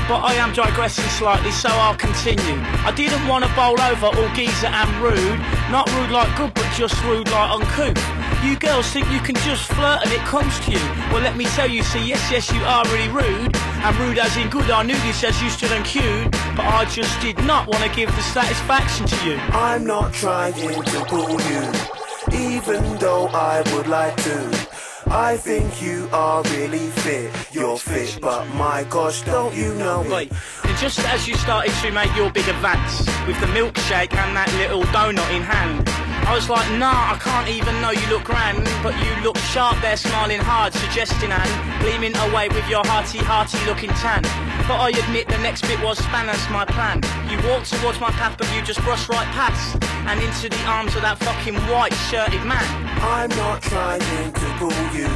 but 0.08 0.22
I 0.22 0.34
am 0.36 0.54
digressing 0.54 1.06
slightly, 1.18 1.52
so 1.52 1.70
I'll 1.70 1.96
continue. 1.96 2.58
I 2.86 2.92
didn't 2.96 3.28
want 3.28 3.46
to 3.46 3.52
bowl 3.56 3.80
over 3.82 4.08
all 4.08 4.30
geezer 4.36 4.68
and 4.68 4.90
rude, 5.02 5.40
not 5.72 5.90
rude 5.96 6.12
like 6.12 6.30
good, 6.38 6.54
but 6.54 6.70
just 6.74 7.02
rude 7.04 7.30
like 7.30 7.50
uncouth. 7.52 7.98
You 8.44 8.56
girls 8.58 8.88
think 8.90 9.12
you 9.12 9.20
can 9.20 9.36
just 9.44 9.68
flirt 9.68 10.02
and 10.04 10.12
it 10.14 10.22
comes 10.22 10.60
to 10.62 10.72
you. 10.72 10.80
Well, 11.12 11.22
let 11.22 11.36
me 11.36 11.46
tell 11.58 11.70
you, 11.70 11.84
see, 11.84 12.08
yes, 12.08 12.32
yes, 12.32 12.52
you 12.54 12.62
are 12.64 12.86
really 12.86 13.10
rude. 13.10 13.56
And 13.84 13.96
rude 13.98 14.18
as 14.18 14.38
in 14.38 14.50
good, 14.50 14.70
I 14.72 14.84
knew 14.84 14.98
this 15.06 15.24
as 15.24 15.42
you 15.42 15.50
stood 15.50 15.72
and 15.74 15.84
queued. 15.84 16.32
But 16.56 16.66
I 16.66 16.86
just 16.86 17.20
did 17.20 17.38
not 17.44 17.68
want 17.68 17.84
to 17.84 17.90
give 17.94 18.10
the 18.16 18.22
satisfaction 18.22 19.08
to 19.08 19.26
you. 19.26 19.36
I'm 19.52 19.86
not 19.86 20.14
trying 20.14 20.54
to 20.54 21.06
pull 21.06 21.42
you, 21.42 21.99
even 22.34 22.98
though 22.98 23.28
I 23.28 23.62
would 23.74 23.88
like 23.88 24.16
to. 24.24 24.68
I 25.12 25.38
think 25.38 25.82
you 25.82 26.08
are 26.14 26.44
really 26.56 26.88
fit. 26.90 27.32
You're 27.52 27.78
fit, 27.78 28.20
but 28.22 28.46
my 28.54 28.86
gosh, 28.90 29.24
don't 29.24 29.56
you 29.56 29.74
know 29.76 30.04
it? 30.04 30.32
And 30.64 30.78
just 30.78 31.00
as 31.00 31.28
you 31.28 31.36
started 31.36 31.74
to 31.82 31.92
make 31.92 32.16
your 32.16 32.30
big 32.32 32.48
advance 32.48 33.00
with 33.26 33.40
the 33.40 33.48
milkshake 33.48 34.14
and 34.14 34.36
that 34.36 34.54
little 34.58 34.84
donut 34.94 35.30
in 35.36 35.42
hand, 35.42 35.90
I 36.30 36.36
was 36.36 36.48
like, 36.48 36.70
nah, 36.78 37.16
I 37.16 37.18
can't 37.18 37.50
even 37.50 37.82
know 37.82 37.90
you 37.90 38.06
look 38.06 38.24
grand, 38.24 38.64
but 38.84 38.94
you 39.04 39.24
look 39.24 39.36
sharp 39.50 39.82
there, 39.82 39.98
smiling 39.98 40.40
hard, 40.40 40.76
suggesting 40.76 41.32
and 41.32 41.82
gleaming 41.82 42.16
away 42.30 42.50
with 42.50 42.70
your 42.70 42.86
hearty, 42.86 43.18
hearty 43.18 43.58
looking 43.66 43.90
tan. 43.98 44.22
But 44.70 44.78
I 44.78 44.90
admit 44.90 45.28
the 45.28 45.40
next 45.40 45.64
bit 45.64 45.82
was 45.82 45.98
spanners 45.98 46.48
my 46.52 46.66
plan. 46.66 47.02
You 47.34 47.42
walked 47.50 47.74
towards 47.74 48.00
my 48.00 48.12
path, 48.12 48.38
but 48.38 48.46
you 48.54 48.62
just 48.62 48.80
brushed 48.84 49.10
right 49.10 49.26
past 49.34 49.82
and 50.06 50.22
into 50.22 50.50
the 50.50 50.64
arms 50.66 50.96
of 50.96 51.02
that 51.02 51.18
fucking 51.18 51.56
white 51.66 51.98
shirted 52.14 52.46
man. 52.46 52.62
I'm 53.02 53.30
not 53.30 53.64
trying 53.64 54.32
to 54.32 54.48
pull 54.62 54.70
you, 54.94 55.10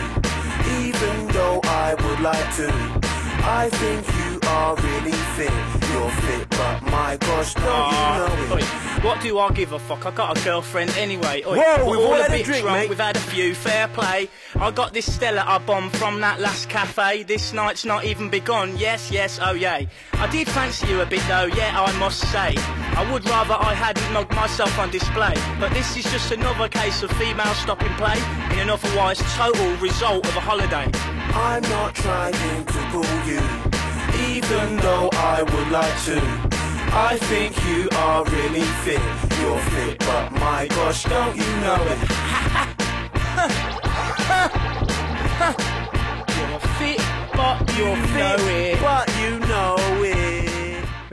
even 0.81 1.27
though 1.27 1.61
I 1.63 1.93
would 1.93 2.21
like 2.21 2.55
to. 2.57 3.12
I 3.45 3.69
think 3.69 4.07
you 4.07 4.39
are 4.49 4.75
really 4.75 5.11
fit. 5.35 5.51
You're 5.91 6.09
fit, 6.09 6.49
but 6.49 6.81
my 6.83 7.17
gosh, 7.17 7.53
don't 7.55 7.63
Ah, 7.67 8.37
you 8.39 8.47
know 8.47 8.55
oi, 8.55 8.61
what 9.05 9.21
do 9.21 9.37
I 9.37 9.51
give 9.51 9.73
a 9.73 9.79
fuck? 9.79 10.05
I 10.05 10.11
got 10.11 10.37
a 10.37 10.43
girlfriend 10.43 10.91
anyway. 10.97 11.43
Oi, 11.45 11.57
Whoa, 11.57 11.89
we've 11.91 11.99
all 11.99 12.13
a 12.13 12.21
had 12.23 12.31
a 12.31 12.37
bit 12.37 12.45
drink, 12.45 12.63
drunk, 12.63 12.77
mate. 12.79 12.89
We've 12.89 12.99
had 12.99 13.17
a 13.17 13.19
few, 13.19 13.53
fair 13.53 13.87
play. 13.89 14.29
I 14.55 14.71
got 14.71 14.93
this 14.93 15.13
Stella 15.13 15.43
I 15.45 15.57
bombed 15.59 15.95
from 15.97 16.21
that 16.21 16.39
last 16.39 16.69
cafe. 16.69 17.23
This 17.23 17.51
night's 17.53 17.83
not 17.83 18.05
even 18.05 18.29
begun. 18.29 18.77
Yes, 18.77 19.11
yes, 19.11 19.39
oh 19.41 19.53
yay. 19.53 19.87
I 20.13 20.27
did 20.31 20.47
fancy 20.47 20.87
you 20.87 21.01
a 21.01 21.05
bit 21.05 21.21
though, 21.27 21.45
yeah, 21.47 21.79
I 21.79 21.91
must 21.99 22.21
say. 22.31 22.55
I 22.95 23.07
would 23.11 23.27
rather 23.27 23.55
I 23.55 23.73
hadn't 23.73 24.11
mugged 24.13 24.33
myself 24.35 24.77
on 24.79 24.89
display. 24.89 25.33
But 25.59 25.73
this 25.73 25.97
is 25.97 26.05
just 26.05 26.31
another 26.31 26.69
case 26.69 27.03
of 27.03 27.11
female 27.11 27.53
stopping 27.55 27.93
play 27.95 28.17
in 28.53 28.59
an 28.59 28.69
otherwise 28.69 29.19
total 29.35 29.75
result 29.77 30.25
of 30.25 30.35
a 30.37 30.39
holiday. 30.39 30.89
I'm 31.35 31.63
not 31.63 31.95
trying 31.95 32.33
to 32.65 32.87
pull 32.91 33.03
you, 33.27 33.32
even 34.29 34.77
though 34.77 35.09
I 35.13 35.43
would 35.43 35.69
like 35.69 36.03
to. 36.05 36.19
I 36.95 37.17
think 37.17 37.55
you 37.65 37.89
are 37.97 38.23
really 38.25 38.61
fit. 38.83 39.01
You're 39.39 39.59
fit, 39.73 39.97
but 39.99 40.31
my 40.33 40.67
gosh, 40.67 41.03
don't 41.05 41.35
you 41.35 41.45
know 41.63 41.81
it? 41.93 41.99
You're 46.37 46.59
fit, 46.77 47.01
but 47.33 47.57
you 47.77 47.85
know 48.17 48.35
it. 48.39 48.79
But 48.81 49.07
you 49.19 49.39
know 49.39 49.75
it. 50.03 50.22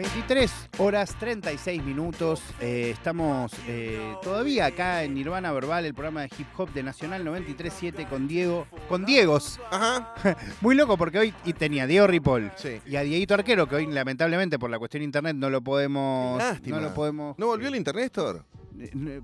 23 0.01 0.51
horas 0.79 1.15
36 1.21 1.85
minutos. 1.85 2.41
Eh, 2.59 2.89
estamos 2.91 3.53
eh, 3.69 4.01
todavía 4.23 4.65
acá 4.65 5.03
en 5.05 5.13
Nirvana 5.13 5.53
Verbal, 5.53 5.85
el 5.85 5.93
programa 5.93 6.23
de 6.23 6.31
hip 6.39 6.47
hop 6.57 6.73
de 6.73 6.83
Nacional 6.83 7.23
937 7.23 8.07
con 8.09 8.27
Diego. 8.27 8.67
Con 8.89 9.05
Diegos. 9.05 9.61
Ajá. 9.71 10.15
Muy 10.63 10.75
loco 10.75 10.97
porque 10.97 11.19
hoy 11.19 11.35
y 11.45 11.53
tenía 11.53 11.83
a 11.83 11.87
Diego 11.87 12.07
Ripoll 12.07 12.51
Sí. 12.57 12.81
y 12.87 12.97
a 12.97 13.03
Dieguito 13.03 13.35
Arquero, 13.35 13.69
que 13.69 13.75
hoy 13.77 13.87
lamentablemente 13.89 14.59
por 14.59 14.71
la 14.71 14.79
cuestión 14.79 15.03
de 15.03 15.05
internet 15.05 15.37
no 15.37 15.51
lo 15.51 15.61
podemos. 15.61 16.39
Lástima. 16.39 16.79
No 16.79 16.83
lo 16.83 16.95
podemos. 16.95 17.39
¿No 17.39 17.49
volvió 17.49 17.69
el 17.69 17.77
Internestor? 17.77 18.37
eh, 18.37 18.60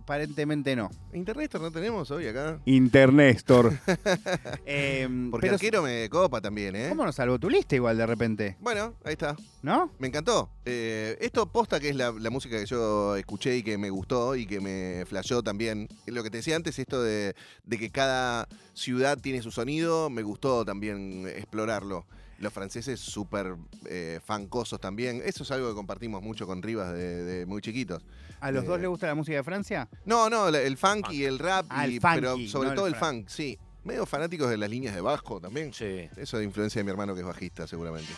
Aparentemente 0.03 0.75
no. 0.77 0.91
Internestor 1.13 1.61
no 1.61 1.71
tenemos 1.71 2.11
hoy 2.11 2.27
acá. 2.27 2.61
Internéstor. 2.65 3.73
Em, 4.67 5.31
Porque 5.31 5.47
pero 5.47 5.55
Arquero 5.55 5.83
me 5.83 6.09
copa 6.09 6.41
también, 6.41 6.75
¿eh? 6.77 6.87
¿Cómo 6.89 7.05
nos 7.05 7.15
salvó 7.15 7.39
tu 7.39 7.49
lista 7.49 7.75
igual 7.75 7.97
de 7.97 8.07
repente? 8.07 8.57
Bueno, 8.61 8.95
ahí 9.05 9.13
está. 9.13 9.37
¿No? 9.63 9.91
Me 9.99 10.09
encantó. 10.09 10.51
Eh, 10.65 11.17
esto 11.21 11.47
posta 11.51 11.81
que 11.81 11.89
es 11.91 11.97
la, 11.97 12.13
la 12.13 12.31
música 12.31 12.59
que 12.59 12.67
yo 12.67 13.17
escuché 13.17 13.57
y 13.57 13.63
que 13.63 13.79
me 13.79 13.91
gustó 13.91 14.37
y 14.37 14.47
que 14.47 14.61
me 14.61 15.05
flashó 15.07 15.43
también. 15.43 15.89
Lo 16.07 16.23
que 16.23 16.31
te 16.31 16.39
decía 16.39 16.57
antes, 16.57 16.79
esto 16.79 17.03
de, 17.03 17.35
de 17.65 17.79
que 17.79 17.91
cada 17.91 18.49
ciudad 18.75 19.19
tiene 19.19 19.43
su 19.43 19.51
sonido, 19.51 20.11
me 20.11 20.23
gustó 20.23 20.65
también 20.65 21.27
explorarlo. 21.29 22.07
Los 22.39 22.53
franceses 22.53 23.01
súper 23.01 23.57
eh, 23.87 24.21
fancosos 24.25 24.79
también. 24.79 25.23
Eso 25.25 25.43
es 25.43 25.51
algo 25.51 25.69
que 25.71 25.75
compartimos 25.75 26.23
mucho 26.23 26.47
con 26.47 26.63
Rivas 26.63 26.93
de, 26.93 27.25
de 27.25 27.47
muy 27.47 27.63
chiquitos. 27.63 28.05
¿A 28.41 28.51
los 28.51 28.65
Eh, 28.65 28.67
dos 28.67 28.81
les 28.81 28.89
gusta 28.89 29.07
la 29.07 29.15
música 29.15 29.37
de 29.39 29.43
Francia? 29.45 29.89
No, 30.05 30.29
no, 30.31 30.49
el 30.49 30.77
funk 30.77 31.11
y 31.13 31.25
el 31.25 31.39
rap, 31.39 31.67
Ah, 31.69 31.85
el 31.85 31.93
y- 31.95 32.01
funky, 32.01 32.15
pero 32.17 32.37
sobre 32.49 32.69
no 32.71 32.75
todo 32.75 32.87
el 32.87 32.95
funk. 32.95 33.23
funk, 33.25 33.29
sí. 33.29 33.59
Medio 33.85 34.05
fanáticos 34.05 34.51
de 34.51 34.57
las 34.57 34.69
líneas 34.69 34.95
de 34.95 35.01
bajo 35.01 35.41
también. 35.41 35.73
Sí. 35.73 36.09
Eso 36.17 36.39
de 36.39 36.45
influencia 36.45 36.81
de 36.81 36.85
mi 36.85 36.91
hermano 36.91 37.15
que 37.15 37.21
es 37.21 37.27
bajista, 37.27 37.67
seguramente. 37.67 38.13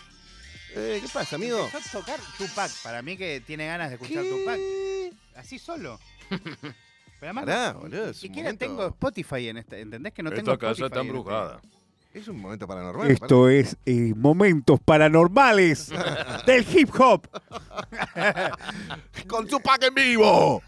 Eh, 0.75 0.99
¿Qué 1.03 1.09
pasa, 1.13 1.37
amigo? 1.37 1.59
Empezó 1.65 1.99
a 1.99 2.01
tocar 2.01 2.21
Tupac. 2.39 2.71
Para 2.83 3.03
mí 3.03 3.17
que 3.17 3.43
tiene 3.47 3.67
ganas 3.67 3.89
de 3.91 3.97
escuchar 3.97 4.25
Tupac. 4.25 4.59
Así 5.37 5.59
solo. 5.59 5.99
Pero 7.21 7.33
además, 7.33 7.45
Pará, 7.47 7.73
boludo, 7.73 7.89
ni 7.89 8.03
es 8.03 8.07
un 8.09 8.15
siquiera 8.15 8.49
momento- 8.51 8.65
tengo 8.65 8.87
Spotify 8.89 9.49
en 9.49 9.59
este. 9.59 9.81
¿Entendés 9.81 10.13
que 10.13 10.23
no 10.23 10.31
Esta 10.31 10.43
tengo 10.43 10.59
casa 10.59 10.73
Spotify 10.73 10.87
está 10.87 11.01
en 11.01 11.07
este- 11.07 11.19
embrujada. 11.19 11.61
Es 12.19 12.27
un 12.27 12.41
momento 12.41 12.67
paranormal. 12.67 13.09
Esto 13.13 13.49
es 13.49 13.77
eh, 13.87 14.13
momentos 14.17 14.81
paranormales 14.81 15.89
del 16.47 16.67
hip 16.75 16.91
hop. 16.99 17.29
Con 19.29 19.47
Tupac 19.47 19.81
en 19.85 19.95
vivo. 19.95 20.61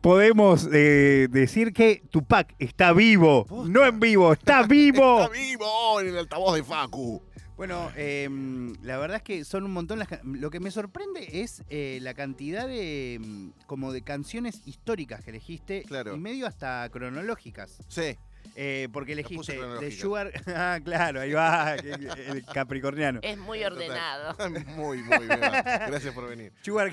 Podemos 0.00 0.68
eh, 0.72 1.26
decir 1.30 1.72
que 1.72 2.04
Tupac 2.10 2.54
está 2.60 2.92
vivo, 2.92 3.44
no 3.66 3.84
en 3.84 3.98
vivo, 3.98 4.32
está 4.32 4.62
vivo. 4.62 5.20
Está 5.24 5.32
vivo 5.32 6.00
en 6.00 6.06
el 6.08 6.18
altavoz 6.18 6.54
de 6.54 6.62
Facu. 6.62 7.20
Bueno, 7.56 7.90
em, 7.96 8.72
la 8.82 8.96
verdad 8.98 9.16
es 9.18 9.22
que 9.24 9.44
son 9.44 9.64
un 9.64 9.72
montón 9.72 9.98
las 9.98 10.08
Lo 10.22 10.48
que 10.50 10.60
me 10.60 10.70
sorprende 10.70 11.42
es 11.42 11.62
eh, 11.68 11.98
la 12.02 12.14
cantidad 12.14 12.66
de 12.68 13.14
em, 13.14 13.52
como 13.66 13.92
de 13.92 14.02
canciones 14.02 14.62
históricas 14.64 15.22
que 15.24 15.30
elegiste 15.30 15.82
Claro. 15.88 16.14
y 16.14 16.18
medio 16.18 16.46
hasta 16.46 16.88
cronológicas. 16.90 17.82
Sí. 17.88 18.16
Eh, 18.56 18.88
porque 18.92 19.12
elegiste 19.12 19.58
de. 19.58 19.90
Sugar. 19.92 20.32
ah, 20.48 20.78
claro, 20.84 21.20
ahí 21.20 21.32
va, 21.32 21.74
el 21.76 22.44
capricorniano. 22.44 23.20
Es 23.22 23.38
muy 23.38 23.62
ordenado. 23.64 24.36
Muy, 24.76 25.02
muy 25.02 25.18
bien. 25.26 25.40
Gracias 25.40 26.12
por 26.14 26.28
venir. 26.28 26.52
Sugar, 26.62 26.90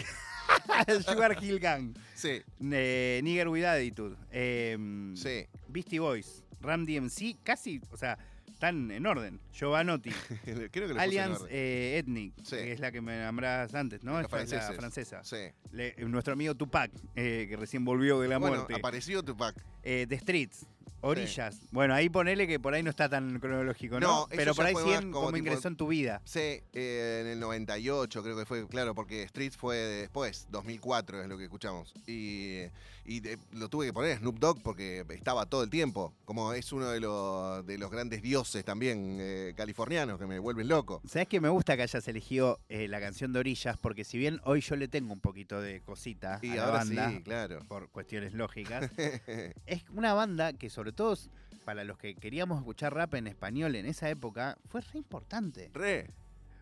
Sugar 1.06 1.38
Hill 1.44 1.60
Gang. 1.60 1.94
Sí. 2.15 2.41
Eh, 2.72 3.19
Nigger 3.24 3.49
with 3.49 3.65
Attitude. 3.65 4.15
em, 4.32 5.15
Sí. 5.15 5.48
Beastie 5.68 5.99
Boys. 5.99 6.44
Ram 6.61 6.86
DMC. 6.86 7.38
Casi, 7.44 7.82
o 7.91 7.98
sea, 7.98 8.18
están 8.52 8.90
en 8.91 9.06
orden. 9.06 9.40
Giovanotti. 9.57 10.11
Creo 10.71 10.88
que 10.88 10.91
en 10.93 10.99
Alliance 10.99 11.45
eh, 11.49 11.97
Ethnic, 11.99 12.34
Sí. 12.43 12.55
que 12.57 12.71
es 12.73 12.79
la 12.79 12.91
que 12.91 13.01
me 13.01 13.23
nombrás 13.23 13.73
antes, 13.73 14.03
¿no? 14.03 14.19
Esta 14.19 14.41
es 14.41 14.51
la 14.51 14.73
francesa. 14.73 15.23
Sí. 15.23 15.38
Le- 15.71 15.95
nuestro 16.05 16.34
amigo 16.34 16.53
Tupac, 16.55 16.91
eh, 17.15 17.47
que 17.49 17.55
recién 17.57 17.84
volvió 17.84 18.19
de 18.19 18.27
la 18.27 18.38
bueno, 18.38 18.57
muerte. 18.57 18.75
apareció 18.75 19.23
Tupac. 19.23 19.55
Eh, 19.84 20.05
The 20.07 20.19
Streets, 20.19 20.65
Orillas. 21.01 21.59
Bueno, 21.71 21.93
ahí 21.93 22.09
ponele 22.09 22.47
que 22.47 22.59
por 22.59 22.73
ahí 22.73 22.81
no 22.84 22.89
está 22.89 23.07
tan 23.07 23.39
cronológico, 23.39 23.99
¿no? 23.99 24.27
Pero 24.29 24.53
por 24.55 24.65
ahí 24.65 24.73
fue 24.73 24.84
sí 24.84 24.89
más 24.89 24.97
en 25.03 25.11
como 25.11 25.25
cómo 25.27 25.27
tipo- 25.38 25.38
ingresó 25.47 25.67
en 25.67 25.75
tu 25.75 25.88
vida. 25.88 26.21
Sí, 26.25 26.39
eh, 26.73 27.19
en 27.21 27.27
el 27.27 27.39
98 27.39 28.23
creo 28.23 28.35
que 28.38 28.45
fue, 28.45 28.67
claro, 28.67 28.93
porque 28.95 29.27
Streets 29.27 29.55
fue 29.57 29.77
después, 29.77 30.47
2004 30.49 31.21
es 31.21 31.27
lo 31.29 31.38
que 31.38 31.45
escuchamos. 31.45 31.93
Y, 32.07 32.63
y 33.05 33.19
de- 33.21 33.38
lo 33.53 33.69
tuve 33.69 33.85
que 33.85 33.93
poner 33.93 34.17
Snoop 34.17 34.39
Dogg 34.39 34.61
porque 34.63 35.05
estaba 35.09 35.45
todo 35.45 35.63
el 35.63 35.69
tiempo. 35.69 36.13
Como 36.25 36.51
es 36.53 36.71
uno 36.73 36.89
de 36.89 36.99
los, 36.99 37.65
de 37.65 37.77
los 37.77 37.91
grandes 37.91 38.21
dioses 38.23 38.65
también 38.65 39.17
eh, 39.21 39.47
californianos 39.56 40.19
que 40.19 40.26
me 40.26 40.40
vuelven 40.40 40.68
loco. 40.68 41.02
¿Sabes 41.07 41.28
que 41.28 41.40
me 41.41 41.49
gusta 41.49 41.76
que 41.76 41.84
hayas 41.84 42.07
elegido 42.07 42.60
eh, 42.69 42.88
la 42.88 42.99
canción 42.99 43.34
de 43.34 43.40
Orillas? 43.40 43.78
Porque 43.78 44.03
si 44.03 44.18
bien 44.18 44.40
hoy 44.44 44.61
yo 44.61 44.76
le 44.76 44.88
tengo 44.88 45.14
un 45.14 45.19
poquito 45.19 45.61
de 45.61 45.82
cosita 45.82 46.40
Y 46.41 46.52
a 46.52 46.56
la 46.56 46.64
ahora 46.65 46.78
banda, 46.80 47.10
sí, 47.11 47.22
claro. 47.24 47.60
por 47.68 47.90
cuestiones 47.90 48.34
lógicas, 48.34 48.90
es 49.65 49.84
una 49.94 50.14
banda 50.14 50.53
que 50.53 50.69
sobre 50.69 50.91
todo 50.91 51.15
para 51.65 51.84
los 51.84 51.98
que 51.98 52.15
queríamos 52.15 52.60
escuchar 52.60 52.94
rap 52.94 53.14
en 53.15 53.28
español 53.28 53.76
en 53.76 53.86
esa 53.86 54.10
época 54.10 54.57
fue 54.69 54.82
re 54.82 54.98
importante. 54.99 55.69
Re. 55.74 56.10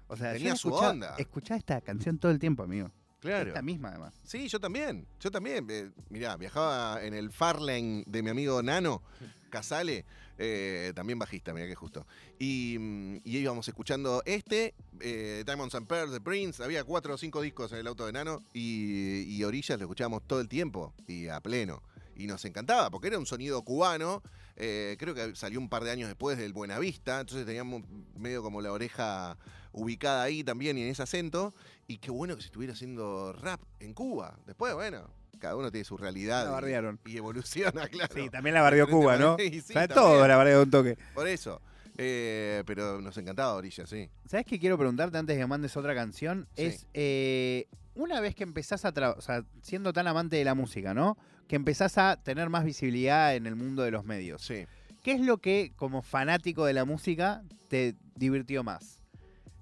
O 0.07 0.15
sea, 0.15 0.33
Tenía 0.33 0.49
yo 0.49 0.55
su 0.55 0.73
onda. 0.73 1.15
escuchaba 1.17 1.57
esta 1.57 1.81
canción 1.81 2.17
todo 2.19 2.31
el 2.31 2.39
tiempo, 2.39 2.63
amigo. 2.63 2.91
Claro. 3.19 3.49
Esta 3.49 3.61
misma, 3.61 3.89
además. 3.89 4.13
Sí, 4.23 4.47
yo 4.47 4.59
también. 4.59 5.07
Yo 5.19 5.31
también. 5.31 5.65
Eh, 5.69 5.89
mirá, 6.09 6.37
viajaba 6.37 7.03
en 7.03 7.13
el 7.13 7.31
Farlane 7.31 8.03
de 8.05 8.21
mi 8.21 8.29
amigo 8.29 8.61
Nano, 8.61 9.01
Casale, 9.49 10.05
eh, 10.37 10.91
también 10.95 11.17
bajista, 11.17 11.53
mirá 11.53 11.65
que 11.65 11.75
justo. 11.75 12.05
Y, 12.37 12.77
mm, 12.79 13.15
y 13.23 13.37
íbamos 13.37 13.67
escuchando 13.67 14.21
este, 14.25 14.75
eh, 14.99 15.43
Diamonds 15.45 15.73
and 15.75 15.87
Pearls, 15.87 16.11
The 16.11 16.21
Prince. 16.21 16.63
Había 16.63 16.83
cuatro 16.83 17.13
o 17.15 17.17
cinco 17.17 17.41
discos 17.41 17.71
en 17.71 17.79
el 17.79 17.87
auto 17.87 18.05
de 18.05 18.11
Nano 18.11 18.39
y, 18.53 19.21
y 19.23 19.43
Orillas 19.43 19.79
lo 19.79 19.85
escuchábamos 19.85 20.23
todo 20.27 20.39
el 20.41 20.47
tiempo 20.49 20.93
y 21.07 21.27
a 21.29 21.39
pleno. 21.41 21.81
Y 22.17 22.27
nos 22.27 22.45
encantaba 22.45 22.89
porque 22.91 23.07
era 23.07 23.17
un 23.17 23.25
sonido 23.25 23.61
cubano. 23.63 24.21
eh, 24.55 24.95
creo 24.99 25.13
que 25.13 25.35
salió 25.35 25.59
un 25.59 25.67
par 25.67 25.83
de 25.83 25.91
años 25.91 26.07
después 26.09 26.37
del 26.37 26.53
Buenavista. 26.53 27.19
Entonces 27.21 27.45
teníamos 27.45 27.83
medio 28.17 28.41
como 28.43 28.61
la 28.61 28.71
oreja 28.71 29.37
ubicada 29.73 30.23
ahí 30.23 30.41
también 30.43 30.77
y 30.77 30.83
en 30.83 30.87
ese 30.89 31.03
acento. 31.03 31.53
Y 31.87 31.97
qué 31.97 32.11
bueno 32.11 32.35
que 32.35 32.41
se 32.41 32.47
estuviera 32.47 32.73
haciendo 32.73 33.33
rap 33.33 33.61
en 33.79 33.93
Cuba. 33.93 34.37
Después, 34.45 34.73
bueno, 34.73 35.09
cada 35.39 35.55
uno 35.55 35.71
tiene 35.71 35.85
su 35.85 35.97
realidad. 35.97 36.43
La 36.45 36.49
y- 36.49 36.53
bardearon. 36.53 36.99
Y, 37.05 37.17
evoluciona, 37.17 37.87
claro. 37.87 38.13
Sí, 38.15 38.29
también 38.29 38.55
la 38.55 38.61
bardeó 38.61 38.87
Cuba, 38.87 39.17
¿no? 39.17 39.37
Sí, 39.39 39.59
o 39.59 39.63
sea, 39.63 39.87
todo 39.87 40.27
la 40.27 40.35
bardeó 40.35 40.63
un 40.63 40.71
toque. 40.71 40.97
Por 41.13 41.27
eso. 41.27 41.61
Eh, 41.97 42.63
pero 42.65 42.99
nos 42.99 43.17
encantaba 43.17 43.53
Orilla, 43.53 43.85
sí. 43.87 44.09
¿Sabes 44.25 44.45
qué 44.45 44.59
quiero 44.59 44.77
preguntarte 44.77 45.17
antes 45.17 45.35
de 45.35 45.41
que 45.41 45.47
mandes 45.47 45.77
otra 45.77 45.95
canción? 45.95 46.47
Sí. 46.55 46.63
Es, 46.63 46.87
eh, 46.93 47.67
una 47.93 48.19
vez 48.19 48.35
que 48.35 48.43
empezás 48.43 48.83
a 48.83 48.91
trabajar, 48.91 49.19
o 49.19 49.21
sea, 49.21 49.45
siendo 49.61 49.93
tan 49.93 50.07
amante 50.07 50.35
de 50.35 50.43
la 50.43 50.55
música, 50.55 50.93
¿no? 50.93 51.17
Que 51.47 51.55
empezás 51.55 51.97
a 51.97 52.21
tener 52.21 52.49
más 52.49 52.65
visibilidad 52.65 53.35
en 53.35 53.45
el 53.45 53.55
mundo 53.55 53.83
de 53.83 53.91
los 53.91 54.03
medios. 54.03 54.41
Sí. 54.41 54.65
¿Qué 55.03 55.13
es 55.13 55.21
lo 55.21 55.37
que, 55.37 55.71
como 55.75 56.01
fanático 56.01 56.65
de 56.65 56.73
la 56.73 56.83
música, 56.83 57.43
te 57.69 57.95
divirtió 58.15 58.63
más? 58.63 58.94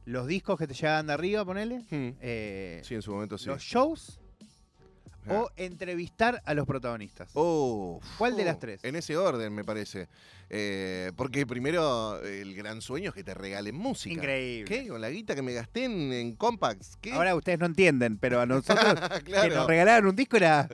¿Los 0.05 0.27
discos 0.27 0.57
que 0.59 0.67
te 0.67 0.73
llegaban 0.73 1.07
de 1.07 1.13
arriba, 1.13 1.45
ponele? 1.45 1.81
Eh, 1.91 2.81
Sí, 2.83 2.95
en 2.95 3.01
su 3.01 3.11
momento 3.13 3.37
sí. 3.37 3.45
¿Los 3.47 3.61
shows? 3.61 4.19
¿O 5.29 5.49
entrevistar 5.55 6.41
a 6.43 6.53
los 6.53 6.67
protagonistas? 6.67 7.29
Oh, 7.33 8.01
¿Cuál 8.17 8.35
de 8.35 8.41
oh, 8.41 8.45
las 8.45 8.59
tres? 8.59 8.83
En 8.83 8.97
ese 8.97 9.15
orden, 9.15 9.53
me 9.55 9.63
parece. 9.63 10.09
Eh, 10.49 11.13
porque 11.15 11.47
primero, 11.47 12.21
el 12.21 12.53
gran 12.55 12.81
sueño 12.81 13.09
es 13.09 13.15
que 13.15 13.23
te 13.23 13.33
regalen 13.33 13.73
música. 13.73 14.13
Increíble. 14.15 14.65
¿Qué? 14.67 14.85
Con 14.89 14.99
la 14.99 15.09
guita 15.09 15.33
que 15.33 15.41
me 15.41 15.53
gasté 15.53 15.85
en, 15.85 16.11
en 16.11 16.35
Compacts. 16.35 16.97
¿Qué? 16.99 17.13
Ahora 17.13 17.35
ustedes 17.35 17.57
no 17.57 17.65
entienden, 17.65 18.17
pero 18.17 18.41
a 18.41 18.45
nosotros 18.45 18.95
que 19.23 19.31
Claro. 19.31 19.55
nos 19.55 19.67
regalaron 19.67 20.09
un 20.09 20.15
disco 20.17 20.35
era... 20.35 20.67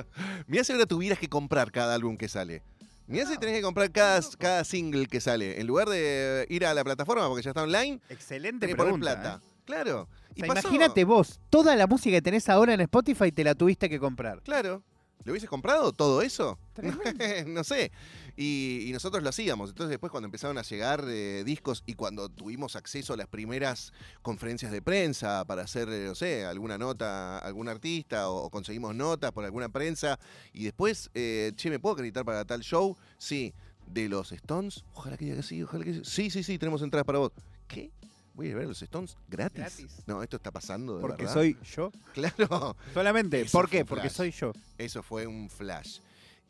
Mirá 0.46 0.62
si 0.62 0.72
ahora 0.72 0.86
tuvieras 0.86 1.18
que 1.18 1.28
comprar 1.28 1.72
cada 1.72 1.92
álbum 1.96 2.16
que 2.16 2.28
sale. 2.28 2.62
Mirá 3.06 3.26
si 3.26 3.38
tenés 3.38 3.56
que 3.56 3.62
comprar 3.62 3.90
cada, 3.92 4.20
cada 4.38 4.64
single 4.64 5.06
que 5.06 5.20
sale. 5.20 5.60
En 5.60 5.66
lugar 5.66 5.88
de 5.88 6.46
ir 6.48 6.66
a 6.66 6.74
la 6.74 6.82
plataforma 6.82 7.28
porque 7.28 7.42
ya 7.42 7.50
está 7.50 7.62
online, 7.62 8.00
Excelente 8.08 8.66
tenés 8.66 8.76
poner 8.76 8.98
plata. 8.98 9.40
¿eh? 9.42 9.48
Claro. 9.64 10.08
O 10.30 10.34
sea, 10.36 10.46
imagínate 10.46 11.04
vos, 11.04 11.40
toda 11.50 11.76
la 11.76 11.86
música 11.86 12.16
que 12.16 12.22
tenés 12.22 12.48
ahora 12.48 12.74
en 12.74 12.80
Spotify 12.82 13.32
te 13.32 13.44
la 13.44 13.54
tuviste 13.54 13.88
que 13.88 13.98
comprar. 13.98 14.42
Claro. 14.42 14.82
¿Le 15.26 15.32
hubieses 15.32 15.50
comprado 15.50 15.92
todo 15.92 16.22
eso? 16.22 16.56
no 17.48 17.64
sé. 17.64 17.90
Y, 18.36 18.84
y 18.86 18.92
nosotros 18.92 19.24
lo 19.24 19.28
hacíamos. 19.28 19.70
Entonces 19.70 19.90
después 19.90 20.12
cuando 20.12 20.26
empezaron 20.26 20.56
a 20.56 20.62
llegar 20.62 21.04
eh, 21.08 21.42
discos 21.44 21.82
y 21.84 21.94
cuando 21.94 22.28
tuvimos 22.28 22.76
acceso 22.76 23.12
a 23.12 23.16
las 23.16 23.26
primeras 23.26 23.92
conferencias 24.22 24.70
de 24.70 24.80
prensa 24.82 25.44
para 25.44 25.62
hacer, 25.62 25.88
eh, 25.88 26.04
no 26.06 26.14
sé, 26.14 26.44
alguna 26.44 26.78
nota, 26.78 27.38
algún 27.38 27.68
artista 27.68 28.30
o, 28.30 28.36
o 28.44 28.50
conseguimos 28.50 28.94
notas 28.94 29.32
por 29.32 29.44
alguna 29.44 29.68
prensa 29.68 30.16
y 30.52 30.62
después, 30.62 31.10
eh, 31.14 31.50
che, 31.56 31.70
¿me 31.70 31.80
puedo 31.80 31.94
acreditar 31.94 32.24
para 32.24 32.44
tal 32.44 32.60
show? 32.60 32.96
Sí. 33.18 33.52
De 33.88 34.08
los 34.08 34.30
Stones, 34.32 34.84
ojalá 34.94 35.16
que 35.16 35.24
diga 35.24 35.36
que 35.36 35.42
sí, 35.44 35.62
ojalá 35.62 35.84
que 35.84 35.94
sí. 35.94 36.00
Sí, 36.04 36.30
sí, 36.30 36.42
sí, 36.42 36.58
tenemos 36.58 36.82
entradas 36.82 37.04
para 37.04 37.18
vos. 37.20 37.32
¿Qué? 37.68 37.90
Voy 38.36 38.50
a 38.52 38.54
ver 38.54 38.64
a 38.66 38.68
los 38.68 38.80
Stones 38.82 39.16
gratis. 39.28 39.58
Gratis. 39.58 40.02
No, 40.06 40.22
esto 40.22 40.36
está 40.36 40.50
pasando 40.52 40.96
de 40.96 41.00
Porque 41.00 41.22
verdad. 41.24 41.34
soy 41.34 41.56
yo. 41.74 41.90
Claro. 42.14 42.76
Solamente. 42.94 43.40
Eso 43.40 43.58
¿Por 43.58 43.68
qué? 43.68 43.84
Porque 43.84 44.02
flash. 44.10 44.12
soy 44.16 44.30
yo. 44.30 44.52
Eso 44.78 45.02
fue 45.02 45.26
un 45.26 45.48
flash. 45.50 46.00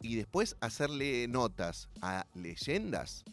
Y 0.03 0.17
después 0.17 0.57
hacerle 0.61 1.27
notas 1.29 1.89
a 2.03 2.27
leyendas. 2.35 3.25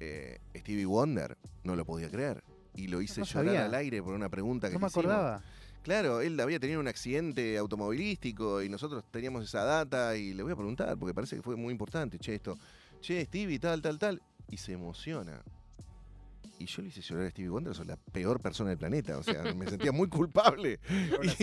eh, 0.00 0.38
Stevie 0.56 0.86
Wonder, 0.86 1.36
no 1.64 1.76
lo 1.76 1.84
podía 1.84 2.08
creer. 2.10 2.42
Y 2.74 2.86
lo 2.88 3.00
hice 3.02 3.20
No 3.20 3.26
llorar 3.26 3.46
sabía. 3.46 3.64
al 3.66 3.74
aire 3.74 4.02
por 4.02 4.14
una 4.14 4.28
pregunta 4.28 4.68
que 4.68 4.74
No 4.74 4.80
me 4.80 4.86
hicimos. 4.86 5.04
acordaba. 5.04 5.42
Claro, 5.82 6.20
él 6.20 6.38
había 6.40 6.58
tenido 6.60 6.80
un 6.80 6.88
accidente 6.88 7.56
automovilístico 7.58 8.62
y 8.62 8.68
nosotros 8.68 9.04
teníamos 9.10 9.44
esa 9.44 9.64
data 9.64 10.16
y 10.16 10.34
le 10.34 10.42
voy 10.42 10.52
a 10.52 10.56
preguntar, 10.56 10.96
porque 10.98 11.14
parece 11.14 11.36
que 11.36 11.42
fue 11.42 11.56
muy 11.56 11.72
importante, 11.72 12.18
che, 12.18 12.34
esto, 12.34 12.58
che, 13.00 13.24
Stevie, 13.24 13.58
tal, 13.58 13.80
tal, 13.82 13.98
tal, 13.98 14.22
y 14.50 14.56
se 14.56 14.72
emociona. 14.72 15.42
Y 16.60 16.66
yo 16.66 16.82
le 16.82 16.88
hice 16.88 17.00
llorar 17.00 17.26
a 17.26 17.30
Stevie 17.30 17.48
Wonder, 17.50 17.74
soy 17.74 17.86
la 17.86 17.96
peor 17.96 18.40
persona 18.40 18.70
del 18.70 18.78
planeta, 18.78 19.16
o 19.16 19.22
sea, 19.22 19.42
me 19.54 19.66
sentía 19.68 19.92
muy 19.92 20.08
culpable. 20.08 20.80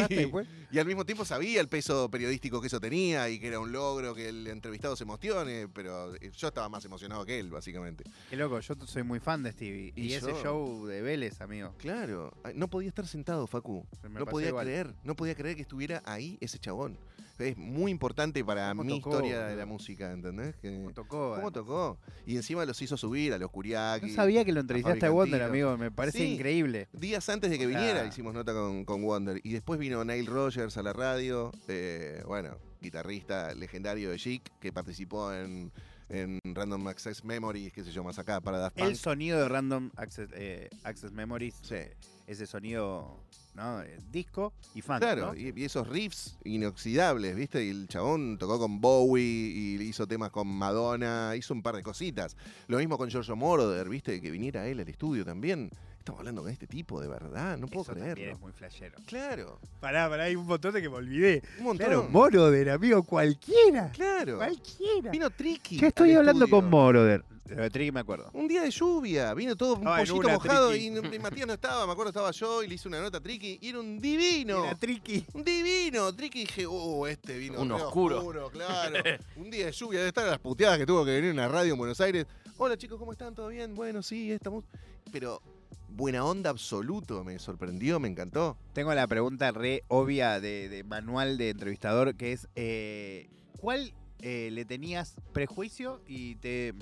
Y, 0.10 0.76
y 0.76 0.80
al 0.80 0.86
mismo 0.86 1.06
tiempo 1.06 1.24
sabía 1.26 1.62
el 1.62 1.68
peso 1.70 2.10
periodístico 2.10 2.60
que 2.60 2.68
eso 2.68 2.80
tenía 2.80 3.30
y 3.30 3.40
que 3.40 3.48
era 3.48 3.60
un 3.60 3.72
logro 3.72 4.14
que 4.14 4.30
el 4.30 4.48
entrevistado 4.48 4.96
se 4.96 5.04
emocione, 5.04 5.68
pero 5.70 6.14
eh, 6.16 6.32
yo 6.36 6.48
estaba 6.50 6.68
más 6.70 6.84
emocionado 6.86 7.26
que 7.26 7.40
él, 7.40 7.50
básicamente. 7.50 8.04
Qué 8.30 8.36
loco, 8.36 8.60
yo 8.60 8.76
soy 8.86 9.04
muy 9.04 9.20
fan 9.20 9.44
de 9.44 9.52
Stevie. 9.52 9.94
Y, 9.96 10.08
Y 10.08 10.14
ese 10.14 10.28
yo- 10.32 10.42
show 10.44 10.86
de 10.86 11.02
Vélez, 11.02 11.40
amigo. 11.42 11.74
Claro, 11.78 12.34
no 12.54 12.68
podía 12.70 12.90
estar 12.90 13.08
sentado, 13.08 13.48
Facu. 13.48 13.86
No 14.10 14.26
podía 14.26 14.50
igual. 14.50 14.66
creer, 14.66 14.94
no 15.04 15.16
podía 15.16 15.36
creer 15.36 15.56
que 15.56 15.62
estuviera 15.62 16.02
ahí 16.06 16.38
ese 16.42 16.60
chabón. 16.60 16.98
Es 17.38 17.57
muy 17.57 17.91
importante 17.91 18.44
para 18.45 18.70
¿Cómo 18.70 18.84
mi 18.86 18.99
tocó, 18.99 19.10
historia 19.12 19.45
de 19.45 19.56
la 19.57 19.66
música, 19.66 20.12
¿entendés? 20.12 20.56
Que- 20.57 20.74
¿Cómo 20.78 20.94
tocó? 20.94 21.18
¿Cómo 21.18 21.34
además? 21.36 21.53
tocó? 21.53 21.98
Y 22.26 22.38
encima 22.38 22.64
los 22.66 22.82
hizo 22.82 22.95
subir 22.95 23.34
a 23.34 23.38
los 23.38 23.52
Kuriaki. 23.52 24.07
No 24.07 24.14
sabía 24.14 24.45
que 24.45 24.53
lo 24.53 24.62
entrevistaste 24.62 25.06
a 25.06 25.10
Wonder, 25.12 25.41
amigo. 25.44 25.78
Me 25.78 25.91
parece 25.91 26.20
Sí, 26.20 26.34
increíble. 26.36 26.88
Días 26.94 27.28
antes 27.30 27.49
de 27.49 27.57
que 27.60 27.66
viniera 27.68 28.06
hicimos 28.06 28.34
nota 28.34 28.53
con, 28.53 28.86
con 28.86 29.03
Wonder. 29.03 29.41
Y 29.44 29.52
después 29.52 29.80
vino 29.80 30.03
Neil 30.06 30.26
Rogers 30.28 30.78
a 30.78 30.82
la 30.84 30.94
radio. 30.94 31.52
eh, 31.68 32.24
bueno, 32.26 32.57
guitarrista 32.82 33.53
legendario 33.53 34.12
de 34.12 34.18
Chic, 34.18 34.44
que 34.60 34.72
participó 34.72 35.34
en, 35.34 35.72
en 36.10 36.40
Random 36.44 36.88
Access 36.88 37.23
Memories, 37.23 37.73
qué 37.73 37.84
sé 37.84 37.91
yo, 37.91 38.03
más 38.03 38.19
acá 38.19 38.40
para 38.41 38.60
Daft 38.60 38.77
Punk. 38.77 38.90
El 38.90 38.95
sonido 38.98 39.40
de 39.40 39.49
Random 39.49 39.91
Access, 39.95 40.30
eh, 40.34 40.69
Access 40.84 41.11
Memories. 41.11 41.56
eh, 41.72 41.95
Ese 42.27 42.45
sonido, 42.48 43.19
¿no? 43.53 43.82
Eh, 43.84 43.99
Disco 44.11 44.52
y 44.73 44.82
funk. 44.82 44.99
Claro, 44.99 45.27
¿no? 45.27 45.36
y, 45.36 45.53
y 45.56 45.64
esos 45.65 45.88
riffs 45.88 46.38
inoxidables, 46.44 47.36
¿viste? 47.36 47.64
Y 47.64 47.69
el 47.69 47.88
chabón 47.88 48.38
tocó 48.40 48.57
con 48.60 48.82
Bowie 48.82 49.22
y 49.23 49.76
hizo 49.82 50.07
temas 50.07 50.32
con 50.32 50.48
Madonna, 50.48 51.36
hizo 51.36 51.53
un 51.53 51.61
par 51.61 51.76
de 51.76 51.84
cositas. 51.84 52.36
Lo 52.68 52.77
mismo 52.80 52.98
con 52.98 53.10
Giorgio 53.10 53.36
Moroder, 53.36 53.88
¿viste? 53.90 54.19
Que 54.22 54.32
viniera 54.32 54.68
él 54.68 54.80
al 54.80 54.90
estudio 54.90 55.23
también. 55.23 55.69
Estamos 56.06 56.19
hablando 56.19 56.44
con 56.44 56.52
este 56.52 56.68
tipo, 56.68 57.02
de 57.02 57.07
verdad, 57.07 57.57
no 57.57 57.65
puedo 57.65 57.82
Eso 57.82 57.94
también 57.94 58.14
creerlo. 58.14 58.36
es 58.36 58.40
muy 58.40 58.52
flashero. 58.52 58.95
Claro. 59.07 59.60
Pará, 59.80 60.07
pará, 60.07 60.26
hay 60.26 60.36
un 60.36 60.45
montón 60.45 60.72
de 60.72 60.80
que 60.80 60.88
me 60.88 60.98
olvidé. 60.98 61.41
Un 61.57 61.64
montón. 61.64 61.88
Claro, 61.88 62.07
Moroder, 62.11 62.69
amigo, 62.69 63.02
cualquiera. 63.02 63.90
Claro. 63.91 64.38
Cualquiera. 64.38 65.10
Vino 65.10 65.32
Tricky. 65.32 65.80
Ya 65.80 65.88
estoy 65.88 66.14
hablando 66.14 66.45
estudio. 66.45 66.61
con 66.61 66.69
Moroder. 66.69 67.26
De 67.45 67.72
Tricky 67.72 67.91
me 67.91 68.02
acuerdo. 68.02 68.30
Un 68.34 68.48
día 68.48 68.61
de 68.61 68.69
lluvia, 68.69 69.34
vino 69.34 69.56
todo 69.56 69.77
un 69.77 69.88
en 69.88 69.95
pollito 69.95 70.30
mojado 70.30 70.76
y, 70.76 70.91
Matías 70.91 71.48
no 71.48 71.53
estaba, 71.53 71.88
me 71.88 71.94
acuerdo 71.94 72.10
estaba 72.10 72.30
yo 72.30 72.61
y 72.61 72.68
le 72.68 72.76
hice 72.76 72.88
una 72.88 73.02
nota 73.02 73.18
a 73.18 73.22
Tricky 73.22 73.57
y 73.60 73.69
era 73.69 73.80
un 73.80 73.99
divino. 73.99 74.64
Era 74.64 74.76
Tricky. 74.76 75.26
Un 75.34 75.44
divino. 75.44 76.14
Tricky 76.14 76.41
dije, 76.41 76.68
uh, 76.68 77.07
este 77.07 77.36
vino 77.36 77.60
Un 77.60 77.69
re 77.69 77.76
oscuro. 77.82 78.52
claro. 78.52 78.94
un 79.38 79.49
día 79.49 79.65
de 79.65 79.72
lluvia, 79.72 80.02
debe 80.02 80.10
estar 80.10 80.27
a 80.27 80.30
las 80.30 80.40
puteadas 80.40 80.77
que 80.77 80.86
tuvo 80.86 81.03
que 81.03 81.15
venir 81.15 81.32
una 81.32 81.48
radio 81.48 81.73
en 81.73 81.80
Buenos 81.80 81.99
Aires. 81.99 82.27
Hola 82.57 82.77
chicos, 82.77 82.99
¿cómo 82.99 83.11
están? 83.11 83.34
¿Todo 83.34 83.48
bien? 83.48 83.73
Bueno, 83.73 84.03
sí, 84.03 84.32
estamos. 84.32 84.64
Pero 85.11 85.41
buena 85.89 86.26
onda 86.26 86.49
absoluto, 86.49 87.23
me 87.23 87.39
sorprendió, 87.39 87.99
me 87.99 88.07
encantó. 88.07 88.57
Tengo 88.73 88.93
la 88.93 89.07
pregunta 89.07 89.52
re 89.52 89.84
obvia 89.88 90.39
de, 90.39 90.69
de 90.69 90.84
manual 90.84 91.38
de 91.38 91.49
entrevistador, 91.52 92.15
que 92.15 92.34
es, 92.34 92.47
eh, 92.56 93.30
¿cuál 93.60 93.93
eh, 94.22 94.49
le 94.52 94.65
tenías 94.65 95.15
prejuicio 95.34 96.02
y 96.07 96.35
te 96.35 96.73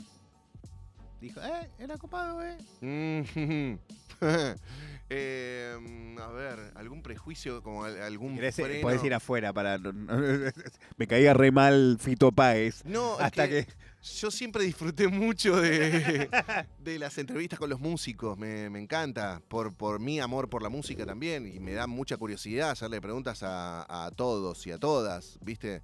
dijo, 1.22 1.40
eh, 1.42 1.70
era 1.80 1.98
copado, 1.98 2.42
eh? 2.44 2.58
Mm, 2.82 3.76
eh, 5.10 6.16
a 6.20 6.28
ver, 6.30 6.72
algún 6.76 7.02
prejuicio, 7.02 7.62
como 7.62 7.84
al- 7.84 8.02
algún 8.02 8.38
eh, 8.44 8.52
freno? 8.52 8.82
Podés 8.82 9.04
ir 9.04 9.14
afuera 9.14 9.54
para... 9.54 9.78
Me 10.98 11.08
caía 11.08 11.34
re 11.34 11.52
mal 11.52 11.98
Fito 12.00 12.32
Páez. 12.32 12.84
No, 12.86 13.16
es 13.16 13.22
hasta 13.26 13.48
que, 13.48 13.66
que... 13.66 13.74
yo 14.04 14.30
siempre 14.32 14.64
disfruté 14.64 15.08
mucho 15.08 15.56
de, 15.62 16.30
las 17.00 17.18
entrevistas 17.18 17.58
con 17.58 17.70
los 17.70 17.80
músicos. 17.80 18.38
Me, 18.38 18.66
encanta, 18.66 19.42
por, 19.48 19.74
por 19.74 20.00
mi 20.00 20.20
amor 20.20 20.50
por 20.50 20.62
la 20.62 20.70
música 20.70 21.06
también. 21.06 21.48
Y 21.48 21.60
me 21.60 21.74
da 21.74 21.88
mucha 21.88 22.18
curiosidad 22.18 22.72
hacerle 22.72 23.02
preguntas 23.02 23.40
a 23.44 24.12
todos 24.16 24.66
y 24.68 24.72
a 24.72 24.78
todas, 24.78 25.38
¿viste? 25.42 25.82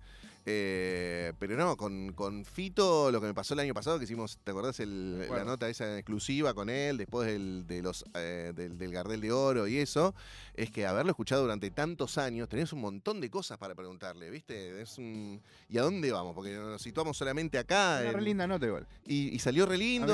Eh, 0.52 1.34
pero 1.38 1.56
no, 1.56 1.78
con, 1.78 2.12
con 2.14 2.44
Fito, 2.44 3.12
lo 3.12 3.22
que 3.22 3.28
me 3.28 3.34
pasó 3.36 3.54
el 3.54 3.60
año 3.60 3.76
pasado, 3.76 4.00
que 4.00 4.06
hicimos, 4.06 4.40
¿te 4.44 4.50
acordás 4.50 4.80
el- 4.80 5.20
la 5.30 5.44
nota 5.44 5.70
esa 5.70 5.96
exclusiva 5.98 6.56
con 6.56 6.70
él, 6.72 6.98
después 6.98 7.28
del, 7.28 7.68
de 7.68 7.84
los, 7.84 8.04
eh, 8.16 8.52
del, 8.56 8.78
del 8.80 8.92
Gardel 8.92 9.22
de 9.22 9.32
Oro 9.32 9.68
y 9.68 9.78
eso? 9.78 10.16
Es 10.56 10.72
que 10.72 10.88
haberlo 10.88 11.12
escuchado 11.12 11.44
durante 11.44 11.70
tantos 11.70 12.18
años, 12.18 12.50
tenés 12.50 12.74
un 12.74 12.82
montón 12.82 13.22
de 13.22 13.30
cosas 13.30 13.60
para 13.60 13.76
preguntarle, 13.76 14.30
¿viste? 14.32 14.82
Es 14.82 14.98
un... 14.98 15.40
¿Y 15.70 15.78
a 15.78 15.84
dónde 15.84 16.12
vamos? 16.12 16.34
Porque 16.34 16.52
nos 16.56 16.82
situamos 16.82 17.16
solamente 17.16 17.60
acá. 17.60 18.00
Una 18.02 18.12
re 18.14 18.22
linda 18.22 18.48
nota 18.48 18.66
igual. 18.66 18.88
y, 19.06 19.30
y 19.30 19.40
salió 19.40 19.68
re 19.68 19.78
lindo. 19.78 20.08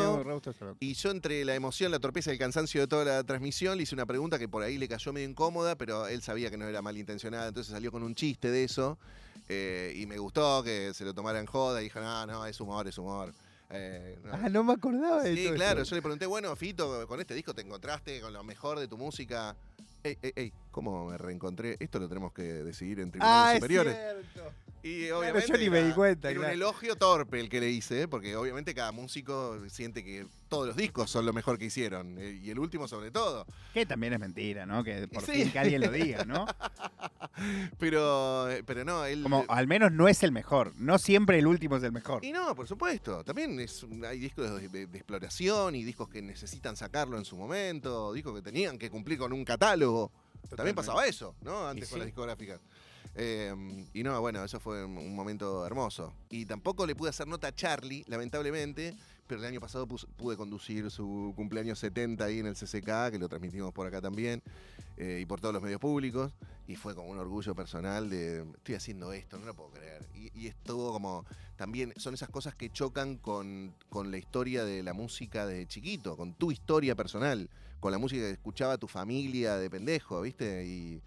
Y 0.81 0.93
yo 0.95 1.11
entre 1.11 1.45
la 1.45 1.55
emoción, 1.55 1.91
la 1.91 1.99
torpeza 1.99 2.31
y 2.31 2.33
el 2.33 2.39
cansancio 2.39 2.81
de 2.81 2.87
toda 2.87 3.05
la 3.05 3.23
transmisión 3.23 3.77
le 3.77 3.83
hice 3.83 3.95
una 3.95 4.05
pregunta 4.05 4.37
que 4.37 4.49
por 4.49 4.63
ahí 4.63 4.77
le 4.77 4.87
cayó 4.89 5.13
medio 5.13 5.29
incómoda, 5.29 5.77
pero 5.77 6.07
él 6.07 6.21
sabía 6.21 6.49
que 6.51 6.57
no 6.57 6.67
era 6.67 6.81
malintencionada, 6.81 7.47
entonces 7.47 7.71
salió 7.71 7.91
con 7.91 8.03
un 8.03 8.15
chiste 8.15 8.51
de 8.51 8.65
eso. 8.65 8.99
Eh, 9.49 9.93
y 9.95 10.05
me 10.05 10.17
gustó 10.17 10.63
que 10.63 10.93
se 10.93 11.05
lo 11.05 11.13
tomara 11.13 11.39
en 11.39 11.45
joda 11.45 11.81
y 11.81 11.85
dijo, 11.85 11.99
no, 11.99 12.25
no, 12.25 12.45
es 12.45 12.59
humor, 12.59 12.87
es 12.87 12.97
humor. 12.97 13.33
Eh, 13.71 14.17
no. 14.23 14.31
Ah, 14.33 14.49
no 14.49 14.63
me 14.63 14.73
acordaba 14.73 15.23
de 15.23 15.35
Sí, 15.35 15.45
todo 15.45 15.55
claro, 15.55 15.81
eso. 15.81 15.89
yo 15.91 15.95
le 15.95 16.01
pregunté, 16.01 16.25
bueno, 16.27 16.55
Fito, 16.55 17.07
con 17.07 17.19
este 17.19 17.33
disco 17.33 17.53
te 17.53 17.61
encontraste 17.61 18.21
con 18.21 18.31
lo 18.33 18.43
mejor 18.43 18.79
de 18.79 18.87
tu 18.87 18.97
música. 18.97 19.55
Ey, 20.03 20.17
ey, 20.21 20.31
ey, 20.35 20.53
¿cómo 20.69 21.07
me 21.09 21.17
reencontré? 21.17 21.77
Esto 21.79 21.97
lo 21.99 22.07
tenemos 22.07 22.31
que 22.31 22.43
decidir 22.43 22.99
en 22.99 23.09
tribunales 23.11 23.47
Ah, 23.47 23.51
es 23.53 23.57
superiores. 23.57 23.95
cierto. 23.95 24.51
Y 24.83 25.01
Claro, 25.07 25.19
obviamente 25.19 25.47
yo 25.47 25.57
ni 25.57 25.69
me 25.71 25.81
di 25.83 25.93
cuenta, 25.93 26.29
Era 26.29 26.39
un 26.39 26.43
claro. 26.43 26.53
elogio 26.53 26.95
torpe 26.95 27.39
el 27.39 27.49
que 27.49 27.59
le 27.59 27.71
hice, 27.71 28.07
porque 28.07 28.35
obviamente 28.35 28.75
cada 28.75 28.91
músico 28.91 29.59
siente 29.67 30.03
que 30.03 30.27
todos 30.47 30.67
los 30.67 30.75
discos 30.75 31.09
son 31.09 31.25
lo 31.25 31.33
mejor 31.33 31.57
que 31.57 31.65
hicieron, 31.65 32.17
eh, 32.19 32.39
y 32.43 32.49
el 32.49 32.59
último 32.59 32.87
sobre 32.87 33.11
todo. 33.11 33.45
Que 33.73 33.85
también 33.85 34.13
es 34.13 34.19
mentira, 34.19 34.65
¿no? 34.65 34.83
Que 34.83 35.07
por 35.07 35.23
Sí. 35.23 35.31
fin 35.33 35.51
que 35.51 35.59
alguien 35.59 35.81
lo 35.81 35.91
diga, 35.91 36.23
¿no? 36.25 36.45
Pero, 37.79 38.49
eh, 38.49 38.63
pero 38.65 38.85
no, 38.85 39.03
él... 39.05 39.23
Como 39.23 39.43
al 39.49 39.67
menos 39.67 39.91
no 39.91 40.07
es 40.07 40.23
el 40.23 40.31
mejor. 40.31 40.73
No 40.77 40.97
siempre 40.97 41.37
el 41.39 41.47
último 41.47 41.75
es 41.75 41.83
el 41.83 41.91
mejor. 41.91 42.23
Y 42.23 42.31
no, 42.31 42.55
por 42.55 42.67
supuesto. 42.67 43.23
También 43.23 43.59
es, 43.59 43.83
un- 43.83 44.05
hay 44.05 44.19
discos 44.19 44.61
de, 44.61 44.69
de- 44.69 44.87
de 44.87 44.97
exploración 44.97 45.75
y 45.75 45.83
discos 45.83 46.07
que 46.09 46.21
necesitan 46.21 46.75
sacarlo 46.77 47.17
en 47.17 47.25
su 47.25 47.35
momento, 47.35 48.13
discos 48.13 48.35
que 48.35 48.41
tenían 48.41 48.77
que 48.77 48.89
cumplir 48.89 49.17
con 49.17 49.33
un 49.33 49.43
catálogo. 49.43 50.11
También 50.11 50.49
Totalmente. 50.49 50.75
pasaba 50.75 51.05
eso, 51.07 51.35
¿no? 51.41 51.67
Antes 51.67 51.89
con 51.89 51.99
las 51.99 52.05
sí. 52.05 52.11
discográficas. 52.11 52.61
Eh, 53.15 53.53
y 53.93 54.03
no, 54.03 54.19
bueno, 54.21 54.43
eso 54.43 54.59
fue 54.59 54.85
un- 54.85 54.97
un 54.97 55.15
momento 55.15 55.65
hermoso. 55.65 56.13
Y 56.29 56.45
tampoco 56.45 56.85
le 56.85 56.95
pude 56.95 57.09
hacer 57.09 57.27
nota 57.27 57.47
a 57.47 57.51
Charlie, 57.55 58.03
lamentablemente, 58.07 58.95
pero 59.27 59.41
el 59.41 59.47
año 59.47 59.59
pasado 59.59 59.87
pude 59.87 60.37
conducir 60.37 60.89
su 60.91 61.33
cumpleaños 61.35 61.79
70 61.79 62.23
ahí 62.23 62.39
en 62.39 62.47
el 62.47 62.55
CCK, 62.55 63.11
que 63.11 63.19
lo 63.19 63.27
transmitimos 63.27 63.73
por 63.73 63.87
acá 63.87 64.01
también, 64.01 64.41
eh, 64.97 65.19
y 65.21 65.25
por 65.25 65.41
todos 65.41 65.53
los 65.53 65.63
medios 65.63 65.79
públicos. 65.79 66.31
Y 66.67 66.75
fue 66.75 66.95
como 66.95 67.09
un 67.09 67.19
orgullo 67.19 67.53
personal 67.53 68.09
de, 68.09 68.41
estoy 68.57 68.75
haciendo 68.75 69.13
esto, 69.13 69.37
no 69.37 69.45
lo 69.45 69.53
puedo 69.55 69.71
creer. 69.71 70.07
Y, 70.15 70.31
y 70.39 70.47
estuvo 70.47 70.91
como, 70.91 71.25
también 71.55 71.93
son 71.97 72.13
esas 72.13 72.29
cosas 72.29 72.55
que 72.55 72.69
chocan 72.69 73.17
con, 73.17 73.73
con 73.89 74.11
la 74.11 74.17
historia 74.17 74.65
de 74.65 74.83
la 74.83 74.93
música 74.93 75.45
de 75.45 75.67
chiquito, 75.67 76.17
con 76.17 76.33
tu 76.33 76.51
historia 76.51 76.95
personal, 76.95 77.49
con 77.79 77.91
la 77.91 77.97
música 77.97 78.23
que 78.23 78.31
escuchaba 78.31 78.77
tu 78.77 78.87
familia 78.87 79.57
de 79.57 79.69
pendejo, 79.69 80.21
¿viste? 80.21 80.65
Y, 80.65 81.01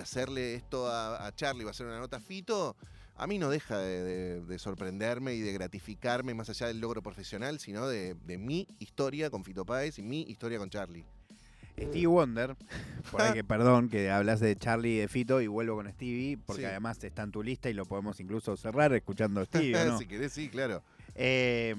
hacerle 0.00 0.54
esto 0.54 0.88
a, 0.90 1.30
Charlie, 1.36 1.64
va 1.64 1.70
a 1.70 1.72
hacer 1.72 1.86
una 1.86 1.98
nota 1.98 2.18
Fito, 2.18 2.74
a 3.16 3.26
mí 3.26 3.38
no 3.38 3.50
deja 3.50 3.78
de, 3.78 4.02
de- 4.02 4.40
de 4.40 4.58
sorprenderme 4.58 5.34
y 5.34 5.40
de 5.40 5.52
gratificarme 5.52 6.34
más 6.34 6.48
allá 6.50 6.66
del 6.66 6.80
logro 6.80 7.02
profesional, 7.02 7.58
sino 7.60 7.86
de, 7.88 8.14
de 8.26 8.38
mi 8.38 8.66
historia 8.78 9.30
con 9.30 9.44
Fito 9.44 9.64
Páez 9.64 9.98
y 9.98 10.02
mi 10.02 10.22
historia 10.22 10.58
con 10.58 10.70
Charlie. 10.70 11.04
Stevie 11.78 12.06
Wonder, 12.06 12.54
por 13.10 13.22
ahí 13.22 13.32
que, 13.32 13.44
perdón, 13.44 13.88
que 13.88 14.10
hablas 14.10 14.40
de 14.40 14.54
Charlie 14.56 14.96
y 14.96 14.98
de 14.98 15.08
Fito 15.08 15.40
y 15.40 15.46
vuelvo 15.46 15.76
con 15.76 15.90
Stevie, 15.90 16.36
porque 16.36 16.62
Sí. 16.62 16.66
además 16.66 17.02
está 17.02 17.22
en 17.22 17.32
tu 17.32 17.42
lista 17.42 17.70
y 17.70 17.72
lo 17.74 17.86
podemos 17.86 18.20
incluso 18.20 18.56
cerrar 18.56 18.92
escuchando 18.92 19.40
a 19.40 19.44
Stevie, 19.46 19.76
¿o 19.76 19.84
¿no? 19.92 19.98
si 19.98 20.06
querés, 20.06 20.32
sí, 20.32 20.48
claro. 20.48 20.82
Eh, 21.14 21.74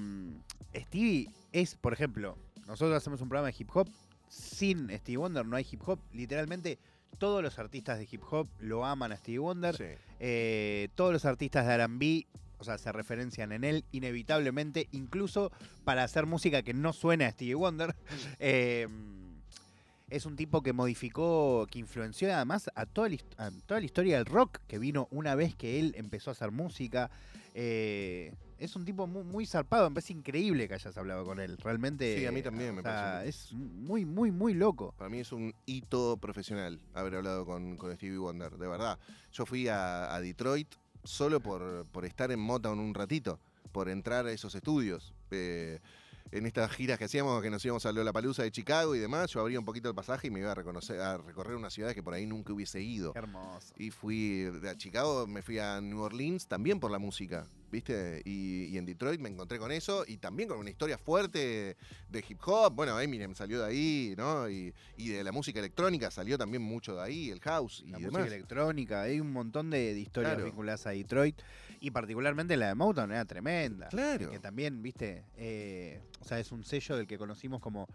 Stevie 0.74 1.28
es, 1.52 1.76
por 1.76 1.92
ejemplo, 1.92 2.36
nosotros 2.66 2.96
hacemos 2.96 3.20
un 3.20 3.28
programa 3.28 3.48
de 3.48 3.54
hip 3.58 3.68
hop, 3.74 3.88
sin 4.28 4.88
Stevie 4.98 5.16
Wonder 5.18 5.46
no 5.46 5.56
hay 5.56 5.66
hip 5.70 5.80
hop, 5.86 6.00
literalmente 6.12 6.78
todos 7.14 7.42
los 7.42 7.58
artistas 7.58 7.98
de 7.98 8.08
hip 8.10 8.22
hop 8.30 8.48
lo 8.58 8.84
aman 8.84 9.12
a 9.12 9.16
Stevie 9.16 9.38
Wonder, 9.38 9.98
Eh, 10.20 10.88
todos 10.94 11.12
los 11.12 11.24
artistas 11.24 11.66
de 11.66 11.74
R&B, 11.74 12.26
o 12.58 12.64
sea, 12.64 12.78
se 12.78 12.92
referencian 12.92 13.52
en 13.52 13.64
él 13.64 13.84
inevitablemente, 13.92 14.88
incluso 14.92 15.52
para 15.84 16.04
hacer 16.04 16.26
música 16.26 16.62
que 16.62 16.74
no 16.74 16.92
suene 16.92 17.24
a 17.24 17.30
Stevie 17.32 17.54
Wonder. 17.54 17.94
Eh, 18.38 18.88
es 20.10 20.26
un 20.26 20.36
tipo 20.36 20.62
que 20.62 20.72
modificó, 20.72 21.66
que 21.70 21.78
influenció 21.78 22.32
además 22.32 22.70
a 22.74 22.86
toda, 22.86 23.08
la, 23.08 23.16
a 23.38 23.50
toda 23.66 23.80
la 23.80 23.86
historia 23.86 24.16
del 24.16 24.26
rock, 24.26 24.60
que 24.68 24.78
vino 24.78 25.08
una 25.10 25.34
vez 25.34 25.56
que 25.56 25.80
él 25.80 25.94
empezó 25.96 26.30
a 26.30 26.32
hacer 26.32 26.50
música. 26.50 27.10
Eh, 27.54 28.32
es 28.58 28.76
un 28.76 28.84
tipo 28.84 29.06
muy, 29.06 29.24
muy 29.24 29.46
zarpado, 29.46 29.90
me 29.90 29.94
parece 29.94 30.12
increíble 30.12 30.68
que 30.68 30.74
hayas 30.74 30.96
hablado 30.96 31.24
con 31.24 31.40
él. 31.40 31.56
Realmente. 31.58 32.18
Sí, 32.18 32.26
a 32.26 32.32
mí 32.32 32.42
también 32.42 32.74
me 32.74 32.82
sea, 32.82 33.18
parece. 33.18 33.28
Es 33.28 33.52
muy, 33.52 34.04
muy, 34.04 34.30
muy 34.30 34.54
loco. 34.54 34.94
Para 34.96 35.10
mí 35.10 35.18
es 35.18 35.32
un 35.32 35.54
hito 35.66 36.16
profesional 36.18 36.80
haber 36.92 37.16
hablado 37.16 37.44
con, 37.44 37.76
con 37.76 37.94
Stevie 37.94 38.18
Wonder, 38.18 38.56
de 38.56 38.68
verdad. 38.68 38.98
Yo 39.32 39.46
fui 39.46 39.68
a, 39.68 40.14
a 40.14 40.20
Detroit 40.20 40.74
solo 41.04 41.40
por, 41.40 41.86
por 41.86 42.04
estar 42.04 42.30
en 42.32 42.40
Motown 42.40 42.78
un 42.78 42.94
ratito, 42.94 43.38
por 43.72 43.88
entrar 43.88 44.26
a 44.26 44.32
esos 44.32 44.54
estudios. 44.54 45.14
Eh, 45.30 45.80
en 46.32 46.46
estas 46.46 46.70
giras 46.72 46.98
que 46.98 47.04
hacíamos, 47.04 47.42
que 47.42 47.50
nos 47.50 47.64
íbamos 47.64 47.86
a 47.86 47.92
Lollapalooza 47.92 48.42
de 48.42 48.50
Chicago 48.50 48.94
y 48.94 48.98
demás, 48.98 49.30
yo 49.30 49.40
abría 49.40 49.58
un 49.58 49.64
poquito 49.64 49.88
el 49.88 49.94
pasaje 49.94 50.26
y 50.28 50.30
me 50.30 50.40
iba 50.40 50.50
a, 50.50 50.54
reconocer, 50.54 51.00
a 51.00 51.18
recorrer 51.18 51.56
unas 51.56 51.72
ciudades 51.72 51.94
que 51.94 52.02
por 52.02 52.14
ahí 52.14 52.26
nunca 52.26 52.52
hubiese 52.52 52.80
ido. 52.80 53.12
Qué 53.12 53.18
hermoso. 53.20 53.72
Y 53.78 53.90
fui 53.90 54.40
de 54.60 54.70
a 54.70 54.76
Chicago, 54.76 55.26
me 55.26 55.42
fui 55.42 55.58
a 55.58 55.80
New 55.80 56.00
Orleans 56.00 56.48
también 56.48 56.80
por 56.80 56.90
la 56.90 56.98
música, 56.98 57.46
¿viste? 57.70 58.22
Y, 58.24 58.64
y 58.66 58.78
en 58.78 58.84
Detroit 58.86 59.20
me 59.20 59.28
encontré 59.28 59.58
con 59.58 59.70
eso 59.70 60.04
y 60.08 60.16
también 60.16 60.48
con 60.48 60.58
una 60.58 60.70
historia 60.70 60.98
fuerte 60.98 61.76
de 62.08 62.24
hip 62.28 62.40
hop. 62.46 62.74
Bueno, 62.74 62.98
Eminem 62.98 63.34
salió 63.34 63.60
de 63.60 63.66
ahí, 63.66 64.14
¿no? 64.16 64.48
Y, 64.50 64.74
y 64.96 65.10
de 65.10 65.22
la 65.22 65.30
música 65.30 65.60
electrónica 65.60 66.10
salió 66.10 66.36
también 66.36 66.62
mucho 66.62 66.96
de 66.96 67.02
ahí, 67.02 67.30
el 67.30 67.40
house 67.40 67.82
y 67.86 67.90
la 67.90 67.98
demás. 67.98 68.12
música 68.12 68.34
electrónica, 68.34 69.02
hay 69.02 69.20
un 69.20 69.32
montón 69.32 69.70
de, 69.70 69.94
de 69.94 70.00
historias 70.00 70.34
Claro. 70.34 70.46
vinculadas 70.46 70.86
a 70.86 70.90
Detroit 70.90 71.38
y 71.86 71.90
particularmente 71.90 72.56
la 72.56 72.68
de 72.68 72.74
Motown 72.74 73.12
era 73.12 73.24
tremenda. 73.24 73.88
Claro. 73.88 74.30
Que 74.30 74.38
también, 74.38 74.82
viste, 74.82 75.24
Eh, 75.36 76.00
o 76.20 76.24
sea, 76.24 76.38
es 76.38 76.50
un 76.52 76.64
sello 76.64 76.96
del 76.96 77.06
que 77.06 77.18
conocimos 77.18 77.60
como 77.60 77.86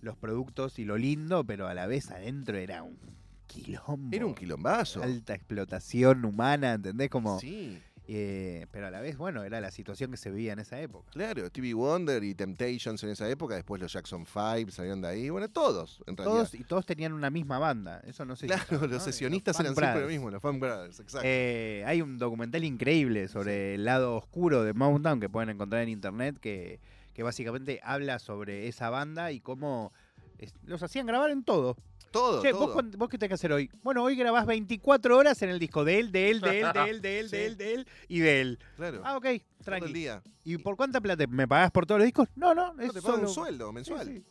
los 0.00 0.16
productos 0.16 0.78
y 0.78 0.84
lo 0.84 0.96
lindo, 0.96 1.44
pero 1.44 1.68
a 1.68 1.74
la 1.74 1.86
vez 1.86 2.10
adentro 2.10 2.56
era 2.56 2.82
un 2.82 2.98
quilombo. 3.46 4.14
Era 4.16 4.26
un 4.26 4.34
quilombazo. 4.34 5.02
Alta 5.02 5.34
explotación 5.34 6.24
humana, 6.24 6.74
¿entendés? 6.74 7.10
Como, 7.10 7.38
Sí. 7.38 7.80
Eh, 8.06 8.66
pero 8.70 8.86
a 8.88 8.90
la 8.90 9.00
vez, 9.00 9.16
bueno, 9.16 9.44
era 9.44 9.60
la 9.60 9.70
situación 9.70 10.10
que 10.10 10.16
se 10.18 10.30
vivía 10.30 10.52
en 10.52 10.58
esa 10.58 10.78
época. 10.80 11.10
Claro, 11.12 11.46
Stevie 11.46 11.72
Wonder 11.74 12.22
y 12.22 12.34
Temptations 12.34 13.02
en 13.02 13.10
esa 13.10 13.28
época, 13.30 13.54
después 13.54 13.80
los 13.80 13.92
Jackson 13.92 14.26
5 14.26 14.70
salieron 14.70 15.00
de 15.00 15.08
ahí, 15.08 15.30
bueno, 15.30 15.48
todos, 15.48 16.02
en 16.06 16.16
realidad. 16.16 16.36
Todos, 16.44 16.54
y 16.54 16.64
todos 16.64 16.84
tenían 16.84 17.12
una 17.14 17.30
misma 17.30 17.58
banda, 17.58 18.00
eso 18.06 18.24
no 18.26 18.36
sé 18.36 18.46
si 18.46 18.52
claro, 18.54 18.86
los 18.86 18.90
¿no? 18.90 19.00
sesionistas 19.00 19.58
eran 19.60 19.74
siempre 19.74 20.00
lo 20.02 20.08
mismo, 20.08 20.30
los 20.30 20.42
Fan 20.42 20.60
Brothers, 20.60 21.00
exacto. 21.00 21.26
Eh, 21.26 21.82
hay 21.86 22.02
un 22.02 22.18
documental 22.18 22.62
increíble 22.64 23.28
sobre 23.28 23.74
el 23.76 23.84
lado 23.84 24.16
oscuro 24.16 24.62
de 24.64 24.74
Mountain 24.74 25.20
que 25.20 25.28
pueden 25.30 25.48
encontrar 25.50 25.82
en 25.82 25.88
internet 25.88 26.36
que, 26.40 26.80
que 27.14 27.22
básicamente 27.22 27.80
habla 27.82 28.18
sobre 28.18 28.68
esa 28.68 28.90
banda 28.90 29.32
y 29.32 29.40
cómo 29.40 29.92
es- 30.38 30.54
los 30.66 30.82
hacían 30.82 31.06
grabar 31.06 31.30
en 31.30 31.42
todo. 31.44 31.76
Todo, 32.14 32.40
Che, 32.42 32.52
todo. 32.52 32.72
¿vos, 32.72 32.84
vos 32.96 33.08
qué 33.08 33.18
tenés 33.18 33.30
que 33.30 33.34
hacer 33.34 33.52
hoy? 33.52 33.68
Bueno, 33.82 34.04
hoy 34.04 34.14
grabás 34.14 34.46
24 34.46 35.18
horas 35.18 35.42
en 35.42 35.50
el 35.50 35.58
disco 35.58 35.84
de 35.84 35.98
él, 35.98 36.12
de 36.12 36.30
él, 36.30 36.40
de 36.40 36.60
él, 36.60 36.72
de 36.72 36.90
él, 36.90 37.00
de 37.02 37.18
él, 37.18 37.28
de 37.30 37.36
Sí. 37.38 37.44
él, 37.44 37.56
de 37.56 37.74
él 37.74 37.86
y 38.06 38.18
de 38.20 38.40
él. 38.40 38.58
Claro. 38.76 39.02
Ah, 39.04 39.16
ok, 39.16 39.26
tranqui. 39.64 39.86
el 39.88 39.92
día. 39.92 40.22
¿Y 40.44 40.58
por 40.58 40.76
cuánta 40.76 41.00
plata 41.00 41.24
me 41.28 41.48
pagás 41.48 41.72
por 41.72 41.86
todos 41.86 41.98
los 41.98 42.04
discos? 42.06 42.28
No, 42.36 42.54
no, 42.54 42.72
No, 42.74 42.82
es 42.82 42.92
te 42.92 43.00
solo... 43.00 43.22
un 43.26 43.28
sueldo 43.34 43.72
mensual. 43.72 44.22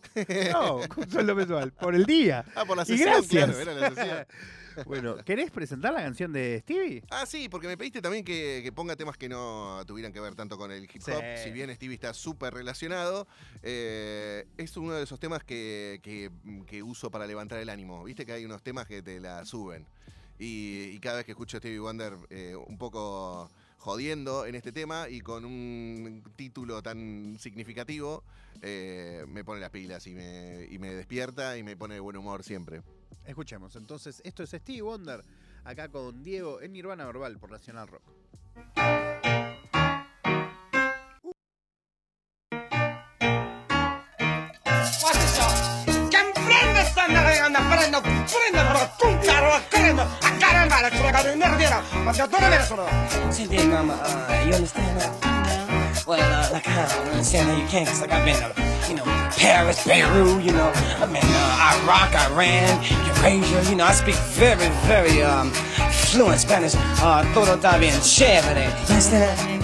No, 0.53 0.75
un 0.97 1.09
sueldo 1.11 1.35
mensual, 1.35 1.73
por 1.73 1.93
el 1.93 2.05
día. 2.05 2.45
Ah, 2.55 2.63
por 2.63 2.77
la 2.77 2.83
Y 2.83 2.85
sesión, 2.85 3.09
gracias. 3.09 3.45
claro, 3.53 3.59
era 3.59 3.73
la 3.73 3.89
sesión. 3.95 4.27
bueno, 4.85 5.17
¿querés 5.25 5.51
presentar 5.51 5.93
la 5.93 6.01
canción 6.03 6.31
de 6.33 6.59
Stevie? 6.61 7.03
Ah, 7.09 7.25
sí, 7.25 7.49
porque 7.49 7.67
me 7.67 7.77
pediste 7.77 8.01
también 8.01 8.23
que, 8.23 8.61
que 8.63 8.71
ponga 8.71 8.95
temas 8.95 9.17
que 9.17 9.29
no 9.29 9.81
tuvieran 9.85 10.11
que 10.13 10.19
ver 10.19 10.35
tanto 10.35 10.57
con 10.57 10.71
el 10.71 10.83
hip 10.83 11.01
hop. 11.07 11.23
Sí. 11.35 11.43
Si 11.45 11.51
bien 11.51 11.73
Stevie 11.75 11.95
está 11.95 12.13
súper 12.13 12.53
relacionado, 12.53 13.27
eh, 13.61 14.45
es 14.57 14.75
uno 14.77 14.93
de 14.93 15.03
esos 15.03 15.19
temas 15.19 15.43
que, 15.43 15.99
que- 16.03 16.31
que 16.65 16.83
uso 16.83 17.09
para 17.11 17.25
levantar 17.27 17.59
el 17.59 17.69
ánimo. 17.69 18.03
Viste 18.03 18.25
que 18.25 18.33
hay 18.33 18.45
unos 18.45 18.61
temas 18.63 18.87
que 18.87 19.01
te 19.01 19.19
la 19.19 19.45
suben. 19.45 19.85
Y, 20.39 20.85
y 20.91 20.99
cada 20.99 21.17
vez 21.17 21.25
que 21.25 21.31
escucho 21.31 21.57
a 21.57 21.59
Stevie 21.59 21.79
Wonder 21.79 22.13
eh, 22.29 22.55
un 22.55 22.77
poco 22.77 23.49
jodiendo 23.77 24.45
en 24.45 24.55
este 24.55 24.71
tema 24.71 25.07
y 25.09 25.19
con 25.21 25.45
un 25.45 26.23
título 26.35 26.81
tan 26.81 27.37
significativo, 27.39 28.23
eh, 28.61 29.25
me 29.27 29.43
pone 29.43 29.59
las 29.61 29.69
pilas 29.71 30.07
y 30.07 30.15
me, 30.15 30.65
y 30.71 30.79
me 30.79 30.93
despierta 30.93 31.57
y 31.57 31.63
me 31.63 31.75
pone 31.77 31.95
de 31.95 31.99
buen 31.99 32.15
humor 32.17 32.43
siempre. 32.43 32.81
Escuchemos, 33.25 33.75
entonces, 33.75 34.21
esto 34.23 34.43
es 34.43 34.49
Stevie 34.49 34.81
Wonder, 34.81 35.23
acá 35.63 35.89
con 35.89 36.23
Diego 36.23 36.61
en 36.61 36.73
Nirvana 36.73 37.05
Verbal 37.05 37.39
por 37.39 37.51
Nacional 37.51 37.87
Rock. 37.87 38.03
Uh, 38.75 39.23
that? 56.05 56.09
Well, 56.09 56.19
uh, 56.19 56.51
like, 56.53 56.67
I 56.67 56.87
don't 56.87 57.07
understand 57.07 57.49
how 57.49 57.57
you 57.57 57.67
can, 57.67 57.85
cause 57.85 58.01
like 58.01 58.11
I've 58.11 58.25
been 58.25 58.35
to, 58.35 58.89
you 58.89 58.95
know, 58.95 59.03
Paris, 59.37 59.85
Beirut, 59.85 60.43
you 60.43 60.51
know, 60.51 60.71
I've 60.99 61.11
been 61.11 61.23
uh, 61.23 61.83
Iraq, 61.83 62.13
Iran, 62.31 62.83
Eurasia, 63.17 63.69
you 63.69 63.75
know, 63.75 63.85
I 63.85 63.93
speak 63.93 64.15
very, 64.15 64.69
very, 64.87 65.21
um, 65.23 65.51
fluent 65.91 66.39
Spanish. 66.39 66.75
Uh, 66.75 67.23
todo 67.33 67.55
está 67.55 67.77
bien 67.79 67.99
chévere. 68.01 68.65
You 68.65 68.95
understand? 68.95 69.63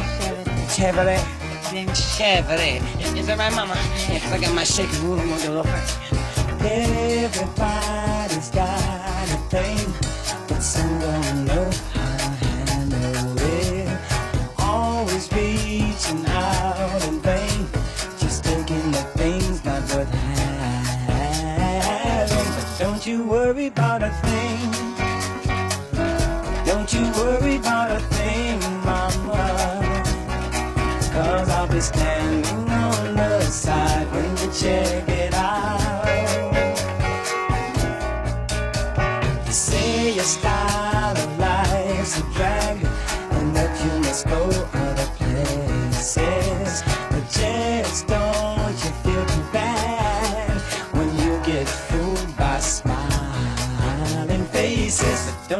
Chévere. 0.70 1.20
Chévere. 1.94 2.82
Is 3.18 3.28
that 3.28 3.38
right, 3.38 3.54
mama? 3.54 3.76
Yeah, 4.10 4.20
'cause 4.20 4.32
I 4.34 4.40
got 4.40 4.54
my 4.56 4.64
shaking 4.64 5.04
room, 5.04 5.20
do 5.20 5.34
a 5.34 5.62
little 5.62 5.66
Everybody's 6.62 8.50
got 8.50 9.30
a 9.30 9.38
thing, 9.50 9.94
but 10.48 10.62
some 10.62 11.00
don't 11.00 11.46
know 11.46 11.70
But 23.10 23.16
don't 23.16 23.26
you 23.26 23.32
worry 23.32 23.68
about 23.68 24.04
a 24.04 24.10
thing. 24.10 24.89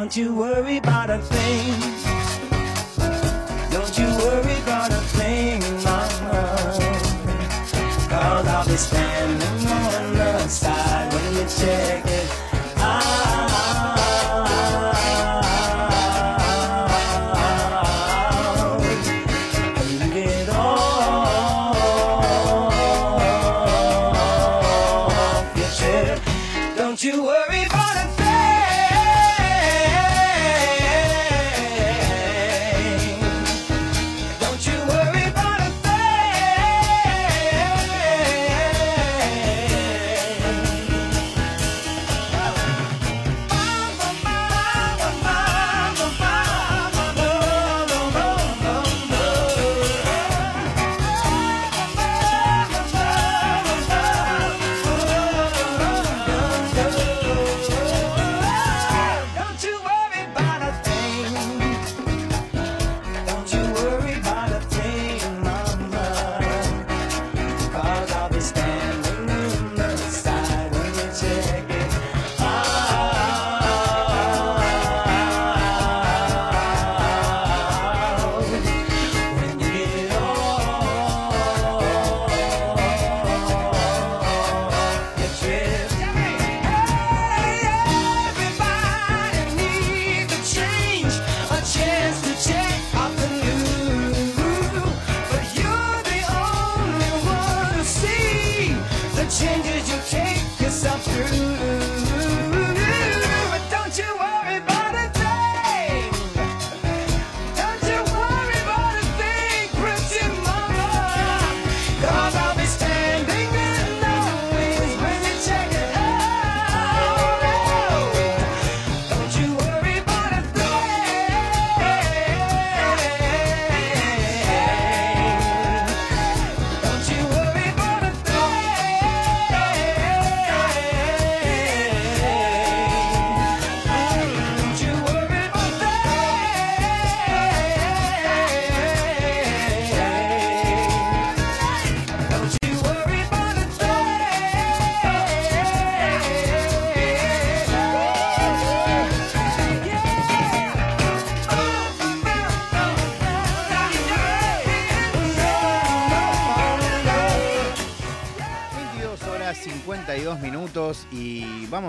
Don't 0.10 0.18
you 0.18 0.34
worry 0.34 0.78
about 0.78 1.12
a 1.12 1.20
thing. 1.20 1.80
Don't 3.70 3.96
you 3.96 4.08
worry 4.26 4.58
about 4.64 4.92
a 4.92 5.02
thing, 5.18 5.62
mama. 5.84 6.58
Cause 8.10 8.48
I'll 8.48 8.66
be 8.66 8.76
standing 8.76 9.68
on 9.68 10.14
the 10.16 10.48
side 10.48 11.14
when 11.14 11.34
you 11.36 11.46
check 11.48 12.08
it 12.08 12.19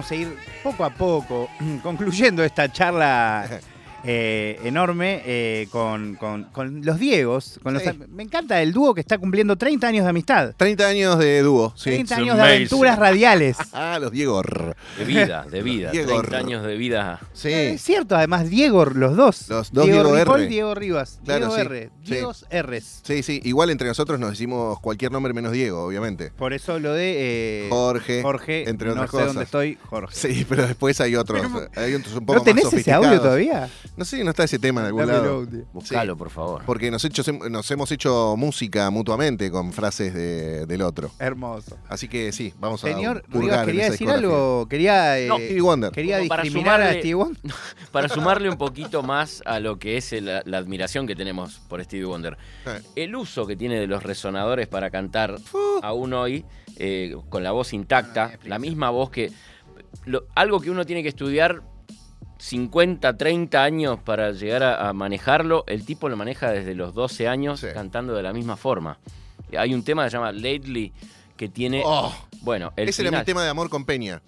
vamos 0.01 0.13
a 0.13 0.15
ir 0.15 0.35
poco 0.63 0.83
a 0.83 0.91
poco 0.91 1.51
concluyendo 1.83 2.43
esta 2.43 2.73
charla 2.73 3.47
eh, 4.05 4.59
enorme 4.65 5.23
eh, 5.25 5.69
con, 5.71 6.15
con- 6.17 6.45
con 6.45 6.85
los 6.85 6.99
Diegos. 6.99 7.59
Con 7.63 7.75
los, 7.75 7.83
Sí. 7.83 7.91
me 8.09 8.23
encanta 8.23 8.61
el 8.63 8.73
dúo 8.73 8.95
que 8.95 9.01
está 9.01 9.19
cumpliendo 9.19 9.57
30 9.57 9.87
años 9.89 10.05
de 10.05 10.11
amistad. 10.11 10.55
30 10.57 10.87
años 10.87 11.19
de 11.19 11.41
dúo, 11.43 11.73
sí. 11.77 11.91
30 11.91 12.17
años 12.17 12.37
de 12.37 12.43
aventuras 12.43 12.99
radiales. 12.99 13.57
Ah, 13.73 13.99
los 14.01 14.11
Diego. 14.13 14.43
De 14.99 15.05
vida, 15.05 15.47
de 15.51 15.63
vida. 15.63 15.91
Diego 15.91 16.19
30 16.21 16.37
años 16.37 16.67
de 16.67 16.77
vida. 16.77 17.21
Sí. 17.33 17.53
Es 17.53 17.83
cierto, 17.83 18.17
además, 18.17 18.49
Diego, 18.51 18.85
los 18.85 19.17
dos. 19.17 19.49
Los 19.49 19.73
dos 19.73 19.87
Diego 19.87 20.15
Ripoll, 20.15 20.41
R. 20.43 20.49
Diego 20.49 20.75
Rivas. 20.75 21.21
Claro, 21.25 21.47
Diego 21.47 21.55
sí. 21.55 21.61
R. 21.63 21.91
Sí. 22.05 22.11
Diegos 22.13 22.47
R's. 22.51 23.01
Sí, 23.05 23.23
sí. 23.23 23.41
Igual 23.45 23.71
entre 23.71 23.89
nosotros 23.89 24.19
nos 24.19 24.31
decimos 24.31 24.81
cualquier 24.81 25.13
nombre 25.13 25.33
menos 25.33 25.53
Diego, 25.53 25.85
obviamente. 25.85 26.31
Por 26.37 26.53
eso 26.53 26.79
lo 26.79 26.93
de 26.93 27.67
eh, 27.67 27.69
Jorge, 27.71 28.23
Jorge, 28.23 28.69
entre 28.69 28.89
no 28.89 28.93
otras 28.95 29.11
sé 29.11 29.13
cosas. 29.13 29.27
dónde 29.29 29.45
estoy, 29.45 29.79
Jorge. 29.89 30.15
Sí, 30.15 30.47
pero 30.49 30.67
después 30.67 31.01
hay 31.01 31.17
otros. 31.17 31.41
hay 31.77 31.95
otros 31.95 32.15
un 32.15 32.27
poco 32.27 32.39
¿No 32.39 32.45
tenés 32.45 32.65
más 32.65 32.75
ese 32.75 32.93
audio 32.93 33.21
todavía? 33.21 33.69
No 33.97 34.05
sé, 34.05 34.25
no 34.25 34.31
está 34.31 34.45
ese 34.45 34.59
tema 34.59 34.81
en 34.81 34.87
algún 34.87 35.07
Dámelo, 35.07 35.43
lado. 35.45 35.65
Buscalo, 35.73 36.17
por 36.17 36.31
favor. 36.31 36.63
Porque 36.65 36.91
nos, 36.91 37.05
hecho- 37.05 37.23
nos 37.51 37.71
hemos 37.71 37.91
hecho 37.93 38.35
música 38.39 38.89
mutuamente 38.91 39.51
con 39.51 39.73
frases 39.73 40.15
de- 40.15 40.65
del 40.65 40.81
otro. 40.83 41.11
Hermoso. 41.19 41.77
Así 41.89 42.09
que 42.09 42.33
sí, 42.33 42.55
vamos 42.59 42.83
a 42.85 42.89
Señor 42.89 43.23
Rivas, 43.29 43.61
en 43.61 43.67
quería 43.67 43.83
esa 43.85 43.93
decir 43.93 44.09
algo. 44.11 44.67
Quería, 44.71 45.19
eh, 45.19 45.27
No, 45.29 45.37
Stevie 45.37 45.61
Wonder. 45.61 45.93
quería 45.93 46.19
discriminar 46.19 46.81
a 46.81 46.85
sumarle- 46.93 46.99
Stevie 47.01 47.15
Wonder. 47.15 47.41
Para 47.93 48.09
sumarle 48.09 48.49
un 48.49 48.57
poquito 48.57 49.03
más 49.03 49.43
a 49.45 49.61
lo 49.61 49.79
que 49.79 49.97
es 49.99 50.13
el- 50.15 50.25
la 50.45 50.59
admiración 50.59 51.07
que 51.07 51.15
tenemos 51.17 51.59
por 51.69 51.83
Stevie 51.85 52.07
Wonder. 52.07 52.39
Eh. 52.67 52.81
El 52.97 53.17
uso 53.17 53.47
que 53.47 53.57
tiene 53.57 53.79
de 53.79 53.87
los 53.87 54.03
resonadores 54.03 54.67
para 54.69 54.91
cantar 54.91 55.37
aún 55.83 56.13
hoy, 56.15 56.45
eh, 56.77 57.15
con 57.29 57.43
la 57.43 57.51
voz 57.53 57.73
intacta, 57.75 58.39
la 58.45 58.59
misma 58.59 58.89
voz 58.91 59.11
que. 59.11 59.31
lo- 60.07 60.25
algo 60.37 60.61
que 60.61 60.71
uno 60.71 60.87
tiene 60.87 61.03
que 61.03 61.09
estudiar 61.11 61.63
50, 62.41 63.17
30 63.17 63.63
años 63.63 63.99
para 64.05 64.33
llegar 64.33 64.63
a, 64.63 64.89
a 64.89 64.93
manejarlo, 64.93 65.65
el 65.67 65.85
tipo 65.85 66.09
lo 66.09 66.17
maneja 66.17 66.51
desde 66.51 66.75
los 66.75 66.95
12 66.95 67.29
años 67.29 67.65
cantando 67.75 68.15
de 68.15 68.23
la 68.23 68.33
misma 68.33 68.57
forma. 68.57 68.99
Hay 69.57 69.75
un 69.75 69.83
tema 69.85 70.05
que 70.05 70.11
se 70.11 70.17
llama 70.17 70.33
Lately 70.33 70.93
que 71.37 71.49
tiene. 71.49 71.83
Oh. 71.85 72.15
bueno, 72.43 72.73
el 72.77 72.89
Ese 72.89 73.03
era 73.03 73.11
final. 73.11 73.23
mi 73.23 73.27
tema 73.27 73.43
de 73.45 73.51
amor 73.51 73.69
con 73.69 73.85
Peña. 73.85 74.23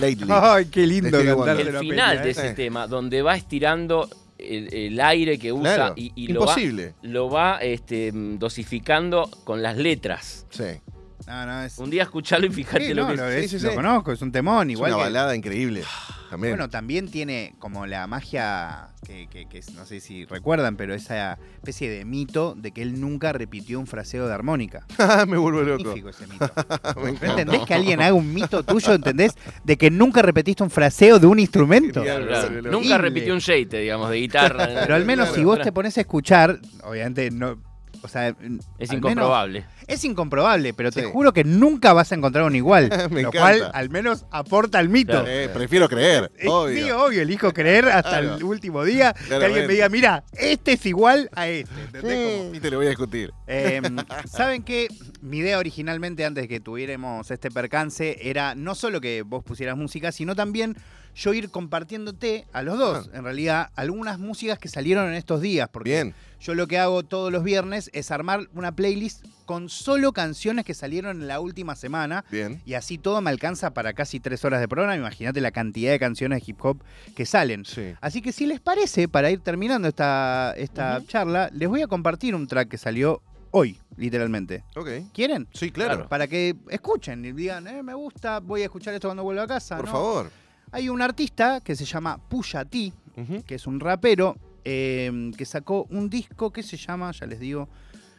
Lately. 0.00 0.26
Ay, 0.30 0.66
qué 0.66 0.86
lindo 0.86 1.18
Wonder. 1.36 1.56
a 1.56 1.60
el 1.60 1.78
final 1.78 2.10
Peña, 2.10 2.22
de 2.22 2.28
¿eh? 2.28 2.30
ese 2.32 2.54
tema, 2.54 2.86
donde 2.86 3.22
va 3.22 3.34
estirando 3.36 4.08
el, 4.38 4.72
el 4.72 5.00
aire 5.00 5.38
que 5.38 5.52
usa 5.52 5.74
Claro, 5.74 5.94
y, 5.96 6.12
y 6.14 6.28
lo 6.28 6.40
va, 6.40 6.46
imposible. 6.52 6.94
lo 7.02 7.30
va 7.30 7.58
este, 7.62 8.12
dosificando 8.14 9.28
con 9.44 9.62
las 9.62 9.76
letras. 9.78 10.46
Sí. 10.50 10.64
No, 11.26 11.44
no, 11.46 11.62
es... 11.62 11.78
Un 11.78 11.90
día 11.90 12.04
escucharlo 12.04 12.46
y 12.46 12.50
fíjate 12.50 12.86
Sí, 12.86 12.94
lo 12.94 13.02
no, 13.04 13.08
que 13.10 13.16
lo, 13.16 13.28
es. 13.28 13.44
es- 13.46 13.50
sí, 13.50 13.58
sí, 13.58 13.64
lo 13.64 13.70
sí. 13.70 13.76
conozco, 13.76 14.12
es 14.12 14.22
un 14.22 14.30
temón. 14.32 14.68
Es 14.70 14.74
Igual 14.76 14.92
una 14.92 14.98
que- 14.98 15.04
balada 15.04 15.34
increíble. 15.36 15.82
También. 16.30 16.52
Bueno, 16.54 16.68
también 16.68 17.10
tiene 17.10 17.54
como 17.58 17.86
la 17.86 18.06
magia 18.06 18.88
que, 19.06 19.28
que- 19.28 19.46
que 19.46 19.58
es- 19.58 19.72
no 19.74 19.84
sé 19.86 20.00
si 20.00 20.24
recuerdan, 20.26 20.76
pero 20.76 20.94
esa 20.94 21.38
especie 21.54 21.88
de 21.90 22.04
mito 22.04 22.54
de 22.56 22.72
que 22.72 22.82
él 22.82 23.00
nunca 23.00 23.32
repitió 23.32 23.78
un 23.80 23.86
fraseo 23.86 24.26
de 24.28 24.34
armónica. 24.34 24.84
me 25.26 25.36
vuelvo 25.38 25.62
loco. 25.62 25.84
Magnífico 25.84 26.08
ese 26.10 26.26
mito. 26.26 26.50
Me 27.02 27.12
¿No 27.12 27.26
entendés 27.30 27.60
que 27.66 27.74
alguien 27.74 28.00
haga 28.02 28.12
un 28.14 28.32
mito 28.34 28.62
tuyo, 28.62 28.92
entendés? 28.92 29.32
De 29.64 29.76
que 29.78 29.90
nunca 29.90 30.20
repetiste 30.22 30.62
un 30.62 30.70
fraseo 30.70 31.18
de 31.18 31.26
un 31.26 31.38
instrumento. 31.38 32.00
Genial, 32.00 32.26
Claro, 32.26 32.48
Claro, 32.48 32.70
Nunca 32.72 32.98
repitió 32.98 33.32
un 33.34 33.40
shade, 33.40 33.80
digamos, 33.80 34.10
de 34.10 34.16
guitarra. 34.18 34.68
Pero 34.82 34.94
al 34.94 35.04
menos 35.04 35.28
si 35.30 35.44
vos 35.44 35.60
te 35.60 35.72
pones 35.72 35.96
a 35.96 36.00
escuchar, 36.02 36.60
obviamente 36.84 37.30
no. 37.30 37.62
O 38.02 38.08
sea, 38.08 38.28
Es 38.28 38.38
menos- 38.38 38.66
incomprobable. 38.92 39.64
es 39.86 40.04
incomprobable, 40.04 40.72
pero 40.74 40.90
te 40.92 41.02
Sí. 41.02 41.08
juro 41.12 41.32
que 41.32 41.44
nunca 41.44 41.92
vas 41.92 42.12
a 42.12 42.14
encontrar 42.14 42.44
un 42.44 42.54
igual. 42.56 42.88
Me 43.10 43.22
lo 43.22 43.28
encanta. 43.28 43.38
cual 43.40 43.70
al 43.74 43.90
menos 43.90 44.24
aporta 44.30 44.78
al 44.78 44.88
mito. 44.88 45.12
Claro. 45.12 45.26
Eh, 45.28 45.48
prefiero 45.52 45.88
creer. 45.88 46.30
Eh, 46.38 46.46
Obvio. 46.48 46.84
Sí, 46.84 46.90
obvio, 46.90 47.22
elijo 47.22 47.52
creer 47.52 47.86
hasta 47.88 48.20
Claro. 48.20 48.36
el 48.36 48.44
último 48.44 48.84
día 48.84 49.14
que 49.26 49.34
alguien 49.34 49.66
me 49.66 49.72
diga, 49.72 49.88
mira, 49.88 50.24
este 50.32 50.72
es 50.72 50.86
igual 50.86 51.28
a 51.34 51.48
este. 51.48 51.68
¿entendés? 51.80 52.50
Mm, 52.50 52.54
Y 52.54 52.60
te 52.60 52.70
lo 52.70 52.76
voy 52.78 52.86
a 52.86 52.90
discutir. 52.90 53.32
Eh, 53.46 53.80
Saben 54.26 54.62
que 54.62 54.88
mi 55.20 55.38
idea 55.38 55.58
originalmente, 55.58 56.24
antes 56.24 56.44
de 56.44 56.48
que 56.48 56.60
tuviéramos 56.60 57.30
este 57.30 57.50
percance, 57.50 58.18
era 58.28 58.54
no 58.54 58.74
solo 58.74 59.00
que 59.00 59.22
vos 59.22 59.42
pusieras 59.44 59.76
música, 59.76 60.12
sino 60.12 60.34
también 60.36 60.76
yo 61.18 61.34
ir 61.34 61.50
compartiéndote 61.50 62.46
a 62.52 62.62
los 62.62 62.78
dos, 62.78 63.10
en 63.12 63.24
realidad, 63.24 63.70
algunas 63.74 64.20
músicas 64.20 64.58
que 64.58 64.68
salieron 64.68 65.08
en 65.08 65.14
estos 65.14 65.40
días. 65.40 65.68
Porque 65.68 65.90
Bien. 65.90 66.14
yo 66.40 66.54
lo 66.54 66.68
que 66.68 66.78
hago 66.78 67.02
todos 67.02 67.32
los 67.32 67.42
viernes 67.42 67.90
es 67.92 68.12
armar 68.12 68.48
una 68.54 68.70
playlist 68.70 69.24
con 69.44 69.68
solo 69.68 70.12
canciones 70.12 70.64
que 70.64 70.74
salieron 70.74 71.20
en 71.20 71.26
la 71.26 71.40
última 71.40 71.74
semana. 71.74 72.24
Bien. 72.30 72.62
Y 72.64 72.74
así 72.74 72.98
todo 72.98 73.20
me 73.20 73.30
alcanza 73.30 73.74
para 73.74 73.94
casi 73.94 74.20
tres 74.20 74.44
horas 74.44 74.60
de 74.60 74.68
programa. 74.68 74.94
Imagínate 74.94 75.40
la 75.40 75.50
cantidad 75.50 75.90
de 75.90 75.98
canciones 75.98 76.40
de 76.40 76.50
hip 76.52 76.64
hop 76.64 76.84
que 77.16 77.26
salen. 77.26 77.64
Sí. 77.64 77.94
Así 78.00 78.22
que 78.22 78.30
si 78.30 78.46
les 78.46 78.60
parece, 78.60 79.08
para 79.08 79.32
ir 79.32 79.40
terminando 79.40 79.88
esta, 79.88 80.54
esta 80.56 81.02
charla, 81.04 81.50
les 81.52 81.68
voy 81.68 81.82
a 81.82 81.88
compartir 81.88 82.36
un 82.36 82.46
track 82.46 82.68
que 82.68 82.78
salió 82.78 83.22
hoy, 83.50 83.76
literalmente. 83.96 84.62
¿Quieren? 85.12 85.48
Sí, 85.52 85.72
claro. 85.72 86.08
Para 86.08 86.28
que 86.28 86.54
escuchen 86.68 87.24
y 87.24 87.32
digan, 87.32 87.66
eh, 87.66 87.82
me 87.82 87.94
gusta, 87.94 88.38
voy 88.38 88.62
a 88.62 88.64
escuchar 88.66 88.94
esto 88.94 89.08
cuando 89.08 89.24
vuelva 89.24 89.42
a 89.42 89.48
casa. 89.48 89.76
Por 89.76 89.86
¿no? 89.86 89.92
favor. 89.92 90.30
Hay 90.72 90.88
un 90.88 91.00
artista 91.02 91.60
que 91.60 91.74
se 91.76 91.84
llama 91.84 92.18
Pusha 92.28 92.64
T, 92.64 92.92
que 93.46 93.54
es 93.54 93.66
un 93.66 93.80
rapero, 93.80 94.36
eh, 94.64 95.30
que 95.36 95.44
sacó 95.44 95.86
un 95.90 96.08
disco 96.10 96.52
que 96.52 96.62
se 96.62 96.76
llama, 96.76 97.10
ya 97.12 97.26
les 97.26 97.40
digo, 97.40 97.68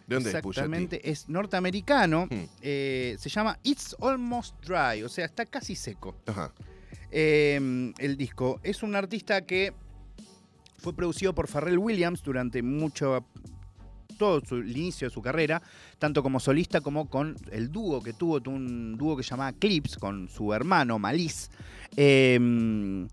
¿De 0.08 0.16
dónde 0.16 0.32
es 0.32 0.42
Pusha 0.42 0.62
T? 0.62 0.66
exactamente, 0.66 1.10
es 1.10 1.30
norteamericano, 1.30 2.26
Hmm. 2.30 2.46
eh, 2.62 3.16
se 3.20 3.30
llama 3.30 3.58
It's 3.64 3.96
Almost 4.02 4.56
Dry, 4.66 5.04
o 5.04 5.10
sea, 5.10 5.26
está 5.26 5.46
casi 5.46 5.76
seco. 5.76 6.16
Ajá. 6.26 6.52
Eh, 7.12 7.92
el 7.98 8.18
disco 8.18 8.60
es 8.64 8.84
un 8.84 8.96
artista 8.96 9.46
que 9.46 9.74
fue 10.78 10.94
producido 10.94 11.34
por 11.36 11.48
Pharrell 11.48 11.78
Williams 11.78 12.22
durante 12.24 12.62
mucho 12.62 13.26
todo 14.18 14.42
su, 14.46 14.56
el 14.58 14.76
inicio 14.76 15.08
de 15.08 15.14
su 15.14 15.22
carrera, 15.22 15.62
tanto 15.98 16.22
como 16.22 16.40
solista 16.42 16.82
como 16.82 17.10
con 17.10 17.38
el 17.52 17.72
dúo 17.72 18.02
que 18.02 18.12
tuvo, 18.14 18.42
tuvo 18.42 18.56
un 18.56 18.98
dúo 18.98 19.16
que 19.16 19.24
se 19.24 19.30
llamaba 19.30 19.54
Clips 19.54 19.98
con 19.98 20.28
su 20.28 20.54
hermano 20.54 21.00
Malice. 21.00 21.50
Eh, 21.98 23.08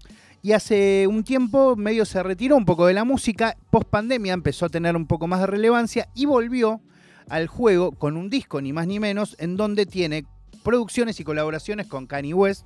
y 0.46 0.52
hace 0.52 1.08
un 1.08 1.24
tiempo 1.24 1.74
medio 1.74 2.04
se 2.04 2.22
retiró 2.22 2.56
un 2.56 2.64
poco 2.64 2.86
de 2.86 2.94
la 2.94 3.02
música, 3.02 3.56
post 3.72 3.88
pandemia 3.88 4.32
empezó 4.32 4.66
a 4.66 4.68
tener 4.68 4.94
un 4.94 5.08
poco 5.08 5.26
más 5.26 5.40
de 5.40 5.48
relevancia 5.48 6.08
y 6.14 6.24
volvió 6.24 6.80
al 7.28 7.48
juego 7.48 7.90
con 7.90 8.16
un 8.16 8.30
disco 8.30 8.60
ni 8.60 8.72
más 8.72 8.86
ni 8.86 9.00
menos 9.00 9.34
en 9.40 9.56
donde 9.56 9.86
tiene 9.86 10.24
producciones 10.62 11.18
y 11.18 11.24
colaboraciones 11.24 11.88
con 11.88 12.06
Kanye 12.06 12.32
West, 12.32 12.64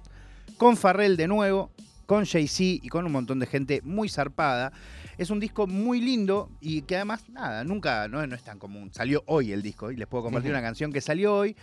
con 0.59 0.77
Farrell 0.77 1.16
de 1.16 1.27
nuevo, 1.27 1.70
con 2.05 2.27
Jay-Z 2.27 2.85
y 2.85 2.89
con 2.91 3.07
un 3.07 3.12
montón 3.12 3.39
de 3.39 3.47
gente 3.47 3.81
muy 3.82 4.11
zarpada. 4.11 4.73
Es 5.16 5.31
un 5.31 5.41
disco 5.41 5.66
muy 5.66 6.03
lindo 6.03 6.51
y 6.61 6.82
que 6.82 6.97
además, 6.97 7.31
nada, 7.31 7.65
nunca, 7.65 8.09
no, 8.09 8.27
no 8.27 8.37
es 8.37 8.43
tan 8.43 8.59
común. 8.59 8.91
Salió 8.93 9.23
hoy 9.24 9.53
el 9.53 9.62
disco 9.62 9.91
y 9.91 9.97
les 9.97 10.07
puedo 10.07 10.24
compartir 10.24 10.51
una 10.51 10.61
canción 10.61 10.93
que 10.93 11.01
salió 11.01 11.35
hoy. 11.35 11.57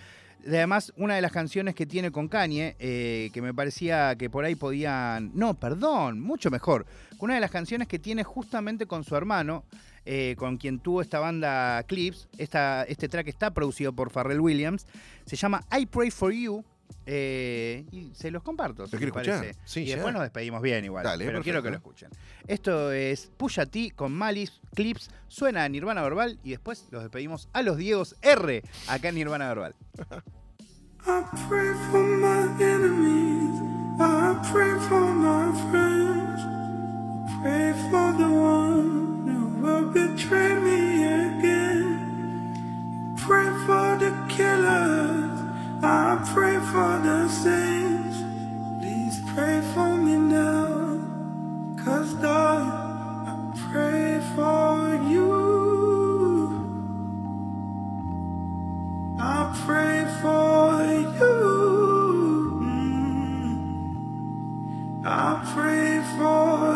Además, 0.46 0.94
una 0.98 1.16
de 1.16 1.22
las 1.22 1.32
canciones 1.32 1.76
que 1.76 1.86
tiene 1.86 2.12
con 2.12 2.28
Kanye, 2.28 2.76
eh, 2.80 3.30
que 3.34 3.42
me 3.42 3.54
parecía 3.54 4.16
que 4.16 4.30
por 4.30 4.46
ahí 4.46 4.56
podían... 4.56 5.32
No, 5.34 5.54
perdón, 5.56 6.22
mucho 6.22 6.50
mejor. 6.50 6.86
Una 7.20 7.36
de 7.36 7.40
las 7.40 7.52
canciones 7.52 7.88
que 7.88 8.00
tiene 8.00 8.24
justamente 8.24 8.86
con 8.86 9.04
su 9.04 9.16
hermano, 9.16 9.64
eh, 10.06 10.36
con 10.38 10.58
quien 10.58 10.80
tuvo 10.80 11.02
esta 11.02 11.20
banda 11.20 11.84
Clips. 11.84 12.30
Esta, 12.38 12.84
este 12.84 13.10
track 13.10 13.28
está 13.28 13.52
producido 13.52 13.92
por 13.92 14.10
Pharrell 14.10 14.40
Williams. 14.40 14.88
Se 15.26 15.36
llama 15.36 15.66
I 15.78 15.86
Pray 15.86 16.12
For 16.12 16.32
You. 16.32 16.64
Eh, 17.10 17.86
y 17.92 18.12
se 18.14 18.30
los 18.32 18.44
comparto. 18.44 18.86
si 18.86 18.92
¿Lo 18.92 18.98
quiero 19.00 19.16
les 19.16 19.22
escuchar? 19.28 19.40
parece. 19.40 19.60
Sí, 19.66 19.80
y 19.82 19.86
ya. 19.86 19.96
después 19.96 20.14
nos 20.14 20.22
despedimos 20.24 20.62
bien 20.62 20.84
igual. 20.86 21.04
Dale, 21.06 21.26
pero 21.26 21.42
quiero 21.42 21.64
que 21.64 21.70
lo 21.72 21.80
perfecto. 21.80 22.06
escuchen. 22.08 22.20
Esto 22.48 22.92
es 22.92 23.32
Pusha 23.38 23.66
T 23.66 23.92
con 23.96 24.12
Malice 24.14 24.54
Clips. 24.76 25.10
Suena 25.30 25.64
a 25.64 25.70
Nirvana 25.70 26.02
Verbal 26.04 26.38
y 26.44 26.50
después 26.52 26.86
los 26.92 27.02
despedimos 27.02 27.48
a 27.54 27.62
los 27.64 27.78
Diegos 27.78 28.16
R 28.22 28.62
acá 28.88 29.08
en 29.10 29.16
Nirvana 29.16 29.48
Verbal. 29.48 29.74
I 31.10 31.24
pray 31.48 31.74
for 31.90 32.04
my 32.04 32.50
enemies. 32.62 33.56
I 34.00 34.36
pray 34.52 34.78
for 34.90 35.00
my 35.00 35.54
friends. 35.72 36.42
Pray 37.42 37.72
for 37.90 38.12
the 38.18 38.28
one 38.28 39.26
who 39.26 39.48
will 39.66 39.86
betray 39.94 40.54
me 40.60 41.06
again. 41.06 41.86
Pray 43.26 43.48
for 43.66 43.96
the 43.98 44.12
killers. 44.28 45.37
I 45.84 46.20
pray 46.34 46.58
for 46.58 47.00
the 47.04 47.28
saints. 47.30 48.18
Please 48.80 49.22
pray 49.34 49.62
for 49.74 49.96
me 49.98 50.16
now. 50.18 51.00
Cause 51.84 52.14
Lord, 52.16 52.34
I 52.34 53.54
pray 53.72 54.20
for 54.36 54.96
you. 55.10 55.34
I 59.20 59.54
pray 59.66 60.06
for 60.22 60.84
you. 61.20 62.62
Mm. 62.64 63.92
I 65.06 65.52
pray 65.54 66.02
Rarely 66.18 66.67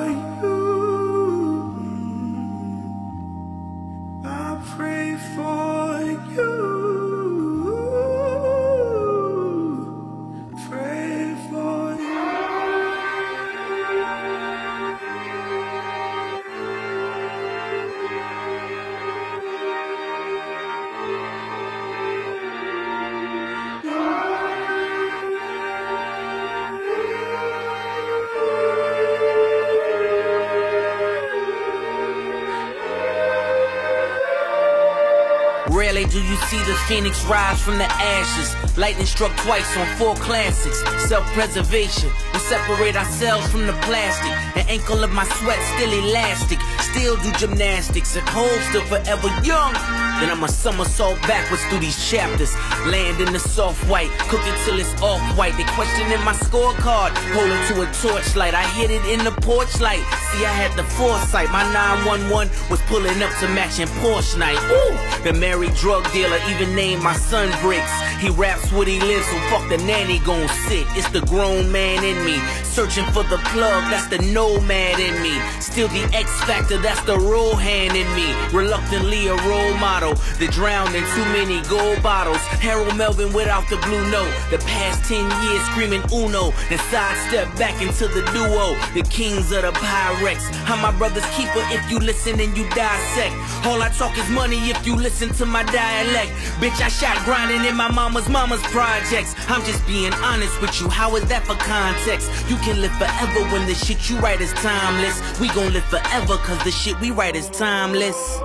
see 36.48 36.60
the 36.64 36.76
phoenix 36.88 37.24
rise 37.26 37.62
from 37.62 37.78
the 37.78 37.86
ashes. 37.86 38.56
Lightning 38.78 39.06
struck 39.06 39.36
twice 39.38 39.78
on 39.78 39.88
four 39.98 40.16
classics. 40.16 40.80
Self-preservation. 41.08 42.10
We 42.34 42.40
separate 42.40 42.96
ourselves 42.96 43.50
from 43.52 43.68
the 43.68 43.74
plastic. 43.82 44.32
The 44.56 44.70
ankle 44.70 45.04
of 45.04 45.12
my 45.12 45.26
sweat 45.26 45.60
still 45.76 45.92
elastic. 45.92 46.60
Still 46.80 47.18
do 47.18 47.32
gymnastics. 47.34 48.16
If 48.16 48.28
hole's 48.28 48.64
still 48.70 48.86
forever 48.86 49.30
young, 49.44 49.74
then 50.20 50.30
I'm 50.30 50.44
a 50.44 50.50
somersault 50.50 51.22
backwards 51.24 51.64
through 51.66 51.80
these 51.80 51.98
chapters. 52.10 52.54
Land 52.86 53.22
in 53.22 53.34
the 53.34 53.40
soft 53.40 53.82
white, 53.90 54.12
cook 54.30 54.42
it 54.44 54.58
till 54.66 54.80
it's 54.80 54.94
off 55.02 55.22
white. 55.38 55.56
They 55.58 55.64
questioning 55.76 56.24
my 56.24 56.34
scorecard, 56.34 57.12
hold 57.34 57.50
it 57.50 57.64
to 57.70 57.82
a 57.82 57.88
torchlight. 58.02 58.54
I 58.54 58.64
hit 58.78 58.92
it 58.92 59.06
in 59.06 59.24
the 59.24 59.32
porch 59.42 59.80
light. 59.80 60.04
See, 60.32 60.46
I 60.46 60.54
had 60.54 60.76
the 60.78 60.84
foresight. 60.84 61.50
My 61.52 61.64
911 61.74 62.52
was 62.70 62.82
pulling 62.84 63.22
up 63.22 63.32
to 63.40 63.48
matching 63.50 63.88
Porsche 64.00 64.38
night. 64.38 64.60
Ooh, 64.72 65.24
the 65.24 65.34
married 65.34 65.74
drug 65.76 66.04
dealer 66.12 66.40
even 66.50 66.76
named 66.76 67.04
my 67.04 67.14
son 67.14 67.50
Bricks. 67.62 67.92
He 68.20 68.30
raps 68.30 68.72
what 68.72 68.88
he 68.88 69.00
lives, 69.00 69.26
so 69.26 69.38
fuck 69.50 69.68
the 69.70 69.78
nanny 69.80 70.20
gon' 70.20 70.48
sit. 70.68 70.86
It's 70.96 71.10
the 71.10 71.22
grown 71.22 71.72
man 71.72 72.04
in 72.04 72.24
me, 72.26 72.38
searching 72.64 73.06
for 73.06 73.24
the 73.24 73.38
plug. 73.52 73.71
That's 73.72 74.08
the 74.08 74.20
nomad 74.20 75.00
in 75.00 75.22
me. 75.24 75.40
Still 75.62 75.88
the 75.88 76.04
X 76.14 76.30
factor, 76.44 76.78
that's 76.78 77.02
the 77.04 77.18
role 77.18 77.56
hand 77.56 77.96
in 77.96 78.08
me. 78.16 78.36
Reluctantly 78.52 79.28
a 79.28 79.36
role 79.48 79.74
model 79.78 80.16
that 80.40 80.52
drowned 80.52 80.94
in 80.94 81.04
too 81.16 81.26
many 81.32 81.62
gold 81.70 82.04
bottles. 82.04 82.42
Harold 82.60 82.98
Melvin 82.98 83.32
without 83.32 83.68
the 83.70 83.78
blue 83.78 84.04
note. 84.12 84.32
The 84.50 84.58
past 84.68 85.08
10 85.08 85.24
years 85.44 85.64
screaming 85.72 86.04
Uno, 86.12 86.52
and 86.70 86.80
sidestep 86.92 87.48
back 87.58 87.82
into 87.82 88.08
the 88.08 88.22
duo. 88.36 88.76
The 88.94 89.08
kings 89.10 89.52
of 89.52 89.64
the 89.64 89.72
Pyrex. 89.72 90.52
I'm 90.68 90.82
my 90.82 90.92
brother's 90.98 91.26
keeper 91.38 91.64
if 91.72 91.90
you 91.90 92.00
listen 92.00 92.40
and 92.40 92.58
you 92.58 92.68
dissect. 92.72 93.36
All 93.66 93.82
I 93.82 93.90
talk 93.96 94.18
is 94.18 94.30
money 94.30 94.58
if 94.70 94.86
you 94.86 94.96
listen 94.96 95.30
to 95.40 95.46
my 95.46 95.64
dialect. 95.64 96.32
Bitch, 96.60 96.82
I 96.82 96.90
shot 96.90 97.24
grinding 97.24 97.64
in 97.66 97.76
my 97.78 97.90
mama's 97.92 98.28
mama's 98.28 98.62
projects. 98.74 99.36
I'm 99.48 99.64
just 99.64 99.86
being 99.88 100.14
honest 100.14 100.60
with 100.60 100.74
you. 100.82 100.90
How 100.90 101.16
is 101.16 101.26
that 101.30 101.46
for 101.46 101.56
context? 101.56 102.30
You 102.50 102.58
can 102.58 102.82
live 102.82 102.92
forever 102.98 103.42
when 103.54 103.61
the 103.68 103.76
shit 103.76 104.10
you 104.10 104.18
write 104.18 104.42
is 104.42 104.54
timeless. 104.54 105.40
We 105.40 105.48
gon' 105.50 105.74
live 105.74 105.86
forever 105.86 106.38
cause 106.38 106.64
the 106.64 106.72
shit 106.72 107.00
we 107.00 107.12
write 107.12 107.36
is 107.36 107.50
timeless. 107.50 108.42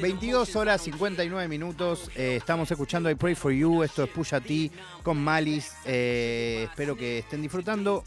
22 0.00 0.56
horas 0.56 0.82
59 0.82 1.48
minutos. 1.48 2.10
eh, 2.16 2.36
estamos 2.36 2.70
escuchando 2.70 3.10
I 3.10 3.14
Pray 3.14 3.34
for 3.34 3.52
You. 3.52 3.82
Esto 3.82 4.04
es 4.04 4.10
Pusha 4.10 4.40
T 4.40 4.70
con 5.02 5.22
Malice. 5.22 5.70
eh, 5.84 6.66
espero 6.68 6.96
que 6.96 7.18
estén 7.18 7.42
disfrutando. 7.42 8.04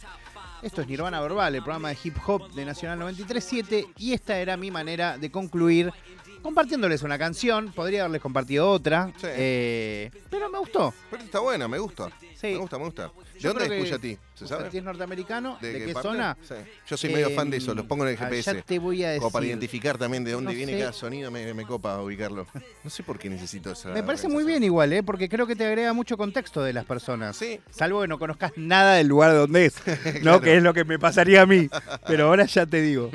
Esto 0.62 0.82
es 0.82 0.88
Nirvana 0.88 1.22
Verbal, 1.22 1.54
el 1.54 1.62
programa 1.62 1.90
de 1.90 1.98
hip 2.04 2.18
hop 2.26 2.52
de 2.54 2.66
Nacional 2.66 3.00
93.7. 3.00 3.88
Y 3.98 4.14
esta 4.14 4.40
era 4.40 4.58
mi 4.58 4.72
manera 4.72 5.18
de 5.18 5.30
concluir 5.30 5.94
compartiéndoles 6.42 7.02
una 7.02 7.18
canción. 7.18 7.72
Podría 7.74 8.02
haberles 8.02 8.22
compartido 8.22 8.70
otra. 8.70 9.12
eh, 9.24 10.12
pero 10.30 10.50
me 10.50 10.60
gustó. 10.60 10.94
Pero 11.10 11.24
está 11.24 11.40
buena, 11.40 11.68
me 11.68 11.80
gusta. 11.80 12.10
Sí. 12.36 12.48
Me 12.48 12.58
gusta, 12.58 12.78
me 12.78 12.86
gusta. 12.86 13.12
¿De 13.34 13.40
Yo 13.40 13.50
dónde 13.50 13.66
creo 13.68 13.84
es 13.84 13.92
que 13.92 14.00
T? 14.00 14.20
¿Se 14.36 14.48
sabe? 14.48 14.70
T 14.70 14.78
es 14.78 14.84
norteamericano. 14.84 15.58
¿De, 15.60 15.86
qué, 15.86 15.94
parte? 15.94 16.10
zona? 16.10 16.38
Sí. 16.48 16.54
Yo 16.88 16.96
soy 16.96 17.12
medio 17.12 17.32
fan 17.32 17.50
de 17.50 17.58
eso, 17.58 17.74
los 17.74 17.86
pongo 17.86 18.04
en 18.06 18.12
el 18.12 18.16
ah, 18.22 18.26
GPS. 18.26 18.54
Ya 18.54 18.62
te 18.62 18.78
voy 18.78 19.04
a 19.04 19.10
decir. 19.10 19.22
Como 19.22 19.32
para 19.32 19.46
identificar 19.48 19.98
también 19.98 20.24
de 20.24 20.34
dónde 20.34 20.52
No 20.52 20.56
viene 20.56 20.74
sé. 20.74 20.80
cada 20.80 20.94
sonido, 20.94 21.32
me, 21.32 21.52
me 21.54 21.66
copa 21.66 22.00
ubicarlo. 22.02 22.46
No 22.84 22.92
sé 22.92 23.04
por 23.04 23.18
qué 23.18 23.30
necesito 23.30 23.72
eso. 23.72 23.90
Me 23.90 24.04
parece 24.04 24.30
muy 24.30 24.46
bien 24.46 24.64
igual, 24.64 24.94
¿eh? 24.94 25.04
porque 25.04 25.28
creo 25.28 25.46
que 25.46 25.56
te 25.56 25.66
agrega 25.66 25.92
mucho 25.94 26.16
contexto 26.16 26.64
de 26.64 26.72
las 26.74 26.86
personas. 26.86 27.36
Sí. 27.36 27.60
Salvo 27.70 28.02
que 28.02 28.08
no 28.08 28.18
conozcas 28.18 28.54
nada 28.56 28.94
del 28.94 29.08
lugar 29.08 29.34
donde 29.34 29.66
es, 29.66 29.76
¿no? 30.22 30.22
Claro. 30.22 30.42
Que 30.42 30.58
es 30.58 30.64
lo 30.64 30.74
que 30.74 30.86
me 30.86 31.00
pasaría 31.00 31.42
a 31.42 31.46
mí. 31.46 31.70
Pero 32.06 32.28
ahora 32.28 32.46
ya 32.46 32.66
te 32.66 32.82
digo. 32.82 33.12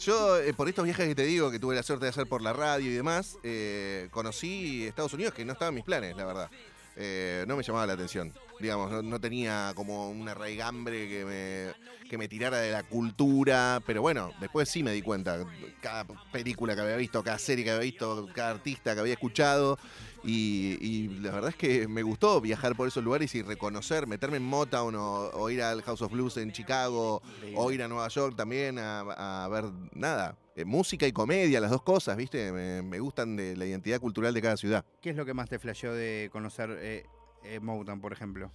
Yo, 0.00 0.38
eh, 0.38 0.52
por 0.52 0.68
estos 0.68 0.84
viajes 0.84 1.08
que 1.08 1.14
te 1.14 1.24
digo, 1.24 1.50
que 1.50 1.58
tuve 1.58 1.74
la 1.74 1.82
suerte 1.82 2.04
de 2.04 2.10
hacer 2.10 2.26
por 2.26 2.42
la 2.42 2.52
radio 2.52 2.90
y 2.90 2.94
demás, 2.94 3.38
eh, 3.42 4.08
conocí 4.10 4.84
Estados 4.84 5.12
Unidos, 5.14 5.34
que 5.34 5.44
no 5.44 5.52
estaba 5.52 5.70
en 5.70 5.74
mis 5.76 5.84
planes, 5.84 6.16
la 6.16 6.24
verdad. 6.24 6.50
Eh, 6.98 7.44
no 7.46 7.56
me 7.56 7.62
llamaba 7.62 7.86
la 7.86 7.92
atención. 7.92 8.32
Digamos, 8.58 8.90
no, 8.90 9.02
no 9.02 9.20
tenía 9.20 9.72
como 9.74 10.08
una 10.10 10.32
raigambre 10.32 11.08
que 11.08 11.24
me, 11.24 12.08
que 12.08 12.16
me 12.16 12.26
tirara 12.26 12.58
de 12.58 12.72
la 12.72 12.82
cultura. 12.84 13.82
Pero 13.86 14.00
bueno, 14.00 14.32
después 14.40 14.68
sí 14.68 14.82
me 14.82 14.92
di 14.92 15.02
cuenta. 15.02 15.44
Cada 15.82 16.06
película 16.32 16.74
que 16.74 16.80
había 16.80 16.96
visto, 16.96 17.22
cada 17.22 17.38
serie 17.38 17.64
que 17.64 17.70
había 17.70 17.82
visto, 17.82 18.28
cada 18.34 18.50
artista 18.50 18.94
que 18.94 19.00
había 19.00 19.12
escuchado. 19.12 19.78
Y, 20.26 20.76
y 20.80 21.08
la 21.20 21.30
verdad 21.30 21.50
es 21.50 21.56
que 21.56 21.86
me 21.86 22.02
gustó 22.02 22.40
viajar 22.40 22.74
por 22.74 22.88
esos 22.88 23.04
lugares 23.04 23.32
y 23.36 23.42
reconocer, 23.42 24.08
meterme 24.08 24.38
en 24.38 24.42
Motown 24.42 24.96
o, 24.96 25.30
o 25.32 25.50
ir 25.50 25.62
al 25.62 25.82
House 25.82 26.02
of 26.02 26.10
Blues 26.10 26.36
en 26.36 26.50
Chicago 26.50 27.22
o 27.54 27.70
ir 27.70 27.80
a 27.82 27.86
Nueva 27.88 28.08
York 28.08 28.34
también 28.36 28.78
a, 28.80 29.44
a 29.44 29.48
ver 29.48 29.66
nada. 29.94 30.36
eh, 30.56 30.64
música 30.64 31.06
y 31.06 31.12
comedia, 31.12 31.60
las 31.60 31.70
dos 31.70 31.82
cosas, 31.82 32.16
¿viste? 32.16 32.50
Me, 32.50 32.82
me 32.82 32.98
gustan 32.98 33.36
de 33.36 33.56
la 33.56 33.66
identidad 33.66 34.00
cultural 34.00 34.34
de 34.34 34.42
cada 34.42 34.56
ciudad. 34.56 34.84
¿Qué 35.00 35.10
es 35.10 35.16
lo 35.16 35.24
que 35.24 35.32
más 35.34 35.48
te 35.48 35.58
flasheó 35.60 35.92
de 35.94 36.28
conocer 36.32 36.76
eh, 36.80 37.04
eh, 37.44 37.60
Motown, 37.60 38.00
por 38.00 38.12
ejemplo? 38.12 38.50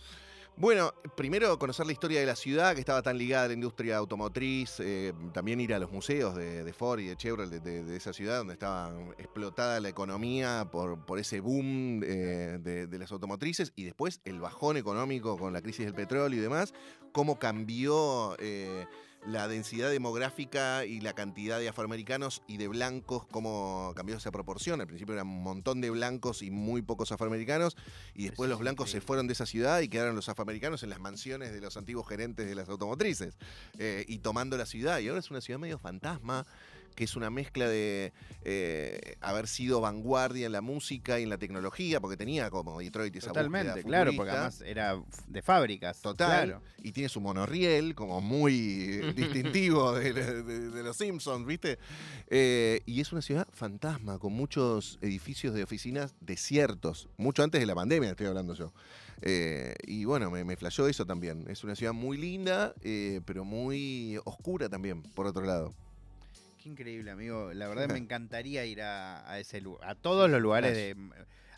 Bueno, 0.58 0.94
primero 1.16 1.58
conocer 1.58 1.88
la 1.88 1.92
historia 1.92 2.20
de 2.20 2.26
la 2.26 2.36
ciudad, 2.36 2.76
que 2.76 2.82
estaba 2.82 3.02
tan 3.02 3.18
ligada 3.18 3.46
a 3.46 3.48
la 3.48 3.54
industria 3.54 3.98
automotriz, 3.98 4.80
eh, 4.80 5.14
también 5.34 5.60
ir 5.60 5.74
a 5.74 5.80
los 5.80 5.92
museos 5.92 6.36
de, 6.36 6.72
Ford 6.74 7.00
y 7.00 7.08
de 7.08 7.16
Chevrolet 7.16 7.64
de, 7.64 7.96
esa 7.96 8.14
ciudad, 8.14 8.38
donde 8.38 8.54
estaba 8.54 8.94
explotada 9.18 9.80
la 9.80 9.90
economía 9.90 10.70
por, 10.72 11.20
ese 11.20 11.40
boom 11.40 12.04
eh, 12.04 12.60
de, 12.62 12.86
de 12.86 13.00
las 13.00 13.12
automotrices, 13.12 13.74
y 13.76 13.86
después 13.86 14.22
el 14.24 14.40
bajón 14.40 14.78
económico 14.78 15.38
con 15.38 15.52
la 15.52 15.62
crisis 15.62 15.86
del 15.86 15.96
petróleo 15.96 16.38
y 16.38 16.42
demás, 16.42 16.74
cómo 17.12 17.40
cambió 17.40 18.36
eh, 18.40 18.86
la 19.26 19.48
densidad 19.48 19.90
demográfica 19.90 20.86
y 20.86 21.00
la 21.00 21.14
cantidad 21.14 21.60
de 21.60 21.70
afroamericanos 21.70 22.42
y 22.48 22.58
de 22.58 22.68
blancos, 22.68 23.26
cómo 23.28 23.94
cambió 23.96 24.16
esa 24.18 24.32
proporción. 24.32 24.82
Al 24.82 24.88
principio 24.88 25.14
eran 25.14 25.28
un 25.28 25.44
montón 25.44 25.82
de 25.82 25.90
blancos 25.90 26.42
y 26.42 26.52
muy 26.52 26.82
pocos 26.82 27.12
afroamericanos, 27.12 27.78
y 28.16 28.26
después 28.26 28.50
los 28.50 28.60
blancos 28.60 28.90
se 28.90 29.02
fueron 29.02 29.28
de 29.28 29.34
esa 29.34 29.46
ciudad 29.46 29.82
y 29.82 29.90
quedaron 29.90 30.16
los 30.16 30.30
afroamericanos 30.30 30.84
en 30.84 30.90
las 30.90 31.00
mansiones 31.00 31.52
de 31.54 31.62
los 31.62 31.78
antiguos 31.78 32.08
gerentes 32.08 32.48
de 32.48 32.56
las 32.56 32.70
automotrices, 32.70 33.38
eh, 33.78 34.06
y 34.08 34.20
tomando 34.20 34.58
la 34.58 34.66
ciudad. 34.66 35.00
Y 35.00 35.08
ahora 35.08 35.20
es 35.20 35.30
una 35.30 35.42
ciudad 35.42 35.60
medio 35.60 35.78
fantasma, 35.78 36.46
que 36.96 37.04
es 37.06 37.16
una 37.16 37.30
mezcla 37.30 37.68
de 37.68 38.14
eh, 38.44 39.16
haber 39.22 39.48
sido 39.48 39.82
vanguardia 39.82 40.46
en 40.46 40.52
la 40.52 40.62
música 40.62 41.20
y 41.20 41.24
en 41.24 41.30
la 41.30 41.38
tecnología, 41.38 42.00
porque 42.00 42.18
tenía 42.18 42.50
como 42.50 42.80
Detroit 42.80 43.16
esa 43.16 43.28
Totalmente, 43.28 43.84
claro, 43.84 44.12
porque 44.16 44.32
además 44.32 44.62
era 44.62 45.02
de 45.28 45.42
fábricas. 45.42 46.02
Total. 46.02 46.46
Claro. 46.48 46.62
Y 46.84 46.92
tiene 46.92 47.10
su 47.10 47.22
monorriel, 47.22 47.96
como 47.96 48.22
muy 48.22 48.54
distintivo 49.16 49.94
de, 49.94 50.14
de- 50.14 50.70
de 50.70 50.84
los 50.84 50.98
Simpsons, 50.98 51.46
¿viste? 51.46 51.78
Eh, 52.28 52.82
y 52.86 53.02
es 53.02 53.12
una 53.12 53.22
ciudad 53.22 53.48
fantasma, 53.52 54.20
con 54.20 54.34
muchos 54.34 54.98
edificios 55.02 55.54
de 55.54 55.64
oficinas 55.64 56.16
desiertos. 56.22 57.08
Mucho 57.18 57.44
antes 57.44 57.60
de 57.62 57.66
la 57.68 57.76
pandemia, 57.76 58.12
estoy 58.12 58.28
hablando 58.28 58.54
yo. 58.54 58.74
Eh, 59.24 59.76
y 59.86 60.06
bueno, 60.06 60.32
me, 60.32 60.44
me 60.44 60.56
flashó 60.56 60.88
eso 60.88 61.06
también. 61.06 61.46
Es 61.48 61.64
una 61.64 61.76
ciudad 61.76 61.94
muy 61.94 62.18
linda, 62.18 62.74
eh, 62.82 63.22
pero 63.26 63.44
muy 63.46 64.18
oscura 64.26 64.68
también, 64.68 65.04
por 65.04 65.28
otro 65.28 65.44
lado. 65.46 65.74
Qué 66.62 66.70
increíble, 66.70 67.12
amigo. 67.12 67.54
La 67.54 67.68
verdad 67.68 67.88
me 67.90 67.98
encantaría 67.98 68.66
ir 68.66 68.82
a, 68.82 69.30
a 69.30 69.40
ese 69.40 69.62
lugar, 69.62 69.90
a 69.90 69.96
todos 69.96 70.30
los 70.30 70.42
lugares 70.42 70.74
de 70.76 70.96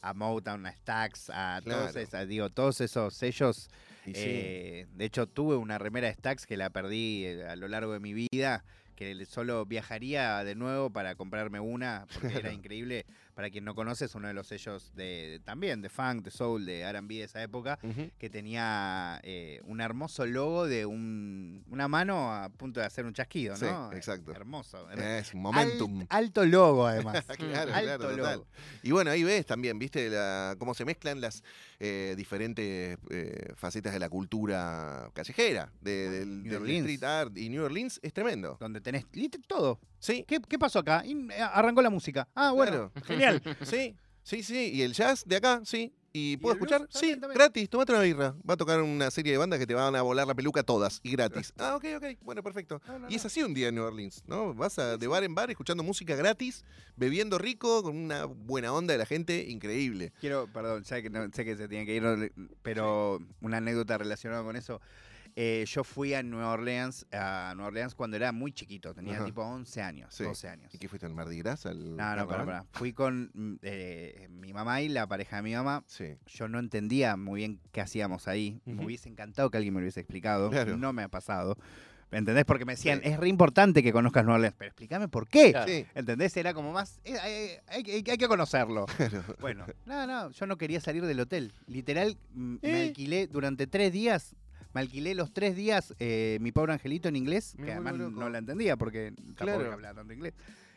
a 0.01 0.13
Motown, 0.13 0.65
a 0.65 0.71
Stax, 0.71 1.30
a 1.30 1.61
todos, 1.63 1.95
esa- 1.95 2.25
digo, 2.25 2.49
todos 2.49 2.81
esos 2.81 3.13
sellos. 3.13 3.69
Sí. 4.03 4.11
eh, 4.15 4.88
de 4.95 5.05
hecho, 5.05 5.27
tuve 5.27 5.55
una 5.55 5.77
remera 5.77 6.07
de 6.07 6.13
Stax 6.13 6.45
que 6.45 6.57
la 6.57 6.69
perdí 6.69 7.25
eh, 7.25 7.45
a 7.47 7.55
lo 7.55 7.67
largo 7.69 7.93
de 7.93 7.99
mi 8.01 8.13
vida, 8.13 8.65
que 8.97 9.25
solo 9.25 9.65
viajaría 9.65 10.43
de 10.43 10.55
nuevo 10.55 10.89
para 10.89 11.15
comprarme 11.15 11.59
una, 11.61 12.05
porque 12.13 12.38
era 12.38 12.51
increíble. 12.51 13.05
Para 13.34 13.49
quien 13.49 13.65
no 13.65 13.73
conoce, 13.73 14.05
es 14.05 14.15
uno 14.15 14.27
de 14.27 14.34
los 14.34 14.47
sellos 14.47 14.91
de 14.95 15.41
también 15.43 15.81
de 15.81 15.89
funk, 15.89 16.23
de 16.23 16.31
soul, 16.31 16.65
de 16.65 16.81
R&B 16.81 17.15
de 17.15 17.23
esa 17.23 17.41
época, 17.41 17.80
que 18.19 18.30
tenía 18.30 19.19
eh, 19.23 19.60
un 19.65 19.81
hermoso 19.81 20.26
logo 20.26 20.68
de 20.68 20.85
un- 20.85 21.64
una 21.69 21.88
mano 21.88 22.31
a 22.34 22.49
punto 22.49 22.80
de 22.80 22.85
hacer 22.85 23.05
un 23.05 23.14
chasquido, 23.14 23.55
Sí, 23.55 23.65
¿no? 23.65 23.91
exacto. 23.93 24.31
Hermoso. 24.31 24.89
Es 24.91 25.34
un 25.34 25.41
momentum. 25.41 26.01
Alt- 26.01 26.07
alto 26.10 26.45
logo, 26.45 26.85
además. 26.88 27.26
claro, 27.38 27.73
alto 27.73 27.97
claro, 27.97 28.10
logo. 28.18 28.18
total. 28.43 28.43
Y 28.84 28.91
bueno, 28.91 29.11
ahí 29.11 29.23
ves 29.23 29.45
también, 29.45 29.80
viste, 29.80 30.10
la- 30.10 30.55
cómo 30.60 30.73
se 30.73 30.85
mezclan 30.85 31.19
las 31.19 31.43
eh, 31.80 32.14
diferentes 32.15 32.97
eh, 33.10 33.53
facetas 33.55 33.93
de 33.93 33.99
la 33.99 34.10
cultura 34.10 35.10
callejera, 35.14 35.72
de- 35.81 36.10
del, 36.26 36.45
street 36.77 37.03
art. 37.03 37.38
Y 37.38 37.49
New 37.49 37.64
Orleans 37.64 37.99
es 38.03 38.14
tremendo. 38.14 38.57
Donde 38.60 38.80
tenés 38.80 39.05
todo. 39.47 39.80
Sí. 39.99 40.26
¿Qué, 40.27 40.39
qué 40.47 40.60
pasó 40.60 40.80
acá? 40.80 41.01
Y, 41.05 41.14
eh, 41.31 41.41
arrancó 41.41 41.81
la 41.81 41.89
música. 41.89 42.27
Ah, 42.35 42.51
bueno, 42.51 42.91
Claro. 42.91 42.91
Genial. 43.24 43.41
Sí, 43.64 43.95
sí, 44.24 44.44
sí. 44.44 44.72
Y 44.74 44.82
el 44.82 44.94
jazz 44.94 45.24
de 45.26 45.36
acá, 45.38 45.62
sí. 45.66 45.94
¿Y 46.16 46.38
puedo 46.38 46.54
escuchar? 46.54 46.82
También, 46.88 47.16
Sí, 47.16 47.20
también. 47.20 47.34
gratis, 47.40 47.68
tomate 47.72 47.91
una 47.91 48.02
birra. 48.02 48.36
Va 48.48 48.54
a 48.54 48.58
tocar 48.58 48.80
una 48.84 49.10
serie 49.10 49.32
de 49.32 49.40
bandas 49.40 49.58
que 49.58 49.66
te 49.66 49.74
van 49.74 49.95
a 49.95 50.04
volar 50.04 50.28
la 50.28 50.36
peluca 50.36 50.62
todas 50.62 51.00
y 51.02 51.12
gratis. 51.12 51.52
Ah, 51.58 51.76
ok, 51.76 51.86
ok. 51.98 52.06
Bueno, 52.22 52.44
perfecto. 52.44 52.80
y 53.10 53.16
es 53.16 53.26
así 53.26 53.41
un 53.41 53.56
día 53.56 53.70
en 53.70 53.76
New 53.76 53.84
Orleans, 53.84 54.22
¿no? 54.28 54.54
Vas 54.54 54.78
a, 54.78 54.98
de 54.98 55.08
bar 55.08 55.24
en 55.24 55.34
bar 55.34 55.50
escuchando 55.50 55.82
música 55.82 56.16
gratis, 56.16 56.64
bebiendo 56.95 57.40
rico, 57.40 57.82
con 57.82 57.98
una 57.98 58.26
buena 58.26 58.72
onda 58.74 58.91
de 58.94 59.00
la 59.00 59.08
gente, 59.08 59.44
increíble. 59.50 60.14
Quiero, 60.20 60.45
perdón, 60.54 60.86
sé 60.86 61.02
que, 61.02 61.10
no- 61.10 61.28
sé 61.34 61.44
que 61.45 61.58
se 61.58 61.68
tiene 61.68 61.88
que 61.88 61.95
ir, 61.95 62.32
pero 62.62 63.20
una 63.41 63.58
anécdota 63.58 63.98
relacionada 63.98 64.44
con 64.44 64.56
eso. 64.56 64.82
Eh, 65.35 65.65
yo 65.68 65.84
fui 65.84 66.14
a 66.14 66.22
Nueva 66.22 66.51
Orleans, 66.51 67.07
a 67.11 67.53
Nueva 67.55 67.69
Orleans 67.69 67.95
cuando 67.95 68.18
era 68.18 68.31
muy 68.31 68.51
chiquito, 68.51 68.93
tenía 68.93 69.15
Ajá. 69.15 69.26
tipo 69.26 69.41
11 69.41 69.81
años, 69.81 70.14
Sí. 70.14 70.23
12 70.23 70.47
años. 70.47 70.73
¿Y 70.73 70.77
qué 70.77 70.88
fuiste 70.88 71.07
al 71.07 71.14
Mardi 71.15 71.39
Gras? 71.39 71.65
Al 71.65 71.95
No, 71.97 72.15
no, 72.15 72.27
para. 72.27 72.65
Fui 72.73 72.93
con 72.93 73.31
mm, 73.34 73.55
eh, 73.64 74.27
mi 74.30 74.53
mamá 74.53 74.81
y 74.81 74.89
la 74.89 75.07
pareja 75.07 75.38
de 75.38 75.41
mi 75.41 75.53
mamá. 75.55 75.84
Sí. 75.88 76.15
Yo 76.27 76.47
no 76.47 76.60
entendía 76.60 77.15
muy 77.18 77.39
bien 77.41 77.60
qué 77.72 77.81
hacíamos 77.81 78.27
ahí. 78.27 78.61
Me 78.65 78.85
hubiese 78.85 79.10
encantado 79.10 79.49
que 79.49 79.57
alguien 79.57 79.73
me 79.73 79.80
lo 79.80 79.85
hubiese 79.85 80.01
explicado. 80.01 80.51
Claro. 80.51 80.77
No 80.77 80.93
me 80.93 81.01
ha 81.03 81.10
pasado. 81.10 81.57
¿Me 82.11 82.19
¿Entendés? 82.19 82.45
Porque 82.45 82.64
me 82.64 82.73
decían, 82.73 83.01
Sí. 83.01 83.10
es 83.10 83.19
re 83.19 83.27
importante 83.27 83.81
que 83.81 83.91
conozcas 83.91 84.23
Nueva 84.23 84.35
Orleans. 84.35 84.55
Pero 84.60 84.69
explícame 84.69 85.07
por 85.07 85.27
qué. 85.27 85.49
Claro. 85.49 85.68
Sí. 85.68 85.84
¿Entendés? 85.95 86.38
Era 86.38 86.53
como 86.53 86.72
más. 86.72 86.99
eh, 87.05 87.18
hay, 87.68 87.84
hay- 87.85 88.03
hay 88.07 88.18
que 88.19 88.27
conocerlo. 88.27 88.85
Claro. 88.97 89.23
Bueno, 89.39 89.65
no, 89.88 90.05
no, 90.05 90.30
yo 90.30 90.45
no 90.45 90.57
quería 90.60 90.80
salir 90.80 91.03
del 91.07 91.19
hotel. 91.22 91.53
Literal, 91.65 92.15
me 92.35 92.60
Eh. 92.61 92.88
alquilé 92.89 93.26
durante 93.26 93.65
tres 93.65 93.91
días. 93.91 94.35
Me 94.74 94.82
alquilé 94.82 95.14
los 95.14 95.32
tres 95.34 95.56
días 95.56 95.94
eh, 96.00 96.38
mi 96.41 96.52
pobre 96.52 96.74
angelito 96.74 97.08
en 97.08 97.16
inglés, 97.16 97.56
que 97.64 97.72
además 97.72 97.94
no 97.95 98.30
la 98.30 98.40
entendía 98.40 98.76
porque 98.76 99.14
tampoco 99.36 99.36
Claro. 99.60 99.72
hablaba 99.74 99.94
tanto 100.00 100.14
inglés. 100.14 100.34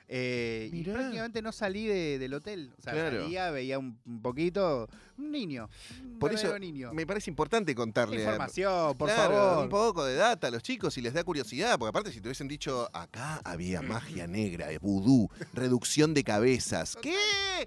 Eh, 0.08 0.70
y 0.72 0.84
prácticamente 0.84 1.42
no 1.42 1.50
salí 1.52 1.86
de- 1.86 2.18
del 2.18 2.32
hotel. 2.34 2.72
O 2.78 2.82
sea, 2.82 2.92
Claro. 2.92 3.22
salía, 3.22 3.50
veía 3.50 3.78
un, 3.78 3.98
un 4.06 4.22
poquito. 4.22 4.88
Un 5.18 5.30
niño. 5.32 5.68
Un 6.04 6.18
Por 6.18 6.32
eso 6.34 6.58
niño. 6.58 6.92
me 6.92 7.06
parece 7.06 7.30
importante 7.30 7.74
contarle. 7.74 8.18
a- 8.18 8.20
Información, 8.20 8.96
por 8.98 9.08
Claro, 9.08 9.32
favor. 9.34 9.62
Un 9.64 9.68
poco 9.70 10.04
de 10.04 10.14
data 10.14 10.46
a 10.48 10.50
los 10.50 10.62
chicos 10.62 10.96
y 10.98 11.00
les 11.00 11.14
da 11.14 11.24
curiosidad, 11.24 11.78
porque 11.78 11.88
aparte 11.88 12.12
si 12.12 12.20
te 12.20 12.28
hubiesen 12.28 12.46
dicho, 12.48 12.88
acá 12.92 13.40
había 13.44 13.80
magia 13.82 14.26
negra, 14.26 14.68
vudú, 14.80 15.28
reducción 15.54 16.12
de 16.14 16.22
cabezas. 16.22 16.96
¿Qué? 17.00 17.16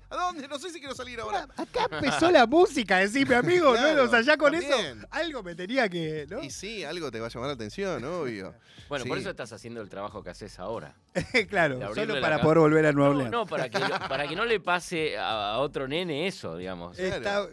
¿A 0.09 0.15
dónde? 0.15 0.47
No 0.47 0.59
sé 0.59 0.69
si 0.69 0.79
quiero 0.79 0.93
salir 0.95 1.19
ahora. 1.19 1.47
Acá 1.57 1.87
empezó 1.91 2.29
la 2.31 2.45
música, 2.45 2.99
decime 2.99 3.35
amigo, 3.35 3.73
Claro, 3.73 3.97
¿no? 3.97 4.03
O 4.03 4.07
sea, 4.09 4.21
ya 4.21 4.37
con 4.37 4.51
también. 4.51 4.71
eso 4.99 5.07
algo 5.09 5.41
me 5.43 5.55
tenía 5.55 5.89
que. 5.89 6.27
¿no? 6.29 6.41
Y 6.43 6.51
sí, 6.51 6.83
algo 6.83 7.09
te 7.11 7.19
va 7.19 7.27
a 7.27 7.29
llamar 7.29 7.47
la 7.49 7.53
atención, 7.55 8.03
obvio. 8.05 8.53
Bueno, 8.89 9.05
por 9.05 9.19
eso 9.19 9.29
estás 9.29 9.53
haciendo 9.53 9.81
el 9.81 9.89
trabajo 9.89 10.23
que 10.23 10.31
haces 10.31 10.57
ahora. 10.57 10.95
claro, 11.49 11.93
solo 11.93 12.21
para 12.21 12.39
poder 12.41 12.59
volver 12.59 12.85
a 12.85 12.91
Nueva 12.91 13.09
No, 13.09 13.15
Orleans. 13.15 13.31
no, 13.31 13.45
para 13.45 13.69
que, 13.69 13.79
para 14.09 14.27
que 14.27 14.35
no 14.35 14.45
le 14.45 14.59
pase 14.59 15.17
a, 15.17 15.53
a 15.53 15.57
otro 15.59 15.87
nene 15.87 16.27
eso, 16.27 16.57
digamos. 16.57 16.97
Está- 16.99 17.47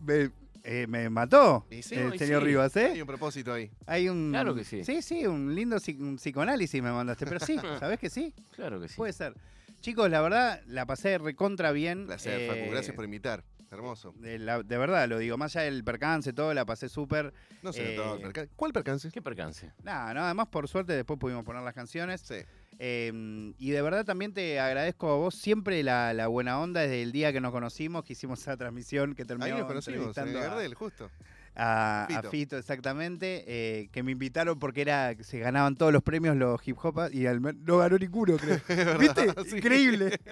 me, 0.00 0.30
eh, 0.62 0.86
me 0.86 1.08
mató 1.08 1.66
sí, 1.70 1.94
el 1.94 2.14
y 2.14 2.18
señor 2.18 2.42
sí, 2.42 2.46
Rivas, 2.48 2.76
¿eh? 2.76 2.90
Hay 2.92 3.00
un 3.00 3.06
propósito 3.06 3.52
ahí. 3.52 3.70
Hay 3.86 4.08
un. 4.08 4.30
Claro 4.30 4.54
que 4.54 4.64
sí. 4.64 4.84
Sí, 4.84 5.02
sí, 5.02 5.26
un 5.26 5.54
lindo 5.54 5.76
un 5.98 6.16
psicoanálisis 6.16 6.82
me 6.82 6.92
mandaste. 6.92 7.26
Pero 7.26 7.40
sí, 7.40 7.58
¿sabés 7.80 7.98
que 7.98 8.10
sí? 8.10 8.34
Claro 8.54 8.80
que 8.80 8.88
sí. 8.88 8.96
Puede 8.96 9.12
ser. 9.12 9.34
Chicos, 9.80 10.10
la 10.10 10.20
verdad, 10.20 10.60
la 10.66 10.86
pasé 10.86 11.18
recontra 11.18 11.72
bien. 11.72 12.06
Placer, 12.06 12.40
eh, 12.40 12.46
Facu, 12.48 12.70
gracias 12.70 12.94
por 12.94 13.04
invitar. 13.04 13.44
Hermoso. 13.70 14.12
De, 14.16 14.38
la- 14.38 14.62
de 14.62 14.78
verdad, 14.78 15.06
lo 15.08 15.18
digo, 15.18 15.36
más 15.36 15.54
allá 15.56 15.66
del 15.66 15.84
percance, 15.84 16.32
todo, 16.32 16.52
la 16.54 16.64
pasé 16.64 16.88
súper. 16.88 17.32
No 17.62 17.72
sé, 17.72 17.92
eh, 17.92 17.96
todo 17.96 18.14
el 18.16 18.22
percance. 18.22 18.50
¿cuál 18.56 18.72
percance? 18.72 19.10
¿Qué 19.12 19.22
percance? 19.22 19.72
Nada, 19.82 20.14
no, 20.14 20.22
además 20.22 20.48
por 20.48 20.68
suerte 20.68 20.94
después 20.94 21.18
pudimos 21.18 21.44
poner 21.44 21.62
las 21.62 21.74
canciones. 21.74 22.20
Sí. 22.22 22.36
Eh, 22.80 23.52
y 23.58 23.70
de 23.70 23.82
verdad 23.82 24.04
también 24.04 24.32
te 24.32 24.60
agradezco 24.60 25.10
a 25.10 25.16
vos 25.16 25.34
siempre 25.34 25.82
la, 25.82 26.14
la 26.14 26.28
buena 26.28 26.60
onda 26.60 26.80
desde 26.82 27.02
el 27.02 27.10
día 27.12 27.32
que 27.32 27.40
nos 27.40 27.50
conocimos, 27.52 28.04
que 28.04 28.12
hicimos 28.12 28.40
esa 28.40 28.56
transmisión 28.56 29.14
que 29.14 29.22
Ahí 29.22 29.26
terminó 29.28 29.58
nos 29.58 29.66
conocimos, 29.66 29.98
en 29.98 30.08
entrevistando 30.08 30.38
a- 30.38 30.42
Gardel, 30.42 30.74
justo. 30.74 31.10
a, 31.56 32.04
a 32.04 32.22
Fito. 32.22 32.56
Exactamente, 32.56 33.44
eh, 33.48 33.88
que 33.90 34.04
me 34.04 34.12
invitaron 34.12 34.60
porque 34.60 34.82
era 34.82 35.12
se 35.22 35.40
ganaban 35.40 35.74
todos 35.74 35.92
los 35.92 36.04
premios 36.04 36.36
los 36.36 36.60
hip 36.68 36.76
hop 36.80 37.10
y 37.12 37.26
al 37.26 37.40
no 37.42 37.78
ganó 37.78 37.98
ninguno, 37.98 38.36
creo. 38.36 38.60
¿Viste? 39.00 39.26
sí. 39.50 39.56
Increíble. 39.56 40.18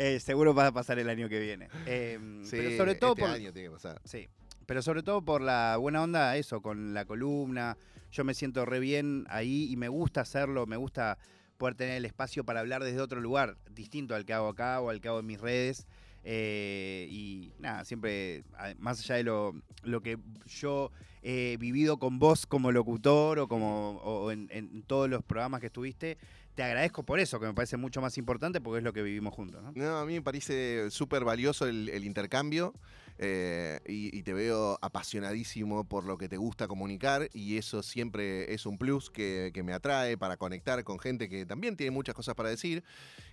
Eh, 0.00 0.20
seguro 0.20 0.54
va 0.54 0.68
a 0.68 0.72
pasar 0.72 0.98
el 1.00 1.08
año 1.08 1.28
que 1.28 1.40
viene. 1.40 1.68
Eh, 1.84 2.18
Sí, 2.44 2.50
pero 2.56 2.76
sobre 2.76 2.94
todo 2.94 3.10
este 3.14 3.22
por 3.22 3.30
año 3.32 3.52
tiene 3.52 3.68
que 3.68 3.74
pasar. 3.74 4.00
Sí. 4.04 4.28
Pero 4.64 4.80
sobre 4.80 5.02
todo 5.02 5.22
por 5.22 5.40
la 5.40 5.76
buena 5.76 6.02
onda, 6.02 6.36
eso, 6.36 6.60
con 6.62 6.94
la 6.94 7.04
columna. 7.04 7.76
Yo 8.10 8.24
me 8.24 8.34
siento 8.34 8.64
re 8.64 8.80
bien 8.80 9.26
ahí 9.28 9.70
y 9.70 9.76
me 9.76 9.88
gusta 9.88 10.22
hacerlo, 10.22 10.66
me 10.66 10.76
gusta 10.76 11.18
poder 11.58 11.74
tener 11.74 11.96
el 11.96 12.04
espacio 12.04 12.44
para 12.44 12.60
hablar 12.60 12.82
desde 12.84 13.00
otro 13.00 13.20
lugar, 13.20 13.56
distinto 13.70 14.14
al 14.14 14.24
que 14.24 14.32
hago 14.32 14.48
acá 14.48 14.80
o 14.80 14.90
al 14.90 15.00
que 15.00 15.08
hago 15.08 15.20
en 15.20 15.26
mis 15.26 15.40
redes. 15.40 15.86
Eh, 16.24 17.06
y 17.10 17.52
nada, 17.58 17.84
siempre, 17.84 18.44
más 18.78 19.00
allá 19.00 19.16
de 19.16 19.24
lo, 19.24 19.54
lo 19.82 20.02
que 20.02 20.18
yo 20.46 20.90
he 21.22 21.56
vivido 21.58 21.98
con 21.98 22.18
vos 22.18 22.46
como 22.46 22.70
locutor 22.70 23.38
o 23.38 23.48
como 23.48 24.28
en, 24.30 24.82
todos 24.86 25.08
los 25.08 25.22
programas 25.22 25.60
que 25.60 25.66
estuviste, 25.66 26.18
te 26.54 26.62
agradezco 26.62 27.02
por 27.02 27.20
eso, 27.20 27.38
que 27.40 27.46
me 27.46 27.54
parece 27.54 27.76
mucho 27.76 28.00
más 28.00 28.18
importante 28.18 28.60
porque 28.60 28.78
es 28.78 28.84
lo 28.84 28.92
que 28.92 29.02
vivimos 29.02 29.34
juntos. 29.34 29.62
¿no? 29.62 29.72
No, 29.74 29.98
a 29.98 30.04
mí 30.04 30.14
me 30.14 30.22
parece 30.22 30.90
súper 30.90 31.24
valioso 31.24 31.66
el 31.66 32.04
intercambio 32.04 32.74
eh, 33.18 33.80
y, 33.86 34.16
y 34.16 34.22
te 34.22 34.32
veo 34.32 34.78
apasionadísimo 34.80 35.84
por 35.84 36.04
lo 36.04 36.18
que 36.18 36.28
te 36.28 36.36
gusta 36.36 36.68
comunicar 36.68 37.28
y 37.32 37.56
eso 37.56 37.82
siempre 37.82 38.52
es 38.52 38.66
un 38.66 38.78
plus 38.78 39.10
que, 39.10 39.50
que 39.52 39.62
me 39.62 39.72
atrae 39.72 40.16
para 40.16 40.36
conectar 40.36 40.82
con 40.84 40.98
gente 40.98 41.28
que 41.28 41.46
también 41.46 41.76
tiene 41.76 41.90
muchas 41.90 42.14
cosas 42.14 42.34
para 42.34 42.48
decir. 42.48 42.84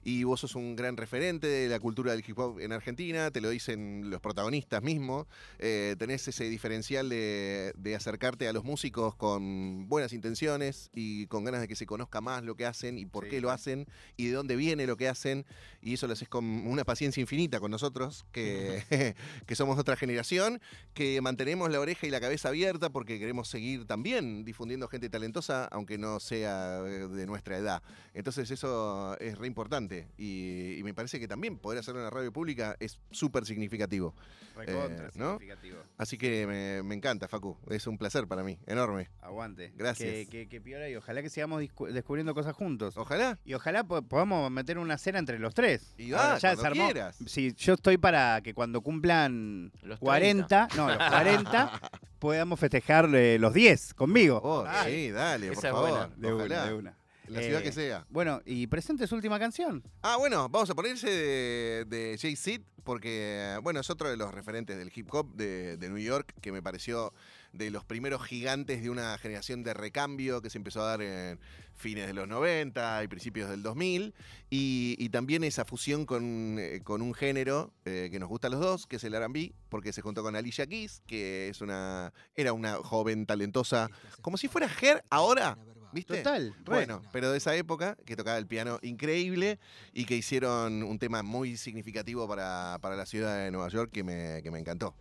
Y 0.04 0.24
vos 0.24 0.40
sos 0.40 0.56
un 0.56 0.76
gran 0.76 0.98
referente 0.98 1.48
de 1.48 1.68
la 1.68 1.80
cultura 1.80 2.12
del 2.12 2.24
hip 2.26 2.38
hop 2.38 2.60
en 2.60 2.72
Argentina, 2.72 3.32
te 3.32 3.42
lo 3.42 3.50
dicen 3.50 4.10
los 4.10 4.22
protagonistas 4.22 4.84
mismos, 4.84 5.26
eh, 5.58 5.96
tenés 5.98 6.28
ese 6.28 6.46
diferencial 6.46 7.10
de, 7.10 7.74
de 7.76 7.96
acercarte 7.96 8.48
a 8.48 8.54
los 8.54 8.64
músicos 8.64 9.16
con 9.16 9.88
buenas 9.90 10.14
intenciones 10.14 10.90
y 10.94 11.26
con 11.28 11.44
ganas 11.44 11.62
de 11.62 11.68
que 11.68 11.76
se 11.76 11.86
conozca 11.86 12.22
más 12.22 12.44
lo 12.44 12.56
que 12.56 12.66
hacen 12.66 12.98
y 12.98 13.06
por 13.06 13.26
Sí, 13.26 13.32
qué 13.32 13.42
lo 13.42 13.50
hacen 13.50 13.88
y 14.18 14.28
de 14.28 14.34
dónde 14.34 14.56
viene 14.56 14.86
lo 14.86 14.98
que 14.98 15.08
hacen 15.08 15.46
y 15.82 15.94
eso 15.94 16.08
lo 16.08 16.14
haces 16.14 16.30
con 16.30 16.46
una 16.46 16.84
paciencia 16.84 17.22
infinita 17.22 17.60
con 17.60 17.72
nosotros, 17.72 18.26
que, 18.32 18.84
que 19.48 19.56
somos 19.56 19.75
otra 19.78 19.96
generación, 19.96 20.62
que 20.94 21.20
mantenemos 21.22 21.70
la 21.70 21.80
oreja 21.80 22.08
y 22.08 22.10
la 22.10 22.20
cabeza 22.20 22.50
abierta 22.50 22.90
porque 22.90 23.20
queremos 23.20 23.48
seguir 23.48 23.86
también 23.86 24.46
difundiendo 24.46 24.88
gente 24.88 25.10
talentosa, 25.10 25.66
aunque 25.66 25.98
no 25.98 26.20
sea 26.20 26.80
eh, 26.86 27.08
de 27.08 27.26
nuestra 27.26 27.58
edad. 27.58 27.84
Entonces 28.14 28.50
eso 28.52 29.18
es 29.20 29.38
re 29.38 29.48
importante 29.48 30.08
y, 30.18 30.76
y 30.78 30.84
me 30.84 30.94
parece 30.94 31.20
que 31.20 31.28
también 31.28 31.58
poder 31.58 31.80
hacerlo 31.80 32.00
en 32.00 32.06
la 32.06 32.12
radio 32.12 32.32
pública 32.32 32.76
es 32.80 33.00
súper 33.12 33.46
significativo. 33.46 34.14
Recontra 34.56 35.08
Eh, 35.08 35.12
¿no? 35.16 35.32
significativo. 35.34 35.78
Así 35.98 36.18
que 36.18 36.48
me, 36.48 36.82
me 36.84 36.96
encanta, 36.96 37.28
Facu. 37.28 37.58
Es 37.70 37.86
un 37.88 37.98
placer 37.98 38.28
para 38.28 38.44
mí, 38.44 38.58
enorme. 38.66 39.10
Aguante. 39.22 39.74
Gracias. 39.76 40.10
Que, 40.10 40.28
que, 40.28 40.48
que 40.48 40.62
piola 40.62 40.90
y 40.90 40.96
ojalá 40.96 41.22
que 41.22 41.30
sigamos 41.30 41.62
descubriendo 41.92 42.34
cosas 42.34 42.56
juntos. 42.56 42.98
Ojalá. 42.98 43.38
Y 43.46 43.54
ojalá 43.54 43.84
po- 43.84 44.02
podamos 44.02 44.50
meter 44.52 44.78
una 44.78 44.98
cena 44.98 45.20
entre 45.20 45.40
los 45.40 45.54
tres. 45.54 45.94
Y 45.98 46.12
va, 46.12 46.38
ya 46.38 46.56
cuando 46.56 46.62
se 46.62 46.68
armó. 46.68 46.86
quieras. 46.86 47.18
Sí, 47.28 47.54
yo 47.58 47.74
estoy 47.74 47.98
para 47.98 48.42
que 48.42 48.54
cuando 48.54 48.82
cumplan 48.82 49.72
Los 49.84 50.00
40, 50.00 50.70
no, 50.78 50.88
los 50.88 50.98
40, 51.10 51.82
podamos 52.20 52.60
festejar 52.60 53.10
eh, 53.14 53.38
los 53.40 53.54
10 53.54 53.94
conmigo. 53.94 54.40
Oh, 54.44 54.66
sí, 54.86 55.12
dale, 55.12 55.52
por 55.52 55.62
favor. 55.62 55.90
buena. 55.90 56.10
De 56.16 56.34
una, 56.34 56.66
de 56.66 56.74
una. 56.74 56.98
La 57.28 57.42
ciudad 57.42 57.62
Eh, 57.62 57.64
que 57.64 57.72
sea. 57.72 58.06
Bueno, 58.10 58.42
y 58.46 58.68
presente 58.68 59.08
su 59.08 59.16
última 59.16 59.40
canción. 59.40 59.84
Ah, 60.02 60.18
bueno, 60.18 60.50
vamos 60.50 60.70
a 60.70 60.76
ponerse 60.76 61.10
de, 61.10 61.86
de 61.86 62.18
Jay-Z 62.20 62.64
porque, 62.84 63.58
bueno, 63.64 63.80
es 63.80 63.90
otro 63.90 64.10
de 64.10 64.16
los 64.16 64.32
referentes 64.34 64.78
del 64.78 64.92
hip 64.96 65.12
hop 65.12 65.34
de, 65.36 65.76
de 65.78 65.90
New 65.90 65.98
York 65.98 66.34
que 66.40 66.52
me 66.52 66.62
pareció 66.62 67.14
de 67.52 67.72
los 67.72 67.84
primeros 67.84 68.24
gigantes 68.24 68.84
de 68.84 68.90
una 68.92 69.18
generación 69.18 69.64
de 69.64 69.74
recambio 69.74 70.42
que 70.42 70.50
se 70.52 70.60
empezó 70.60 70.84
a 70.84 70.90
dar 70.90 71.02
en 71.02 71.40
fines 71.74 72.06
de 72.06 72.14
los 72.14 72.28
90 72.28 73.04
y 73.04 73.08
principios 73.08 73.50
del 73.50 73.64
2000 73.64 74.14
y, 74.52 74.96
y 75.00 75.10
también 75.10 75.44
esa 75.44 75.66
fusión 75.66 76.06
con, 76.06 76.58
eh, 76.60 76.82
con 76.84 77.02
un 77.02 77.14
género 77.16 77.74
eh, 77.86 78.10
que 78.12 78.20
nos 78.20 78.30
gusta 78.30 78.48
a 78.48 78.50
los 78.52 78.60
dos, 78.60 78.86
que 78.86 78.98
es 78.98 79.04
el 79.04 79.16
R&B, 79.16 79.54
porque 79.70 79.92
se 79.92 80.02
juntó 80.02 80.22
con 80.22 80.36
Alicia 80.36 80.68
Keys, 80.68 81.02
que 81.08 81.50
es 81.50 81.62
una 81.62 82.14
era 82.36 82.54
una 82.54 82.76
joven 82.76 83.26
talentosa, 83.26 83.90
como 84.22 84.38
si 84.38 84.48
fuera 84.48 84.70
Her 84.82 85.04
ahora, 85.10 85.58
¿viste? 85.96 86.18
Total. 86.18 86.54
Bueno, 86.66 87.02
pero 87.12 87.32
de 87.32 87.38
esa 87.38 87.56
época, 87.56 87.98
que 88.06 88.16
tocaba 88.16 88.38
el 88.38 88.46
piano 88.46 88.78
increíble 88.84 89.60
y 89.94 90.06
que 90.06 90.16
hicieron 90.16 90.84
un 90.84 91.00
tema 91.00 91.24
muy 91.24 91.58
significativo 91.58 92.28
para, 92.28 92.78
para 92.82 92.96
la 92.96 93.06
ciudad 93.06 93.44
de 93.44 93.50
Nueva 93.50 93.70
York 93.70 93.92
que 93.92 94.04
me, 94.04 94.44
que 94.44 94.52
me 94.52 94.60
encantó. 94.60 94.94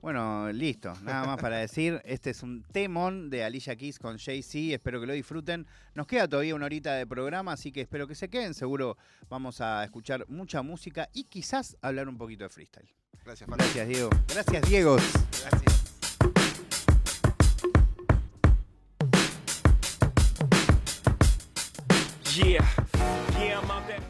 Bueno, 0.00 0.52
listo. 0.52 0.92
Nada 1.02 1.26
más 1.26 1.40
para 1.40 1.58
decir. 1.58 2.00
Este 2.04 2.30
es 2.30 2.42
un 2.42 2.62
temón 2.62 3.28
de 3.28 3.44
Alicia 3.44 3.74
Keys 3.76 3.98
con 3.98 4.18
Jay-Z. 4.18 4.74
Espero 4.74 5.00
que 5.00 5.06
lo 5.06 5.12
disfruten. 5.12 5.66
Nos 5.94 6.06
queda 6.06 6.28
todavía 6.28 6.54
una 6.54 6.66
horita 6.66 6.94
de 6.94 7.06
programa, 7.06 7.52
así 7.52 7.72
que 7.72 7.80
espero 7.80 8.06
que 8.06 8.14
se 8.14 8.28
queden. 8.28 8.54
Seguro 8.54 8.96
vamos 9.28 9.60
a 9.60 9.82
escuchar 9.84 10.24
mucha 10.28 10.62
música 10.62 11.08
y 11.12 11.24
quizás 11.24 11.76
hablar 11.82 12.08
un 12.08 12.18
poquito 12.18 12.44
de 12.44 12.50
freestyle. 12.50 12.88
Gracias. 13.24 13.50
Gracias, 13.50 13.88
Diego. 13.88 14.10
Gracias, 14.28 14.68
Diego. 14.68 14.96
Gracias. 14.96 15.85
Yeah. 22.36 22.62
Yeah, 23.38 24.06